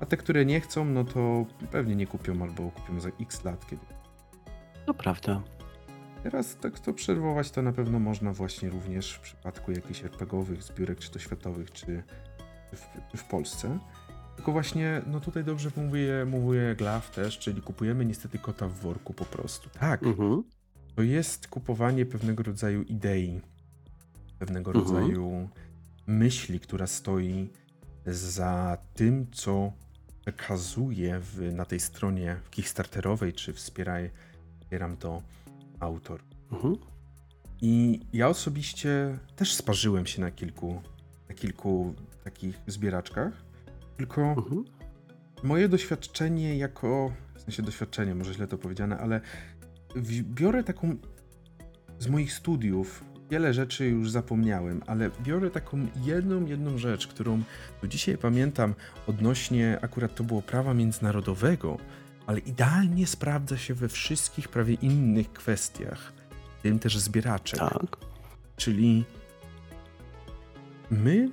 A 0.00 0.06
te, 0.06 0.16
które 0.16 0.44
nie 0.44 0.60
chcą, 0.60 0.84
no 0.84 1.04
to 1.04 1.44
pewnie 1.70 1.96
nie 1.96 2.06
kupią 2.06 2.42
albo 2.42 2.70
kupią 2.70 3.00
za 3.00 3.08
x 3.20 3.44
lat, 3.44 3.66
kiedy 3.66 3.82
To 4.86 4.94
prawda. 4.94 5.40
Teraz 6.22 6.56
tak 6.56 6.78
to 6.80 6.92
przerwować 6.92 7.50
to 7.50 7.62
na 7.62 7.72
pewno 7.72 7.98
można 7.98 8.32
właśnie 8.32 8.70
również 8.70 9.12
w 9.12 9.20
przypadku 9.20 9.72
jakichś 9.72 10.04
RPGowych 10.04 10.62
zbiórek, 10.62 10.98
czy 10.98 11.10
to 11.10 11.18
światowych, 11.18 11.70
czy 11.72 12.02
w, 12.72 13.16
w 13.18 13.24
Polsce. 13.24 13.78
Tylko 14.36 14.52
właśnie, 14.52 15.02
no 15.06 15.20
tutaj 15.20 15.44
dobrze 15.44 15.70
mówię, 15.76 16.24
mówię 16.26 16.74
Glav 16.78 17.10
też, 17.10 17.38
czyli 17.38 17.62
kupujemy 17.62 18.04
niestety 18.04 18.38
kota 18.38 18.68
w 18.68 18.72
worku 18.74 19.14
po 19.14 19.24
prostu. 19.24 19.68
Tak, 19.80 20.02
Mhm. 20.02 20.42
to 20.96 21.02
jest 21.02 21.48
kupowanie 21.48 22.06
pewnego 22.06 22.42
rodzaju 22.42 22.82
idei, 22.82 23.40
pewnego 24.38 24.70
Mhm. 24.70 24.86
rodzaju 24.86 25.48
myśli, 26.06 26.60
która 26.60 26.86
stoi 26.86 27.48
za 28.06 28.78
tym, 28.94 29.26
co 29.32 29.72
przekazuje 30.22 31.18
w, 31.20 31.52
na 31.52 31.64
tej 31.64 31.80
stronie 31.80 32.36
kickstarterowej, 32.50 33.32
czy 33.32 33.52
wspieraj, 33.52 34.10
wspieram 34.60 34.96
to 34.96 35.22
autor. 35.80 36.20
Mhm. 36.52 36.76
I 37.62 38.00
ja 38.12 38.28
osobiście 38.28 39.18
też 39.36 39.54
sparzyłem 39.54 40.06
się 40.06 40.20
na 40.20 40.30
kilku, 40.30 40.82
na 41.28 41.34
kilku 41.34 41.94
takich 42.24 42.60
zbieraczkach, 42.66 43.32
tylko 43.96 44.22
Mhm. 44.22 44.64
moje 45.42 45.68
doświadczenie 45.68 46.58
jako, 46.58 47.12
w 47.34 47.40
sensie 47.40 47.62
doświadczenie, 47.62 48.14
może 48.14 48.34
źle 48.34 48.46
to 48.46 48.58
powiedziane, 48.58 48.98
ale 48.98 49.20
biorę 50.22 50.64
taką 50.64 50.96
z 51.98 52.08
moich 52.08 52.32
studiów, 52.32 53.04
wiele 53.30 53.54
rzeczy 53.54 53.86
już 53.86 54.10
zapomniałem, 54.10 54.82
ale 54.86 55.10
biorę 55.22 55.50
taką 55.50 55.86
jedną, 56.04 56.46
jedną 56.46 56.78
rzecz, 56.78 57.06
którą 57.06 57.42
do 57.82 57.88
dzisiaj 57.88 58.18
pamiętam 58.18 58.74
odnośnie, 59.06 59.78
akurat 59.82 60.14
to 60.14 60.24
było 60.24 60.42
prawa 60.42 60.74
międzynarodowego, 60.74 61.78
ale 62.30 62.38
idealnie 62.38 63.06
sprawdza 63.06 63.58
się 63.58 63.74
we 63.74 63.88
wszystkich 63.88 64.48
prawie 64.48 64.74
innych 64.74 65.32
kwestiach, 65.32 66.12
w 66.58 66.62
tym 66.62 66.78
też 66.78 66.98
zbieraczek. 66.98 67.60
Tak. 67.60 67.96
Czyli 68.56 69.04
my 70.90 71.28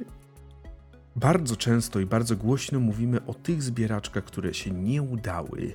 bardzo 1.15 1.55
często 1.55 1.99
i 1.99 2.05
bardzo 2.05 2.35
głośno 2.35 2.79
mówimy 2.79 3.25
o 3.25 3.33
tych 3.33 3.63
zbieraczkach, 3.63 4.23
które 4.23 4.53
się 4.53 4.71
nie 4.71 5.01
udały, 5.01 5.73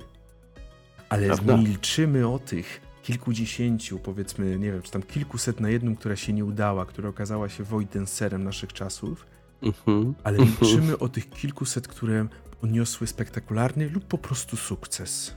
ale 1.09 1.27
Prawda. 1.27 1.57
milczymy 1.57 2.27
o 2.27 2.39
tych 2.39 2.81
kilkudziesięciu, 3.03 3.99
powiedzmy, 3.99 4.59
nie 4.59 4.71
wiem, 4.71 4.81
czy 4.81 4.91
tam 4.91 5.03
kilkuset 5.03 5.59
na 5.59 5.69
jedną, 5.69 5.95
która 5.95 6.15
się 6.15 6.33
nie 6.33 6.45
udała, 6.45 6.85
która 6.85 7.09
okazała 7.09 7.49
się 7.49 7.63
Voidenserem 7.63 8.43
naszych 8.43 8.73
czasów, 8.73 9.25
Mhm. 9.61 10.13
ale 10.23 10.37
milczymy 10.39 10.97
o 10.99 11.09
tych 11.09 11.29
kilkuset, 11.29 11.87
które 11.87 12.27
odniosły 12.63 13.07
spektakularny 13.07 13.89
lub 13.89 14.05
po 14.05 14.17
prostu 14.17 14.57
sukces. 14.57 15.35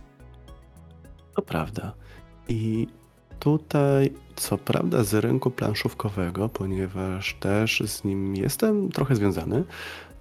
To 1.34 1.42
prawda. 1.42 1.92
I 2.48 2.86
tutaj, 3.40 4.12
co 4.36 4.58
prawda, 4.58 5.04
z 5.04 5.14
rynku 5.14 5.50
planszówkowego, 5.50 6.48
ponieważ 6.48 7.34
też 7.40 7.82
z 7.86 8.04
nim 8.04 8.36
jestem 8.36 8.90
trochę 8.90 9.16
związany, 9.16 9.64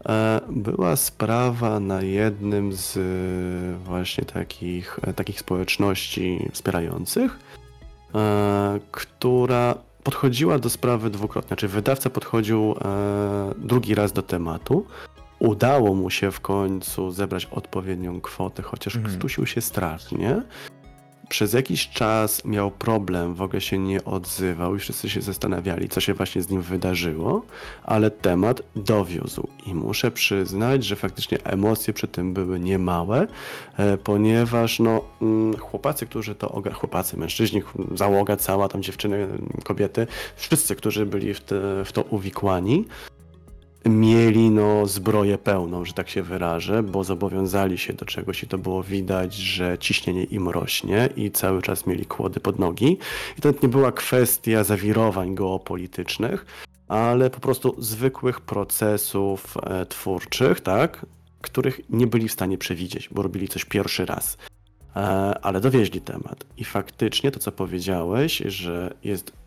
e, 0.06 0.42
była 0.50 0.96
sprawa 0.96 1.80
na 1.80 2.02
jednym 2.02 2.74
z 2.74 2.98
e, 2.98 3.84
właśnie 3.84 4.26
takich, 4.26 5.00
e, 5.02 5.14
takich 5.14 5.40
społeczności 5.40 6.50
wspierających, 6.52 7.40
która 8.92 9.76
podchodziła 10.04 10.60
do 10.60 10.70
sprawy 10.70 11.10
dwukrotnie. 11.10 11.48
Znaczy, 11.48 11.68
wydawca 11.68 12.10
podchodził 12.10 12.76
drugi 13.58 13.96
raz 13.96 14.12
do 14.14 14.22
tematu. 14.22 14.86
Udało 15.50 15.94
mu 15.96 16.10
się 16.10 16.32
w 16.32 16.40
końcu 16.40 17.12
zebrać 17.12 17.46
odpowiednią 17.46 18.22
kwotę, 18.22 18.64
chociaż 18.64 18.96
Mhm. 18.96 19.16
stusił 19.16 19.46
się 19.46 19.62
strasznie. 19.62 20.42
Przez 21.30 21.54
jakiś 21.54 21.90
czas 21.90 22.46
miał 22.46 22.72
problem, 22.72 23.36
w 23.36 23.42
ogóle 23.42 23.62
się 23.62 23.78
nie 23.80 24.06
odzywał 24.06 24.76
i 24.76 24.80
wszyscy 24.80 25.10
się 25.10 25.22
zastanawiali, 25.22 25.90
co 25.90 26.02
się 26.02 26.14
właśnie 26.14 26.42
z 26.42 26.50
nim 26.50 26.62
wydarzyło, 26.62 27.42
ale 27.84 28.12
temat 28.12 28.62
dowiózł 28.76 29.48
i 29.66 29.74
muszę 29.76 30.12
przyznać, 30.12 30.84
że 30.84 30.96
faktycznie 30.96 31.44
emocje 31.44 31.94
przy 31.94 32.08
tym 32.08 32.34
były 32.34 32.60
niemałe, 32.60 33.28
e, 33.78 33.98
ponieważ 33.98 34.80
no, 34.80 35.02
mm, 35.22 35.58
chłopacy, 35.58 36.06
którzy 36.06 36.36
to 36.36 36.48
oga- 36.48 36.74
chłopacy, 36.74 37.18
mężczyźni, 37.18 37.62
załoga 37.96 38.38
cała, 38.38 38.68
tam 38.68 38.84
dziewczyny, 38.84 39.28
kobiety, 39.64 40.08
wszyscy, 40.36 40.76
którzy 40.76 41.06
byli 41.06 41.34
w, 41.34 41.40
te, 41.42 41.86
w 41.86 41.92
to 41.92 42.02
uwikłani, 42.02 42.86
mieli 43.86 44.50
no 44.50 44.86
zbroję 44.86 45.38
pełną, 45.38 45.86
że 45.86 45.94
tak 45.94 46.10
się 46.10 46.24
wyrażę, 46.24 46.84
bo 46.84 47.04
zobowiązali 47.04 47.78
się 47.78 47.94
do 47.94 48.06
czegoś 48.06 48.44
i 48.44 48.48
to 48.48 48.58
było 48.58 48.84
widać, 48.84 49.36
że 49.36 49.78
ciśnienie 49.78 50.24
im 50.24 50.50
rośnie 50.50 51.10
i 51.16 51.32
cały 51.32 51.62
czas 51.62 51.88
mieli 51.88 52.06
kłody 52.06 52.40
pod 52.40 52.60
nogi. 52.60 52.98
I 53.38 53.42
to 53.42 53.54
nie 53.64 53.70
była 53.70 53.92
kwestia 53.92 54.64
zawirowań 54.64 55.36
geopolitycznych, 55.36 56.46
ale 56.88 57.30
po 57.30 57.40
prostu 57.40 57.76
zwykłych 57.78 58.42
procesów 58.42 59.58
e, 59.64 59.86
twórczych, 59.86 60.62
tak, 60.62 61.06
których 61.42 61.82
nie 61.90 62.08
byli 62.08 62.28
w 62.28 62.32
stanie 62.32 62.58
przewidzieć, 62.58 63.10
bo 63.12 63.22
robili 63.22 63.48
coś 63.48 63.66
pierwszy 63.66 64.06
raz. 64.06 64.38
E, 64.96 65.00
ale 65.42 65.62
dowieźli 65.62 66.02
temat. 66.02 66.46
I 66.58 66.66
faktycznie 66.66 67.32
to, 67.32 67.40
co 67.40 67.52
powiedziałeś, 67.52 68.38
że 68.46 68.94
jest 69.04 69.45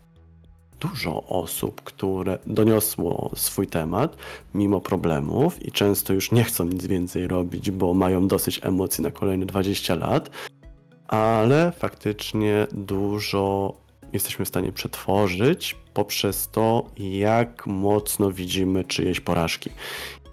dużo 0.79 1.23
osób, 1.23 1.81
które 1.81 2.37
doniosło 2.45 3.31
swój 3.35 3.67
temat 3.67 4.17
mimo 4.53 4.81
problemów 4.81 5.65
i 5.65 5.71
często 5.71 6.13
już 6.13 6.31
nie 6.31 6.43
chcą 6.43 6.65
nic 6.65 6.85
więcej 6.85 7.27
robić, 7.27 7.71
bo 7.71 7.93
mają 7.93 8.27
dosyć 8.27 8.59
emocji 8.63 9.03
na 9.03 9.11
kolejne 9.11 9.45
20 9.45 9.95
lat, 9.95 10.29
ale 11.07 11.71
faktycznie 11.71 12.67
dużo 12.71 13.73
jesteśmy 14.13 14.45
w 14.45 14.47
stanie 14.47 14.71
przetworzyć 14.71 15.75
poprzez 15.93 16.49
to, 16.49 16.85
jak 16.97 17.67
mocno 17.67 18.31
widzimy 18.31 18.83
czyjeś 18.83 19.19
porażki. 19.19 19.69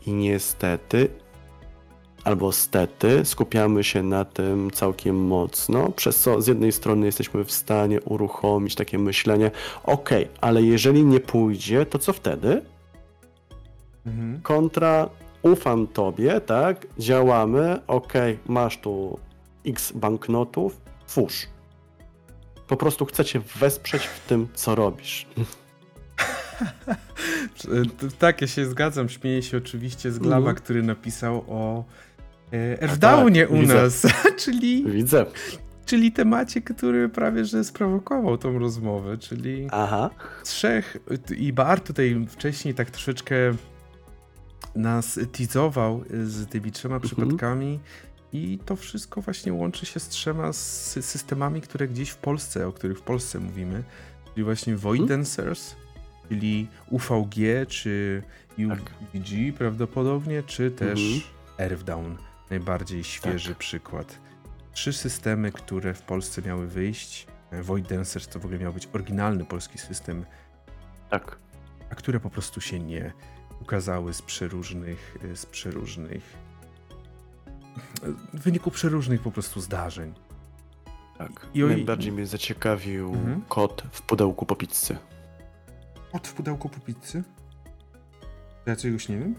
I 0.06 0.12
niestety 0.12 1.08
albo 2.26 2.52
stety 2.52 3.24
skupiamy 3.24 3.84
się 3.84 4.02
na 4.02 4.24
tym 4.24 4.70
całkiem 4.70 5.16
mocno, 5.16 5.88
przez 5.88 6.20
co 6.20 6.42
z 6.42 6.46
jednej 6.46 6.72
strony 6.72 7.06
jesteśmy 7.06 7.44
w 7.44 7.52
stanie 7.52 8.00
uruchomić 8.00 8.74
takie 8.74 8.98
myślenie, 8.98 9.50
ok, 9.84 10.10
ale 10.40 10.62
jeżeli 10.62 11.04
nie 11.04 11.20
pójdzie, 11.20 11.86
to 11.86 11.98
co 11.98 12.12
wtedy? 12.12 12.62
Mhm. 14.06 14.40
Kontra 14.42 15.08
ufam 15.42 15.86
tobie, 15.86 16.40
tak, 16.40 16.86
działamy, 16.98 17.80
ok, 17.86 18.12
masz 18.46 18.78
tu 18.78 19.18
x 19.66 19.92
banknotów, 19.92 20.80
fusz. 21.06 21.46
Po 22.68 22.76
prostu 22.76 23.04
chcę 23.04 23.24
cię 23.24 23.40
wesprzeć 23.56 24.06
w 24.06 24.28
tym, 24.28 24.48
co 24.54 24.74
robisz. 24.74 25.26
Tak, 28.18 28.40
ja 28.40 28.46
się 28.46 28.66
zgadzam. 28.66 29.08
Śmieję 29.08 29.42
się 29.42 29.56
oczywiście 29.56 30.12
z 30.12 30.18
Glawa, 30.18 30.36
Mhm. 30.36 30.56
który 30.56 30.82
napisał 30.82 31.44
o 31.48 31.84
e, 32.52 32.82
Earthdownie 32.82 33.42
tak, 33.46 33.50
u 33.54 33.58
widzę. 33.60 33.74
nas, 33.82 34.06
czyli, 34.44 34.84
Widzę. 34.84 35.26
czyli 35.86 36.12
temacie, 36.12 36.60
który 36.62 37.08
prawie 37.08 37.44
że 37.44 37.64
sprowokował 37.64 38.38
tą 38.38 38.58
rozmowę, 38.58 39.18
czyli 39.18 39.68
Aha. 39.72 40.10
trzech 40.44 40.96
i 41.36 41.52
Bar 41.52 41.80
tutaj 41.80 42.26
wcześniej 42.30 42.74
tak 42.74 42.90
troszeczkę 42.90 43.34
nas 44.74 45.18
teasował 45.32 46.04
z 46.24 46.46
tymi 46.48 46.72
trzema 46.72 46.94
Mhm. 46.94 47.08
przypadkami 47.10 47.80
i 48.32 48.58
to 48.66 48.76
wszystko 48.76 49.20
właśnie 49.20 49.52
łączy 49.52 49.86
się 49.86 50.00
z 50.00 50.08
trzema 50.08 50.48
sy- 50.52 51.02
systemami, 51.02 51.60
które 51.60 51.88
gdzieś 51.88 52.10
w 52.10 52.16
Polsce, 52.16 52.68
o 52.68 52.72
których 52.72 52.98
w 52.98 53.02
Polsce 53.02 53.38
mówimy, 53.38 53.82
czyli 54.34 54.44
właśnie 54.44 54.76
Void 54.76 55.04
Dancers, 55.06 55.74
czyli 56.28 56.66
UVG 56.90 57.34
czy 57.68 58.22
UVG 58.58 59.52
prawdopodobnie, 59.58 60.42
czy 60.42 60.70
też 60.70 61.00
Mhm. 61.00 61.20
Earthdown, 61.58 62.16
najbardziej 62.50 63.04
świeży 63.04 63.54
przykład. 63.54 64.18
Trzy 64.72 64.92
systemy, 64.92 65.52
które 65.52 65.94
w 65.94 66.02
Polsce 66.02 66.42
miały 66.42 66.66
wyjść. 66.66 67.26
Void 67.62 67.88
Dancers 67.88 68.28
to 68.28 68.40
w 68.40 68.44
ogóle 68.44 68.60
miał 68.60 68.72
być 68.72 68.88
oryginalny 68.92 69.44
polski 69.44 69.78
system, 69.78 70.24
Tak. 71.10 71.38
a 71.90 71.94
które 71.94 72.20
po 72.20 72.30
prostu 72.30 72.60
się 72.60 72.80
nie 72.80 73.12
ukazały 73.62 74.14
z 74.14 74.22
przeróżnych, 74.22 75.18
z 75.34 75.46
przeróżnych 75.46 76.36
w 78.34 78.40
wyniku 78.40 78.70
przeróżnych 78.70 79.20
po 79.22 79.30
prostu 79.30 79.60
zdarzeń. 79.60 80.14
Tak. 81.18 81.46
I 81.54 81.62
Najbardziej 81.64 82.12
mnie 82.12 82.26
zaciekawił 82.26 83.14
Mhm. 83.14 83.42
kot 83.48 83.82
w 83.92 84.02
pudełku 84.02 84.46
po 84.46 84.56
pizzy. 84.56 84.96
Od 86.12 86.28
w 86.28 86.34
pudełku 86.34 86.68
po 86.68 86.80
pizzy? 86.80 87.22
Ja 88.66 88.76
czegoś 88.76 89.08
nie 89.08 89.18
wiem? 89.18 89.34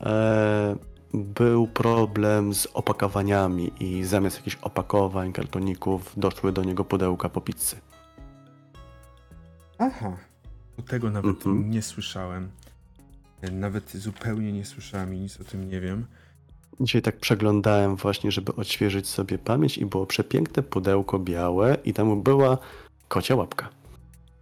Eee, 0.00 0.76
był 1.16 1.66
problem 1.66 2.54
z 2.54 2.66
opakowaniami 2.74 3.72
i 3.80 4.04
zamiast 4.04 4.36
jakichś 4.36 4.56
opakowań, 4.62 5.32
kartoników 5.32 6.12
doszły 6.16 6.52
do 6.52 6.64
niego 6.64 6.84
pudełka 6.84 7.28
po 7.28 7.40
pizzy. 7.40 7.76
Aha. 9.78 10.16
O 10.78 10.82
tego 10.82 11.10
nawet 11.10 11.36
Mhm. 11.36 11.70
nie 11.70 11.82
słyszałem. 11.82 12.50
Nawet 13.52 13.90
zupełnie 13.90 14.52
nie 14.52 14.64
słyszałem 14.64 15.14
i 15.14 15.18
nic 15.18 15.40
o 15.40 15.44
tym 15.44 15.68
nie 15.70 15.80
wiem. 15.80 16.06
Dzisiaj 16.80 17.02
tak 17.02 17.16
przeglądałem 17.16 17.96
właśnie, 17.96 18.30
żeby 18.30 18.54
odświeżyć 18.54 19.08
sobie 19.08 19.38
pamięć 19.38 19.78
i 19.78 19.86
było 19.86 20.06
przepiękne 20.06 20.62
pudełko 20.62 21.18
białe 21.18 21.76
i 21.84 21.92
tam 21.92 22.22
była 22.22 22.58
kocia 23.08 23.36
łapka. 23.36 23.68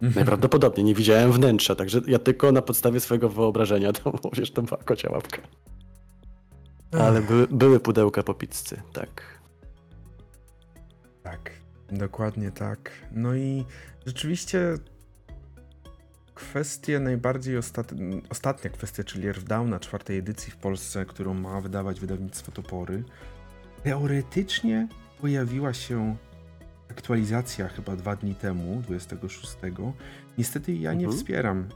Najprawdopodobniej 0.15 0.85
nie 0.85 0.95
widziałem 0.95 1.31
wnętrza, 1.31 1.75
także 1.75 2.01
ja 2.07 2.19
tylko 2.19 2.51
na 2.51 2.61
podstawie 2.61 2.99
swojego 2.99 3.29
wyobrażenia 3.29 3.93
to 3.93 4.11
mówię, 4.23 4.45
że 4.45 4.51
to 4.51 4.61
była 4.61 4.77
kocia 4.77 5.11
łapka. 5.11 5.41
Ale 6.91 7.21
były, 7.21 7.47
były 7.47 7.79
pudełka 7.79 8.23
po 8.23 8.33
pizzy, 8.33 8.81
tak. 8.93 9.21
Tak, 11.23 11.51
dokładnie 11.91 12.51
tak. 12.51 12.91
No 13.11 13.35
i 13.35 13.65
rzeczywiście 14.05 14.75
kwestie 16.35 16.99
najbardziej 16.99 17.57
ostat... 17.57 17.91
ostatnia 18.29 18.69
kwestia, 18.69 19.03
czyli 19.03 19.27
Earthdowna 19.27 19.79
czwartej 19.79 20.17
edycji 20.17 20.51
w 20.51 20.57
Polsce, 20.57 21.05
którą 21.05 21.33
ma 21.33 21.61
wydawać 21.61 21.99
wydawnictwo 21.99 22.51
Topory, 22.51 23.03
teoretycznie 23.83 24.87
pojawiła 25.21 25.73
się 25.73 26.15
aktualizacja 26.91 27.67
chyba 27.67 27.95
dwa 27.95 28.15
dni 28.15 28.35
temu, 28.35 28.81
26. 28.81 29.55
Niestety 30.37 30.73
ja 30.73 30.93
nie 30.93 31.05
Mhm. 31.05 31.17
wspieram. 31.17 31.67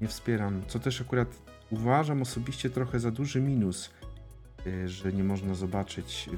Nie 0.00 0.08
wspieram, 0.08 0.62
co 0.68 0.78
też 0.78 1.00
akurat 1.00 1.28
uważam 1.70 2.22
osobiście 2.22 2.70
trochę 2.70 3.00
za 3.00 3.10
duży 3.10 3.40
minus, 3.40 3.90
że 4.86 5.12
nie 5.12 5.24
można 5.24 5.54
zobaczyć 5.54 6.30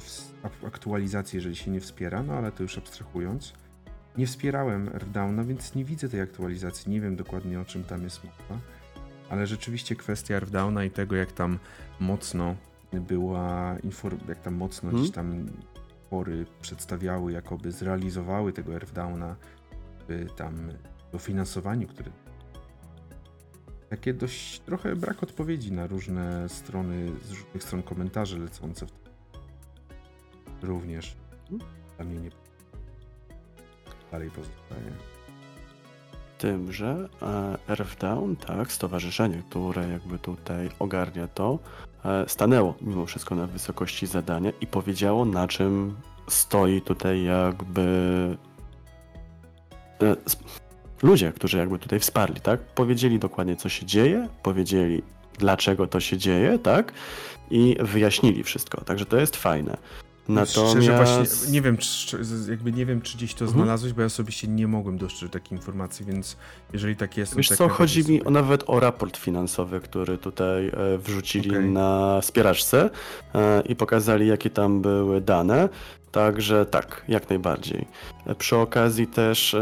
aktualizacji, 0.66 1.36
jeżeli 1.36 1.56
się 1.56 1.70
nie 1.70 1.80
wspiera, 1.80 2.22
no 2.22 2.32
ale 2.34 2.52
to 2.52 2.62
już 2.62 2.78
abstrahując. 2.78 3.52
Nie 4.18 4.26
wspierałem 4.26 4.88
Earthdowna, 4.88 5.44
więc 5.44 5.74
nie 5.74 5.84
widzę 5.84 6.08
tej 6.08 6.20
aktualizacji, 6.20 6.90
nie 6.92 7.00
wiem 7.00 7.16
dokładnie 7.16 7.60
o 7.60 7.64
czym 7.64 7.84
tam 7.84 8.02
jest 8.02 8.20
mowa, 8.24 8.60
ale 9.30 9.46
rzeczywiście 9.46 9.96
kwestia 9.96 10.34
Earthdowna 10.34 10.84
i 10.84 10.90
tego, 10.90 11.16
jak 11.16 11.32
tam 11.32 11.58
mocno 12.00 12.56
była, 12.92 13.76
jak 14.28 14.42
tam 14.42 14.54
mocno 14.54 14.88
Mhm. 14.88 15.02
gdzieś 15.02 15.14
tam 15.14 15.46
pory 16.10 16.46
przedstawiały, 16.60 17.32
jakoby 17.32 17.72
zrealizowały 17.72 18.52
tego 18.52 18.74
Earthdowna 18.74 19.36
w 20.08 20.26
tam 20.36 20.54
dofinansowaniu, 21.12 21.88
które 21.88 22.10
takie 23.90 24.14
dość 24.14 24.60
trochę 24.60 24.96
brak 24.96 25.22
odpowiedzi 25.22 25.72
na 25.72 25.86
różne 25.86 26.48
strony, 26.48 27.10
z 27.24 27.30
różnych 27.30 27.62
stron 27.62 27.82
komentarze 27.82 28.38
lecące 28.38 28.86
w 28.86 29.06
również 30.62 31.16
dla 31.96 32.04
mnie 32.04 32.20
nie 32.20 32.30
dalej 34.12 34.30
pozostaje. 34.30 34.92
Tymże 36.38 37.08
e, 37.22 37.58
Earthdown, 37.68 38.36
tak, 38.36 38.72
stowarzyszenie, 38.72 39.42
które 39.50 39.88
jakby 39.88 40.18
tutaj 40.18 40.70
ogarnia 40.78 41.28
to, 41.28 41.58
e, 42.04 42.28
stanęło 42.28 42.74
mimo 42.80 43.06
wszystko 43.06 43.34
na 43.34 43.46
wysokości 43.46 44.06
zadania 44.06 44.52
i 44.60 44.66
powiedziało 44.66 45.24
na 45.24 45.48
czym 45.48 45.96
stoi 46.28 46.82
tutaj 46.82 47.24
jakby 47.24 47.86
e, 50.02 50.16
ludzie, 51.02 51.32
którzy 51.32 51.58
jakby 51.58 51.78
tutaj 51.78 52.00
wsparli, 52.00 52.40
tak, 52.40 52.60
powiedzieli 52.60 53.18
dokładnie 53.18 53.56
co 53.56 53.68
się 53.68 53.86
dzieje, 53.86 54.28
powiedzieli 54.42 55.02
dlaczego 55.38 55.86
to 55.86 56.00
się 56.00 56.18
dzieje, 56.18 56.58
tak, 56.58 56.92
i 57.50 57.76
wyjaśnili 57.80 58.42
wszystko, 58.42 58.80
także 58.80 59.06
to 59.06 59.16
jest 59.16 59.36
fajne. 59.36 59.76
Natomiast... 60.28 60.70
Szczerze 60.70 60.96
właśnie, 60.96 61.52
nie 61.52 61.62
wiem, 61.62 61.76
czy, 61.76 62.18
jakby 62.50 62.72
nie 62.72 62.86
wiem, 62.86 63.00
czy 63.00 63.16
gdzieś 63.16 63.34
to 63.34 63.44
Mhm. 63.44 63.58
znalazłeś, 63.62 63.92
bo 63.92 64.00
ja 64.00 64.06
osobiście 64.06 64.48
nie 64.48 64.68
mogłem 64.68 64.98
dostrzec 64.98 65.30
takiej 65.32 65.58
informacji, 65.58 66.06
więc 66.06 66.36
jeżeli 66.72 66.96
tak 66.96 67.16
jest, 67.16 67.36
Wiesz 67.36 67.48
tak 67.48 67.58
co, 67.58 67.68
chodzi 67.68 68.12
mi 68.12 68.24
o, 68.24 68.30
nawet 68.30 68.64
o 68.66 68.80
raport 68.80 69.16
finansowy, 69.16 69.80
który 69.80 70.18
tutaj 70.18 70.68
e, 70.68 70.72
wrzucili 70.98 71.50
Okej. 71.50 71.64
na 71.70 72.20
spieraczce 72.22 72.90
e, 73.34 73.62
i 73.68 73.76
pokazali, 73.76 74.26
jakie 74.26 74.50
tam 74.50 74.82
były 74.82 75.20
dane. 75.20 75.68
Także 76.12 76.66
tak, 76.66 77.04
jak 77.08 77.30
najbardziej. 77.30 77.86
E, 78.26 78.34
Przy 78.34 78.56
okazji 78.56 79.06
też 79.06 79.56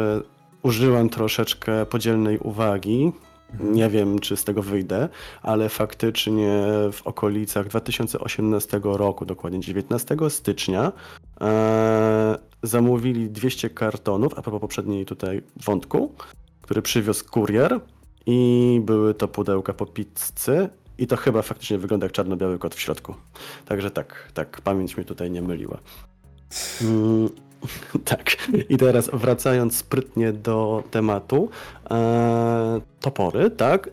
użyłem 0.64 1.08
troszeczkę 1.08 1.86
podzielnej 1.86 2.38
uwagi. 2.38 3.12
Mhm. 3.52 3.72
Nie 3.74 3.88
wiem, 3.88 4.18
czy 4.18 4.36
z 4.36 4.44
tego 4.44 4.62
wyjdę, 4.62 5.08
ale 5.42 5.68
faktycznie 5.68 6.62
w 6.92 7.00
okolicach 7.04 7.68
2018 7.68 8.80
roku, 8.84 9.26
dokładnie 9.26 9.60
19 9.60 10.16
stycznia, 10.30 10.92
e, 11.40 12.38
zamówili 12.62 13.30
200 13.30 13.70
kartonów, 13.70 14.38
a 14.38 14.42
propos 14.42 14.60
poprzedniej 14.60 15.06
tutaj 15.06 15.42
wątku, 15.64 16.12
który 16.62 16.82
przywiózł 16.82 17.24
kurier 17.30 17.80
i 18.26 18.80
były 18.84 19.14
to 19.14 19.28
pudełka 19.28 19.72
po 19.72 19.86
pizzy 19.86 20.68
i 20.98 21.06
to 21.06 21.16
chyba 21.16 21.42
faktycznie 21.42 21.78
wygląda 21.78 22.04
jak 22.04 22.12
czarno-biały 22.12 22.58
kot 22.58 22.74
w 22.74 22.80
środku. 22.80 23.14
Także 23.66 23.90
tak, 23.90 24.30
tak, 24.34 24.60
pamięć 24.60 24.96
mnie 24.96 25.04
tutaj 25.04 25.30
nie 25.30 25.42
myliła. 25.42 25.78
Tak, 28.04 28.36
i 28.68 28.76
teraz 28.76 29.10
wracając 29.12 29.76
sprytnie 29.76 30.32
do 30.32 30.82
tematu, 30.90 31.48
e, 31.90 32.80
topory, 33.00 33.50
tak, 33.50 33.90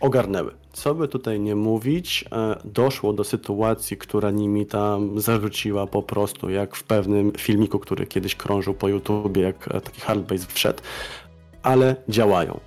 ogarnęły. 0.00 0.52
Co 0.72 0.94
by 0.94 1.08
tutaj 1.08 1.40
nie 1.40 1.56
mówić, 1.56 2.24
e, 2.32 2.56
doszło 2.64 3.12
do 3.12 3.24
sytuacji, 3.24 3.96
która 3.96 4.30
nimi 4.30 4.66
tam 4.66 5.20
zarzuciła 5.20 5.86
po 5.86 6.02
prostu, 6.02 6.50
jak 6.50 6.76
w 6.76 6.84
pewnym 6.84 7.32
filmiku, 7.38 7.78
który 7.78 8.06
kiedyś 8.06 8.34
krążył 8.34 8.74
po 8.74 8.88
YouTubie, 8.88 9.42
jak 9.42 9.68
e, 9.74 9.80
taki 9.80 10.00
hardbase 10.00 10.46
wszedł, 10.46 10.82
ale 11.62 11.96
działają. 12.08 12.60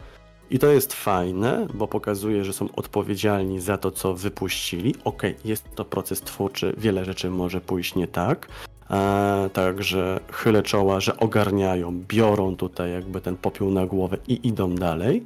I 0.50 0.60
to 0.60 0.68
jest 0.68 0.94
fajne, 0.94 1.68
bo 1.74 1.88
pokazuje, 1.88 2.44
że 2.44 2.54
są 2.54 2.68
odpowiedzialni 2.76 3.62
za 3.62 3.78
to, 3.78 3.92
co 3.92 4.14
wypuścili. 4.14 4.96
Okej, 5.04 5.36
jest 5.46 5.76
to 5.76 5.86
proces 5.86 6.22
twórczy, 6.22 6.74
wiele 6.78 7.06
rzeczy 7.06 7.30
może 7.30 7.62
pójść 7.62 7.96
nie 7.96 8.08
tak. 8.08 8.48
E, 8.92 9.50
także 9.54 10.20
chylę 10.32 10.64
czoła, 10.64 11.00
że 11.00 11.18
ogarniają, 11.18 12.04
biorą 12.08 12.56
tutaj 12.56 12.92
jakby 12.92 13.22
ten 13.22 13.38
popiół 13.38 13.72
na 13.72 13.86
głowę 13.86 14.18
i 14.28 14.48
idą 14.48 14.76
dalej. 14.76 15.26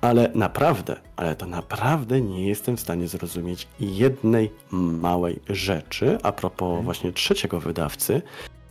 Ale 0.00 0.30
naprawdę, 0.34 0.96
ale 1.16 1.36
to 1.36 1.46
naprawdę 1.46 2.20
nie 2.20 2.48
jestem 2.48 2.76
w 2.76 2.80
stanie 2.80 3.08
zrozumieć 3.08 3.68
jednej 3.80 4.50
małej 4.72 5.40
rzeczy 5.48 6.18
a 6.22 6.32
propos 6.32 6.66
Mhm. 6.68 6.84
właśnie 6.84 7.12
trzeciego 7.12 7.60
wydawcy. 7.60 8.22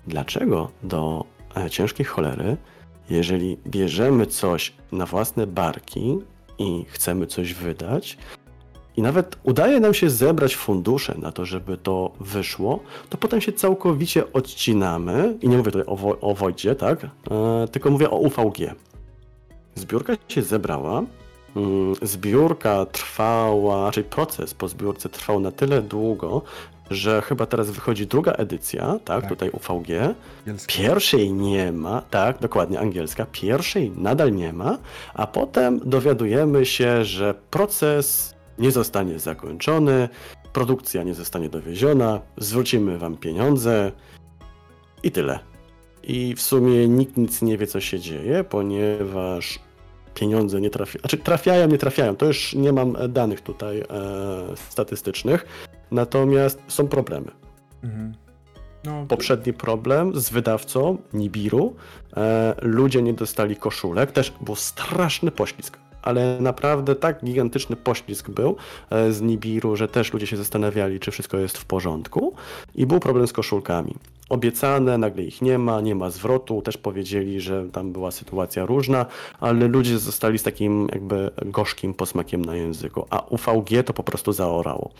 Dlaczego 0.07 0.69
do 0.83 1.25
e, 1.57 1.69
ciężkiej 1.69 2.05
cholery, 2.05 2.57
jeżeli 3.09 3.57
bierzemy 3.67 4.25
coś 4.25 4.73
na 4.91 5.05
własne 5.05 5.47
barki 5.47 6.17
i 6.57 6.85
chcemy 6.89 7.27
coś 7.27 7.53
wydać, 7.53 8.17
i 8.97 9.01
nawet 9.01 9.35
udaje 9.43 9.79
nam 9.79 9.93
się 9.93 10.09
zebrać 10.09 10.55
fundusze 10.55 11.15
na 11.17 11.31
to, 11.31 11.45
żeby 11.45 11.77
to 11.77 12.11
wyszło, 12.19 12.79
to 13.09 13.17
potem 13.17 13.41
się 13.41 13.53
całkowicie 13.53 14.33
odcinamy. 14.33 15.37
I 15.41 15.49
nie 15.49 15.57
mówię 15.57 15.71
tutaj 15.71 15.87
o, 15.87 15.95
Wo- 15.95 16.19
o 16.19 16.33
Wojdzie, 16.35 16.75
tak? 16.75 17.03
E, 17.03 17.67
tylko 17.71 17.89
mówię 17.91 18.09
o 18.09 18.15
UVG. 18.17 18.57
Zbiórka 19.75 20.13
się 20.27 20.41
zebrała. 20.41 21.03
mm, 21.55 21.93
Zbiórka 22.01 22.85
trwała, 22.85 23.91
czyli 23.91 24.03
proces 24.03 24.53
po 24.53 24.67
zbiórce 24.67 25.09
trwał 25.09 25.39
na 25.39 25.51
tyle 25.51 25.81
długo, 25.81 26.41
że 26.91 27.21
chyba 27.21 27.45
teraz 27.45 27.69
wychodzi 27.71 28.07
druga 28.07 28.31
edycja, 28.31 28.99
tak, 29.05 29.21
Tak. 29.21 29.29
tutaj 29.29 29.49
UVG. 29.49 29.89
Angielski. 30.39 30.77
Pierwszej 30.81 31.33
nie 31.33 31.71
ma, 31.71 32.01
tak, 32.01 32.39
dokładnie 32.39 32.79
angielska. 32.79 33.25
Pierwszej 33.31 33.91
nadal 33.91 34.33
nie 34.33 34.53
ma, 34.53 34.77
a 35.13 35.27
potem 35.27 35.79
dowiadujemy 35.85 36.65
się, 36.65 37.05
że 37.05 37.33
proces 37.51 38.32
nie 38.57 38.71
zostanie 38.71 39.19
zakończony, 39.19 40.09
produkcja 40.53 41.03
nie 41.03 41.13
zostanie 41.13 41.49
dowieziona, 41.49 42.21
zwrócimy 42.37 42.97
wam 42.97 43.17
pieniądze 43.17 43.91
i 45.03 45.11
tyle. 45.11 45.39
I 46.03 46.35
w 46.35 46.41
sumie 46.41 46.87
nikt 46.87 47.17
nic 47.17 47.41
nie 47.41 47.57
wie, 47.57 47.67
co 47.67 47.81
się 47.81 47.99
dzieje, 47.99 48.43
ponieważ 48.43 49.59
pieniądze 50.13 50.61
nie 50.61 50.69
trafiają. 50.69 51.01
Znaczy 51.01 51.17
trafiają, 51.17 51.67
nie 51.67 51.77
trafiają. 51.77 52.15
To 52.15 52.25
już 52.25 52.53
nie 52.53 52.73
mam 52.73 52.97
danych 53.09 53.41
tutaj 53.41 53.79
e, 53.79 53.85
statystycznych. 54.55 55.45
Natomiast 55.91 56.61
są 56.67 56.87
problemy. 56.87 57.31
Mhm. 57.83 58.13
No, 58.85 59.05
Poprzedni 59.07 59.53
problem 59.53 60.19
z 60.19 60.29
wydawcą 60.29 60.97
Nibiru. 61.13 61.75
E, 62.17 62.55
ludzie 62.61 63.01
nie 63.01 63.13
dostali 63.13 63.55
koszulek. 63.55 64.11
Też 64.11 64.33
był 64.41 64.55
straszny 64.55 65.31
poślizg. 65.31 65.77
Ale 66.03 66.37
naprawdę 66.41 66.95
tak 66.95 67.25
gigantyczny 67.25 67.75
poślizg 67.75 68.29
był 68.29 68.55
e, 68.89 69.11
z 69.11 69.21
Nibiru, 69.21 69.75
że 69.75 69.87
też 69.87 70.13
ludzie 70.13 70.27
się 70.27 70.37
zastanawiali, 70.37 70.99
czy 70.99 71.11
wszystko 71.11 71.37
jest 71.37 71.57
w 71.57 71.65
porządku. 71.65 72.33
I 72.75 72.85
był 72.85 72.99
problem 72.99 73.27
z 73.27 73.33
koszulkami. 73.33 73.95
Obiecane, 74.29 74.97
nagle 74.97 75.23
ich 75.23 75.41
nie 75.41 75.57
ma, 75.57 75.81
nie 75.81 75.95
ma 75.95 76.09
zwrotu. 76.09 76.61
Też 76.61 76.77
powiedzieli, 76.77 77.41
że 77.41 77.69
tam 77.69 77.91
była 77.91 78.11
sytuacja 78.11 78.65
różna, 78.65 79.05
ale 79.39 79.67
ludzie 79.67 79.99
zostali 79.99 80.39
z 80.39 80.43
takim 80.43 80.87
jakby 80.93 81.31
gorzkim 81.45 81.93
posmakiem 81.93 82.45
na 82.45 82.55
języku. 82.55 83.05
A 83.09 83.19
UVG 83.19 83.83
to 83.85 83.93
po 83.93 84.03
prostu 84.03 84.33
zaorało. 84.33 84.91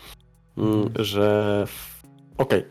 mm, 0.58 0.90
że 0.98 1.64
w... 1.66 2.02
okej, 2.38 2.64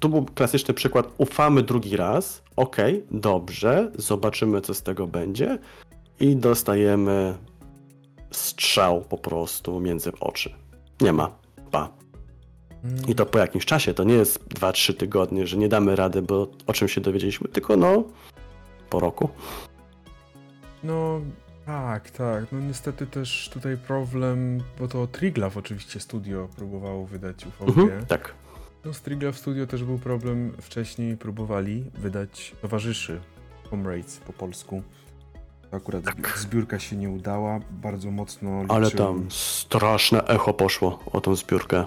tu 0.00 0.08
był 0.08 0.24
klasyczny 0.24 0.74
przykład, 0.74 1.06
ufamy 1.18 1.62
drugi 1.62 1.96
raz, 1.96 2.42
okej, 2.56 3.04
dobrze, 3.10 3.90
zobaczymy 3.94 4.60
co 4.60 4.74
z 4.74 4.82
tego 4.82 5.06
będzie 5.06 5.58
i 6.20 6.36
dostajemy 6.36 7.34
strzał 8.36 9.00
po 9.00 9.18
prostu 9.18 9.80
między 9.80 10.12
oczy. 10.20 10.54
Nie 11.00 11.12
ma, 11.12 11.30
pa. 11.70 11.92
I 13.08 13.14
to 13.14 13.26
po 13.26 13.38
jakimś 13.38 13.64
czasie, 13.64 13.94
to 13.94 14.04
nie 14.04 14.14
jest 14.14 14.48
2-3 14.48 14.94
tygodnie, 14.94 15.46
że 15.46 15.56
nie 15.56 15.68
damy 15.68 15.96
rady, 15.96 16.22
bo 16.22 16.48
o 16.66 16.72
czym 16.72 16.88
się 16.88 17.00
dowiedzieliśmy, 17.00 17.48
tylko 17.48 17.76
no 17.76 18.04
po 18.90 19.00
roku. 19.00 19.28
No 20.84 21.20
tak, 21.66 22.10
tak. 22.10 22.52
No 22.52 22.60
niestety 22.60 23.06
też 23.06 23.50
tutaj 23.52 23.76
problem, 23.76 24.62
bo 24.78 24.88
to 24.88 25.06
Triglav 25.06 25.58
oczywiście 25.58 26.00
studio 26.00 26.48
próbowało 26.56 27.06
wydać 27.06 27.46
UVG. 27.46 27.78
Mhm, 27.78 28.06
tak. 28.06 28.34
No 28.84 28.94
z 28.94 29.00
Triglav 29.00 29.32
Studio 29.32 29.66
też 29.66 29.84
był 29.84 29.98
problem. 29.98 30.52
Wcześniej 30.60 31.16
próbowali 31.16 31.84
wydać 31.94 32.52
Towarzyszy 32.62 33.20
Comrades 33.70 34.16
po 34.16 34.32
polsku. 34.32 34.82
Akurat 35.74 36.04
Tak. 36.04 36.38
zbiórka 36.38 36.78
się 36.78 36.96
nie 36.96 37.10
udała. 37.10 37.60
Bardzo 37.70 38.10
mocno 38.10 38.50
liczyłem. 38.62 38.70
Ale 38.82 38.90
tam 38.90 39.26
straszne 39.30 40.24
echo 40.24 40.54
poszło 40.54 40.98
o 41.12 41.20
tą 41.20 41.34
zbiórkę. 41.34 41.84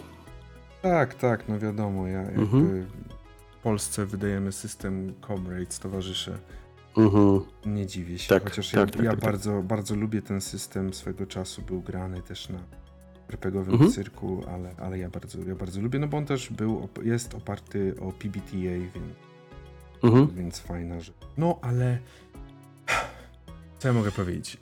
Tak, 0.82 1.14
tak, 1.16 1.48
no 1.50 1.60
wiadomo. 1.60 2.08
Ja 2.08 2.22
jakby 2.22 2.42
Mhm. 2.42 2.86
w 3.52 3.58
Polsce 3.64 4.06
wydajemy 4.06 4.52
system 4.52 5.14
Comrades 5.28 5.80
Towarzysze. 5.80 6.38
Mhm. 6.98 7.42
Nie 7.66 7.86
dziwię 7.86 8.20
się, 8.20 8.30
Tak, 8.30 8.44
chociaż 8.50 8.72
tak, 8.72 8.80
ja, 8.80 8.86
tak, 8.86 9.04
ja 9.04 9.12
tak, 9.12 9.20
bardzo, 9.20 9.62
bardzo 9.64 9.96
lubię 9.96 10.22
ten 10.22 10.42
system. 10.42 10.94
Swego 10.94 11.26
czasu 11.26 11.62
był 11.62 11.82
grany 11.82 12.22
też 12.22 12.50
na 12.50 12.60
RPGowym 13.30 13.74
Mhm. 13.74 13.92
cyrku, 13.92 14.44
ale, 14.54 14.76
ale 14.78 14.98
ja, 15.00 15.10
bardzo, 15.10 15.40
ja 15.48 15.56
bardzo 15.56 15.82
lubię, 15.82 16.00
no 16.00 16.08
bo 16.08 16.18
on 16.18 16.26
też 16.26 16.50
był, 16.50 16.88
jest 17.04 17.34
oparty 17.36 17.96
o 18.02 18.12
PBTA, 18.12 18.58
więc, 18.96 19.16
Mhm. 20.04 20.28
więc 20.36 20.60
fajna 20.60 21.00
rzecz. 21.00 21.16
No 21.38 21.60
ale 21.62 21.98
co 23.80 23.88
ja 23.88 23.94
mogę 23.94 24.12
powiedzieć? 24.12 24.58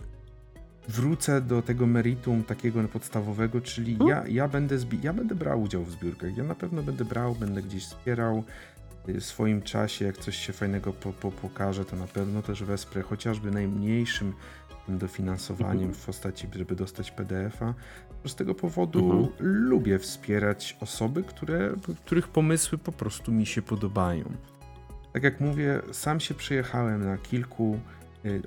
Wrócę 0.87 1.41
do 1.41 1.61
tego 1.61 1.87
meritum 1.87 2.43
takiego 2.43 2.83
podstawowego, 2.83 3.61
czyli 3.61 3.93
Mhm. 3.93 4.09
ja, 4.09 4.23
ja, 4.27 4.47
będę 4.47 4.77
zbi- 4.77 5.03
ja 5.03 5.13
będę 5.13 5.35
brał 5.35 5.61
udział 5.61 5.83
w 5.83 5.91
zbiórkach. 5.91 6.37
Ja 6.37 6.43
na 6.43 6.55
pewno 6.55 6.83
będę 6.83 7.05
brał, 7.05 7.35
będę 7.35 7.61
gdzieś 7.61 7.85
wspierał 7.85 8.43
y, 9.09 9.19
w 9.21 9.25
swoim 9.25 9.61
czasie, 9.61 10.05
jak 10.05 10.17
coś 10.17 10.35
się 10.37 10.53
fajnego 10.53 10.93
po, 10.93 11.13
po, 11.13 11.31
pokaże, 11.31 11.85
to 11.85 11.95
na 11.95 12.07
pewno 12.07 12.41
też 12.41 12.63
wesprę 12.63 13.01
chociażby 13.01 13.51
najmniejszym 13.51 14.33
dofinansowaniem 14.87 15.73
Mhm. 15.83 15.93
w 15.93 16.05
postaci, 16.05 16.47
żeby 16.55 16.75
dostać 16.75 17.11
PDF-a. 17.11 17.73
Z 18.27 18.35
tego 18.35 18.55
powodu 18.55 18.99
Mhm. 19.11 19.33
lubię 19.47 19.99
wspierać 19.99 20.77
osoby, 20.79 21.23
które, 21.23 21.73
których 22.05 22.27
pomysły 22.27 22.77
po 22.77 22.91
prostu 22.91 23.31
mi 23.31 23.45
się 23.45 23.61
podobają. 23.61 24.25
Tak 25.13 25.23
jak 25.23 25.39
mówię, 25.41 25.81
sam 25.91 26.19
się 26.19 26.33
przejechałem 26.33 27.05
na 27.05 27.17
kilku, 27.17 27.79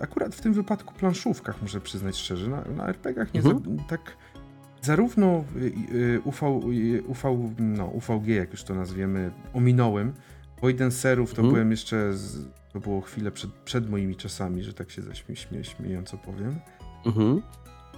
akurat 0.01 0.35
w 0.35 0.41
tym 0.41 0.53
wypadku 0.53 0.95
planszówkach, 0.95 1.63
muszę 1.63 1.81
przyznać 1.81 2.17
szczerze, 2.17 2.51
na, 2.51 2.61
na 2.77 2.87
RPG-ach 2.89 3.35
nie 3.35 3.41
Mhm. 3.41 3.79
za, 3.79 3.85
tak 3.85 4.17
zarówno 4.83 5.45
y, 5.57 5.73
y, 5.95 6.21
UV, 6.25 6.61
y, 6.73 7.03
UV, 7.07 7.55
no, 7.59 7.87
UVG, 7.87 8.29
jak 8.29 8.51
już 8.51 8.65
to 8.65 8.75
nazwiemy, 8.75 9.31
ominąłem. 9.53 10.13
Voidenserów 10.61 11.31
to 11.35 11.37
Mhm. 11.37 11.55
byłem 11.55 11.71
jeszcze, 11.71 12.13
z, 12.17 12.49
to 12.73 12.81
było 12.81 13.01
chwilę 13.01 13.31
przed, 13.31 13.51
przed 13.51 13.91
moimi 13.91 14.17
czasami, 14.17 14.63
że 14.63 14.73
tak 14.75 14.91
się 14.91 15.03
zaśmie, 15.03 15.37
śmie, 15.37 15.65
śmiejąco 15.65 16.19
powiem. 16.19 16.61
Mhm. 17.07 17.43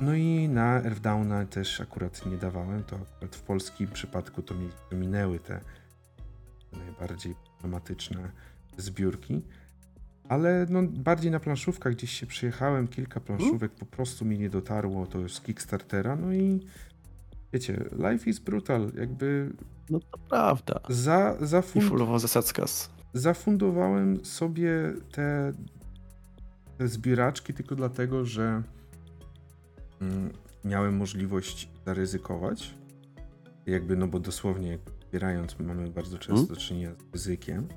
No 0.01 0.15
i 0.15 0.49
na 0.49 0.83
Earthdowna 0.83 1.47
też 1.47 1.81
akurat 1.81 2.27
nie 2.27 2.37
dawałem, 2.37 2.85
to 2.85 2.97
akurat 3.17 3.37
w 3.37 3.43
polskim 3.43 3.89
przypadku 3.89 4.43
to 4.43 4.55
mi 4.55 4.69
minęły 4.93 5.39
te 5.39 5.61
najbardziej 6.73 7.35
problematyczne 7.53 8.31
zbiórki. 8.77 9.43
Ale 10.31 10.67
no, 10.71 10.83
bardziej 10.83 11.31
na 11.31 11.41
planszówkach 11.41 11.93
gdzieś 11.95 12.11
się 12.11 12.27
przyjechałem, 12.27 12.89
kilka 12.89 13.21
planszówek 13.21 13.73
po 13.73 13.87
prostu 13.87 14.25
mi 14.25 14.39
nie 14.39 14.51
dotarło, 14.51 15.07
to 15.07 15.29
z 15.29 15.41
Kickstartera, 15.41 16.17
no 16.17 16.33
i 16.33 16.61
wiecie, 17.53 17.85
life 18.11 18.31
is 18.31 18.39
brutal, 18.39 18.93
jakby 18.99 19.53
No 19.91 20.01
to 20.01 20.19
prawda. 20.29 20.81
za, 20.89 21.37
I 21.43 21.47
zafund, 21.47 21.85
fullowa 21.89 22.19
zasadzka. 22.19 22.67
z- 22.67 22.91
zafundowałem 23.15 24.25
sobie 24.25 24.73
te, 25.13 25.53
te 26.79 26.89
zbieraczki 26.89 27.55
tylko 27.55 27.75
dlatego, 27.77 28.25
że 28.25 28.63
mm, 30.01 30.31
miałem 30.65 30.97
możliwość 30.97 31.69
zaryzykować. 31.87 32.75
Jakby, 33.67 33.97
no 33.97 34.09
bo 34.09 34.21
dosłownie 34.21 34.69
jakby 34.71 34.91
zbierając 35.09 35.59
mamy 35.59 35.91
bardzo 35.91 36.19
często 36.19 36.41
Mhm. 36.41 36.49
do 36.49 36.57
czynienia 36.57 36.91
z 36.95 37.13
ryzykiem. 37.15 37.69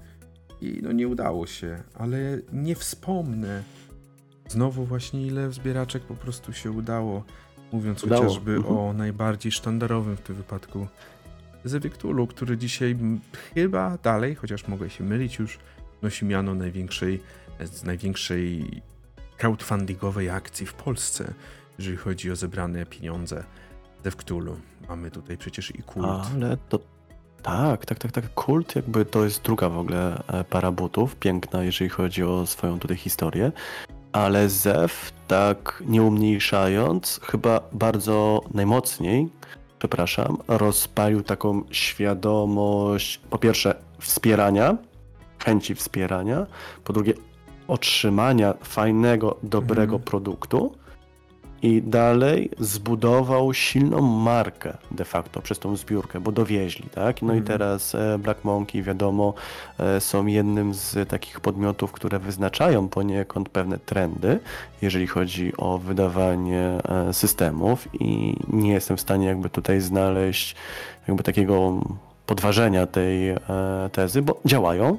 I 0.63 0.81
no 0.83 0.91
nie 0.91 1.07
udało 1.07 1.47
się, 1.47 1.83
ale 1.93 2.17
nie 2.53 2.75
wspomnę 2.75 3.63
znowu 4.47 4.85
właśnie 4.85 5.27
ile 5.27 5.51
zbieraczek 5.51 6.03
po 6.03 6.13
prostu 6.15 6.53
się 6.53 6.71
udało. 6.71 7.23
Mówiąc 7.71 8.03
Udało. 8.03 8.21
chociażby 8.23 8.55
Mhm. 8.55 8.77
o 8.77 8.93
najbardziej 8.93 9.51
sztandarowym 9.51 10.17
w 10.17 10.21
tym 10.21 10.35
wypadku 10.35 10.87
Zewiktulu, 11.65 12.27
który 12.27 12.57
dzisiaj 12.57 12.97
chyba 13.55 13.97
dalej, 14.03 14.35
chociaż 14.35 14.67
mogę 14.67 14.89
się 14.89 15.03
mylić 15.03 15.39
już, 15.39 15.59
nosi 16.01 16.25
miano 16.25 16.55
największej, 16.55 17.21
z 17.63 17.83
największej 17.83 18.81
crowdfundingowej 19.37 20.29
akcji 20.29 20.65
w 20.65 20.73
Polsce, 20.73 21.33
jeżeli 21.79 21.97
chodzi 21.97 22.31
o 22.31 22.35
zebrane 22.35 22.85
pieniądze 22.85 23.43
ze 24.03 24.11
Wktulu. 24.11 24.57
Mamy 24.89 25.11
tutaj 25.11 25.37
przecież 25.37 25.75
i 25.75 25.83
kult. 25.83 26.05
Ale 26.35 26.57
to 26.69 26.79
tak, 27.43 27.85
tak, 27.85 27.99
tak, 27.99 28.11
tak. 28.11 28.33
Kult 28.33 28.75
jakby 28.75 29.05
to 29.05 29.23
jest 29.23 29.41
druga 29.43 29.69
w 29.69 29.77
ogóle 29.77 30.23
e, 30.27 30.43
para 30.43 30.71
butów, 30.71 31.15
piękna, 31.15 31.63
jeżeli 31.63 31.89
chodzi 31.89 32.23
o 32.23 32.45
swoją 32.45 32.79
tutaj 32.79 32.97
historię. 32.97 33.51
Ale 34.11 34.49
Zew, 34.49 35.11
tak 35.27 35.83
nie 35.85 36.03
umniejszając, 36.03 37.19
chyba 37.23 37.61
bardzo 37.71 38.41
najmocniej, 38.53 39.29
przepraszam, 39.79 40.37
rozpalił 40.47 41.23
taką 41.23 41.63
świadomość, 41.71 43.17
po 43.29 43.37
pierwsze, 43.37 43.75
wspierania, 43.99 44.77
chęci 45.45 45.75
wspierania, 45.75 46.45
po 46.83 46.93
drugie, 46.93 47.13
otrzymania 47.67 48.53
fajnego, 48.63 49.37
dobrego 49.43 49.95
Mhm. 49.95 50.01
produktu 50.03 50.82
i 51.63 51.81
dalej 51.81 52.49
zbudował 52.59 53.53
silną 53.53 54.01
markę 54.01 54.77
de 54.91 55.05
facto 55.05 55.41
przez 55.41 55.59
tą 55.59 55.75
zbiórkę, 55.75 56.19
bo 56.19 56.31
dowieźli, 56.31 56.89
tak? 56.89 57.21
No 57.21 57.33
i 57.33 57.37
Mhm. 57.37 57.45
teraz 57.47 57.95
e, 57.95 58.17
Black 58.19 58.43
Monkey, 58.43 58.83
wiadomo, 58.83 59.33
e, 59.79 60.01
są 60.01 60.25
jednym 60.25 60.73
z 60.73 61.09
takich 61.09 61.39
podmiotów, 61.39 61.91
które 61.91 62.19
wyznaczają 62.19 62.89
poniekąd 62.89 63.49
pewne 63.49 63.77
trendy, 63.79 64.39
jeżeli 64.81 65.07
chodzi 65.07 65.53
o 65.57 65.77
wydawanie 65.77 66.59
e, 66.59 67.13
systemów 67.13 67.87
i 67.99 68.35
nie 68.47 68.71
jestem 68.71 68.97
w 68.97 69.01
stanie 69.01 69.27
jakby 69.27 69.49
tutaj 69.49 69.81
znaleźć 69.81 70.55
jakby 71.07 71.23
takiego 71.23 71.81
podważenia 72.25 72.87
tej 72.87 73.19
tezy, 73.91 74.21
bo 74.21 74.39
działają. 74.45 74.97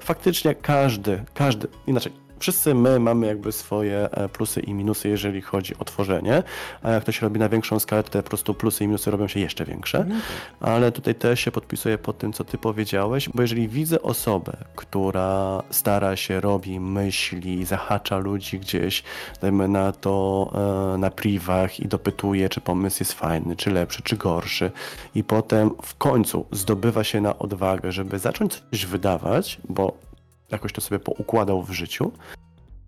Faktycznie 0.00 0.54
każdy, 0.54 1.24
każdy, 1.34 1.68
inaczej, 1.86 2.12
wszyscy 2.38 2.74
my 2.74 3.00
mamy 3.00 3.26
jakby 3.26 3.52
swoje 3.52 4.10
e, 4.10 4.28
plusy 4.28 4.60
i 4.60 4.74
minusy, 4.74 5.08
jeżeli 5.08 5.42
chodzi 5.42 5.74
o 5.78 5.84
tworzenie, 5.84 6.42
a 6.82 6.90
jak 6.90 7.04
to 7.04 7.12
się 7.12 7.20
robi 7.20 7.40
na 7.40 7.48
większą 7.48 7.78
skalę, 7.78 8.02
to 8.02 8.10
te 8.10 8.22
po 8.22 8.28
prostu 8.28 8.54
plusy 8.54 8.84
i 8.84 8.86
minusy 8.86 9.10
robią 9.10 9.28
się 9.28 9.40
jeszcze 9.40 9.64
większe. 9.64 10.04
No 10.08 10.14
tak. 10.14 10.70
Ale 10.70 10.92
tutaj 10.92 11.14
też 11.14 11.40
się 11.40 11.50
podpisuję 11.50 11.98
pod 11.98 12.18
tym, 12.18 12.32
co 12.32 12.44
ty 12.44 12.58
powiedziałeś, 12.58 13.28
bo 13.34 13.42
jeżeli 13.42 13.68
widzę 13.68 14.02
osobę, 14.02 14.56
która 14.76 15.62
stara 15.70 16.16
się, 16.16 16.40
robi, 16.40 16.80
myśli, 16.80 17.64
zahacza 17.64 18.18
ludzi 18.18 18.60
gdzieś, 18.60 19.02
dajmy 19.40 19.68
na 19.68 19.92
to 19.92 20.50
e, 20.94 20.98
na 20.98 21.10
privach 21.10 21.80
i 21.80 21.88
dopytuje, 21.88 22.48
czy 22.48 22.60
pomysł 22.60 22.96
jest 23.00 23.12
fajny, 23.12 23.56
czy 23.56 23.70
lepszy, 23.70 24.02
czy 24.02 24.16
gorszy 24.16 24.70
i 25.14 25.24
potem 25.24 25.70
w 25.82 25.94
końcu 25.94 26.46
zdobywa 26.52 27.04
się 27.04 27.20
na 27.20 27.38
odwagę, 27.38 27.92
żeby 27.92 28.18
zacząć 28.18 28.62
coś 28.70 28.86
wydawać, 28.86 29.58
bo 29.68 30.07
jakoś 30.50 30.72
to 30.72 30.80
sobie 30.80 30.98
poukładał 30.98 31.62
w 31.62 31.70
życiu, 31.70 32.12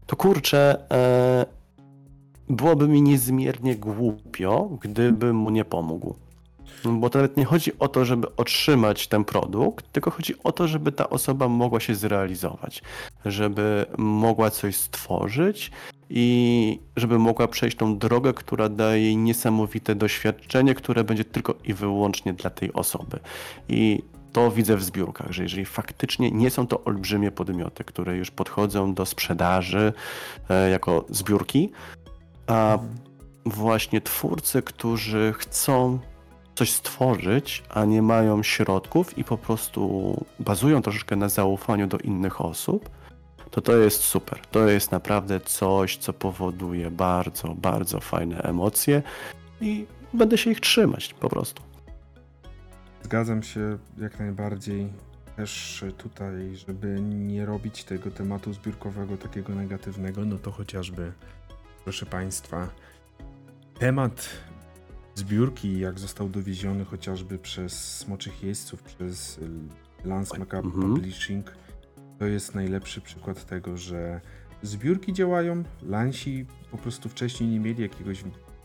to 0.07 0.17
kurczę, 0.17 0.91
e, 0.91 1.47
byłoby 2.49 2.89
mi 2.89 3.03
niezmiernie 3.03 3.77
głupio, 3.77 4.79
gdybym 4.81 5.37
mu 5.37 5.51
nie 5.51 5.65
pomógł. 5.65 6.15
Bo 6.85 7.11
to 7.11 7.19
nawet 7.19 7.37
nie 7.37 7.45
chodzi 7.45 7.79
o 7.79 7.89
to, 7.89 8.05
żeby 8.05 8.37
otrzymać 8.37 9.09
ten 9.09 9.25
produkt, 9.25 9.93
tylko 9.93 10.11
chodzi 10.11 10.35
o 10.45 10.53
to, 10.53 10.69
żeby 10.69 10.93
ta 10.93 11.11
osoba 11.11 11.49
mogła 11.49 11.81
się 11.81 11.95
zrealizować, 11.95 12.83
żeby 13.25 13.87
mogła 13.99 14.51
coś 14.51 14.77
stworzyć 14.77 15.71
i 16.11 16.79
żeby 16.97 17.19
mogła 17.19 17.49
przejść 17.49 17.77
tą 17.77 17.99
drogę, 17.99 18.33
która 18.35 18.69
daje 18.69 19.03
jej 19.03 19.17
niesamowite 19.17 19.95
doświadczenie, 19.95 20.75
które 20.75 21.05
będzie 21.05 21.25
tylko 21.25 21.55
i 21.65 21.75
wyłącznie 21.75 22.33
dla 22.33 22.51
tej 22.51 22.73
osoby. 22.73 23.19
I 23.69 24.03
to 24.33 24.51
widzę 24.51 24.77
w 24.77 24.83
zbiórkach, 24.83 25.33
że 25.33 25.43
jeżeli 25.43 25.65
faktycznie 25.65 26.31
nie 26.31 26.51
są 26.51 26.67
to 26.67 26.85
olbrzymie 26.85 27.31
podmioty, 27.31 27.85
które 27.85 28.17
już 28.17 28.31
podchodzą 28.31 28.95
do 28.95 29.07
sprzedaży 29.07 29.93
e, 30.49 30.71
jako 30.71 31.05
zbiórki, 31.09 31.73
a 32.47 32.79
właśnie 33.47 34.01
twórcy, 34.01 34.63
którzy 34.63 35.35
chcą 35.39 35.99
coś 36.55 36.73
stworzyć, 36.73 37.63
a 37.69 37.85
nie 37.85 38.03
mają 38.03 38.43
środków 38.43 39.19
i 39.19 39.25
po 39.25 39.39
prostu 39.39 40.15
bazują 40.39 40.83
troszeczkę 40.83 41.17
na 41.17 41.29
zaufaniu 41.29 41.87
do 41.87 41.99
innych 41.99 42.41
osób, 42.41 42.91
to 43.51 43.61
to 43.61 43.77
jest 43.77 44.01
super. 44.03 44.39
To 44.51 44.69
jest 44.69 44.93
naprawdę 44.93 45.41
coś, 45.41 45.97
co 45.97 46.13
powoduje 46.13 46.91
bardzo, 46.91 47.55
bardzo 47.55 48.01
fajne 48.01 48.43
emocje 48.43 49.03
i 49.61 49.87
będę 50.15 50.39
się 50.39 50.51
ich 50.51 50.61
trzymać 50.61 51.15
po 51.15 51.29
prostu. 51.29 51.63
Zgadzam 53.03 53.43
się 53.43 53.79
jak 53.99 54.19
najbardziej. 54.19 54.93
Też 55.37 55.85
tutaj, 55.99 56.57
żeby 56.57 57.01
nie 57.01 57.47
robić 57.47 57.85
tego 57.85 58.11
tematu 58.11 58.53
zbiórkowego 58.53 59.17
takiego 59.17 59.55
negatywnego, 59.55 60.25
no 60.25 60.39
to 60.39 60.51
chociażby, 60.51 61.13
proszę 61.85 62.07
Państwa, 62.07 62.69
temat 63.79 64.29
zbiórki, 65.15 65.81
jak 65.81 65.99
został 65.99 66.29
dowieziony 66.29 66.85
chociażby 66.85 67.39
przez 67.39 67.99
Smoczych 67.99 68.43
Jeźdźców, 68.43 68.83
przez 68.83 69.41
Lance 70.05 70.39
Macabre 70.39 70.71
Mhm. 70.71 70.95
Publishing, 70.95 71.53
to 72.19 72.27
jest 72.27 72.55
najlepszy 72.55 73.01
przykład 73.01 73.47
tego, 73.47 73.77
że 73.77 74.21
zbiórki 74.63 75.13
działają. 75.13 75.63
Lansi 75.83 76.47
po 76.71 76.79
prostu 76.79 77.09
wcześniej 77.09 77.51
nie 77.51 77.61
mieli 77.61 77.83
jakiegoś 77.83 78.25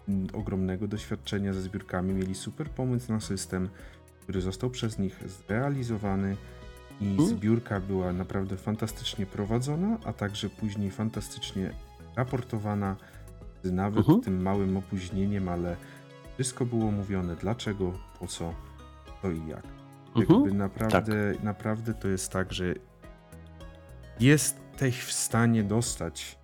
mm, 0.09 0.27
ogromnego 0.33 0.87
doświadczenia 0.87 1.53
ze 1.53 1.61
zbiórkami, 1.61 2.13
mieli 2.13 2.35
super 2.35 2.69
pomysł 2.69 3.11
na 3.11 3.19
system, 3.19 3.69
który 4.25 4.41
został 4.41 4.69
przez 4.69 4.99
nich 4.99 5.23
zrealizowany 5.29 6.35
i 7.01 7.05
Mhm. 7.07 7.29
zbiórka 7.29 7.79
była 7.79 8.13
naprawdę 8.13 8.57
fantastycznie 8.57 9.25
prowadzona, 9.25 9.97
a 10.05 10.13
także 10.13 10.49
później 10.49 10.91
fantastycznie 10.91 11.71
raportowana 12.15 12.95
z 13.63 13.71
nawet 13.71 13.97
Mhm. 13.99 14.21
tym 14.21 14.41
małym 14.41 14.77
opóźnieniem, 14.77 15.49
ale 15.49 15.75
wszystko 16.33 16.65
było 16.65 16.91
mówione 16.91 17.35
dlaczego, 17.35 17.93
po 18.19 18.27
co, 18.27 18.53
to 19.21 19.31
i 19.31 19.47
jak. 19.47 19.63
Mhm. 20.15 20.39
Jakby 20.41 20.53
naprawdę, 20.57 21.33
naprawdę 21.43 21.93
to 21.93 22.07
jest 22.07 22.31
tak, 22.31 22.53
że 22.53 22.73
jesteś 24.19 24.99
w 24.99 25.11
stanie 25.13 25.63
dostać 25.63 26.37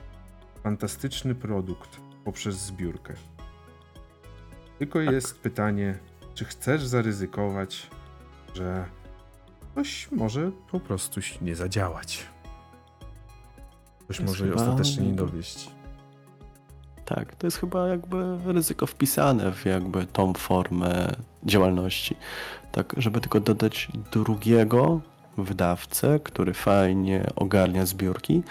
fantastyczny 0.63 1.35
produkt 1.35 1.97
poprzez 2.25 2.55
zbiórkę. 2.55 3.13
Tylko 4.79 4.99
Tak. 5.05 5.13
jest 5.13 5.39
pytanie, 5.39 5.97
czy 6.33 6.45
chcesz 6.45 6.85
zaryzykować, 6.85 7.87
że 8.53 8.85
coś 9.75 10.11
może 10.11 10.51
po 10.71 10.79
prostu 10.79 11.19
nie 11.41 11.55
zadziałać. 11.55 12.25
Coś 14.07 14.19
może 14.19 14.45
chyba- 14.45 14.55
ostatecznie 14.61 15.05
nie 15.05 15.13
dowieść. 15.13 15.69
Tak, 17.05 17.35
to 17.35 17.47
jest 17.47 17.57
chyba 17.57 17.87
jakby 17.87 18.37
ryzyko 18.45 18.87
wpisane 18.87 19.51
w 19.51 19.65
jakby 19.65 20.05
tą 20.05 20.33
formę 20.33 21.07
działalności. 21.43 22.15
Tak, 22.71 22.93
żeby 22.97 23.21
tylko 23.21 23.39
dodać 23.39 23.87
drugiego 24.11 25.01
wydawcę, 25.37 26.19
który 26.23 26.53
fajnie 26.53 27.27
ogarnia 27.35 27.85
zbiórki, 27.85 28.43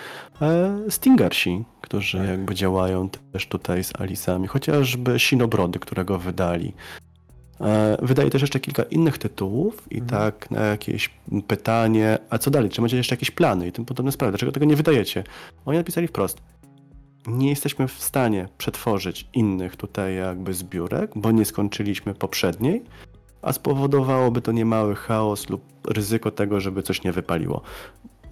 e, 0.43 0.78
Stingersi, 0.89 1.65
którzy 1.81 2.19
Tak. 2.19 2.28
jakby 2.28 2.55
działają 2.55 3.09
też 3.32 3.47
tutaj 3.48 3.85
z 3.85 3.93
Alisami, 4.01 4.47
chociażby 4.48 5.19
Sinobrody, 5.19 5.78
którego 5.78 6.19
wydali. 6.19 6.74
E, 7.61 7.97
Wydaje 8.03 8.31
też 8.31 8.41
jeszcze 8.43 8.61
kilka 8.61 8.82
innych 8.82 9.19
tytułów 9.19 9.93
i 9.93 9.99
Mhm. 10.01 10.09
tak 10.23 10.51
na 10.51 10.61
jakieś 10.61 11.11
pytanie, 11.47 12.19
a 12.31 12.39
co 12.39 12.51
dalej, 12.51 12.70
czy 12.70 12.81
macie 12.81 12.97
jeszcze 12.97 13.15
jakieś 13.15 13.31
plany 13.31 13.66
i 13.69 13.73
tym 13.73 13.85
podobne 13.85 14.12
sprawy, 14.12 14.32
dlaczego 14.32 14.53
tego 14.53 14.66
nie 14.66 14.77
wydajecie? 14.77 15.24
Oni 15.66 15.78
napisali 15.78 16.09
wprost, 16.09 16.39
nie 17.27 17.49
jesteśmy 17.51 17.89
w 17.89 17.93
stanie 18.03 18.49
przetworzyć 18.59 19.28
innych 19.35 19.77
tutaj 19.77 20.16
jakby 20.16 20.55
zbiórek, 20.55 21.11
bo 21.15 21.31
nie 21.31 21.45
skończyliśmy 21.45 22.15
poprzedniej, 22.15 22.82
a 23.43 23.53
spowodowałoby 23.53 24.43
to 24.43 24.53
niemały 24.53 24.95
chaos 24.95 25.49
lub 25.51 25.62
ryzyko 25.89 26.31
tego, 26.31 26.61
żeby 26.61 26.82
coś 26.82 27.05
nie 27.05 27.12
wypaliło. 27.12 27.62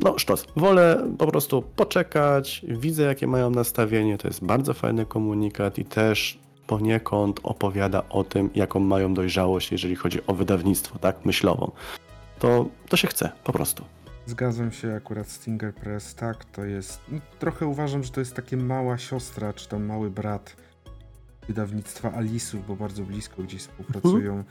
No, 0.01 0.19
sztos. 0.19 0.47
Wolę 0.57 1.09
po 1.19 1.27
prostu 1.27 1.63
poczekać, 1.63 2.65
widzę 2.69 3.03
jakie 3.03 3.27
mają 3.27 3.51
nastawienie, 3.51 4.19
to 4.19 4.29
jest 4.29 4.45
bardzo 4.45 4.75
fajny 4.75 5.07
komunikat 5.07 5.79
i 5.79 5.85
też 5.85 6.39
poniekąd 6.73 7.41
opowiada 7.43 8.09
o 8.09 8.25
tym, 8.25 8.51
jaką 8.55 8.81
mają 8.81 9.15
dojrzałość, 9.15 9.73
jeżeli 9.73 9.97
chodzi 9.97 10.27
o 10.27 10.35
wydawnictwo, 10.35 10.99
tak, 10.99 11.25
myślową. 11.25 11.71
To, 12.39 12.69
to 12.89 12.97
się 12.97 13.09
chce, 13.09 13.31
po 13.45 13.53
prostu. 13.53 13.85
Zgadzam 14.27 14.73
się 14.73 14.95
akurat 14.95 15.29
Stinger 15.29 15.75
Press, 15.75 16.15
tak, 16.15 16.45
to 16.45 16.65
jest. 16.65 17.01
No, 17.09 17.19
trochę 17.39 17.67
uważam, 17.67 18.05
że 18.05 18.11
to 18.11 18.21
jest 18.21 18.35
takie 18.37 18.57
mała 18.57 18.99
siostra, 18.99 19.53
czy 19.53 19.69
tam 19.69 19.85
mały 19.85 20.11
brat 20.11 20.57
wydawnictwa 21.49 22.13
Alisów, 22.13 22.67
bo 22.67 22.77
bardzo 22.77 23.03
blisko 23.03 23.43
gdzieś 23.43 23.61
współpracują. 23.61 24.45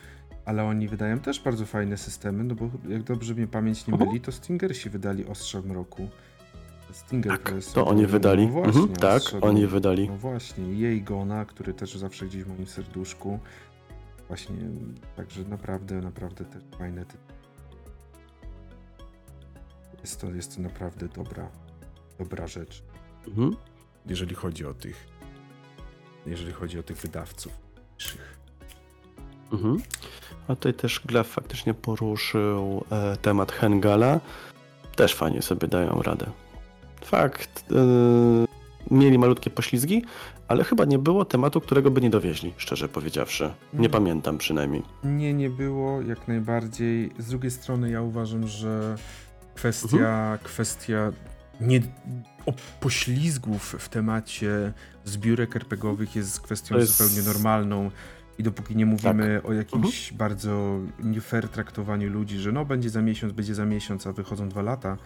Ale 0.45 0.63
oni 0.63 0.87
wydają 0.87 1.19
też 1.19 1.39
bardzo 1.39 1.65
fajne 1.65 1.97
systemy, 1.97 2.43
no 2.43 2.55
bo 2.55 2.69
jak 2.89 3.03
dobrze 3.03 3.33
mnie 3.33 3.47
pamięć 3.47 3.87
nie 3.87 3.93
Mhm. 3.93 4.09
myli, 4.09 4.21
to 4.21 4.31
Stingersi 4.31 4.89
wydali 4.89 5.25
Ostrzał 5.25 5.63
Mroku. 5.63 6.09
Stinger 6.91 7.39
Tak, 7.39 7.53
to 7.73 7.87
oni 7.87 8.05
wydali. 8.07 8.47
No 8.47 8.53
właśnie, 8.53 8.81
Mhm, 8.81 8.95
tak, 8.95 9.21
oni 9.41 9.67
wydali. 9.67 10.09
No 10.09 10.17
właśnie, 10.17 10.63
jej 10.63 11.03
Gona, 11.03 11.45
który 11.45 11.73
też 11.73 11.95
zawsze 11.95 12.25
gdzieś 12.25 12.43
w 12.43 12.47
moim 12.47 12.67
serduszku. 12.67 13.39
Właśnie, 14.27 14.55
także 15.15 15.43
naprawdę, 15.43 15.95
naprawdę 15.95 16.45
też 16.45 16.63
fajne 16.77 17.05
tytuły. 17.05 17.37
Jest 20.01 20.21
to, 20.21 20.31
jest 20.31 20.55
to 20.55 20.61
naprawdę 20.61 21.07
dobra, 21.07 21.49
dobra 22.19 22.47
rzecz. 22.47 22.83
Mhm. 23.27 23.55
Jeżeli 24.05 24.35
chodzi 24.35 24.65
o 24.65 24.73
tych, 24.73 25.07
jeżeli 26.25 26.51
chodzi 26.51 26.79
o 26.79 26.83
tych 26.83 26.97
wydawców. 26.97 27.53
Mhm. 29.51 29.77
A 30.47 30.55
tutaj 30.55 30.73
też 30.73 31.01
Glaf 31.05 31.27
faktycznie 31.27 31.73
poruszył 31.73 32.85
e, 32.91 33.17
temat 33.17 33.51
Hengala. 33.51 34.19
Też 34.95 35.15
fajnie 35.15 35.41
sobie 35.41 35.67
dają 35.67 36.01
radę. 36.01 36.31
Fakt, 37.11 37.65
e, 37.71 38.95
mieli 38.95 39.17
malutkie 39.19 39.49
poślizgi, 39.49 40.03
ale 40.47 40.63
chyba 40.63 40.85
nie 40.85 40.99
było 40.99 41.25
tematu, 41.25 41.61
którego 41.61 41.91
by 41.91 42.01
nie 42.01 42.09
dowieźli, 42.09 42.53
szczerze 42.57 42.89
powiedziawszy. 42.89 43.43
Nie 43.73 43.79
Mm. 43.79 43.91
pamiętam 43.91 44.37
przynajmniej. 44.37 44.83
Nie, 45.03 45.33
nie 45.33 45.49
było, 45.49 46.01
jak 46.01 46.27
najbardziej. 46.27 47.11
Z 47.19 47.27
drugiej 47.27 47.51
strony 47.51 47.89
ja 47.89 48.01
uważam, 48.01 48.47
że 48.47 48.95
kwestia, 49.55 49.97
Mhm. 49.97 50.37
kwestia 50.43 51.11
nie, 51.61 51.81
o 52.45 52.53
poślizgów 52.79 53.75
w 53.79 53.89
temacie 53.89 54.73
zbiórek 55.05 55.55
RPGowych 55.55 56.15
jest 56.15 56.41
kwestią 56.41 56.77
jest- 56.77 56.97
Tak. 56.97 57.07
zupełnie 57.07 57.27
normalną. 57.33 57.91
I 58.39 58.43
dopóki 58.43 58.75
nie 58.75 58.85
mówimy 58.85 59.41
o 59.43 59.53
jakimś 59.53 60.13
bardzo 60.13 60.79
nie 61.03 61.21
fair 61.21 61.49
traktowaniu 61.49 62.09
ludzi, 62.09 62.37
że 62.37 62.51
no 62.51 62.65
będzie 62.65 62.89
za 62.89 63.01
miesiąc, 63.01 63.33
będzie 63.33 63.55
za 63.55 63.65
miesiąc, 63.65 64.07
a 64.07 64.13
wychodzą 64.13 64.49
dwa 64.49 64.61
lata, 64.61 64.97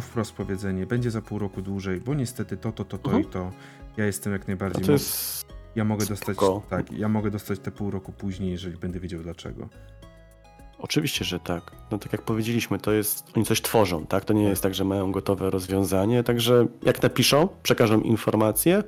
wprost 0.00 0.32
powiedzenie, 0.32 0.86
będzie 0.86 1.10
za 1.10 1.22
pół 1.22 1.38
roku 1.38 1.62
dłużej, 1.62 2.00
bo 2.00 2.14
niestety 2.14 2.56
to, 2.56 2.72
to, 2.72 2.84
to, 2.84 2.98
to 2.98 3.10
Mhm. 3.10 3.22
i 3.24 3.26
to. 3.32 3.50
Ja 3.96 4.06
jestem 4.06 4.32
jak 4.32 4.46
najbardziej. 4.46 4.84
to 4.84 4.92
jest... 4.92 5.46
Ja 5.76 5.84
mogę 5.84 6.06
dostać, 6.06 6.36
spoko. 6.36 6.62
tak, 6.70 6.92
ja 6.92 7.08
mogę 7.08 7.30
dostać 7.30 7.58
te 7.58 7.70
pół 7.70 7.90
roku 7.90 8.12
później, 8.12 8.50
jeżeli 8.50 8.76
będę 8.76 9.00
wiedział 9.00 9.20
dlaczego. 9.22 9.68
Oczywiście, 10.78 11.24
że 11.24 11.40
tak. 11.40 11.70
No 11.90 11.98
tak 11.98 12.12
jak 12.12 12.22
powiedzieliśmy, 12.22 12.78
to 12.78 12.92
jest... 12.92 13.24
Oni 13.36 13.44
coś 13.44 13.62
tworzą, 13.62 14.06
tak? 14.06 14.24
To 14.24 14.32
nie 14.32 14.42
jest 14.44 14.62
tak, 14.62 14.74
że 14.74 14.84
mają 14.84 15.12
gotowe 15.12 15.50
rozwiązanie, 15.50 16.22
także 16.22 16.66
jak 16.82 17.02
napiszą, 17.02 17.48
przekażą 17.62 18.00
informację, 18.00 18.82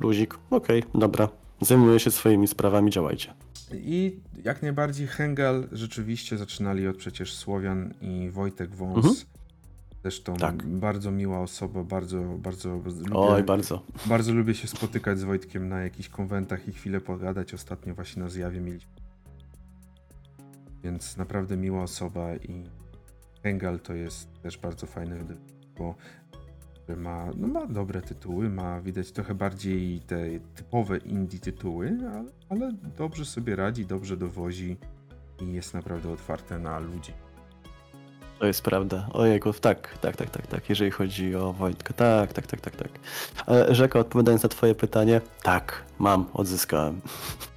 luzik, 0.00 0.38
okej, 0.50 0.84
dobra, 0.94 1.28
zajmuję 1.60 2.00
się 2.00 2.10
swoimi 2.10 2.48
sprawami, 2.48 2.90
działajcie. 2.90 3.34
I 3.74 4.16
jak 4.44 4.62
najbardziej 4.62 5.06
Hengal 5.06 5.68
rzeczywiście 5.72 6.38
zaczynali 6.38 6.88
od 6.88 6.96
przecież 6.96 7.34
Słowian 7.34 7.94
i 8.00 8.30
Wojtek 8.30 8.74
Wąs. 8.74 8.96
Mhm. 8.96 9.14
Zresztą 10.06 10.36
Tak. 10.36 10.66
bardzo 10.66 11.10
miła 11.10 11.40
osoba, 11.40 11.84
bardzo, 11.84 12.22
bardzo 12.22 12.68
lubię, 12.76 13.10
Oj, 13.14 13.42
bardzo. 13.42 13.82
bardzo 14.06 14.32
lubię 14.32 14.54
się 14.54 14.68
spotykać 14.68 15.18
z 15.18 15.24
Wojtkiem 15.24 15.68
na 15.68 15.80
jakichś 15.80 16.08
konwentach 16.08 16.68
i 16.68 16.72
chwilę 16.72 17.00
pogadać. 17.00 17.54
Ostatnio 17.54 17.94
właśnie 17.94 18.22
na 18.22 18.28
zjawie 18.28 18.60
mieliśmy. 18.60 18.92
Więc 20.82 21.16
naprawdę 21.16 21.56
miła 21.56 21.82
osoba 21.82 22.36
i 22.36 22.64
Hengal 23.42 23.80
to 23.80 23.94
jest 23.94 24.42
też 24.42 24.58
bardzo 24.58 24.86
fajne 24.86 25.16
wydawnictwo, 25.16 25.94
które 26.74 26.98
ma, 26.98 27.26
no 27.36 27.48
ma 27.48 27.66
dobre 27.66 28.02
tytuły, 28.02 28.50
ma 28.50 28.80
widać 28.80 29.12
trochę 29.12 29.34
bardziej 29.34 30.00
te 30.00 30.40
typowe 30.54 30.98
indie 30.98 31.38
tytuły, 31.38 31.98
ale, 32.12 32.24
ale 32.48 32.72
dobrze 32.98 33.24
sobie 33.24 33.56
radzi, 33.56 33.86
dobrze 33.86 34.16
dowozi 34.16 34.76
i 35.40 35.52
jest 35.52 35.74
naprawdę 35.74 36.10
otwarte 36.10 36.58
na 36.58 36.78
ludzi. 36.78 37.12
To 38.38 38.46
jest 38.46 38.62
prawda. 38.62 39.08
Ojejku, 39.12 39.52
tak, 39.52 39.98
tak, 39.98 40.16
tak, 40.16 40.30
tak, 40.30 40.46
tak. 40.46 40.68
Jeżeli 40.68 40.90
chodzi 40.90 41.36
o 41.36 41.52
Wojtka, 41.52 41.94
tak, 41.94 42.32
tak, 42.32 42.46
tak, 42.46 42.60
tak, 42.60 42.76
tak. 42.76 42.88
Ale 43.46 43.74
Rzeka, 43.74 43.98
odpowiadając 43.98 44.42
na 44.42 44.48
twoje 44.48 44.74
pytanie, 44.74 45.20
tak, 45.42 45.82
mam, 45.98 46.26
odzyskałem. 46.34 47.00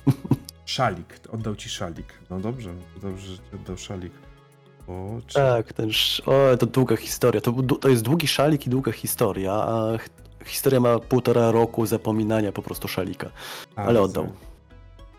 Szalik, 0.66 1.20
oddał 1.32 1.56
ci 1.56 1.70
szalik. 1.70 2.14
No 2.30 2.40
dobrze, 2.40 2.74
dobrze, 3.02 3.28
że 3.28 3.38
ci 3.38 3.56
oddał 3.56 3.78
szalik. 3.78 4.14
O, 4.88 5.20
czy... 5.28 5.34
Tak, 5.34 5.74
ten 5.74 5.90
sz... 5.90 6.28
O, 6.28 6.58
to 6.58 6.66
długa 6.66 6.96
historia. 6.98 7.42
To, 7.42 7.52
to 7.82 7.90
jest 7.90 8.04
długi 8.04 8.28
szalik 8.28 8.68
i 8.68 8.70
długa 8.70 8.92
historia, 8.92 9.54
a 9.54 9.98
historia 10.46 10.80
ma 10.80 11.00
półtora 11.00 11.52
roku 11.52 11.86
zapominania 11.86 12.52
po 12.52 12.62
prostu 12.62 12.88
szalika. 12.88 13.30
A, 13.76 13.84
Ale 13.84 14.02
oddał. 14.02 14.32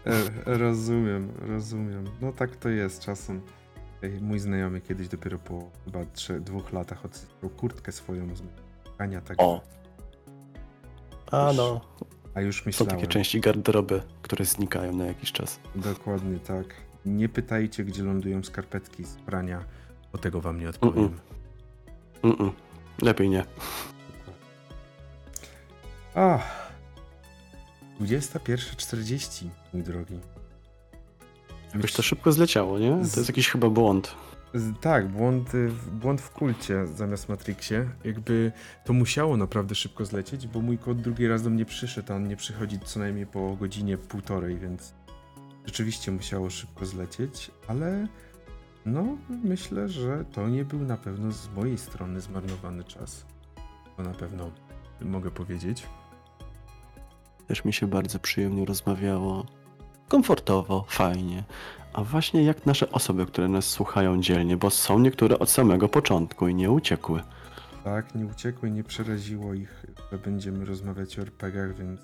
E, 0.07 0.13
rozumiem, 0.59 1.33
rozumiem. 1.49 2.05
No 2.21 2.33
tak 2.33 2.57
to 2.57 2.69
jest 2.69 3.01
czasem. 3.01 3.41
Mój 4.21 4.39
znajomy 4.39 4.81
kiedyś 4.81 5.09
dopiero 5.09 5.39
po 5.39 5.71
chyba 5.85 6.05
trzech, 6.05 6.43
dwóch 6.43 6.73
latach 6.73 7.05
odzyskał 7.05 7.51
kurtkę 7.51 7.93
swoją 7.93 8.37
z 8.37 8.43
mieszkania, 8.87 9.21
tak. 9.21 9.37
O. 9.41 9.61
A 11.31 11.53
no, 11.57 11.81
A 12.35 12.41
już 12.41 12.57
są 12.57 12.63
myślałem. 12.67 12.95
takie 12.97 13.07
części 13.07 13.41
garderoby, 13.41 14.03
które 14.23 14.45
znikają 14.45 14.93
na 14.97 15.05
jakiś 15.07 15.33
czas. 15.33 15.61
Dokładnie 15.75 16.39
tak. 16.39 16.67
Nie 17.07 17.29
pytajcie, 17.29 17.85
gdzie 17.85 18.03
lądują 18.03 18.43
skarpetki 18.43 19.05
z 19.05 19.17
prania, 19.17 19.65
bo 20.13 20.19
tego 20.19 20.41
wam 20.41 20.61
nie 20.61 20.69
odpowiem. 20.69 21.19
Mm-mm. 22.23 22.51
Lepiej 23.03 23.29
nie. 23.29 23.45
Ach. 26.15 26.71
21.40, 28.01 29.49
mój 29.75 29.83
drogi. 29.83 30.19
Jakoś 31.75 31.93
to 31.93 32.03
szybko 32.03 32.33
zleciało, 32.33 32.79
nie? 32.79 32.91
To 32.91 32.99
jest 32.99 33.29
jakiś 33.29 33.49
chyba 33.49 33.69
błąd. 33.71 34.15
Tak, 34.81 35.09
błąd, 35.09 35.55
y, 35.55 35.69
w- 35.69 35.91
błąd 35.91 36.21
w 36.21 36.31
kulcie 36.31 36.87
zamiast 36.87 37.29
Matrixie. 37.29 37.91
Jakby 38.05 38.53
to 38.85 38.93
musiało 38.93 39.37
naprawdę 39.37 39.75
szybko 39.75 40.05
zlecieć, 40.05 40.47
bo 40.47 40.61
mój 40.61 40.79
kod 40.79 41.01
drugi 41.01 41.29
raz 41.29 41.43
do 41.43 41.51
mnie 41.51 41.65
przyszedł, 41.65 42.13
a 42.13 42.17
on 42.17 42.29
nie 42.29 42.37
przychodzi 42.37 42.79
co 42.85 43.01
najmniej 43.01 43.27
po 43.27 43.57
godzinie 43.57 43.99
półtorej, 43.99 44.59
więc 44.59 44.95
rzeczywiście 45.67 46.13
musiało 46.13 46.51
szybko 46.51 46.87
zlecieć, 46.87 47.51
ale 47.69 48.07
no 48.87 49.05
myślę, 49.45 49.89
że 49.89 50.25
to 50.33 50.49
nie 50.49 50.65
był 50.65 50.81
na 50.81 50.97
pewno 50.97 51.33
z 51.33 51.49
mojej 51.57 51.79
strony 51.79 52.21
zmarnowany 52.21 52.85
czas. 52.85 53.27
To 53.97 54.03
na 54.03 54.15
pewno 54.15 54.51
mogę 55.01 55.31
powiedzieć. 55.31 55.87
Też 57.47 57.65
mi 57.65 57.73
się 57.73 57.87
bardzo 57.87 58.19
przyjemnie 58.19 58.65
rozmawiało. 58.65 59.47
Komfortowo, 60.11 60.85
fajnie. 60.89 61.45
A 61.93 62.05
właśnie 62.05 62.43
jak 62.43 62.67
nasze 62.67 62.93
osoby, 62.93 63.27
które 63.27 63.49
nas 63.49 63.67
słuchają 63.67 64.21
dzielnie, 64.21 64.57
bo 64.57 64.71
są 64.71 64.99
niektóre 64.99 65.39
od 65.39 65.51
samego 65.51 65.89
początku 65.89 66.49
i 66.49 66.55
nie 66.55 66.71
uciekły. 66.71 67.23
Tak, 67.85 68.15
nie 68.15 68.27
uciekło 68.27 68.69
i 68.69 68.73
nie 68.73 68.85
przeraziło 68.85 69.55
ich, 69.55 69.87
że 70.13 70.19
będziemy 70.19 70.65
rozmawiać 70.65 71.19
o 71.19 71.23
RPGach, 71.23 71.77
więc 71.79 72.01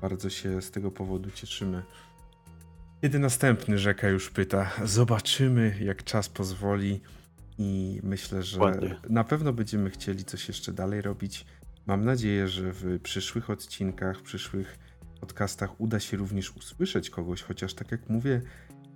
bardzo 0.00 0.30
się 0.30 0.62
z 0.62 0.70
tego 0.70 0.90
powodu 0.90 1.30
cieszymy. 1.30 1.82
Kiedy 3.02 3.18
następny 3.18 3.78
rzeka 3.78 4.08
już 4.08 4.30
pyta, 4.30 4.70
zobaczymy 4.84 5.76
jak 5.80 6.04
czas 6.04 6.28
pozwoli 6.28 7.00
i 7.58 8.00
myślę, 8.02 8.42
że 8.42 8.60
Ładnie. 8.60 8.96
na 9.10 9.24
pewno 9.24 9.52
będziemy 9.52 9.90
chcieli 9.90 10.24
coś 10.24 10.48
jeszcze 10.48 10.72
dalej 10.72 11.02
robić. 11.02 11.46
Mam 11.86 12.04
nadzieję, 12.04 12.48
że 12.48 12.72
w 12.72 13.00
przyszłych 13.02 13.50
odcinkach, 13.50 14.18
w 14.18 14.22
przyszłych 14.22 14.89
podcastach 15.20 15.80
uda 15.80 16.00
się 16.00 16.16
również 16.16 16.56
usłyszeć 16.56 17.10
kogoś, 17.10 17.42
chociaż 17.42 17.74
tak 17.74 17.90
jak 17.92 18.08
mówię, 18.08 18.42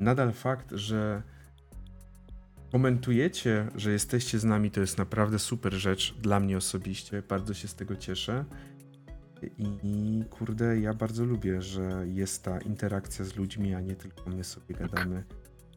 nadal 0.00 0.32
fakt, 0.32 0.70
że 0.72 1.22
komentujecie, 2.72 3.68
że 3.76 3.92
jesteście 3.92 4.38
z 4.38 4.44
nami, 4.44 4.70
to 4.70 4.80
jest 4.80 4.98
naprawdę 4.98 5.38
super 5.38 5.72
rzecz 5.72 6.14
dla 6.14 6.40
mnie 6.40 6.56
osobiście. 6.56 7.22
Bardzo 7.22 7.54
się 7.54 7.68
z 7.68 7.74
tego 7.74 7.96
cieszę. 7.96 8.44
I 9.58 10.24
kurde, 10.30 10.80
ja 10.80 10.94
bardzo 10.94 11.24
lubię, 11.24 11.62
że 11.62 12.04
jest 12.08 12.42
ta 12.42 12.58
interakcja 12.58 13.24
z 13.24 13.36
ludźmi, 13.36 13.74
a 13.74 13.80
nie 13.80 13.96
tylko 13.96 14.30
my 14.30 14.44
sobie 14.44 14.74
gadamy. 14.74 15.24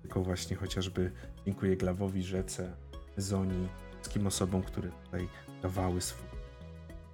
Tylko 0.01 0.23
właśnie 0.23 0.55
chociażby 0.55 1.11
dziękuję 1.45 1.77
Glawowi, 1.77 2.23
Rzece, 2.23 2.73
Zoni, 3.17 3.67
wszystkim 4.01 4.27
osobom, 4.27 4.63
które 4.63 4.91
tutaj 4.91 5.27
dawały 5.61 6.01
swój 6.01 6.29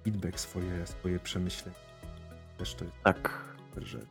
feedback, 0.04 0.40
swoje, 0.40 0.86
swoje 0.86 1.18
przemyślenia. 1.18 1.83
Też 2.64 2.74
to 2.74 2.84
jest 2.84 2.96
Tak, 3.02 3.30
super 3.70 3.84
rzecz. 3.88 4.06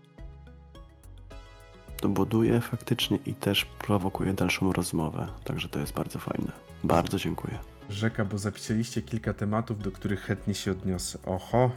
to 2.01 2.09
buduje 2.09 2.61
faktycznie 2.61 3.17
i 3.25 3.34
też 3.34 3.65
prowokuje 3.65 4.34
dalszą 4.34 4.73
rozmowę. 4.73 5.27
Także 5.43 5.69
to 5.69 5.80
jest 5.80 5.93
bardzo 5.93 6.19
fajne. 6.19 6.51
Bardzo 6.84 7.17
dziękuję. 7.19 7.59
Rzeka, 7.89 8.25
bo 8.25 8.38
zapisaliście 8.38 9.01
kilka 9.01 9.34
tematów, 9.34 9.80
do 9.84 9.91
których 9.91 10.21
chętnie 10.21 10.53
się 10.55 10.71
odniosę. 10.71 11.19
Oho, 11.25 11.71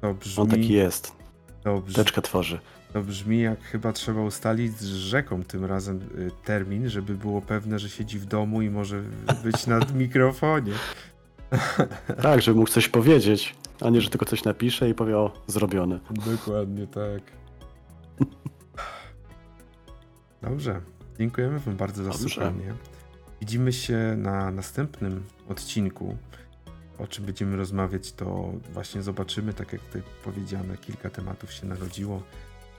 to 0.00 0.14
brzmi, 0.14 0.42
On 0.42 0.48
taki 0.48 0.72
jest. 0.72 1.12
to 1.64 1.80
brzmi, 1.80 1.94
Teczka 1.94 2.22
tworzy. 2.22 2.58
to 2.92 3.02
brzmi 3.02 3.40
jak 3.40 3.62
chyba 3.64 3.92
trzeba 3.92 4.20
ustalić 4.22 4.78
z 4.78 4.86
rzeką 4.86 5.42
tym 5.44 5.64
razem 5.64 5.96
y, 6.18 6.30
termin, 6.44 6.88
żeby 6.88 7.14
było 7.14 7.42
pewne, 7.42 7.78
że 7.78 7.88
siedzi 7.88 8.18
w 8.18 8.26
domu 8.26 8.62
i 8.62 8.70
może 8.70 9.02
być 9.44 9.66
na 9.66 9.78
mikrofonie. 9.94 10.72
Tak, 12.22 12.42
żeby 12.42 12.58
mógł 12.58 12.70
coś 12.70 12.88
powiedzieć, 12.88 13.54
a 13.80 13.90
nie, 13.90 14.00
że 14.00 14.10
tylko 14.10 14.26
coś 14.26 14.44
napisze 14.44 14.90
i 14.90 14.94
powie 14.94 15.18
o, 15.18 15.32
zrobione. 15.46 16.00
Dokładnie 16.10 16.86
tak. 16.86 17.22
Dobrze. 20.42 20.80
Dziękujemy 21.18 21.58
Wam 21.58 21.76
bardzo 21.76 22.04
za 22.04 22.10
Dobrze. 22.10 22.28
słuchanie. 22.28 22.74
Widzimy 23.40 23.72
się 23.72 24.14
na 24.16 24.50
następnym 24.50 25.24
odcinku. 25.48 26.16
O 26.98 27.06
czym 27.06 27.24
będziemy 27.24 27.56
rozmawiać, 27.56 28.12
to 28.12 28.52
właśnie 28.72 29.02
zobaczymy. 29.02 29.52
Tak 29.52 29.72
jak 29.72 29.82
tutaj 29.82 30.02
powiedziane, 30.24 30.76
kilka 30.76 31.10
tematów 31.10 31.52
się 31.52 31.66
narodziło, 31.66 32.22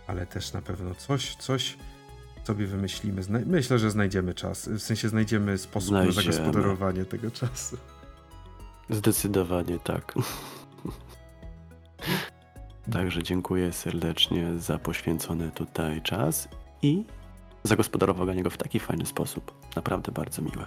ale 0.07 0.25
też 0.25 0.53
na 0.53 0.61
pewno 0.61 0.95
coś, 0.95 1.35
coś 1.35 1.77
sobie 2.43 2.67
wymyślimy. 2.67 3.21
Myślę, 3.45 3.79
że 3.79 3.91
znajdziemy 3.91 4.33
czas. 4.33 4.69
W 4.69 4.79
sensie 4.79 5.09
znajdziemy 5.09 5.57
sposób 5.57 5.91
na 5.91 6.11
zagospodarowanie 6.11 7.05
tego 7.05 7.31
czasu. 7.31 7.77
Zdecydowanie 8.89 9.79
tak. 9.79 10.13
Także 12.91 13.23
dziękuję 13.23 13.73
serdecznie 13.73 14.57
za 14.57 14.77
poświęcony 14.77 15.51
tutaj 15.51 16.01
czas 16.01 16.49
i 16.81 17.05
zagospodarowanie 17.63 18.43
go 18.43 18.49
w 18.49 18.57
taki 18.57 18.79
fajny 18.79 19.05
sposób. 19.05 19.53
Naprawdę 19.75 20.11
bardzo 20.11 20.41
miłe. 20.41 20.65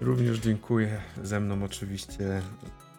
Również 0.00 0.38
dziękuję. 0.38 1.00
Ze 1.22 1.40
mną 1.40 1.64
oczywiście 1.64 2.42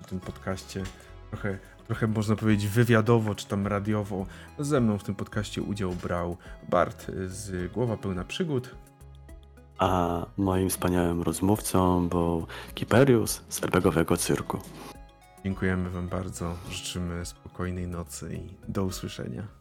w 0.02 0.08
tym 0.08 0.20
podcaście 0.20 0.84
trochę, 1.30 1.58
trochę 1.88 2.08
można 2.08 2.36
powiedzieć 2.36 2.68
wywiadowo 2.68 3.36
czy 3.36 3.48
tam 3.48 3.68
radiowo. 3.68 4.26
Ze 4.60 4.82
mną 4.82 4.98
w 4.98 5.04
tym 5.04 5.16
podcaście 5.16 5.62
udział 5.62 5.92
brał 5.92 6.38
Bart 6.70 7.12
z 7.28 7.72
Głowa 7.72 7.98
Pełna 7.98 8.24
Przygód. 8.24 8.76
A 9.78 10.26
moim 10.38 10.70
wspaniałym 10.70 11.22
rozmówcą 11.22 12.10
był 12.10 12.48
Kiperius 12.76 13.42
z 13.50 13.64
RPGowego 13.64 14.18
Cyrku. 14.18 14.60
Dziękujemy 15.44 15.90
Wam 15.90 16.08
bardzo. 16.08 16.56
Życzymy 16.70 17.26
spokojnej 17.26 17.88
nocy 17.88 18.36
i 18.36 18.72
do 18.72 18.84
usłyszenia. 18.84 19.59